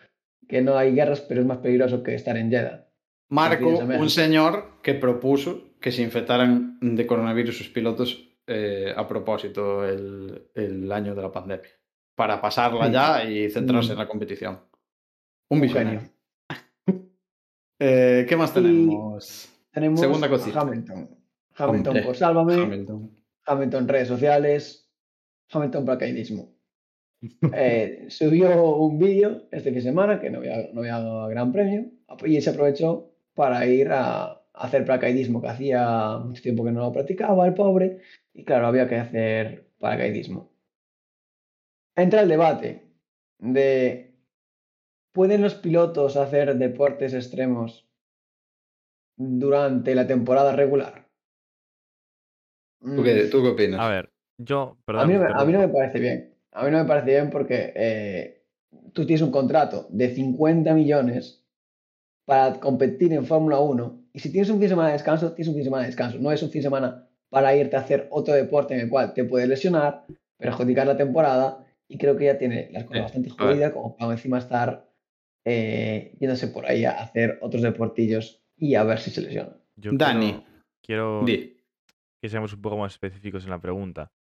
que 0.49 0.62
no 0.62 0.76
hay 0.76 0.95
guerras, 0.95 1.20
pero 1.20 1.40
es 1.40 1.47
más 1.47 1.59
peligroso 1.59 2.03
que 2.03 2.14
estar 2.14 2.36
en 2.36 2.51
Jeddah. 2.51 2.88
Marco, 3.30 3.68
un 3.68 4.11
señor 4.11 4.80
que 4.82 4.95
propuso 4.95 5.74
que 5.80 5.90
se 5.92 6.03
infectaran 6.03 6.78
de 6.80 7.07
coronavirus 7.07 7.57
sus 7.59 7.68
pilotos 7.68 8.30
eh, 8.47 8.92
a 8.95 9.07
propósito 9.09 9.84
el, 9.88 10.51
el 10.55 10.90
año 10.92 11.14
de 11.14 11.22
la 11.22 11.32
pandemia. 11.32 11.68
Para 12.14 12.40
pasarla 12.40 12.86
Sí. 12.86 12.92
ya 12.92 13.24
y 13.24 13.51
centrarse 13.51 13.90
Mm. 13.90 13.92
en 13.92 13.99
la 13.99 14.09
competición. 14.09 14.61
Un 15.51 15.61
visionario. 15.61 16.01
Eh, 17.80 18.24
¿Qué 18.28 18.36
más 18.36 18.55
tenemos? 18.55 19.49
Tenemos 19.72 19.99
Segunda 20.01 20.28
cosita. 20.28 20.61
Hamilton. 20.61 21.11
Hamilton 21.57 21.88
Hombre, 21.88 22.03
por 22.05 22.16
Sálvame, 22.16 22.55
Hamilton. 22.55 23.11
Hamilton 23.47 23.88
redes 23.88 24.09
sociales, 24.09 24.90
Hamilton 25.51 25.84
paracaidismo. 25.84 26.53
Eh, 27.53 28.07
subió 28.09 28.77
un 28.77 28.99
vídeo 28.99 29.43
este 29.51 29.62
fin 29.70 29.75
de 29.75 29.83
semana 29.83 30.20
que 30.20 30.31
no 30.31 30.39
había, 30.39 30.68
no 30.72 30.81
había 30.81 30.99
gran 31.29 31.53
premio 31.53 31.91
y 32.25 32.41
se 32.41 32.51
aprovechó 32.51 33.12
para 33.35 33.66
ir 33.66 33.91
a, 33.93 34.25
a 34.25 34.41
hacer 34.53 34.85
paracaidismo 34.85 35.41
que 35.41 35.49
hacía 35.49 36.18
mucho 36.18 36.43
tiempo 36.43 36.64
que 36.64 36.72
no 36.72 36.81
lo 36.81 36.93
practicaba 36.93 37.47
el 37.47 37.55
pobre 37.55 38.01
y 38.33 38.45
claro, 38.45 38.66
había 38.66 38.89
que 38.89 38.97
hacer 38.97 39.70
paracaidismo. 39.79 40.53
Entra 41.97 42.20
el 42.22 42.29
debate 42.29 42.68
de 43.39 44.14
¿pueden 45.12 45.41
los 45.41 45.55
pilotos 45.55 46.16
hacer 46.16 46.57
deportes 46.57 47.14
extremos 47.14 47.89
durante 49.16 49.93
la 49.97 50.07
temporada 50.07 50.55
regular? 50.55 51.09
¿Tú 52.95 53.03
qué, 53.03 53.25
tú 53.31 53.43
qué 53.43 53.49
opinas? 53.49 53.81
A 53.81 53.89
ver, 53.89 54.12
yo, 54.39 54.79
A 54.87 54.87
perdón, 54.87 55.07
mí, 55.07 55.14
no 55.14 55.20
te 55.20 55.27
me, 55.27 55.33
a 55.41 55.45
mí 55.45 55.53
no 55.53 55.59
me 55.61 55.68
parece 55.68 56.01
bien. 56.01 56.34
A 56.55 56.64
mí 56.64 56.70
no 56.70 56.78
me 56.78 56.84
parece 56.84 57.11
bien 57.11 57.30
porque 57.30 57.72
eh, 57.74 58.44
tú 58.92 59.05
tienes 59.05 59.22
un 59.22 59.30
contrato 59.30 59.86
de 59.90 60.14
50 60.14 60.72
millones 60.74 61.44
para 62.24 62.59
competir 62.61 63.12
en 63.12 63.26
Fórmula 63.26 63.59
1 63.59 64.05
y 64.12 64.20
si 64.20 64.30
tienes 64.30 64.48
un 64.48 64.57
fin 64.57 64.62
de 64.62 64.68
semana 64.68 64.88
de 64.88 64.94
descanso, 64.94 65.32
tienes 65.32 65.48
un 65.48 65.55
fin 65.55 65.61
de 65.61 65.64
semana 65.64 65.82
de 65.82 65.88
descanso. 65.88 66.18
No 66.18 66.30
es 66.30 66.42
un 66.42 66.50
fin 66.50 66.61
de 66.61 66.66
semana 66.66 67.09
para 67.28 67.55
irte 67.57 67.76
a 67.76 67.80
hacer 67.80 68.07
otro 68.11 68.32
deporte 68.34 68.74
en 68.74 68.80
el 68.80 68.88
cual 68.88 69.12
te 69.12 69.24
puedes 69.24 69.48
lesionar, 69.48 70.05
perjudicar 70.38 70.86
la 70.86 70.96
temporada 70.96 71.66
y 71.88 71.98
creo 71.98 72.16
que 72.16 72.26
ya 72.26 72.38
tiene 72.38 72.68
las 72.70 72.84
cosas 72.84 73.02
bastante 73.02 73.30
jodidas 73.30 73.72
como 73.72 73.96
para 73.96 74.12
encima 74.12 74.38
estar 74.38 74.88
eh, 75.44 76.16
yéndose 76.20 76.48
por 76.48 76.66
ahí 76.66 76.84
a 76.84 76.92
hacer 76.92 77.38
otros 77.42 77.62
deportillos 77.62 78.42
y 78.57 78.76
a 78.76 78.84
ver 78.84 78.98
si 79.00 79.11
se 79.11 79.22
lesiona. 79.22 79.57
Yo 79.76 79.90
Dani, 79.92 80.44
quiero, 80.80 81.24
que 81.26 82.28
seamos 82.28 82.52
un 82.52 82.62
poco 82.62 82.76
más 82.76 82.92
específicos 82.92 83.44
en 83.44 83.50
la 83.50 83.61
pregunta. 83.61 84.12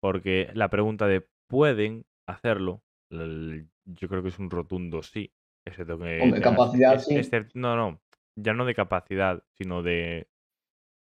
Porque 0.00 0.50
la 0.54 0.68
pregunta 0.68 1.06
de 1.06 1.26
¿pueden 1.50 2.06
hacerlo? 2.28 2.82
Yo 3.10 4.08
creo 4.08 4.22
que 4.22 4.28
es 4.28 4.38
un 4.38 4.50
rotundo 4.50 5.02
sí. 5.02 5.32
Excepto 5.66 5.98
que 5.98 6.20
Hombre, 6.22 6.40
tengas- 6.40 6.56
capacidad, 6.56 6.94
es- 6.94 7.04
sí. 7.28 7.30
no, 7.54 7.76
no. 7.76 8.00
Ya 8.36 8.54
no 8.54 8.64
de 8.64 8.74
capacidad, 8.74 9.42
sino 9.58 9.82
de. 9.82 10.28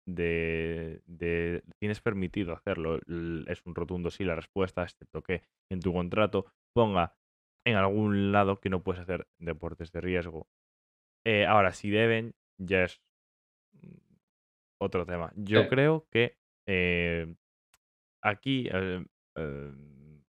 De, 0.08 1.02
de- 1.06 1.62
Tienes 1.80 2.02
permitido 2.02 2.54
hacerlo. 2.54 3.00
Es 3.48 3.64
un 3.66 3.76
rotundo 3.76 4.10
sí 4.10 4.24
la 4.24 4.36
respuesta, 4.36 4.82
excepto 4.84 5.22
que 5.22 5.44
en 5.72 5.80
tu 5.82 5.94
contrato 5.94 6.48
ponga 6.74 7.16
en 7.64 7.76
algún 7.76 8.32
lado 8.32 8.60
que 8.60 8.70
no 8.72 8.82
puedes 8.82 9.02
hacer 9.02 9.28
deportes 9.38 9.92
de 9.92 10.02
riesgo. 10.02 10.48
Eh, 11.28 11.46
ahora, 11.46 11.74
si 11.74 11.92
deben, 11.92 12.34
ya 12.58 12.86
es 12.86 13.00
mm, 13.74 13.98
otro 14.82 15.06
tema. 15.06 15.32
Yo 15.36 15.62
Sí. 15.64 15.68
creo 15.70 16.08
que 16.10 16.38
eh, 16.68 17.36
aquí, 18.24 18.68
eh, 18.74 19.06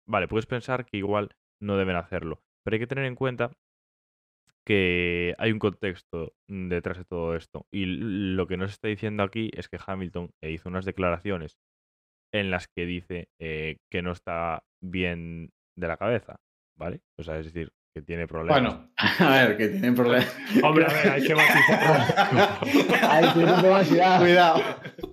vale, 0.09 0.29
puedes 0.29 0.47
pensar 0.47 0.87
que 0.87 0.97
igual 0.97 1.37
no 1.61 1.77
deben 1.77 1.97
hacerlo, 1.97 2.43
pero 2.65 2.75
hay 2.75 2.81
que 2.81 2.87
tener 2.87 3.05
en 3.05 3.15
cuenta 3.15 3.53
que 4.65 5.35
hay 5.39 5.51
un 5.51 5.59
contexto 5.59 6.35
detrás 6.47 6.99
de 6.99 7.05
todo 7.05 7.35
esto. 7.35 7.67
Y 7.73 7.87
lo 7.87 8.47
que 8.47 8.59
nos 8.59 8.73
está 8.73 8.89
diciendo 8.89 9.23
aquí 9.23 9.51
es 9.55 9.69
que 9.69 9.79
Hamilton 9.85 10.31
hizo 10.43 10.69
unas 10.69 10.85
declaraciones 10.85 11.59
en 12.35 12.51
las 12.51 12.69
que 12.69 12.85
dice 12.85 13.29
eh, 13.41 13.79
que 13.91 14.03
no 14.03 14.13
está 14.13 14.65
bien 14.83 15.51
de 15.75 15.89
la 15.89 15.97
cabeza, 15.97 16.41
¿vale? 16.77 17.01
O 17.19 17.23
sea, 17.23 17.39
es 17.39 17.47
decir, 17.47 17.73
que 17.95 18.03
tiene 18.03 18.27
problemas. 18.27 18.61
Bueno, 18.61 18.91
a 18.97 19.47
ver, 19.47 19.57
que 19.57 19.69
tienen 19.69 19.95
problemas. 19.95 20.37
Hombre, 20.63 20.85
a 20.85 20.93
ver, 20.93 21.09
hay 21.13 21.27
que 21.27 21.35
matizarlo. 21.35 22.49
Ay, 23.09 23.25
tienes 23.33 23.51
un 23.51 23.57
poco 23.57 23.69
de 23.69 23.75
ansiedad. 23.75 24.21
Cuidado. 24.21 24.63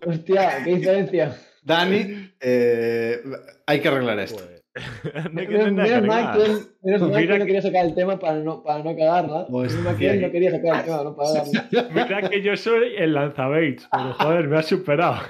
Hostia, 0.05 0.63
qué 0.65 0.75
diferencia. 0.75 1.37
Dani, 1.63 2.33
eh, 2.41 3.23
hay 3.65 3.81
que 3.81 3.87
arreglar 3.87 4.19
esto. 4.19 4.43
Pues, 4.45 4.64
no 5.31 5.39
hay 5.39 5.47
que 5.47 5.53
Menos, 5.53 5.65
tener 5.65 6.01
menos 6.01 6.07
mal 6.07 6.23
que 6.23 6.27
arreglar. 6.43 6.49
él, 6.49 6.65
menos 6.83 7.01
mal 7.01 7.11
que 7.11 7.17
Mira 7.21 7.33
él 7.33 7.39
no 7.39 7.45
que- 7.45 7.47
quería 7.47 7.61
sacar 7.61 7.85
el 7.85 7.95
tema 7.95 8.19
para 8.19 8.35
no, 8.39 8.63
para 8.63 8.83
no 8.83 8.95
cagarla. 8.95 9.45
Menos 9.49 9.75
mal 9.81 9.97
que 9.97 10.09
él 10.09 10.21
no 10.21 10.31
quería 10.31 10.51
sacar 10.51 10.75
el 10.79 10.85
tema 10.85 11.03
no 11.03 11.15
para 11.15 11.29
cagarla. 11.43 11.89
Mira 11.93 12.29
que 12.29 12.41
yo 12.41 12.57
soy 12.57 12.95
el 12.97 13.13
lanzabaits, 13.13 13.87
pero 13.91 14.13
joder, 14.13 14.47
me 14.47 14.57
ha 14.57 14.63
superado. 14.63 15.21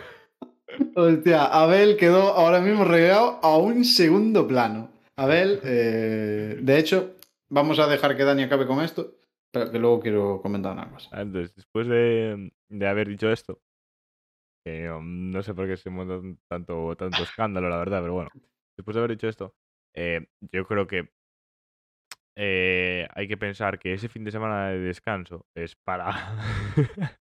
Hostia, 0.95 1.45
Abel 1.45 1.95
quedó 1.95 2.33
ahora 2.33 2.59
mismo 2.59 2.83
relegado 2.83 3.39
a 3.43 3.57
un 3.57 3.85
segundo 3.85 4.47
plano. 4.47 4.89
Abel, 5.15 5.59
eh, 5.63 6.57
de 6.59 6.77
hecho, 6.79 7.13
vamos 7.49 7.79
a 7.79 7.87
dejar 7.87 8.17
que 8.17 8.23
Dani 8.25 8.43
acabe 8.43 8.65
con 8.65 8.81
esto, 8.83 9.13
Pero 9.51 9.71
que 9.71 9.79
luego 9.79 10.01
quiero 10.01 10.41
comentar 10.41 10.73
una 10.73 10.89
cosa. 10.89 11.09
Entonces, 11.21 11.55
después 11.55 11.87
de, 11.87 12.51
de 12.67 12.87
haber 12.87 13.07
dicho 13.07 13.31
esto, 13.31 13.59
um, 14.65 15.31
no 15.31 15.41
sé 15.43 15.53
por 15.53 15.67
qué 15.67 15.77
se 15.77 15.89
monta 15.89 16.19
tanto, 16.49 16.95
tanto 16.97 17.23
escándalo, 17.23 17.69
la 17.69 17.77
verdad, 17.77 18.01
pero 18.01 18.13
bueno, 18.15 18.29
después 18.78 18.95
de 18.95 18.99
haber 18.99 19.11
dicho 19.11 19.28
esto, 19.28 19.55
eh, 19.95 20.28
yo 20.51 20.65
creo 20.65 20.88
que 20.88 21.09
eh, 22.38 23.07
hay 23.13 23.28
que 23.28 23.38
pensar 23.38 23.80
que 23.80 23.93
ese 23.93 24.09
fin 24.09 24.23
de 24.23 24.32
semana 24.32 24.69
de 24.69 24.80
descanso 24.80 25.45
es 25.55 25.76
para... 25.76 26.11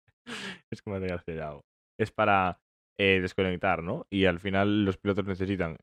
es 0.70 0.82
como 0.82 0.98
de 0.98 1.08
García 1.08 1.52
Es 1.98 2.10
para 2.10 2.60
eh, 2.98 3.20
desconectar, 3.20 3.82
¿no? 3.82 4.06
Y 4.10 4.24
al 4.24 4.40
final 4.40 4.84
los 4.84 4.96
pilotos 4.96 5.24
necesitan 5.26 5.76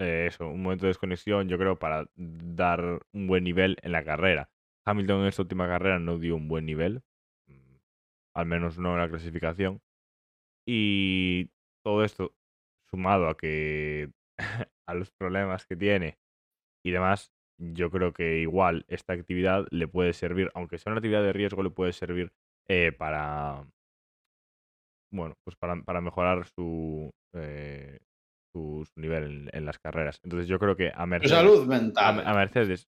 eso, 0.00 0.48
un 0.48 0.62
momento 0.62 0.86
de 0.86 0.90
desconexión, 0.90 1.48
yo 1.48 1.58
creo, 1.58 1.78
para 1.78 2.08
dar 2.14 3.00
un 3.12 3.26
buen 3.26 3.44
nivel 3.44 3.76
en 3.82 3.92
la 3.92 4.04
carrera. 4.04 4.48
Hamilton 4.86 5.22
en 5.22 5.26
esta 5.26 5.42
última 5.42 5.66
carrera 5.66 5.98
no 5.98 6.18
dio 6.18 6.36
un 6.36 6.48
buen 6.48 6.64
nivel, 6.66 7.02
mm, 7.46 7.76
al 8.34 8.46
menos 8.46 8.78
no 8.78 8.94
en 8.94 9.00
la 9.00 9.08
clasificación. 9.08 9.80
Y 10.66 11.50
todo 11.84 12.04
esto, 12.04 12.34
sumado 12.90 13.28
a 13.28 13.36
que 13.36 14.10
a 14.86 14.94
los 14.94 15.10
problemas 15.10 15.66
que 15.66 15.76
tiene 15.76 16.18
y 16.84 16.90
demás, 16.90 17.32
yo 17.58 17.90
creo 17.90 18.12
que 18.12 18.38
igual 18.38 18.84
esta 18.88 19.12
actividad 19.12 19.66
le 19.70 19.88
puede 19.88 20.12
servir, 20.12 20.50
aunque 20.54 20.78
sea 20.78 20.92
una 20.92 20.98
actividad 20.98 21.22
de 21.22 21.32
riesgo, 21.32 21.62
le 21.62 21.70
puede 21.70 21.92
servir 21.92 22.32
eh, 22.68 22.92
para, 22.92 23.66
bueno, 25.12 25.34
pues 25.44 25.56
para, 25.56 25.80
para 25.82 26.00
mejorar 26.00 26.46
su, 26.46 27.10
eh, 27.34 27.98
su, 28.52 28.86
su 28.92 29.00
nivel 29.00 29.24
en, 29.24 29.50
en 29.52 29.64
las 29.66 29.78
carreras. 29.78 30.20
Entonces 30.22 30.48
yo 30.48 30.58
creo 30.58 30.76
que 30.76 30.92
a 30.94 31.04
Mercedes, 31.06 31.36
salud 31.36 31.66
mental. 31.66 32.22
a 32.24 32.34
Mercedes, 32.34 32.88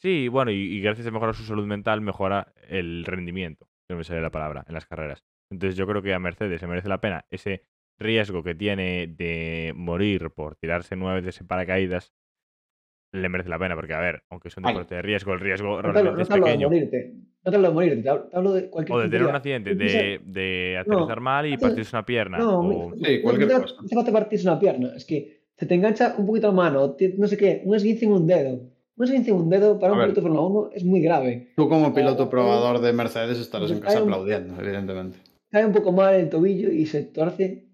sí, 0.00 0.28
bueno, 0.28 0.52
y, 0.52 0.56
y 0.56 0.80
gracias 0.80 1.06
a 1.06 1.10
mejorar 1.10 1.34
su 1.34 1.44
salud 1.44 1.66
mental, 1.66 2.00
mejora 2.00 2.52
el 2.68 3.04
rendimiento, 3.04 3.66
no 3.90 3.96
me 3.96 4.04
sale 4.04 4.22
la 4.22 4.30
palabra, 4.30 4.64
en 4.68 4.74
las 4.74 4.86
carreras. 4.86 5.24
Entonces 5.50 5.76
yo 5.76 5.86
creo 5.86 6.02
que 6.02 6.14
a 6.14 6.18
Mercedes 6.18 6.60
se 6.60 6.66
merece 6.66 6.88
la 6.88 7.00
pena 7.00 7.26
ese 7.30 7.62
riesgo 7.98 8.42
que 8.42 8.54
tiene 8.54 9.06
de 9.06 9.72
morir 9.76 10.30
por 10.30 10.56
tirarse 10.56 10.96
nueve 10.96 11.20
veces 11.20 11.40
en 11.40 11.46
paracaídas, 11.46 12.12
le 13.12 13.28
merece 13.28 13.48
la 13.48 13.58
pena, 13.58 13.76
porque 13.76 13.94
a 13.94 14.00
ver, 14.00 14.24
aunque 14.30 14.48
es 14.48 14.56
un 14.56 14.64
deporte 14.64 14.96
de 14.96 15.02
riesgo, 15.02 15.32
el 15.34 15.40
riesgo 15.40 15.80
No 15.80 15.92
realmente 15.92 16.16
no 16.16 16.22
es 16.22 16.28
te 16.28 16.34
hablo 16.34 16.46
de 16.46 16.52
pequeño. 16.52 16.68
morirte. 16.68 17.14
No 17.44 17.50
te 17.50 17.56
hablo 17.56 17.68
de 17.68 17.74
morirte. 17.74 18.02
Te 18.02 18.08
hablo, 18.08 18.52
de 18.54 18.70
cualquier 18.70 18.96
O 18.98 19.00
de 19.02 19.08
tener 19.08 19.26
un 19.28 19.36
accidente, 19.36 19.74
de, 19.76 20.20
de 20.24 20.78
aterrizar 20.78 21.20
mal 21.20 21.46
y 21.46 21.56
partirse 21.56 21.94
una 21.94 22.04
pierna. 22.04 22.38
No, 22.38 22.60
o- 22.60 22.94
Sí, 22.96 23.20
cualquier 23.22 23.48
no 23.48 23.54
te- 23.56 23.62
cosa. 23.62 23.74
no 23.82 23.88
te 23.88 24.10
va 24.10 24.18
a 24.18 24.20
partirse 24.22 24.48
una 24.48 24.58
pierna. 24.58 24.92
Es 24.96 25.04
que 25.04 25.44
se 25.54 25.66
te 25.66 25.74
engancha 25.74 26.16
un 26.18 26.26
poquito 26.26 26.48
la 26.48 26.54
mano, 26.54 26.96
no 27.18 27.26
sé 27.28 27.36
qué, 27.36 27.62
un 27.64 27.76
esguince 27.76 28.06
en 28.06 28.12
un 28.12 28.26
dedo. 28.26 28.60
Un 28.96 29.04
esguince 29.04 29.30
en 29.30 29.36
un 29.36 29.48
dedo 29.50 29.78
para 29.78 29.90
A 29.90 29.92
un 29.92 29.98
ver. 30.00 30.06
piloto 30.08 30.20
de 30.20 30.26
Fórmula 30.34 30.46
1 30.66 30.70
es 30.74 30.84
muy 30.84 31.00
grave. 31.00 31.52
Tú 31.56 31.68
como 31.68 31.94
piloto 31.94 32.24
O- 32.24 32.30
probador 32.30 32.80
de 32.80 32.92
Mercedes 32.92 33.38
estarás 33.38 33.70
en 33.70 33.78
casa 33.80 33.98
un- 34.02 34.12
aplaudiendo, 34.12 34.60
evidentemente. 34.60 35.18
Cae 35.50 35.64
un 35.66 35.72
poco 35.72 35.92
mal 35.92 36.14
el 36.16 36.28
tobillo 36.30 36.72
y 36.72 36.86
se 36.86 37.02
torce 37.04 37.66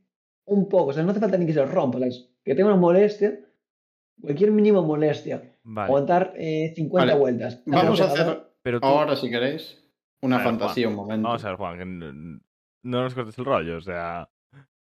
un 0.51 0.69
poco. 0.69 0.91
O 0.91 0.93
sea, 0.93 1.03
no 1.03 1.11
hace 1.11 1.21
falta 1.21 1.39
ni 1.39 1.47
que 1.47 1.53
se 1.53 1.65
rompa. 1.65 1.99
¿sabes? 1.99 2.31
Que 2.45 2.55
tenga 2.55 2.69
una 2.69 2.81
molestia, 2.81 3.39
cualquier 4.21 4.51
mínima 4.51 4.83
molestia. 4.83 5.57
Vale. 5.63 5.87
Aguantar 5.87 6.33
eh, 6.37 6.73
50 6.75 7.07
Vale. 7.07 7.19
vueltas. 7.19 7.63
Vamos 7.67 8.01
a 8.01 8.05
hacer 8.05 8.43
Pero 8.63 8.81
tú, 8.81 8.87
ahora, 8.87 9.17
si 9.17 9.31
queréis, 9.31 9.83
una 10.23 10.39
ver, 10.39 10.47
fantasía, 10.47 10.89
un 10.89 10.95
momento. 10.95 11.29
Vamos 11.29 11.45
a 11.45 11.49
ver, 11.49 11.57
Juan, 11.57 11.79
que 11.79 11.85
no 11.85 13.03
nos 13.03 13.15
cortes 13.15 13.39
el 13.39 13.45
rollo, 13.45 13.77
o 13.77 13.81
sea. 13.81 14.29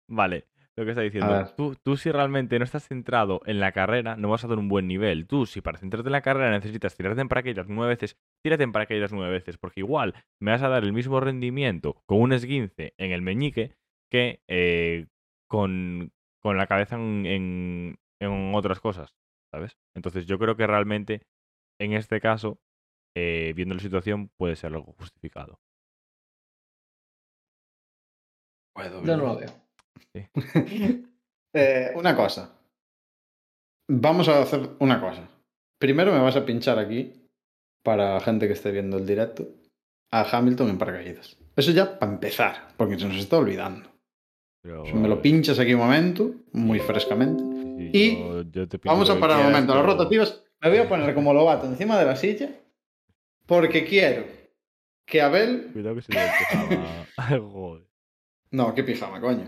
Vale, 0.08 0.46
lo 0.76 0.84
que 0.84 0.90
está 0.90 1.02
diciendo. 1.02 1.52
Tú, 1.56 1.74
tú, 1.82 1.96
si 1.96 2.12
realmente 2.12 2.58
no 2.58 2.64
estás 2.64 2.86
centrado 2.86 3.40
en 3.46 3.60
la 3.60 3.72
carrera, 3.72 4.16
no 4.16 4.28
vas 4.28 4.44
a 4.44 4.48
dar 4.48 4.58
un 4.58 4.68
buen 4.68 4.86
nivel. 4.86 5.26
Tú, 5.26 5.46
si 5.46 5.60
para 5.60 5.78
centrarte 5.78 6.08
en 6.08 6.12
la 6.12 6.20
carrera 6.20 6.50
necesitas 6.50 6.94
tirarte 6.94 7.20
en 7.22 7.28
paracaídas 7.28 7.66
nueve 7.68 7.94
veces, 7.94 8.16
tírate 8.44 8.62
en 8.62 8.72
paracaídas 8.72 9.12
nueve 9.12 9.32
veces, 9.32 9.56
porque 9.56 9.80
igual 9.80 10.14
me 10.40 10.52
vas 10.52 10.62
a 10.62 10.68
dar 10.68 10.84
el 10.84 10.92
mismo 10.92 11.18
rendimiento 11.18 12.02
con 12.06 12.20
un 12.20 12.32
esguince 12.32 12.94
en 12.98 13.10
el 13.10 13.22
meñique 13.22 13.72
que 14.10 14.42
eh, 14.48 15.06
con, 15.48 16.12
con 16.42 16.56
la 16.56 16.66
cabeza 16.66 16.96
en, 16.96 17.26
en, 17.26 17.98
en 18.20 18.54
otras 18.54 18.80
cosas, 18.80 19.14
¿sabes? 19.52 19.76
Entonces, 19.94 20.26
yo 20.26 20.38
creo 20.38 20.56
que 20.56 20.66
realmente, 20.66 21.22
en 21.80 21.92
este 21.92 22.20
caso, 22.20 22.58
eh, 23.16 23.52
viendo 23.56 23.74
la 23.74 23.80
situación, 23.80 24.30
puede 24.36 24.56
ser 24.56 24.74
algo 24.74 24.92
justificado. 24.98 25.58
Puedo 28.74 29.02
Yo 29.02 29.16
no 29.16 29.24
lo 29.24 29.36
veo. 29.36 29.50
Eh, 31.58 31.90
una 31.94 32.14
cosa. 32.14 32.60
Vamos 33.88 34.28
a 34.28 34.42
hacer 34.42 34.76
una 34.78 35.00
cosa. 35.00 35.26
Primero 35.80 36.12
me 36.12 36.18
vas 36.18 36.36
a 36.36 36.44
pinchar 36.44 36.78
aquí, 36.78 37.30
para 37.82 38.20
gente 38.20 38.46
que 38.46 38.52
esté 38.52 38.72
viendo 38.72 38.98
el 38.98 39.06
directo, 39.06 39.48
a 40.12 40.22
Hamilton 40.30 40.68
en 40.68 40.78
paracaídas. 40.78 41.38
Eso 41.56 41.70
ya 41.70 41.98
para 41.98 42.12
empezar, 42.12 42.74
porque 42.76 42.98
se 42.98 43.08
nos 43.08 43.16
está 43.16 43.38
olvidando. 43.38 43.95
Si 44.86 44.92
me 44.94 45.08
lo 45.08 45.20
pinchas 45.22 45.58
aquí 45.58 45.74
un 45.74 45.80
momento, 45.80 46.30
muy 46.52 46.78
frescamente. 46.80 47.42
Sí, 47.42 47.90
Y 47.92 48.18
yo- 48.18 48.42
yo 48.50 48.68
te 48.68 48.78
Vamos 48.84 49.08
a 49.10 49.18
parar 49.18 49.38
un 49.40 49.52
momento. 49.52 49.74
Las 49.74 49.84
rotativas 49.84 50.42
me 50.60 50.70
voy 50.70 50.78
a 50.78 50.88
poner 50.88 51.14
como 51.14 51.32
lobato 51.34 51.66
encima 51.66 51.98
de 51.98 52.06
la 52.06 52.16
silla, 52.16 52.50
porque 53.46 53.84
quiero 53.84 54.24
que 55.04 55.22
Abel... 55.22 55.70
Cuidado 55.72 55.96
que 55.96 56.02
se. 56.02 56.12
Ay, 57.16 57.38
Joder. 57.52 57.84
No, 58.50 58.74
qué 58.74 58.82
pijama, 58.84 59.20
coño. 59.20 59.44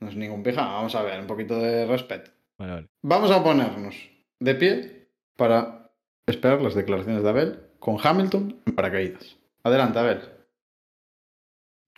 No 0.00 0.08
es 0.08 0.16
ningún 0.16 0.42
pijama. 0.42 0.72
Vamos 0.74 0.94
a 0.94 1.02
ver, 1.02 1.20
un 1.20 1.26
poquito 1.26 1.58
de 1.60 1.86
respeto. 1.86 2.30
Vale, 2.58 2.72
vale. 2.72 2.88
Vamos 3.02 3.30
a 3.30 3.42
ponernos 3.42 3.94
de 4.38 4.54
pie 4.54 5.08
para 5.36 5.90
esperar 6.26 6.62
las 6.62 6.74
declaraciones 6.74 7.22
de 7.22 7.28
Abel 7.28 7.58
con 7.78 7.96
Hamilton 8.02 8.60
en 8.66 8.74
paracaídas. 8.74 9.36
Adelante, 9.64 9.98
Abel. 9.98 10.20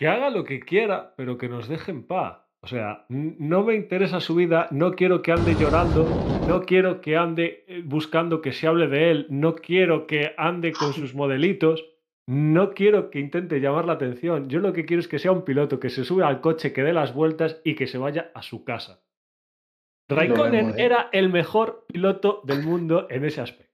Que 0.03 0.09
haga 0.09 0.31
lo 0.31 0.43
que 0.43 0.59
quiera, 0.59 1.15
pero 1.17 1.39
que 1.39 1.49
nos 1.49 1.69
deje 1.69 1.93
en 1.93 2.05
paz. 2.05 2.41
O 2.61 2.67
sea, 2.67 3.07
no 3.09 3.63
me 3.63 3.77
interesa 3.77 4.19
su 4.19 4.35
vida, 4.35 4.67
no 4.73 4.97
quiero 4.97 5.23
que 5.23 5.31
ande 5.31 5.55
llorando, 5.55 6.05
no 6.49 6.63
quiero 6.63 7.01
que 7.01 7.17
ande 7.17 7.65
eh, 7.69 7.83
buscando 7.85 8.43
que 8.43 8.51
se 8.51 8.67
hable 8.67 8.89
de 8.89 9.13
él, 9.13 9.27
no 9.31 9.55
quiero 9.55 10.09
que 10.09 10.35
ande 10.37 10.73
con 10.73 10.93
sus 10.93 11.15
modelitos, 11.15 11.89
no 12.27 12.75
quiero 12.75 13.11
que 13.11 13.21
intente 13.21 13.61
llamar 13.61 13.85
la 13.85 13.93
atención. 13.93 14.49
Yo 14.49 14.59
lo 14.59 14.73
que 14.73 14.87
quiero 14.87 14.99
es 14.99 15.07
que 15.07 15.21
sea 15.21 15.31
un 15.31 15.45
piloto 15.45 15.79
que 15.79 15.89
se 15.89 16.03
sube 16.03 16.25
al 16.25 16.41
coche, 16.41 16.73
que 16.73 16.83
dé 16.83 16.93
las 16.93 17.15
vueltas 17.15 17.61
y 17.63 17.77
que 17.77 17.87
se 17.87 17.99
vaya 17.99 18.33
a 18.35 18.43
su 18.43 18.65
casa. 18.65 19.05
Raikkonen 20.09 20.71
¿eh? 20.71 20.85
era 20.85 21.11
el 21.13 21.29
mejor 21.29 21.87
piloto 21.87 22.43
del 22.43 22.65
mundo 22.65 23.07
en 23.09 23.25
ese 23.25 23.41
aspecto. 23.41 23.72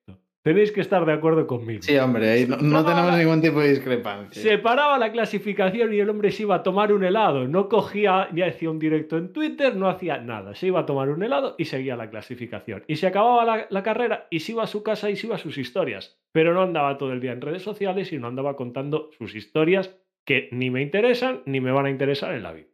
Tenéis 0.49 0.73
que 0.73 0.81
estar 0.81 1.05
de 1.05 1.13
acuerdo 1.13 1.47
conmigo. 1.47 1.83
Sí, 1.83 1.95
hombre, 1.99 2.31
ahí 2.31 2.47
no, 2.47 2.57
no 2.57 2.83
tenemos 2.83 3.15
ningún 3.19 3.43
tipo 3.43 3.61
de 3.61 3.69
discrepancia. 3.69 4.41
Se 4.41 4.57
paraba 4.57 4.97
la 4.97 5.13
clasificación 5.13 5.93
y 5.93 5.99
el 5.99 6.09
hombre 6.09 6.31
se 6.31 6.45
iba 6.45 6.55
a 6.55 6.63
tomar 6.63 6.91
un 6.91 7.05
helado. 7.05 7.47
No 7.47 7.69
cogía 7.69 8.31
ni 8.33 8.41
hacía 8.41 8.71
un 8.71 8.79
directo 8.79 9.19
en 9.19 9.35
Twitter, 9.35 9.77
no 9.77 9.91
hacía 9.91 10.17
nada. 10.17 10.55
Se 10.55 10.69
iba 10.69 10.81
a 10.81 10.87
tomar 10.87 11.11
un 11.11 11.23
helado 11.23 11.55
y 11.59 11.67
seguía 11.67 11.97
la 11.97 12.09
clasificación. 12.09 12.83
Y 12.87 12.97
se 12.97 13.09
acababa 13.09 13.45
la, 13.45 13.67
la 13.69 13.83
carrera 13.83 14.27
y 14.31 14.41
se 14.41 14.53
iba 14.53 14.63
a 14.63 14.67
su 14.67 14.83
casa 14.83 15.11
y 15.11 15.17
se 15.17 15.27
iba 15.27 15.37
a 15.37 15.39
sus 15.39 15.59
historias. 15.59 16.19
Pero 16.33 16.55
no 16.55 16.63
andaba 16.63 16.97
todo 16.97 17.13
el 17.13 17.21
día 17.21 17.33
en 17.33 17.43
redes 17.43 17.61
sociales 17.61 18.11
y 18.15 18.19
no 18.19 18.27
andaba 18.27 18.57
contando 18.57 19.11
sus 19.19 19.35
historias 19.35 20.01
que 20.25 20.49
ni 20.51 20.71
me 20.71 20.81
interesan 20.81 21.43
ni 21.45 21.61
me 21.61 21.73
van 21.73 21.85
a 21.85 21.91
interesar 21.91 22.33
en 22.33 22.43
la 22.43 22.53
vida. 22.55 22.69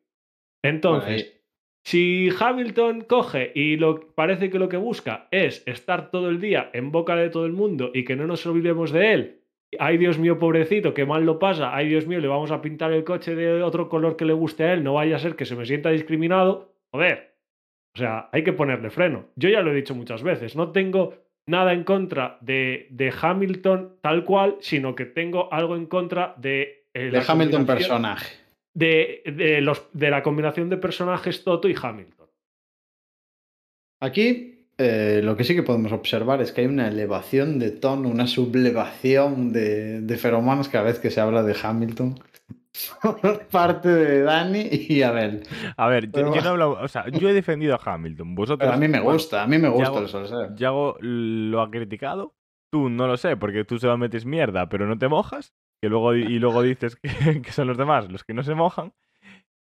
Entonces, 0.63 1.44
si 1.85 2.31
Hamilton 2.39 3.02
coge 3.02 3.52
y 3.55 3.77
lo, 3.77 4.01
parece 4.15 4.48
que 4.51 4.59
lo 4.59 4.69
que 4.69 4.78
busca 4.78 5.28
es 5.31 5.62
estar 5.66 6.11
todo 6.11 6.31
el 6.31 6.40
día 6.40 6.70
en 6.73 6.90
boca 6.90 7.15
de 7.15 7.28
todo 7.28 7.44
el 7.44 7.52
mundo 7.52 7.90
y 7.93 8.05
que 8.05 8.16
no 8.16 8.27
nos 8.27 8.47
olvidemos 8.47 8.90
de 8.90 9.12
él, 9.12 9.40
ay 9.78 9.98
Dios 9.98 10.19
mío, 10.19 10.39
pobrecito, 10.39 10.94
qué 10.94 11.05
mal 11.05 11.27
lo 11.27 11.39
pasa, 11.39 11.77
ay 11.77 11.89
Dios 11.89 12.06
mío, 12.06 12.20
le 12.20 12.28
vamos 12.28 12.51
a 12.51 12.62
pintar 12.62 12.93
el 12.93 13.05
coche 13.05 13.35
de 13.35 13.62
otro 13.62 13.89
color 13.89 14.16
que 14.16 14.24
le 14.24 14.32
guste 14.32 14.65
a 14.65 14.73
él, 14.73 14.82
no 14.82 14.94
vaya 14.94 15.16
a 15.16 15.19
ser 15.19 15.36
que 15.36 15.44
se 15.44 15.56
me 15.56 15.66
sienta 15.66 15.90
discriminado, 15.90 16.74
joder. 16.90 17.35
O 17.97 17.98
sea, 17.98 18.28
hay 18.32 18.43
que 18.43 18.52
ponerle 18.52 18.90
freno. 18.90 19.27
Yo 19.36 19.48
ya 19.48 19.61
lo 19.61 19.70
he 19.70 19.74
dicho 19.74 19.94
muchas 19.94 20.23
veces, 20.23 20.56
no 20.56 20.73
tengo 20.73 21.15
nada 21.47 21.73
en 21.74 21.85
contra 21.85 22.39
de, 22.40 22.89
de 22.90 23.12
Hamilton 23.20 23.98
tal 24.01 24.24
cual, 24.24 24.56
sino 24.61 24.94
que 24.94 25.05
tengo 25.05 25.52
algo 25.52 25.77
en 25.77 25.86
contra 25.86 26.35
de... 26.39 26.86
eh, 26.94 27.11
de 27.11 27.23
Hamilton 27.27 27.66
personaje. 27.66 28.44
De, 28.75 29.23
de 29.25 29.61
los, 29.61 29.89
de 29.93 30.11
la 30.11 30.23
combinación 30.23 30.69
de 30.69 30.77
personajes 30.77 31.45
Toto 31.45 31.69
y 31.69 31.77
Hamilton. 31.81 32.29
Aquí 34.01 34.69
eh, 34.77 35.21
lo 35.23 35.37
que 35.37 35.45
sí 35.45 35.55
que 35.55 35.63
podemos 35.63 35.93
observar 35.93 36.43
es 36.43 36.53
que 36.53 36.63
hay 36.63 36.67
una 36.67 36.89
elevación 36.89 37.59
de 37.59 37.71
tono, 37.71 38.09
una 38.09 38.27
sublevación 38.27 39.53
de, 39.53 40.01
de 40.01 40.17
feromonas 40.19 40.69
cada 40.69 40.85
vez 40.85 40.99
que 40.99 41.11
se 41.11 41.21
habla 41.21 41.45
de 41.45 41.57
Hamilton 41.61 42.19
por 43.03 43.47
parte 43.47 43.89
de 43.89 44.23
Dani 44.23 44.69
y 44.71 45.03
Abel. 45.03 45.45
A 45.77 45.87
ver, 45.87 46.11
yo, 46.11 46.35
yo 46.35 46.43
no 46.43 46.51
hablo. 46.51 46.73
O 46.81 46.89
sea, 46.89 47.09
yo 47.09 47.29
he 47.29 47.33
defendido 47.33 47.75
a 47.75 47.81
Hamilton. 47.83 48.35
Vosotros. 48.35 48.67
Pero 48.67 48.73
a 48.73 48.77
mí 48.77 48.89
me 48.89 48.99
bueno, 48.99 49.13
gusta, 49.13 49.45
a 49.45 49.47
mí 49.47 49.59
me 49.59 49.69
gusta 49.69 49.99
el 49.99 50.09
salseo. 50.09 50.57
Yago 50.57 50.97
lo 51.01 51.63
ha 51.63 51.71
criticado. 51.71 52.35
Tú 52.71 52.89
no 52.89 53.07
lo 53.07 53.17
sé, 53.17 53.37
porque 53.37 53.65
tú 53.65 53.79
solo 53.79 53.97
metes 53.97 54.27
mierda, 54.27 54.69
pero 54.69 54.87
no 54.87 54.99
te 54.99 55.07
mojas. 55.07 55.55
Que 55.85 55.90
luego, 55.90 56.15
y 56.15 56.39
luego 56.39 56.62
dices 56.62 56.97
que, 56.97 57.11
que 57.43 57.52
son 57.52 57.69
los 57.69 57.77
demás 57.77 58.11
los 58.11 58.24
que 58.24 58.32
no 58.32 58.43
se 58.43 58.55
mojan. 58.55 58.94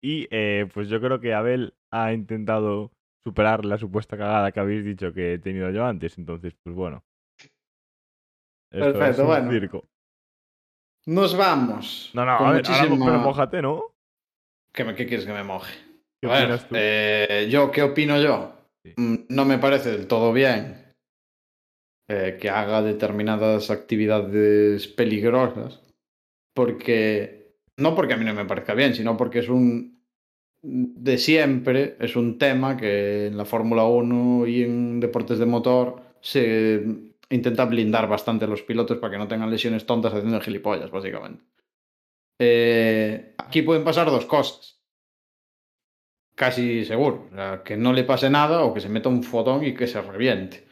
Y 0.04 0.28
eh, 0.32 0.68
pues 0.74 0.90
yo 0.90 1.00
creo 1.00 1.22
que 1.22 1.34
Abel 1.34 1.76
ha 1.92 2.12
intentado 2.12 2.92
superar 3.24 3.64
la 3.64 3.78
supuesta 3.78 4.18
cagada 4.18 4.52
que 4.52 4.60
habéis 4.60 4.84
dicho 4.84 5.14
que 5.14 5.36
he 5.36 5.40
tenido 5.40 5.72
yo 5.72 5.86
antes. 5.86 6.18
Entonces, 6.18 6.54
pues 6.62 6.76
bueno. 6.76 7.06
Esto 8.70 8.82
Perfecto, 8.82 9.12
es 9.12 9.20
un 9.20 9.26
bueno. 9.28 9.50
circo. 9.50 9.88
Nos 11.06 11.38
vamos. 11.38 12.12
No, 12.14 12.26
no, 12.26 12.32
a 12.34 12.52
ver, 12.52 12.66
ahora, 12.68 12.84
pero 13.06 13.20
mójate, 13.20 13.62
¿no? 13.62 13.82
¿Qué, 14.74 14.84
me- 14.84 14.96
qué 14.96 15.06
quieres 15.08 15.26
que 15.26 15.32
me 15.32 15.44
moje? 15.46 15.74
¿Qué 16.22 16.28
A 16.28 16.34
ver, 16.34 16.44
opinas 16.44 16.68
tú? 16.68 16.76
eh, 16.78 17.48
yo, 17.50 17.72
¿qué 17.72 17.82
opino 17.82 18.22
yo? 18.22 18.58
Sí. 18.84 18.94
Mm, 18.98 19.16
No 19.30 19.46
me 19.46 19.58
parece 19.58 19.92
del 19.92 20.06
todo 20.08 20.34
bien 20.34 20.94
eh, 22.10 22.38
que 22.42 22.50
haga 22.50 22.82
determinadas 22.82 23.70
actividades 23.72 24.88
peligrosas, 24.88 25.80
porque 26.60 27.56
no 27.78 27.96
porque 27.96 28.14
a 28.14 28.18
mí 28.18 28.26
no 28.26 28.34
me 28.34 28.44
parezca 28.44 28.74
bien, 28.74 28.94
sino 28.94 29.16
porque 29.16 29.40
es 29.40 29.48
un 29.48 29.98
de 30.62 31.18
siempre, 31.18 31.96
es 32.02 32.18
un 32.18 32.38
tema 32.38 32.76
que 32.76 33.28
en 33.28 33.38
la 33.38 33.46
Fórmula 33.46 33.86
1 33.86 34.46
y 34.46 34.64
en 34.64 35.00
deportes 35.00 35.40
de 35.40 35.46
motor 35.46 36.02
se 36.20 36.84
intenta 37.30 37.64
blindar 37.64 38.10
bastante 38.10 38.44
a 38.44 38.50
los 38.50 38.62
pilotos 38.62 38.98
para 38.98 39.12
que 39.12 39.18
no 39.18 39.30
tengan 39.30 39.50
lesiones 39.50 39.86
tontas 39.86 40.14
haciendo 40.14 40.42
gilipollas, 40.42 40.92
básicamente. 40.92 41.46
Eh, 42.40 43.36
aquí 43.38 43.62
pueden 43.62 43.86
pasar 43.86 44.08
dos 44.08 44.26
cosas 44.26 44.82
casi 46.36 46.84
seguro. 46.84 47.30
Que 47.64 47.78
no 47.78 47.94
le 47.94 48.04
pase 48.04 48.30
nada 48.30 48.66
o 48.66 48.74
que 48.74 48.82
se 48.82 48.90
meta 48.90 49.08
un 49.08 49.24
fotón 49.24 49.64
y 49.64 49.74
que 49.74 49.88
se 49.88 50.02
reviente. 50.02 50.68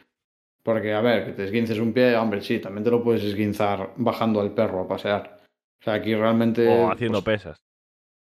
Porque, 0.62 0.92
a 0.92 1.00
ver, 1.00 1.24
que 1.24 1.32
te 1.32 1.44
esguinces 1.44 1.78
un 1.78 1.94
pie, 1.94 2.14
hombre, 2.14 2.42
sí, 2.42 2.58
también 2.58 2.84
te 2.84 2.90
lo 2.90 3.02
puedes 3.02 3.24
esguinzar 3.24 3.94
bajando 3.96 4.42
al 4.42 4.52
perro 4.52 4.82
a 4.82 4.88
pasear. 4.88 5.37
O 5.80 5.84
sea, 5.84 5.94
aquí 5.94 6.14
realmente... 6.14 6.66
O 6.66 6.90
haciendo 6.90 7.22
pues, 7.22 7.38
pesas. 7.42 7.58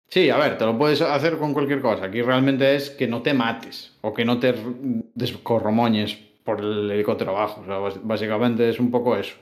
Sí, 0.07 0.29
a 0.29 0.37
ver, 0.37 0.57
te 0.57 0.65
lo 0.65 0.77
puedes 0.77 1.01
hacer 1.01 1.37
con 1.37 1.53
cualquier 1.53 1.81
cosa. 1.81 2.05
Aquí 2.05 2.21
realmente 2.21 2.75
es 2.75 2.89
que 2.89 3.07
no 3.07 3.21
te 3.21 3.33
mates 3.33 3.97
o 4.01 4.13
que 4.13 4.25
no 4.25 4.39
te 4.39 4.53
descorromoñes 5.15 6.15
por 6.43 6.61
el 6.61 6.91
helicóptero 6.91 7.31
abajo. 7.31 7.61
O 7.61 7.65
sea, 7.65 7.99
básicamente 8.03 8.69
es 8.69 8.79
un 8.79 8.91
poco 8.91 9.17
eso. 9.17 9.35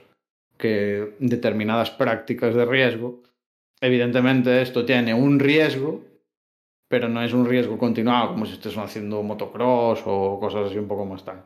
Que 0.56 1.14
determinadas 1.18 1.90
prácticas 1.90 2.54
de 2.54 2.64
riesgo, 2.64 3.22
evidentemente 3.80 4.62
esto 4.62 4.84
tiene 4.84 5.12
un 5.12 5.38
riesgo, 5.38 6.02
pero 6.88 7.08
no 7.08 7.22
es 7.22 7.32
un 7.32 7.46
riesgo 7.46 7.76
continuado 7.76 8.28
como 8.28 8.46
si 8.46 8.54
estés 8.54 8.76
haciendo 8.78 9.22
motocross 9.22 10.02
o 10.06 10.38
cosas 10.40 10.70
así 10.70 10.78
un 10.78 10.88
poco 10.88 11.04
más 11.04 11.24
tal. 11.24 11.42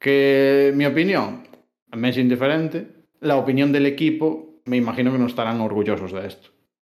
Que 0.00 0.72
mi 0.74 0.84
opinión 0.84 1.46
me 1.94 2.08
es 2.08 2.18
indiferente. 2.18 2.88
La 3.20 3.36
opinión 3.36 3.70
del 3.70 3.86
equipo, 3.86 4.51
me 4.64 4.76
imagino 4.76 5.12
que 5.12 5.18
no 5.18 5.26
estarán 5.26 5.60
orgullosos 5.60 6.12
de 6.12 6.26
esto. 6.26 6.50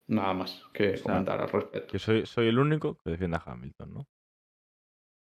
Nada 0.06 0.34
más 0.34 0.62
que 0.72 0.90
O 0.90 0.96
sea, 0.96 1.02
comentar 1.02 1.40
al 1.40 1.48
respecto. 1.48 1.90
Que 1.92 1.98
soy, 1.98 2.26
soy 2.26 2.48
el 2.48 2.58
único 2.58 2.98
que 3.02 3.10
defiende 3.10 3.38
a 3.38 3.42
Hamilton, 3.44 3.94
¿no? 3.94 4.06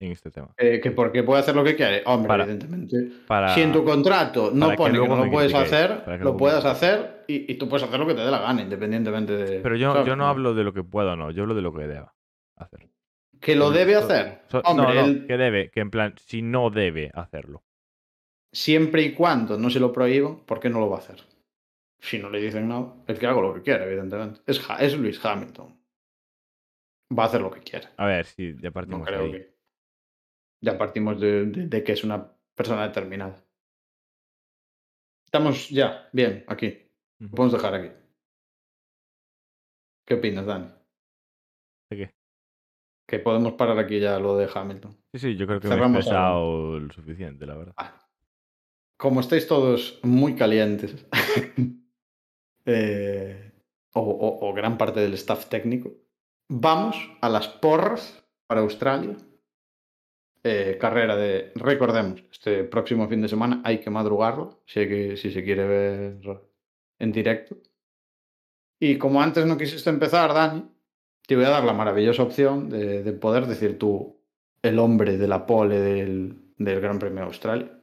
En 0.00 0.12
este 0.12 0.30
tema. 0.30 0.52
Eh, 0.58 0.80
que 0.82 0.90
porque 0.90 1.22
puede 1.22 1.40
hacer 1.40 1.54
lo 1.54 1.64
que 1.64 1.74
quiere. 1.76 2.02
Hombre, 2.04 2.28
Para- 2.28 2.44
evidentemente. 2.44 3.10
Para... 3.26 3.54
Si 3.54 3.62
en 3.62 3.72
tu 3.72 3.82
contrato 3.84 4.50
no 4.52 4.70
que 4.70 4.76
pone 4.76 4.92
que, 4.92 4.98
luego 4.98 5.16
no 5.16 5.24
lo 5.24 5.30
puedes 5.30 5.54
hacer, 5.54 6.02
que 6.04 6.10
lo 6.10 6.16
luego 6.18 6.36
puedas 6.36 6.64
hacer 6.66 7.24
y, 7.28 7.50
y 7.50 7.54
tú 7.56 7.68
puedes 7.68 7.86
hacer 7.86 7.98
lo 7.98 8.06
que 8.06 8.14
te 8.14 8.20
dé 8.20 8.30
la 8.30 8.40
gana, 8.40 8.60
independientemente 8.62 9.32
de. 9.36 9.60
Pero 9.60 9.76
yo, 9.76 9.92
¿sabes? 9.92 10.06
yo 10.08 10.16
no 10.16 10.26
hablo 10.26 10.52
de 10.54 10.64
lo 10.64 10.74
que 10.74 10.82
pueda 10.82 11.12
o 11.14 11.16
no, 11.16 11.30
yo 11.30 11.42
hablo 11.44 11.54
de 11.54 11.62
lo 11.62 11.72
que 11.72 11.86
deba 11.86 12.14
hacer. 12.58 12.90
Que 13.40 13.54
lo 13.56 13.70
debe 13.70 13.94
So- 13.94 13.98
hacer. 14.00 14.42
so- 14.48 14.60
Hombre, 14.64 14.94
no, 15.20 15.26
que 15.26 15.36
debe, 15.38 15.70
que 15.70 15.80
en 15.80 15.90
plan, 15.90 16.14
si 16.18 16.42
no 16.42 16.68
debe 16.70 17.10
hacerlo. 17.14 17.62
siempre 18.52 19.02
y 19.02 19.12
cuando 19.14 19.56
no 19.58 19.70
se 19.70 19.80
lo 19.80 19.92
prohíban, 19.92 20.40
¿por 20.44 20.60
qué 20.60 20.68
no 20.68 20.80
lo 20.80 20.90
va 20.90 20.96
a 20.96 21.00
hacer? 21.00 21.22
Si 22.00 22.18
no 22.18 22.30
le 22.30 22.40
dicen 22.40 22.68
nada, 22.68 22.94
el 23.06 23.18
que 23.18 23.26
haga 23.26 23.40
lo 23.40 23.54
que 23.54 23.62
quiera, 23.62 23.84
evidentemente. 23.84 24.40
Es, 24.46 24.60
es 24.80 24.96
Luis 24.98 25.24
Hamilton. 25.24 25.76
Va 27.18 27.24
a 27.24 27.26
hacer 27.26 27.40
lo 27.40 27.50
que 27.50 27.60
quiera. 27.60 27.90
A 27.96 28.06
ver, 28.06 28.26
si 28.26 28.54
ya 28.56 28.68
No 28.68 28.72
partimos 28.72 29.06
creo 29.08 29.20
ahí. 29.22 29.32
que. 29.32 29.56
Ya 30.62 30.76
partimos 30.78 31.20
de, 31.20 31.46
de- 31.46 31.66
de 31.68 31.84
que 31.84 31.92
es 31.92 32.04
una 32.04 32.32
persona 32.54 32.86
determinada. 32.86 33.42
Estamos 35.24 35.68
ya, 35.70 36.08
bien, 36.12 36.44
aquí. 36.48 36.90
Lo 37.18 37.30
podemos 37.30 37.52
dejar 37.52 37.74
aquí. 37.74 37.90
¿Qué 40.06 40.14
opinas, 40.14 40.46
Dani? 40.46 40.68
¿De 41.90 41.96
qué? 41.96 42.10
Que 43.08 43.18
podemos 43.18 43.52
parar 43.54 43.78
aquí 43.78 44.00
ya 44.00 44.18
lo 44.18 44.36
de 44.36 44.48
Hamilton. 44.52 44.96
Sí, 45.12 45.18
sí, 45.18 45.36
yo 45.36 45.46
creo 45.46 45.60
que 45.60 45.68
me 45.68 45.74
he 45.74 45.76
Cerramos 45.76 46.06
lo 46.82 46.92
suficiente, 46.92 47.46
la 47.46 47.56
verdad. 47.56 47.74
Ah. 47.76 48.02
Como 48.98 49.20
estáis 49.20 49.46
todos 49.46 50.00
muy 50.02 50.34
calientes, 50.36 51.06
eh, 52.66 53.52
o, 53.94 54.00
o- 54.00 54.48
o 54.50 54.52
gran 54.54 54.76
parte 54.76 55.00
del 55.00 55.14
staff 55.14 55.46
técnico, 55.46 55.92
vamos 56.50 56.96
a 57.20 57.28
las 57.28 57.48
porras 57.48 58.22
para 58.46 58.60
Australia. 58.60 59.16
Eh, 60.44 60.76
carrera 60.80 61.16
de, 61.16 61.50
recordemos, 61.56 62.22
este 62.30 62.62
próximo 62.64 63.08
fin 63.08 63.20
de 63.22 63.28
semana 63.28 63.62
hay 63.64 63.78
que 63.80 63.90
madrugarlo, 63.90 64.62
si, 64.66 64.80
hay 64.80 64.88
que, 64.88 65.16
si 65.16 65.32
se 65.32 65.42
quiere 65.42 65.66
ver 65.66 66.20
en 67.00 67.10
directo. 67.12 67.56
Y 68.80 68.96
como 68.98 69.20
antes 69.22 69.44
no 69.46 69.56
quisiste 69.58 69.90
empezar, 69.90 70.32
Dani, 70.34 70.70
te 71.26 71.34
voy 71.34 71.46
a 71.46 71.50
dar 71.50 71.64
la 71.64 71.72
maravillosa 71.72 72.22
opción 72.22 72.68
de, 72.68 73.02
de 73.02 73.12
poder 73.12 73.46
decir 73.46 73.76
tú 73.78 74.20
el 74.62 74.78
hombre 74.78 75.16
de 75.18 75.26
la 75.26 75.46
pole 75.46 75.80
del, 75.80 76.52
del 76.58 76.80
Gran 76.80 76.98
Premio 77.00 77.20
de 77.20 77.26
Australia. 77.26 77.80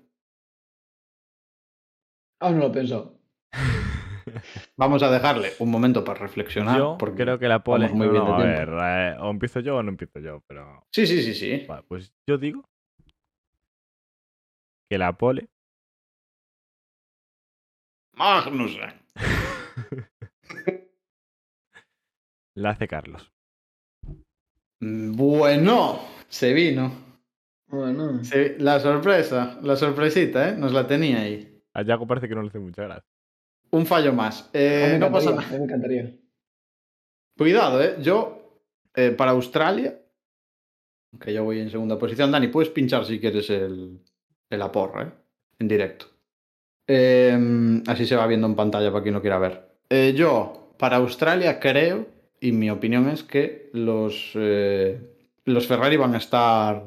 Aún 2.39 2.59
no 2.59 2.67
lo 2.67 2.71
pensó. 2.71 3.19
Vamos 4.77 5.01
a 5.03 5.11
dejarle 5.11 5.51
un 5.59 5.69
momento 5.71 6.03
para 6.03 6.19
reflexionar. 6.19 6.77
yo 6.77 6.97
porque 6.99 7.23
creo 7.23 7.39
que 7.39 7.47
la 7.47 7.63
pole. 7.63 7.89
muy 7.89 8.07
no, 8.07 8.13
bien 8.13 8.25
no, 8.25 8.37
de 8.37 8.43
a 8.43 8.65
ver, 8.65 8.69
eh, 8.69 9.17
o 9.19 9.29
empiezo 9.29 9.59
yo 9.59 9.77
o 9.77 9.83
no 9.83 9.89
empiezo 9.89 10.19
yo, 10.19 10.41
pero. 10.47 10.85
Sí, 10.91 11.05
sí, 11.07 11.21
sí, 11.21 11.33
sí. 11.33 11.65
Vale, 11.67 11.83
pues 11.87 12.13
yo 12.27 12.37
digo 12.37 12.63
que 14.89 14.97
la 14.97 15.13
pole. 15.13 15.47
Magnussen. 18.13 18.93
la 22.55 22.69
hace 22.71 22.87
Carlos. 22.87 23.31
Bueno, 24.79 25.99
se 26.27 26.53
vino. 26.53 26.91
Bueno, 27.67 28.23
Se- 28.23 28.57
la 28.59 28.79
sorpresa, 28.79 29.59
la 29.63 29.75
sorpresita, 29.75 30.49
¿eh? 30.49 30.55
Nos 30.57 30.73
la 30.73 30.85
tenía 30.85 31.21
ahí. 31.21 31.61
A 31.73 31.81
Yago 31.81 32.05
parece 32.05 32.27
que 32.27 32.35
no 32.35 32.43
le 32.43 32.49
hace 32.49 32.59
mucha 32.59 32.83
gracia. 32.83 33.09
Un 33.73 33.87
fallo 33.87 34.13
más. 34.13 34.51
Eh, 34.53 34.97
no 34.99 35.11
pasa 35.11 35.31
nada. 35.31 35.47
me 35.49 35.63
encantaría. 35.63 36.13
Cuidado, 37.35 37.81
¿eh? 37.81 37.95
Yo, 37.99 38.61
eh, 38.95 39.09
para 39.09 39.31
Australia, 39.31 39.99
que 41.19 41.33
yo 41.33 41.43
voy 41.43 41.59
en 41.59 41.71
segunda 41.71 41.97
posición, 41.97 42.31
Dani, 42.31 42.49
puedes 42.49 42.69
pinchar 42.69 43.03
si 43.03 43.19
quieres 43.19 43.49
el, 43.49 43.99
el 44.51 44.61
aporra, 44.61 45.03
¿eh? 45.03 45.11
En 45.57 45.67
directo. 45.67 46.05
Eh, 46.85 47.81
así 47.87 48.05
se 48.05 48.15
va 48.15 48.27
viendo 48.27 48.45
en 48.45 48.55
pantalla 48.55 48.91
para 48.91 49.01
quien 49.01 49.15
no 49.15 49.21
quiera 49.21 49.39
ver. 49.39 49.67
Eh, 49.89 50.13
yo, 50.15 50.75
para 50.77 50.97
Australia, 50.97 51.59
creo, 51.59 52.05
y 52.39 52.51
mi 52.51 52.69
opinión 52.69 53.09
es 53.09 53.23
que 53.23 53.71
los, 53.73 54.33
los 54.35 55.67
Ferrari 55.67 55.97
van 55.97 56.13
a 56.13 56.19
estar 56.19 56.83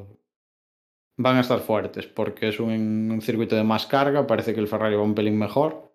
van 1.19 1.37
a 1.37 1.41
estar 1.41 1.59
fuertes, 1.59 2.07
porque 2.07 2.49
es 2.49 2.61
un, 2.61 3.11
un 3.11 3.23
circuito 3.23 3.57
de 3.57 3.65
más 3.65 3.87
carga, 3.87 4.27
parece 4.27 4.55
que 4.55 4.61
el 4.61 4.69
Ferrari 4.69 4.95
va 4.95 5.03
un 5.03 5.15
pelín 5.15 5.37
mejor, 5.39 5.86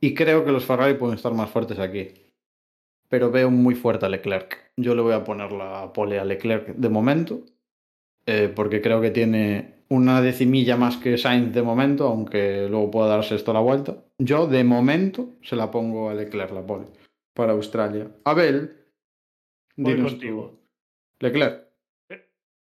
y 0.00 0.14
creo 0.14 0.44
que 0.44 0.52
los 0.52 0.64
Ferrari 0.64 0.94
pueden 0.94 1.16
estar 1.16 1.32
más 1.34 1.50
fuertes 1.50 1.78
aquí 1.78 2.08
pero 3.14 3.30
veo 3.30 3.48
muy 3.48 3.76
fuerte 3.76 4.06
a 4.06 4.08
Leclerc. 4.08 4.72
Yo 4.76 4.96
le 4.96 5.02
voy 5.02 5.12
a 5.12 5.22
poner 5.22 5.52
la 5.52 5.92
pole 5.92 6.18
a 6.18 6.24
Leclerc 6.24 6.74
de 6.74 6.88
momento, 6.88 7.44
eh, 8.26 8.52
porque 8.52 8.80
creo 8.80 9.00
que 9.00 9.12
tiene 9.12 9.84
una 9.88 10.20
decimilla 10.20 10.76
más 10.76 10.96
que 10.96 11.16
Sainz 11.16 11.54
de 11.54 11.62
momento, 11.62 12.08
aunque 12.08 12.66
luego 12.68 12.90
pueda 12.90 13.06
darse 13.06 13.36
esto 13.36 13.52
la 13.52 13.60
vuelta. 13.60 14.02
Yo 14.18 14.48
de 14.48 14.64
momento 14.64 15.28
se 15.42 15.54
la 15.54 15.70
pongo 15.70 16.10
a 16.10 16.14
Leclerc 16.14 16.50
la 16.50 16.66
pole 16.66 16.86
para 17.34 17.52
Australia. 17.52 18.10
Abel, 18.24 18.84
Voy 19.76 19.94
dinos 19.94 20.12
contigo. 20.14 20.50
tú. 20.50 21.24
Leclerc. 21.26 21.68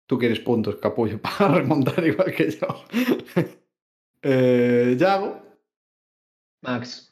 Tú 0.06 0.18
quieres 0.18 0.38
puntos, 0.38 0.76
capullo, 0.76 1.18
para 1.20 1.56
remontar 1.56 2.06
igual 2.06 2.32
que 2.32 2.50
yo. 2.52 2.68
eh, 4.22 4.94
Yago. 4.96 5.42
Max. 6.62 7.07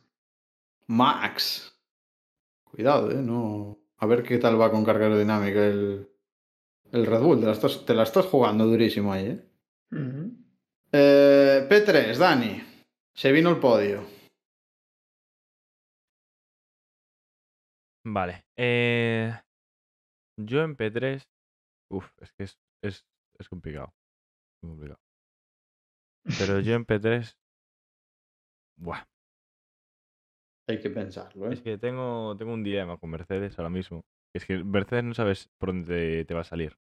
Max. 0.89 1.73
Cuidado, 2.65 3.11
eh, 3.11 3.23
no. 3.23 3.79
A 3.99 4.07
ver 4.07 4.23
qué 4.23 4.39
tal 4.39 4.61
va 4.61 4.71
con 4.71 4.85
carga 4.85 5.07
aerodinámica 5.07 5.67
el, 5.67 6.09
el 6.93 7.07
Red 7.07 7.21
Bull. 7.21 7.41
Te 7.41 7.47
la, 7.47 7.53
estás, 7.53 7.85
te 7.85 7.95
la 7.95 8.03
estás 8.03 8.27
jugando 8.27 8.67
durísimo 8.67 9.13
ahí, 9.13 9.27
eh. 9.27 9.51
Ujú. 9.93 10.33
Eh, 10.93 11.67
P3, 11.69 12.17
Dani. 12.17 12.63
Se 13.15 13.33
vino 13.33 13.51
el 13.51 13.59
podio. 13.59 14.07
Vale. 18.05 18.45
Eh, 18.57 19.33
yo 20.39 20.63
en 20.63 20.77
P3. 20.77 21.23
Uf, 21.91 22.11
es 22.19 22.33
que 22.33 22.45
es, 22.45 22.59
es, 22.83 23.05
es 23.39 23.49
complicado. 23.49 23.95
Muy 24.63 24.73
complicado. 24.73 25.01
Pero 26.39 26.61
yo 26.61 26.75
en 26.75 26.87
P3. 26.87 27.37
Buah. 28.77 29.05
Hay 30.69 30.81
que 30.81 30.91
pensarlo, 30.91 31.51
Es 31.51 31.61
eh. 31.61 31.63
que 31.63 31.79
tengo, 31.79 32.37
tengo 32.37 32.53
un 32.53 32.65
dilema 32.65 32.97
con 32.97 33.11
Mercedes 33.11 33.59
ahora 33.59 33.71
mismo. 33.71 34.05
Es 34.35 34.45
que 34.45 34.63
Mercedes 34.65 35.05
no 35.05 35.15
sabes 35.15 35.49
por 35.59 35.69
dónde 35.71 35.87
te, 35.87 36.25
te 36.25 36.35
va 36.35 36.41
a 36.41 36.45
salir. 36.45 36.77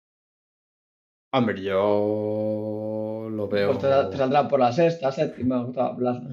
Hombre, 1.34 1.62
yo 1.64 3.28
lo 3.32 3.48
veo. 3.48 3.72
Pues 3.72 3.80
te, 3.80 4.12
te 4.12 4.18
saldrá 4.18 4.48
por 4.48 4.60
la 4.60 4.72
sexta, 4.72 5.12
séptima, 5.12 5.62
octava 5.62 5.96
plaza. 5.96 6.30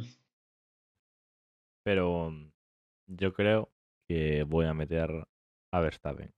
Pero 1.84 2.30
mm, 2.30 2.50
yo 3.06 3.32
creo 3.32 3.70
que 4.08 4.42
voy 4.42 4.66
a 4.66 4.74
meter 4.74 5.10
a 5.72 5.80
Verstappen. 5.80 6.30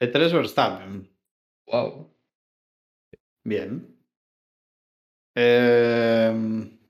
P3 0.00 0.32
Verstappen. 0.32 1.08
Wow. 1.66 2.10
Bien. 3.44 3.96
Eh, 5.36 6.32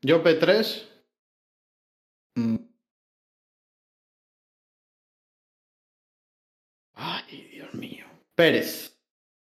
yo 0.03 0.23
P3. 0.23 0.89
mm. 2.37 2.70
Pérez. 8.41 8.99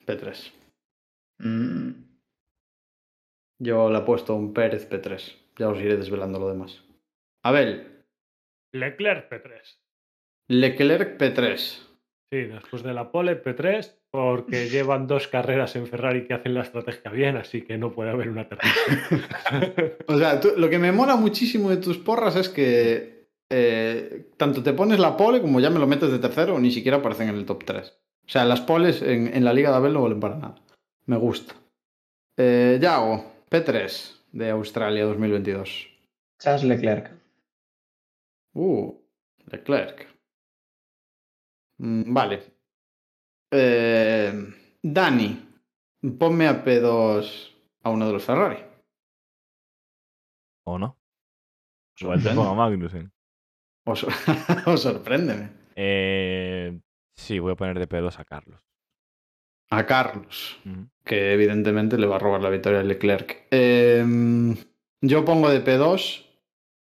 P3. 0.07 0.53
Mm. 1.41 1.91
Yo 3.61 3.91
le 3.91 3.99
he 3.99 4.03
puesto 4.03 4.35
un 4.37 4.53
Pérez 4.55 4.89
P3. 4.89 5.35
Ya 5.59 5.69
os 5.69 5.79
iré 5.81 5.97
desvelando 5.97 6.39
lo 6.39 6.49
demás. 6.49 6.85
Abel. 7.45 8.05
Leclerc 8.73 9.29
P3. 9.29 9.61
Leclerc 10.49 11.19
P3. 11.21 11.57
Sí, 12.33 12.43
después 12.43 12.85
de 12.85 12.95
la 12.95 13.11
pole 13.11 13.43
P3, 13.43 13.93
porque 14.13 14.69
llevan 14.71 15.09
dos 15.09 15.27
carreras 15.27 15.75
en 15.75 15.89
Ferrari 15.89 16.25
que 16.29 16.35
hacen 16.35 16.55
la 16.55 16.63
estrategia 16.63 17.11
bien, 17.11 17.37
así 17.37 17.63
que 17.63 17.79
no 17.79 17.93
puede 17.93 18.11
haber 18.11 18.29
una 18.29 18.49
tercera. 18.49 19.97
O 20.07 20.17
sea, 20.17 20.39
tú- 20.41 20.53
lo 20.57 20.71
que 20.71 20.79
me 20.79 20.93
mola 20.93 21.17
muchísimo 21.17 21.71
de 21.71 21.79
tus 21.79 21.99
porras 21.99 22.37
es 22.37 22.49
que 22.49 23.31
eh, 23.51 24.31
tanto 24.37 24.63
te 24.63 24.73
pones 24.75 25.01
la 25.01 25.17
pole 25.17 25.41
como 25.41 25.59
ya 25.59 25.71
me 25.71 25.81
lo 25.81 25.89
metes 25.89 26.13
de 26.13 26.21
tercero, 26.21 26.57
ni 26.61 26.71
siquiera 26.71 26.99
aparecen 26.99 27.29
en 27.31 27.35
el 27.37 27.47
top 27.47 27.65
3. 27.65 27.93
O 28.27 28.29
sea, 28.29 28.45
las 28.45 28.61
poles 28.61 29.03
en, 29.03 29.33
en 29.35 29.45
la 29.45 29.53
Liga 29.53 29.71
de 29.71 29.77
Abel 29.77 29.93
no 29.93 30.03
valen 30.03 30.21
para 30.21 30.37
nada. 30.37 30.55
Me 31.07 31.17
gusta. 31.17 31.55
Eh, 32.37 32.79
Yago, 32.81 33.45
P3 33.51 34.25
de 34.33 34.51
Australia 34.51 35.05
2022. 35.05 35.89
Charles 36.41 36.65
Leclerc. 36.65 37.13
Uh, 38.55 38.93
Leclerc. 39.47 40.09
Mm, 41.79 42.13
vale. 42.13 42.43
Eh, 43.53 44.33
Dani, 44.83 45.49
ponme 46.19 46.49
a 46.49 46.65
P2 46.65 47.55
a 47.85 47.91
uno 47.91 48.07
de 48.09 48.13
los 48.13 48.25
Ferrari. 48.25 48.59
¿O 50.65 50.79
no? 50.79 50.99
Pongo 52.01 52.43
a 52.51 52.55
Magnussen. 52.55 53.13
O, 53.87 53.95
sor- 53.95 54.13
o 54.67 54.77
sorpréndeme. 54.77 55.51
Eh, 55.77 56.81
sí, 57.17 57.39
voy 57.39 57.53
a 57.53 57.57
poner 57.57 57.79
de 57.79 57.89
P2 57.89 58.19
a 58.19 58.25
Carlos. 58.25 58.61
A 59.71 59.85
Carlos, 59.85 60.59
Ujú. 60.65 60.89
que 61.05 61.33
evidentemente 61.33 61.99
le 61.99 62.07
va 62.07 62.17
a 62.17 62.21
robar 62.21 62.41
la 62.41 62.51
victoria 62.51 62.81
a 62.81 62.85
Leclerc. 62.85 63.49
Eh, 63.51 64.05
yo 65.01 65.25
pongo 65.25 65.51
de 65.51 65.65
P2 65.65 66.25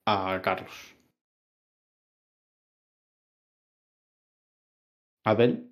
a 0.07 0.41
Carlos. 0.43 0.95
Abel, 5.25 5.57
¿qué 5.57 5.63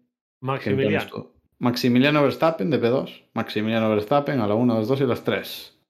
pones 0.40 0.66
Maximiliano. 0.66 1.30
Maximiliano 1.60 2.22
Verstappen 2.24 2.70
de 2.70 2.80
P2. 2.80 3.30
Maximiliano 3.34 3.88
Verstappen 3.90 4.40
a 4.40 4.48
la 4.48 4.54
1, 4.56 4.74
las 4.74 4.88
2 4.88 5.00
y 5.02 5.06
las 5.06 5.22
3. 5.22 5.80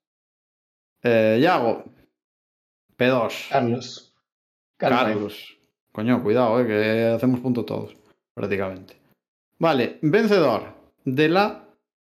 Eh, 1.02 1.38
Yago, 1.42 1.84
P2. 2.98 3.48
Carlos. 3.50 4.14
Calma. 4.76 4.98
Carlos. 5.04 5.56
Coño, 5.92 6.22
cuidado, 6.22 6.60
eh, 6.60 6.66
que 6.66 7.06
hacemos 7.14 7.40
punto 7.40 7.64
todos, 7.64 7.94
prácticamente. 8.34 8.96
Vale, 9.58 9.98
vencedor 10.02 10.74
de 11.04 11.28
la 11.28 11.64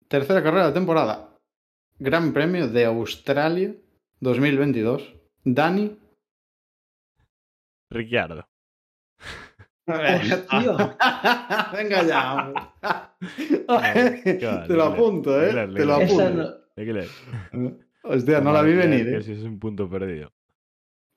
tercera 0.08 0.41
carrera 0.41 0.64
de 0.64 0.70
la 0.70 0.74
temporada. 0.74 1.30
Gran 2.00 2.34
Premio 2.34 2.68
de 2.68 2.86
Australia 2.86 3.76
2022. 4.20 5.14
Dani. 5.44 5.98
Ricciardo. 7.90 8.48
Hostia. 9.86 10.78
Venga 11.74 12.04
ya. 12.04 12.54
va, 13.70 13.94
Te 14.24 14.74
lo 14.74 14.86
Leclerc, 14.86 14.94
apunto, 14.94 15.44
eh. 15.44 15.68
Te 15.74 15.86
lo 15.86 15.95
apunto. 15.95 16.58
Hostia, 18.04 18.41
no 18.41 18.52
la 18.52 18.62
vi 18.62 18.74
venir, 18.74 19.08
eh. 19.10 19.18
Es 19.18 19.28
un 19.44 19.60
punto 19.60 19.90
perdido. 19.90 20.32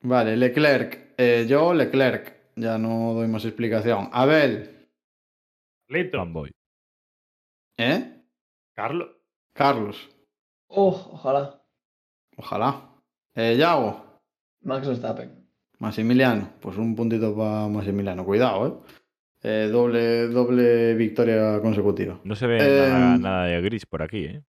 Vale, 0.01 0.37
Leclerc. 0.37 1.13
Eh, 1.17 1.45
yo, 1.47 1.73
Leclerc. 1.73 2.35
Ya 2.55 2.77
no 2.77 3.13
doy 3.13 3.27
más 3.27 3.45
explicación. 3.45 4.09
Abel. 4.11 4.76
Lito. 5.89 6.17
Fanboy. 6.17 6.51
¿Eh? 7.77 8.21
Carlos. 8.75 9.09
Carlos. 9.53 10.09
Oh, 10.67 11.09
ojalá. 11.13 11.61
Ojalá. 12.35 12.89
Eh, 13.35 13.55
Yago. 13.57 14.21
Max 14.61 14.87
Verstappen. 14.87 15.47
Maximiliano. 15.79 16.53
Pues 16.59 16.77
un 16.77 16.95
puntito 16.95 17.35
para 17.35 17.67
Maximiliano. 17.67 18.25
Cuidado, 18.25 18.67
¿eh? 18.67 18.93
Eh, 19.43 19.69
doble, 19.71 20.27
doble 20.27 20.95
victoria 20.95 21.59
consecutiva. 21.61 22.19
No 22.23 22.35
se 22.35 22.47
ve 22.47 22.57
Eh, 22.59 22.89
nada, 22.89 23.17
nada 23.17 23.45
de 23.45 23.61
gris 23.61 23.85
por 23.85 24.01
aquí, 24.01 24.25
¿eh? 24.25 24.43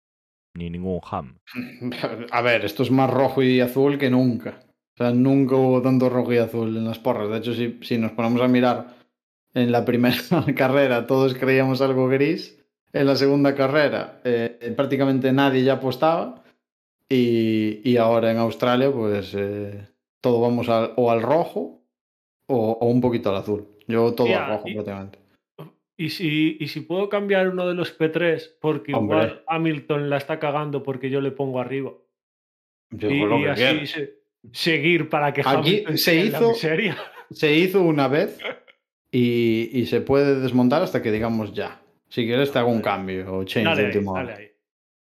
Ni 0.54 0.70
ningún 0.70 1.00
ham. 1.10 1.38
A 2.32 2.40
ver, 2.40 2.64
esto 2.64 2.82
es 2.82 2.90
más 2.90 3.10
rojo 3.10 3.42
y 3.42 3.60
azul 3.60 3.98
que 3.98 4.10
nunca. 4.10 4.60
O 4.94 4.96
sea, 4.96 5.12
nunca 5.12 5.54
hubo 5.54 5.80
tanto 5.82 6.08
rojo 6.08 6.32
y 6.32 6.38
azul 6.38 6.76
en 6.76 6.84
las 6.84 6.98
porras. 6.98 7.28
De 7.28 7.38
hecho, 7.38 7.54
si, 7.54 7.78
si 7.82 7.98
nos 7.98 8.12
ponemos 8.12 8.40
a 8.40 8.48
mirar 8.48 8.97
en 9.54 9.72
la 9.72 9.84
primera 9.84 10.16
carrera, 10.56 11.06
todos 11.06 11.34
creíamos 11.34 11.80
algo 11.80 12.08
gris. 12.08 12.54
En 12.92 13.06
la 13.06 13.16
segunda 13.16 13.54
carrera, 13.54 14.20
eh, 14.24 14.72
prácticamente 14.76 15.30
nadie 15.32 15.62
ya 15.62 15.74
apostaba. 15.74 16.42
Y, 17.08 17.80
y 17.84 17.96
ahora 17.96 18.30
en 18.30 18.38
Australia, 18.38 18.90
pues 18.92 19.34
eh, 19.36 19.86
todo 20.20 20.40
vamos 20.40 20.68
al, 20.68 20.92
o 20.96 21.10
al 21.10 21.22
rojo 21.22 21.82
o, 22.46 22.72
o 22.72 22.86
un 22.86 23.00
poquito 23.00 23.30
al 23.30 23.36
azul. 23.36 23.66
Yo 23.86 24.12
todo 24.14 24.26
Tía, 24.26 24.44
al 24.44 24.50
rojo 24.52 24.68
y- 24.68 24.74
prácticamente. 24.74 25.18
¿Y 25.96 26.10
si, 26.10 26.56
y 26.60 26.68
si 26.68 26.82
puedo 26.82 27.08
cambiar 27.08 27.48
uno 27.48 27.66
de 27.66 27.74
los 27.74 27.98
P3 27.98 28.56
porque 28.60 28.94
Hombre. 28.94 29.16
igual 29.18 29.42
Hamilton 29.48 30.08
la 30.10 30.16
está 30.18 30.38
cagando 30.38 30.82
porque 30.82 31.10
yo 31.10 31.20
le 31.20 31.30
pongo 31.32 31.60
arriba. 31.60 31.92
Yo 32.90 33.10
y 33.10 33.18
lo 33.20 33.38
y 33.40 33.42
que 33.44 33.50
así 33.50 33.86
se- 33.86 34.14
seguir 34.52 35.08
para 35.08 35.32
que 35.32 35.40
Aquí 35.40 35.50
Hamilton 35.84 35.98
se 35.98 36.14
la 36.14 36.24
hizo- 36.24 36.48
miseria. 36.50 36.96
se 37.30 37.52
hizo 37.54 37.82
una 37.82 38.06
vez 38.08 38.38
y, 39.10 39.70
y 39.72 39.86
se 39.86 40.00
puede 40.00 40.40
desmontar 40.40 40.82
hasta 40.82 41.02
que 41.02 41.12
digamos 41.12 41.52
ya. 41.52 41.80
Si 42.08 42.24
quieres 42.24 42.52
te 42.52 42.58
hago 42.58 42.70
un 42.70 42.80
cambio 42.80 43.34
o 43.34 43.44
change 43.44 43.68
Dale 43.68 43.82
de 43.88 43.98
ahí, 43.98 44.04
dale. 44.04 44.56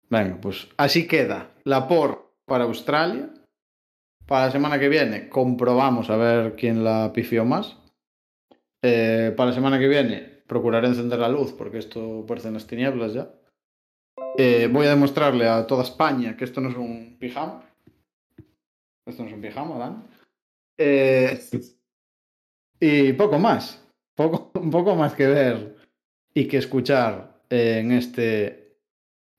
Venga, 0.09 0.39
pues 0.41 0.67
así 0.77 1.07
queda 1.07 1.51
la 1.63 1.87
por 1.87 2.33
para 2.45 2.63
Australia. 2.63 3.29
Para 4.25 4.47
la 4.47 4.51
semana 4.51 4.79
que 4.79 4.89
viene 4.89 5.29
comprobamos 5.29 6.09
a 6.09 6.17
ver 6.17 6.55
quién 6.55 6.83
la 6.83 7.11
pifió 7.13 7.45
más. 7.45 7.77
Eh, 8.81 9.33
para 9.35 9.49
la 9.49 9.55
semana 9.55 9.79
que 9.79 9.87
viene 9.87 10.43
procuraré 10.47 10.87
encender 10.87 11.19
la 11.19 11.29
luz 11.29 11.53
porque 11.53 11.77
esto 11.77 12.25
parece 12.27 12.47
en 12.47 12.55
las 12.55 12.67
tinieblas 12.67 13.13
ya. 13.13 13.31
Eh, 14.37 14.69
voy 14.71 14.85
a 14.85 14.91
demostrarle 14.91 15.47
a 15.47 15.65
toda 15.65 15.83
España 15.83 16.35
que 16.35 16.45
esto 16.45 16.61
no 16.61 16.69
es 16.69 16.75
un 16.75 17.17
pijama. 17.19 17.63
Esto 19.05 19.23
no 19.23 19.29
es 19.29 19.35
un 19.35 19.41
pijama, 19.41 19.77
Dan. 19.77 20.07
Eh, 20.77 21.39
y 22.79 23.13
poco 23.13 23.39
más. 23.39 23.86
Poco, 24.17 24.51
un 24.59 24.71
poco 24.71 24.95
más 24.95 25.13
que 25.13 25.27
ver 25.27 25.77
y 26.33 26.47
que 26.47 26.57
escuchar 26.57 27.43
eh, 27.49 27.79
en 27.79 27.91
este 27.91 28.79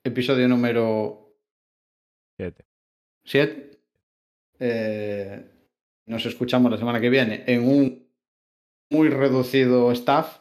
episodio 0.04 0.48
número 0.48 1.34
Siete. 2.38 2.64
7. 3.24 3.70
Eh, 4.60 5.44
nos 6.06 6.24
escuchamos 6.24 6.70
la 6.70 6.78
semana 6.78 7.00
que 7.00 7.10
viene 7.10 7.42
en 7.46 7.68
un 7.68 8.06
muy 8.90 9.08
reducido 9.08 9.90
staff. 9.90 10.38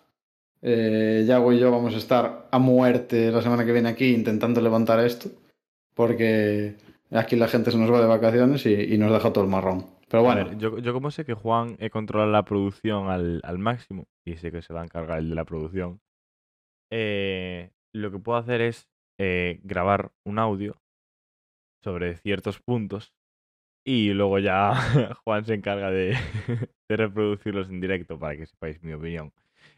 Eh, 0.61 1.25
Yago 1.27 1.53
y 1.53 1.59
yo 1.59 1.71
vamos 1.71 1.95
a 1.95 1.97
estar 1.97 2.47
a 2.51 2.59
muerte 2.59 3.31
la 3.31 3.41
semana 3.41 3.65
que 3.65 3.71
viene 3.71 3.89
aquí 3.89 4.13
intentando 4.13 4.61
levantar 4.61 5.03
esto. 5.03 5.31
Porque 5.95 6.75
aquí 7.09 7.35
la 7.35 7.47
gente 7.47 7.71
se 7.71 7.77
nos 7.77 7.91
va 7.91 7.99
de 7.99 8.05
vacaciones 8.05 8.63
y, 8.67 8.93
y 8.93 8.97
nos 8.99 9.11
deja 9.11 9.33
todo 9.33 9.43
el 9.43 9.49
marrón. 9.49 9.96
Pero 10.09 10.21
A 10.21 10.33
bueno, 10.33 10.49
ver, 10.49 10.57
yo, 10.57 10.77
yo 10.79 10.93
como 10.93 11.11
sé 11.11 11.25
que 11.25 11.33
Juan 11.33 11.75
eh, 11.79 11.89
controla 11.89 12.27
la 12.27 12.43
producción 12.45 13.09
al, 13.09 13.41
al 13.43 13.57
máximo 13.59 14.07
y 14.25 14.37
sé 14.37 14.51
que 14.51 14.61
se 14.61 14.73
va 14.73 14.81
a 14.81 14.85
encargar 14.85 15.19
el 15.19 15.29
de 15.29 15.35
la 15.35 15.45
producción, 15.45 15.99
eh, 16.91 17.71
lo 17.93 18.11
que 18.11 18.19
puedo 18.19 18.37
hacer 18.37 18.61
es 18.61 18.89
eh, 19.19 19.59
grabar 19.63 20.11
un 20.23 20.39
audio 20.39 20.75
sobre 21.83 22.15
ciertos 22.17 22.59
puntos 22.59 23.13
y 23.85 24.11
luego 24.13 24.39
ya 24.39 24.73
Juan 25.23 25.45
se 25.45 25.53
encarga 25.53 25.91
de, 25.91 26.15
de 26.89 26.97
reproducirlos 26.97 27.69
en 27.69 27.79
directo 27.81 28.17
para 28.19 28.35
que 28.37 28.45
sepáis 28.45 28.81
mi 28.83 28.93
opinión. 28.93 29.31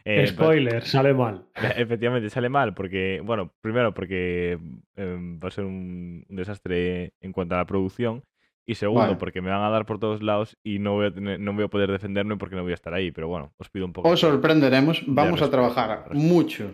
Eh, 0.05 0.23
pero- 0.25 0.27
Spoiler, 0.27 0.83
sale 0.85 1.13
mal. 1.13 1.45
Efectivamente, 1.75 2.29
sale 2.29 2.49
mal 2.49 2.73
porque, 2.73 3.21
bueno, 3.23 3.53
primero 3.61 3.93
porque 3.93 4.59
em, 4.95 5.39
va 5.39 5.47
a 5.47 5.51
ser 5.51 5.65
un, 5.65 6.25
un 6.29 6.35
desastre 6.35 7.13
en 7.21 7.31
cuanto 7.31 7.55
a 7.55 7.59
la 7.59 7.65
producción 7.65 8.23
y 8.71 8.75
segundo 8.75 9.17
porque 9.17 9.41
me 9.41 9.49
van 9.49 9.63
a 9.63 9.69
dar 9.69 9.85
por 9.85 9.99
todos 9.99 10.21
lados 10.21 10.57
y 10.63 10.79
no 10.79 10.93
voy 10.93 11.07
a, 11.07 11.11
tener- 11.11 11.39
no 11.39 11.53
voy 11.53 11.63
a 11.63 11.67
poder 11.69 11.91
defenderme 11.91 12.37
porque 12.37 12.55
no 12.55 12.61
voy 12.63 12.71
a 12.71 12.75
estar 12.75 12.93
ahí, 12.93 13.11
pero 13.11 13.27
bueno, 13.27 13.51
os 13.57 13.69
pido 13.69 13.85
un 13.85 13.93
poco. 13.93 14.07
os 14.09 14.19
sorprenderemos. 14.19 15.03
Vamos 15.07 15.41
a 15.41 15.49
trabajar 15.49 16.05
mucho, 16.13 16.73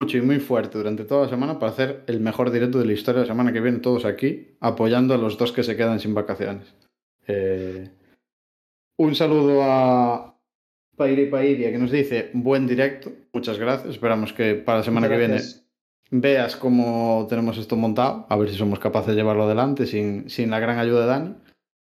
mucho 0.00 0.18
y 0.18 0.22
muy 0.22 0.40
fuerte 0.40 0.78
durante 0.78 1.04
toda 1.04 1.22
la 1.24 1.28
semana 1.28 1.58
para 1.58 1.72
hacer 1.72 2.02
el 2.08 2.20
mejor 2.20 2.50
directo 2.50 2.78
de 2.78 2.86
la 2.86 2.92
historia 2.92 3.20
la 3.22 3.26
semana 3.26 3.52
que 3.52 3.60
viene, 3.60 3.78
todos 3.78 4.04
aquí, 4.04 4.56
apoyando 4.60 5.14
a 5.14 5.18
los 5.18 5.38
dos 5.38 5.52
que 5.52 5.62
se 5.62 5.76
quedan 5.76 6.00
sin 6.00 6.14
vacaciones. 6.14 6.74
Eh, 7.28 7.88
Un 8.98 9.14
saludo 9.14 9.62
a 9.62 10.34
Pairi 10.96 11.26
Pairia 11.26 11.70
que 11.70 11.78
nos 11.78 11.90
dice 11.90 12.30
buen 12.32 12.66
directo. 12.66 13.12
Muchas 13.32 13.58
gracias. 13.58 13.90
Esperamos 13.90 14.32
que 14.32 14.54
para 14.54 14.78
la 14.78 14.84
semana 14.84 15.08
que 15.08 15.16
viene. 15.18 15.38
Veas 16.10 16.56
cómo 16.56 17.26
tenemos 17.28 17.58
esto 17.58 17.76
montado. 17.76 18.26
A 18.28 18.36
ver 18.36 18.48
si 18.48 18.56
somos 18.56 18.78
capaces 18.78 19.08
de 19.08 19.16
llevarlo 19.16 19.44
adelante 19.44 19.86
sin, 19.86 20.28
sin 20.30 20.50
la 20.50 20.60
gran 20.60 20.78
ayuda 20.78 21.00
de 21.00 21.06
Dani. 21.06 21.34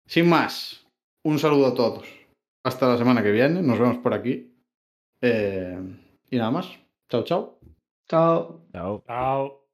Sin 0.07 0.29
más, 0.29 0.87
un 1.25 1.39
saludo 1.39 1.69
a 1.69 1.75
todos. 1.75 2.09
Hasta 2.65 2.89
la 2.89 2.99
semana 2.99 3.23
que 3.23 3.33
viene. 3.33 3.63
Nos 3.63 3.79
vemos 3.79 3.99
por 3.99 4.15
aquí. 4.15 4.53
Eh, 5.21 5.79
y 6.31 6.37
nada 6.37 6.51
más. 6.51 6.69
Chao, 7.09 7.25
chao. 7.25 7.59
Chao. 8.09 8.67
Chao. 8.73 9.03
Chao. 9.07 9.69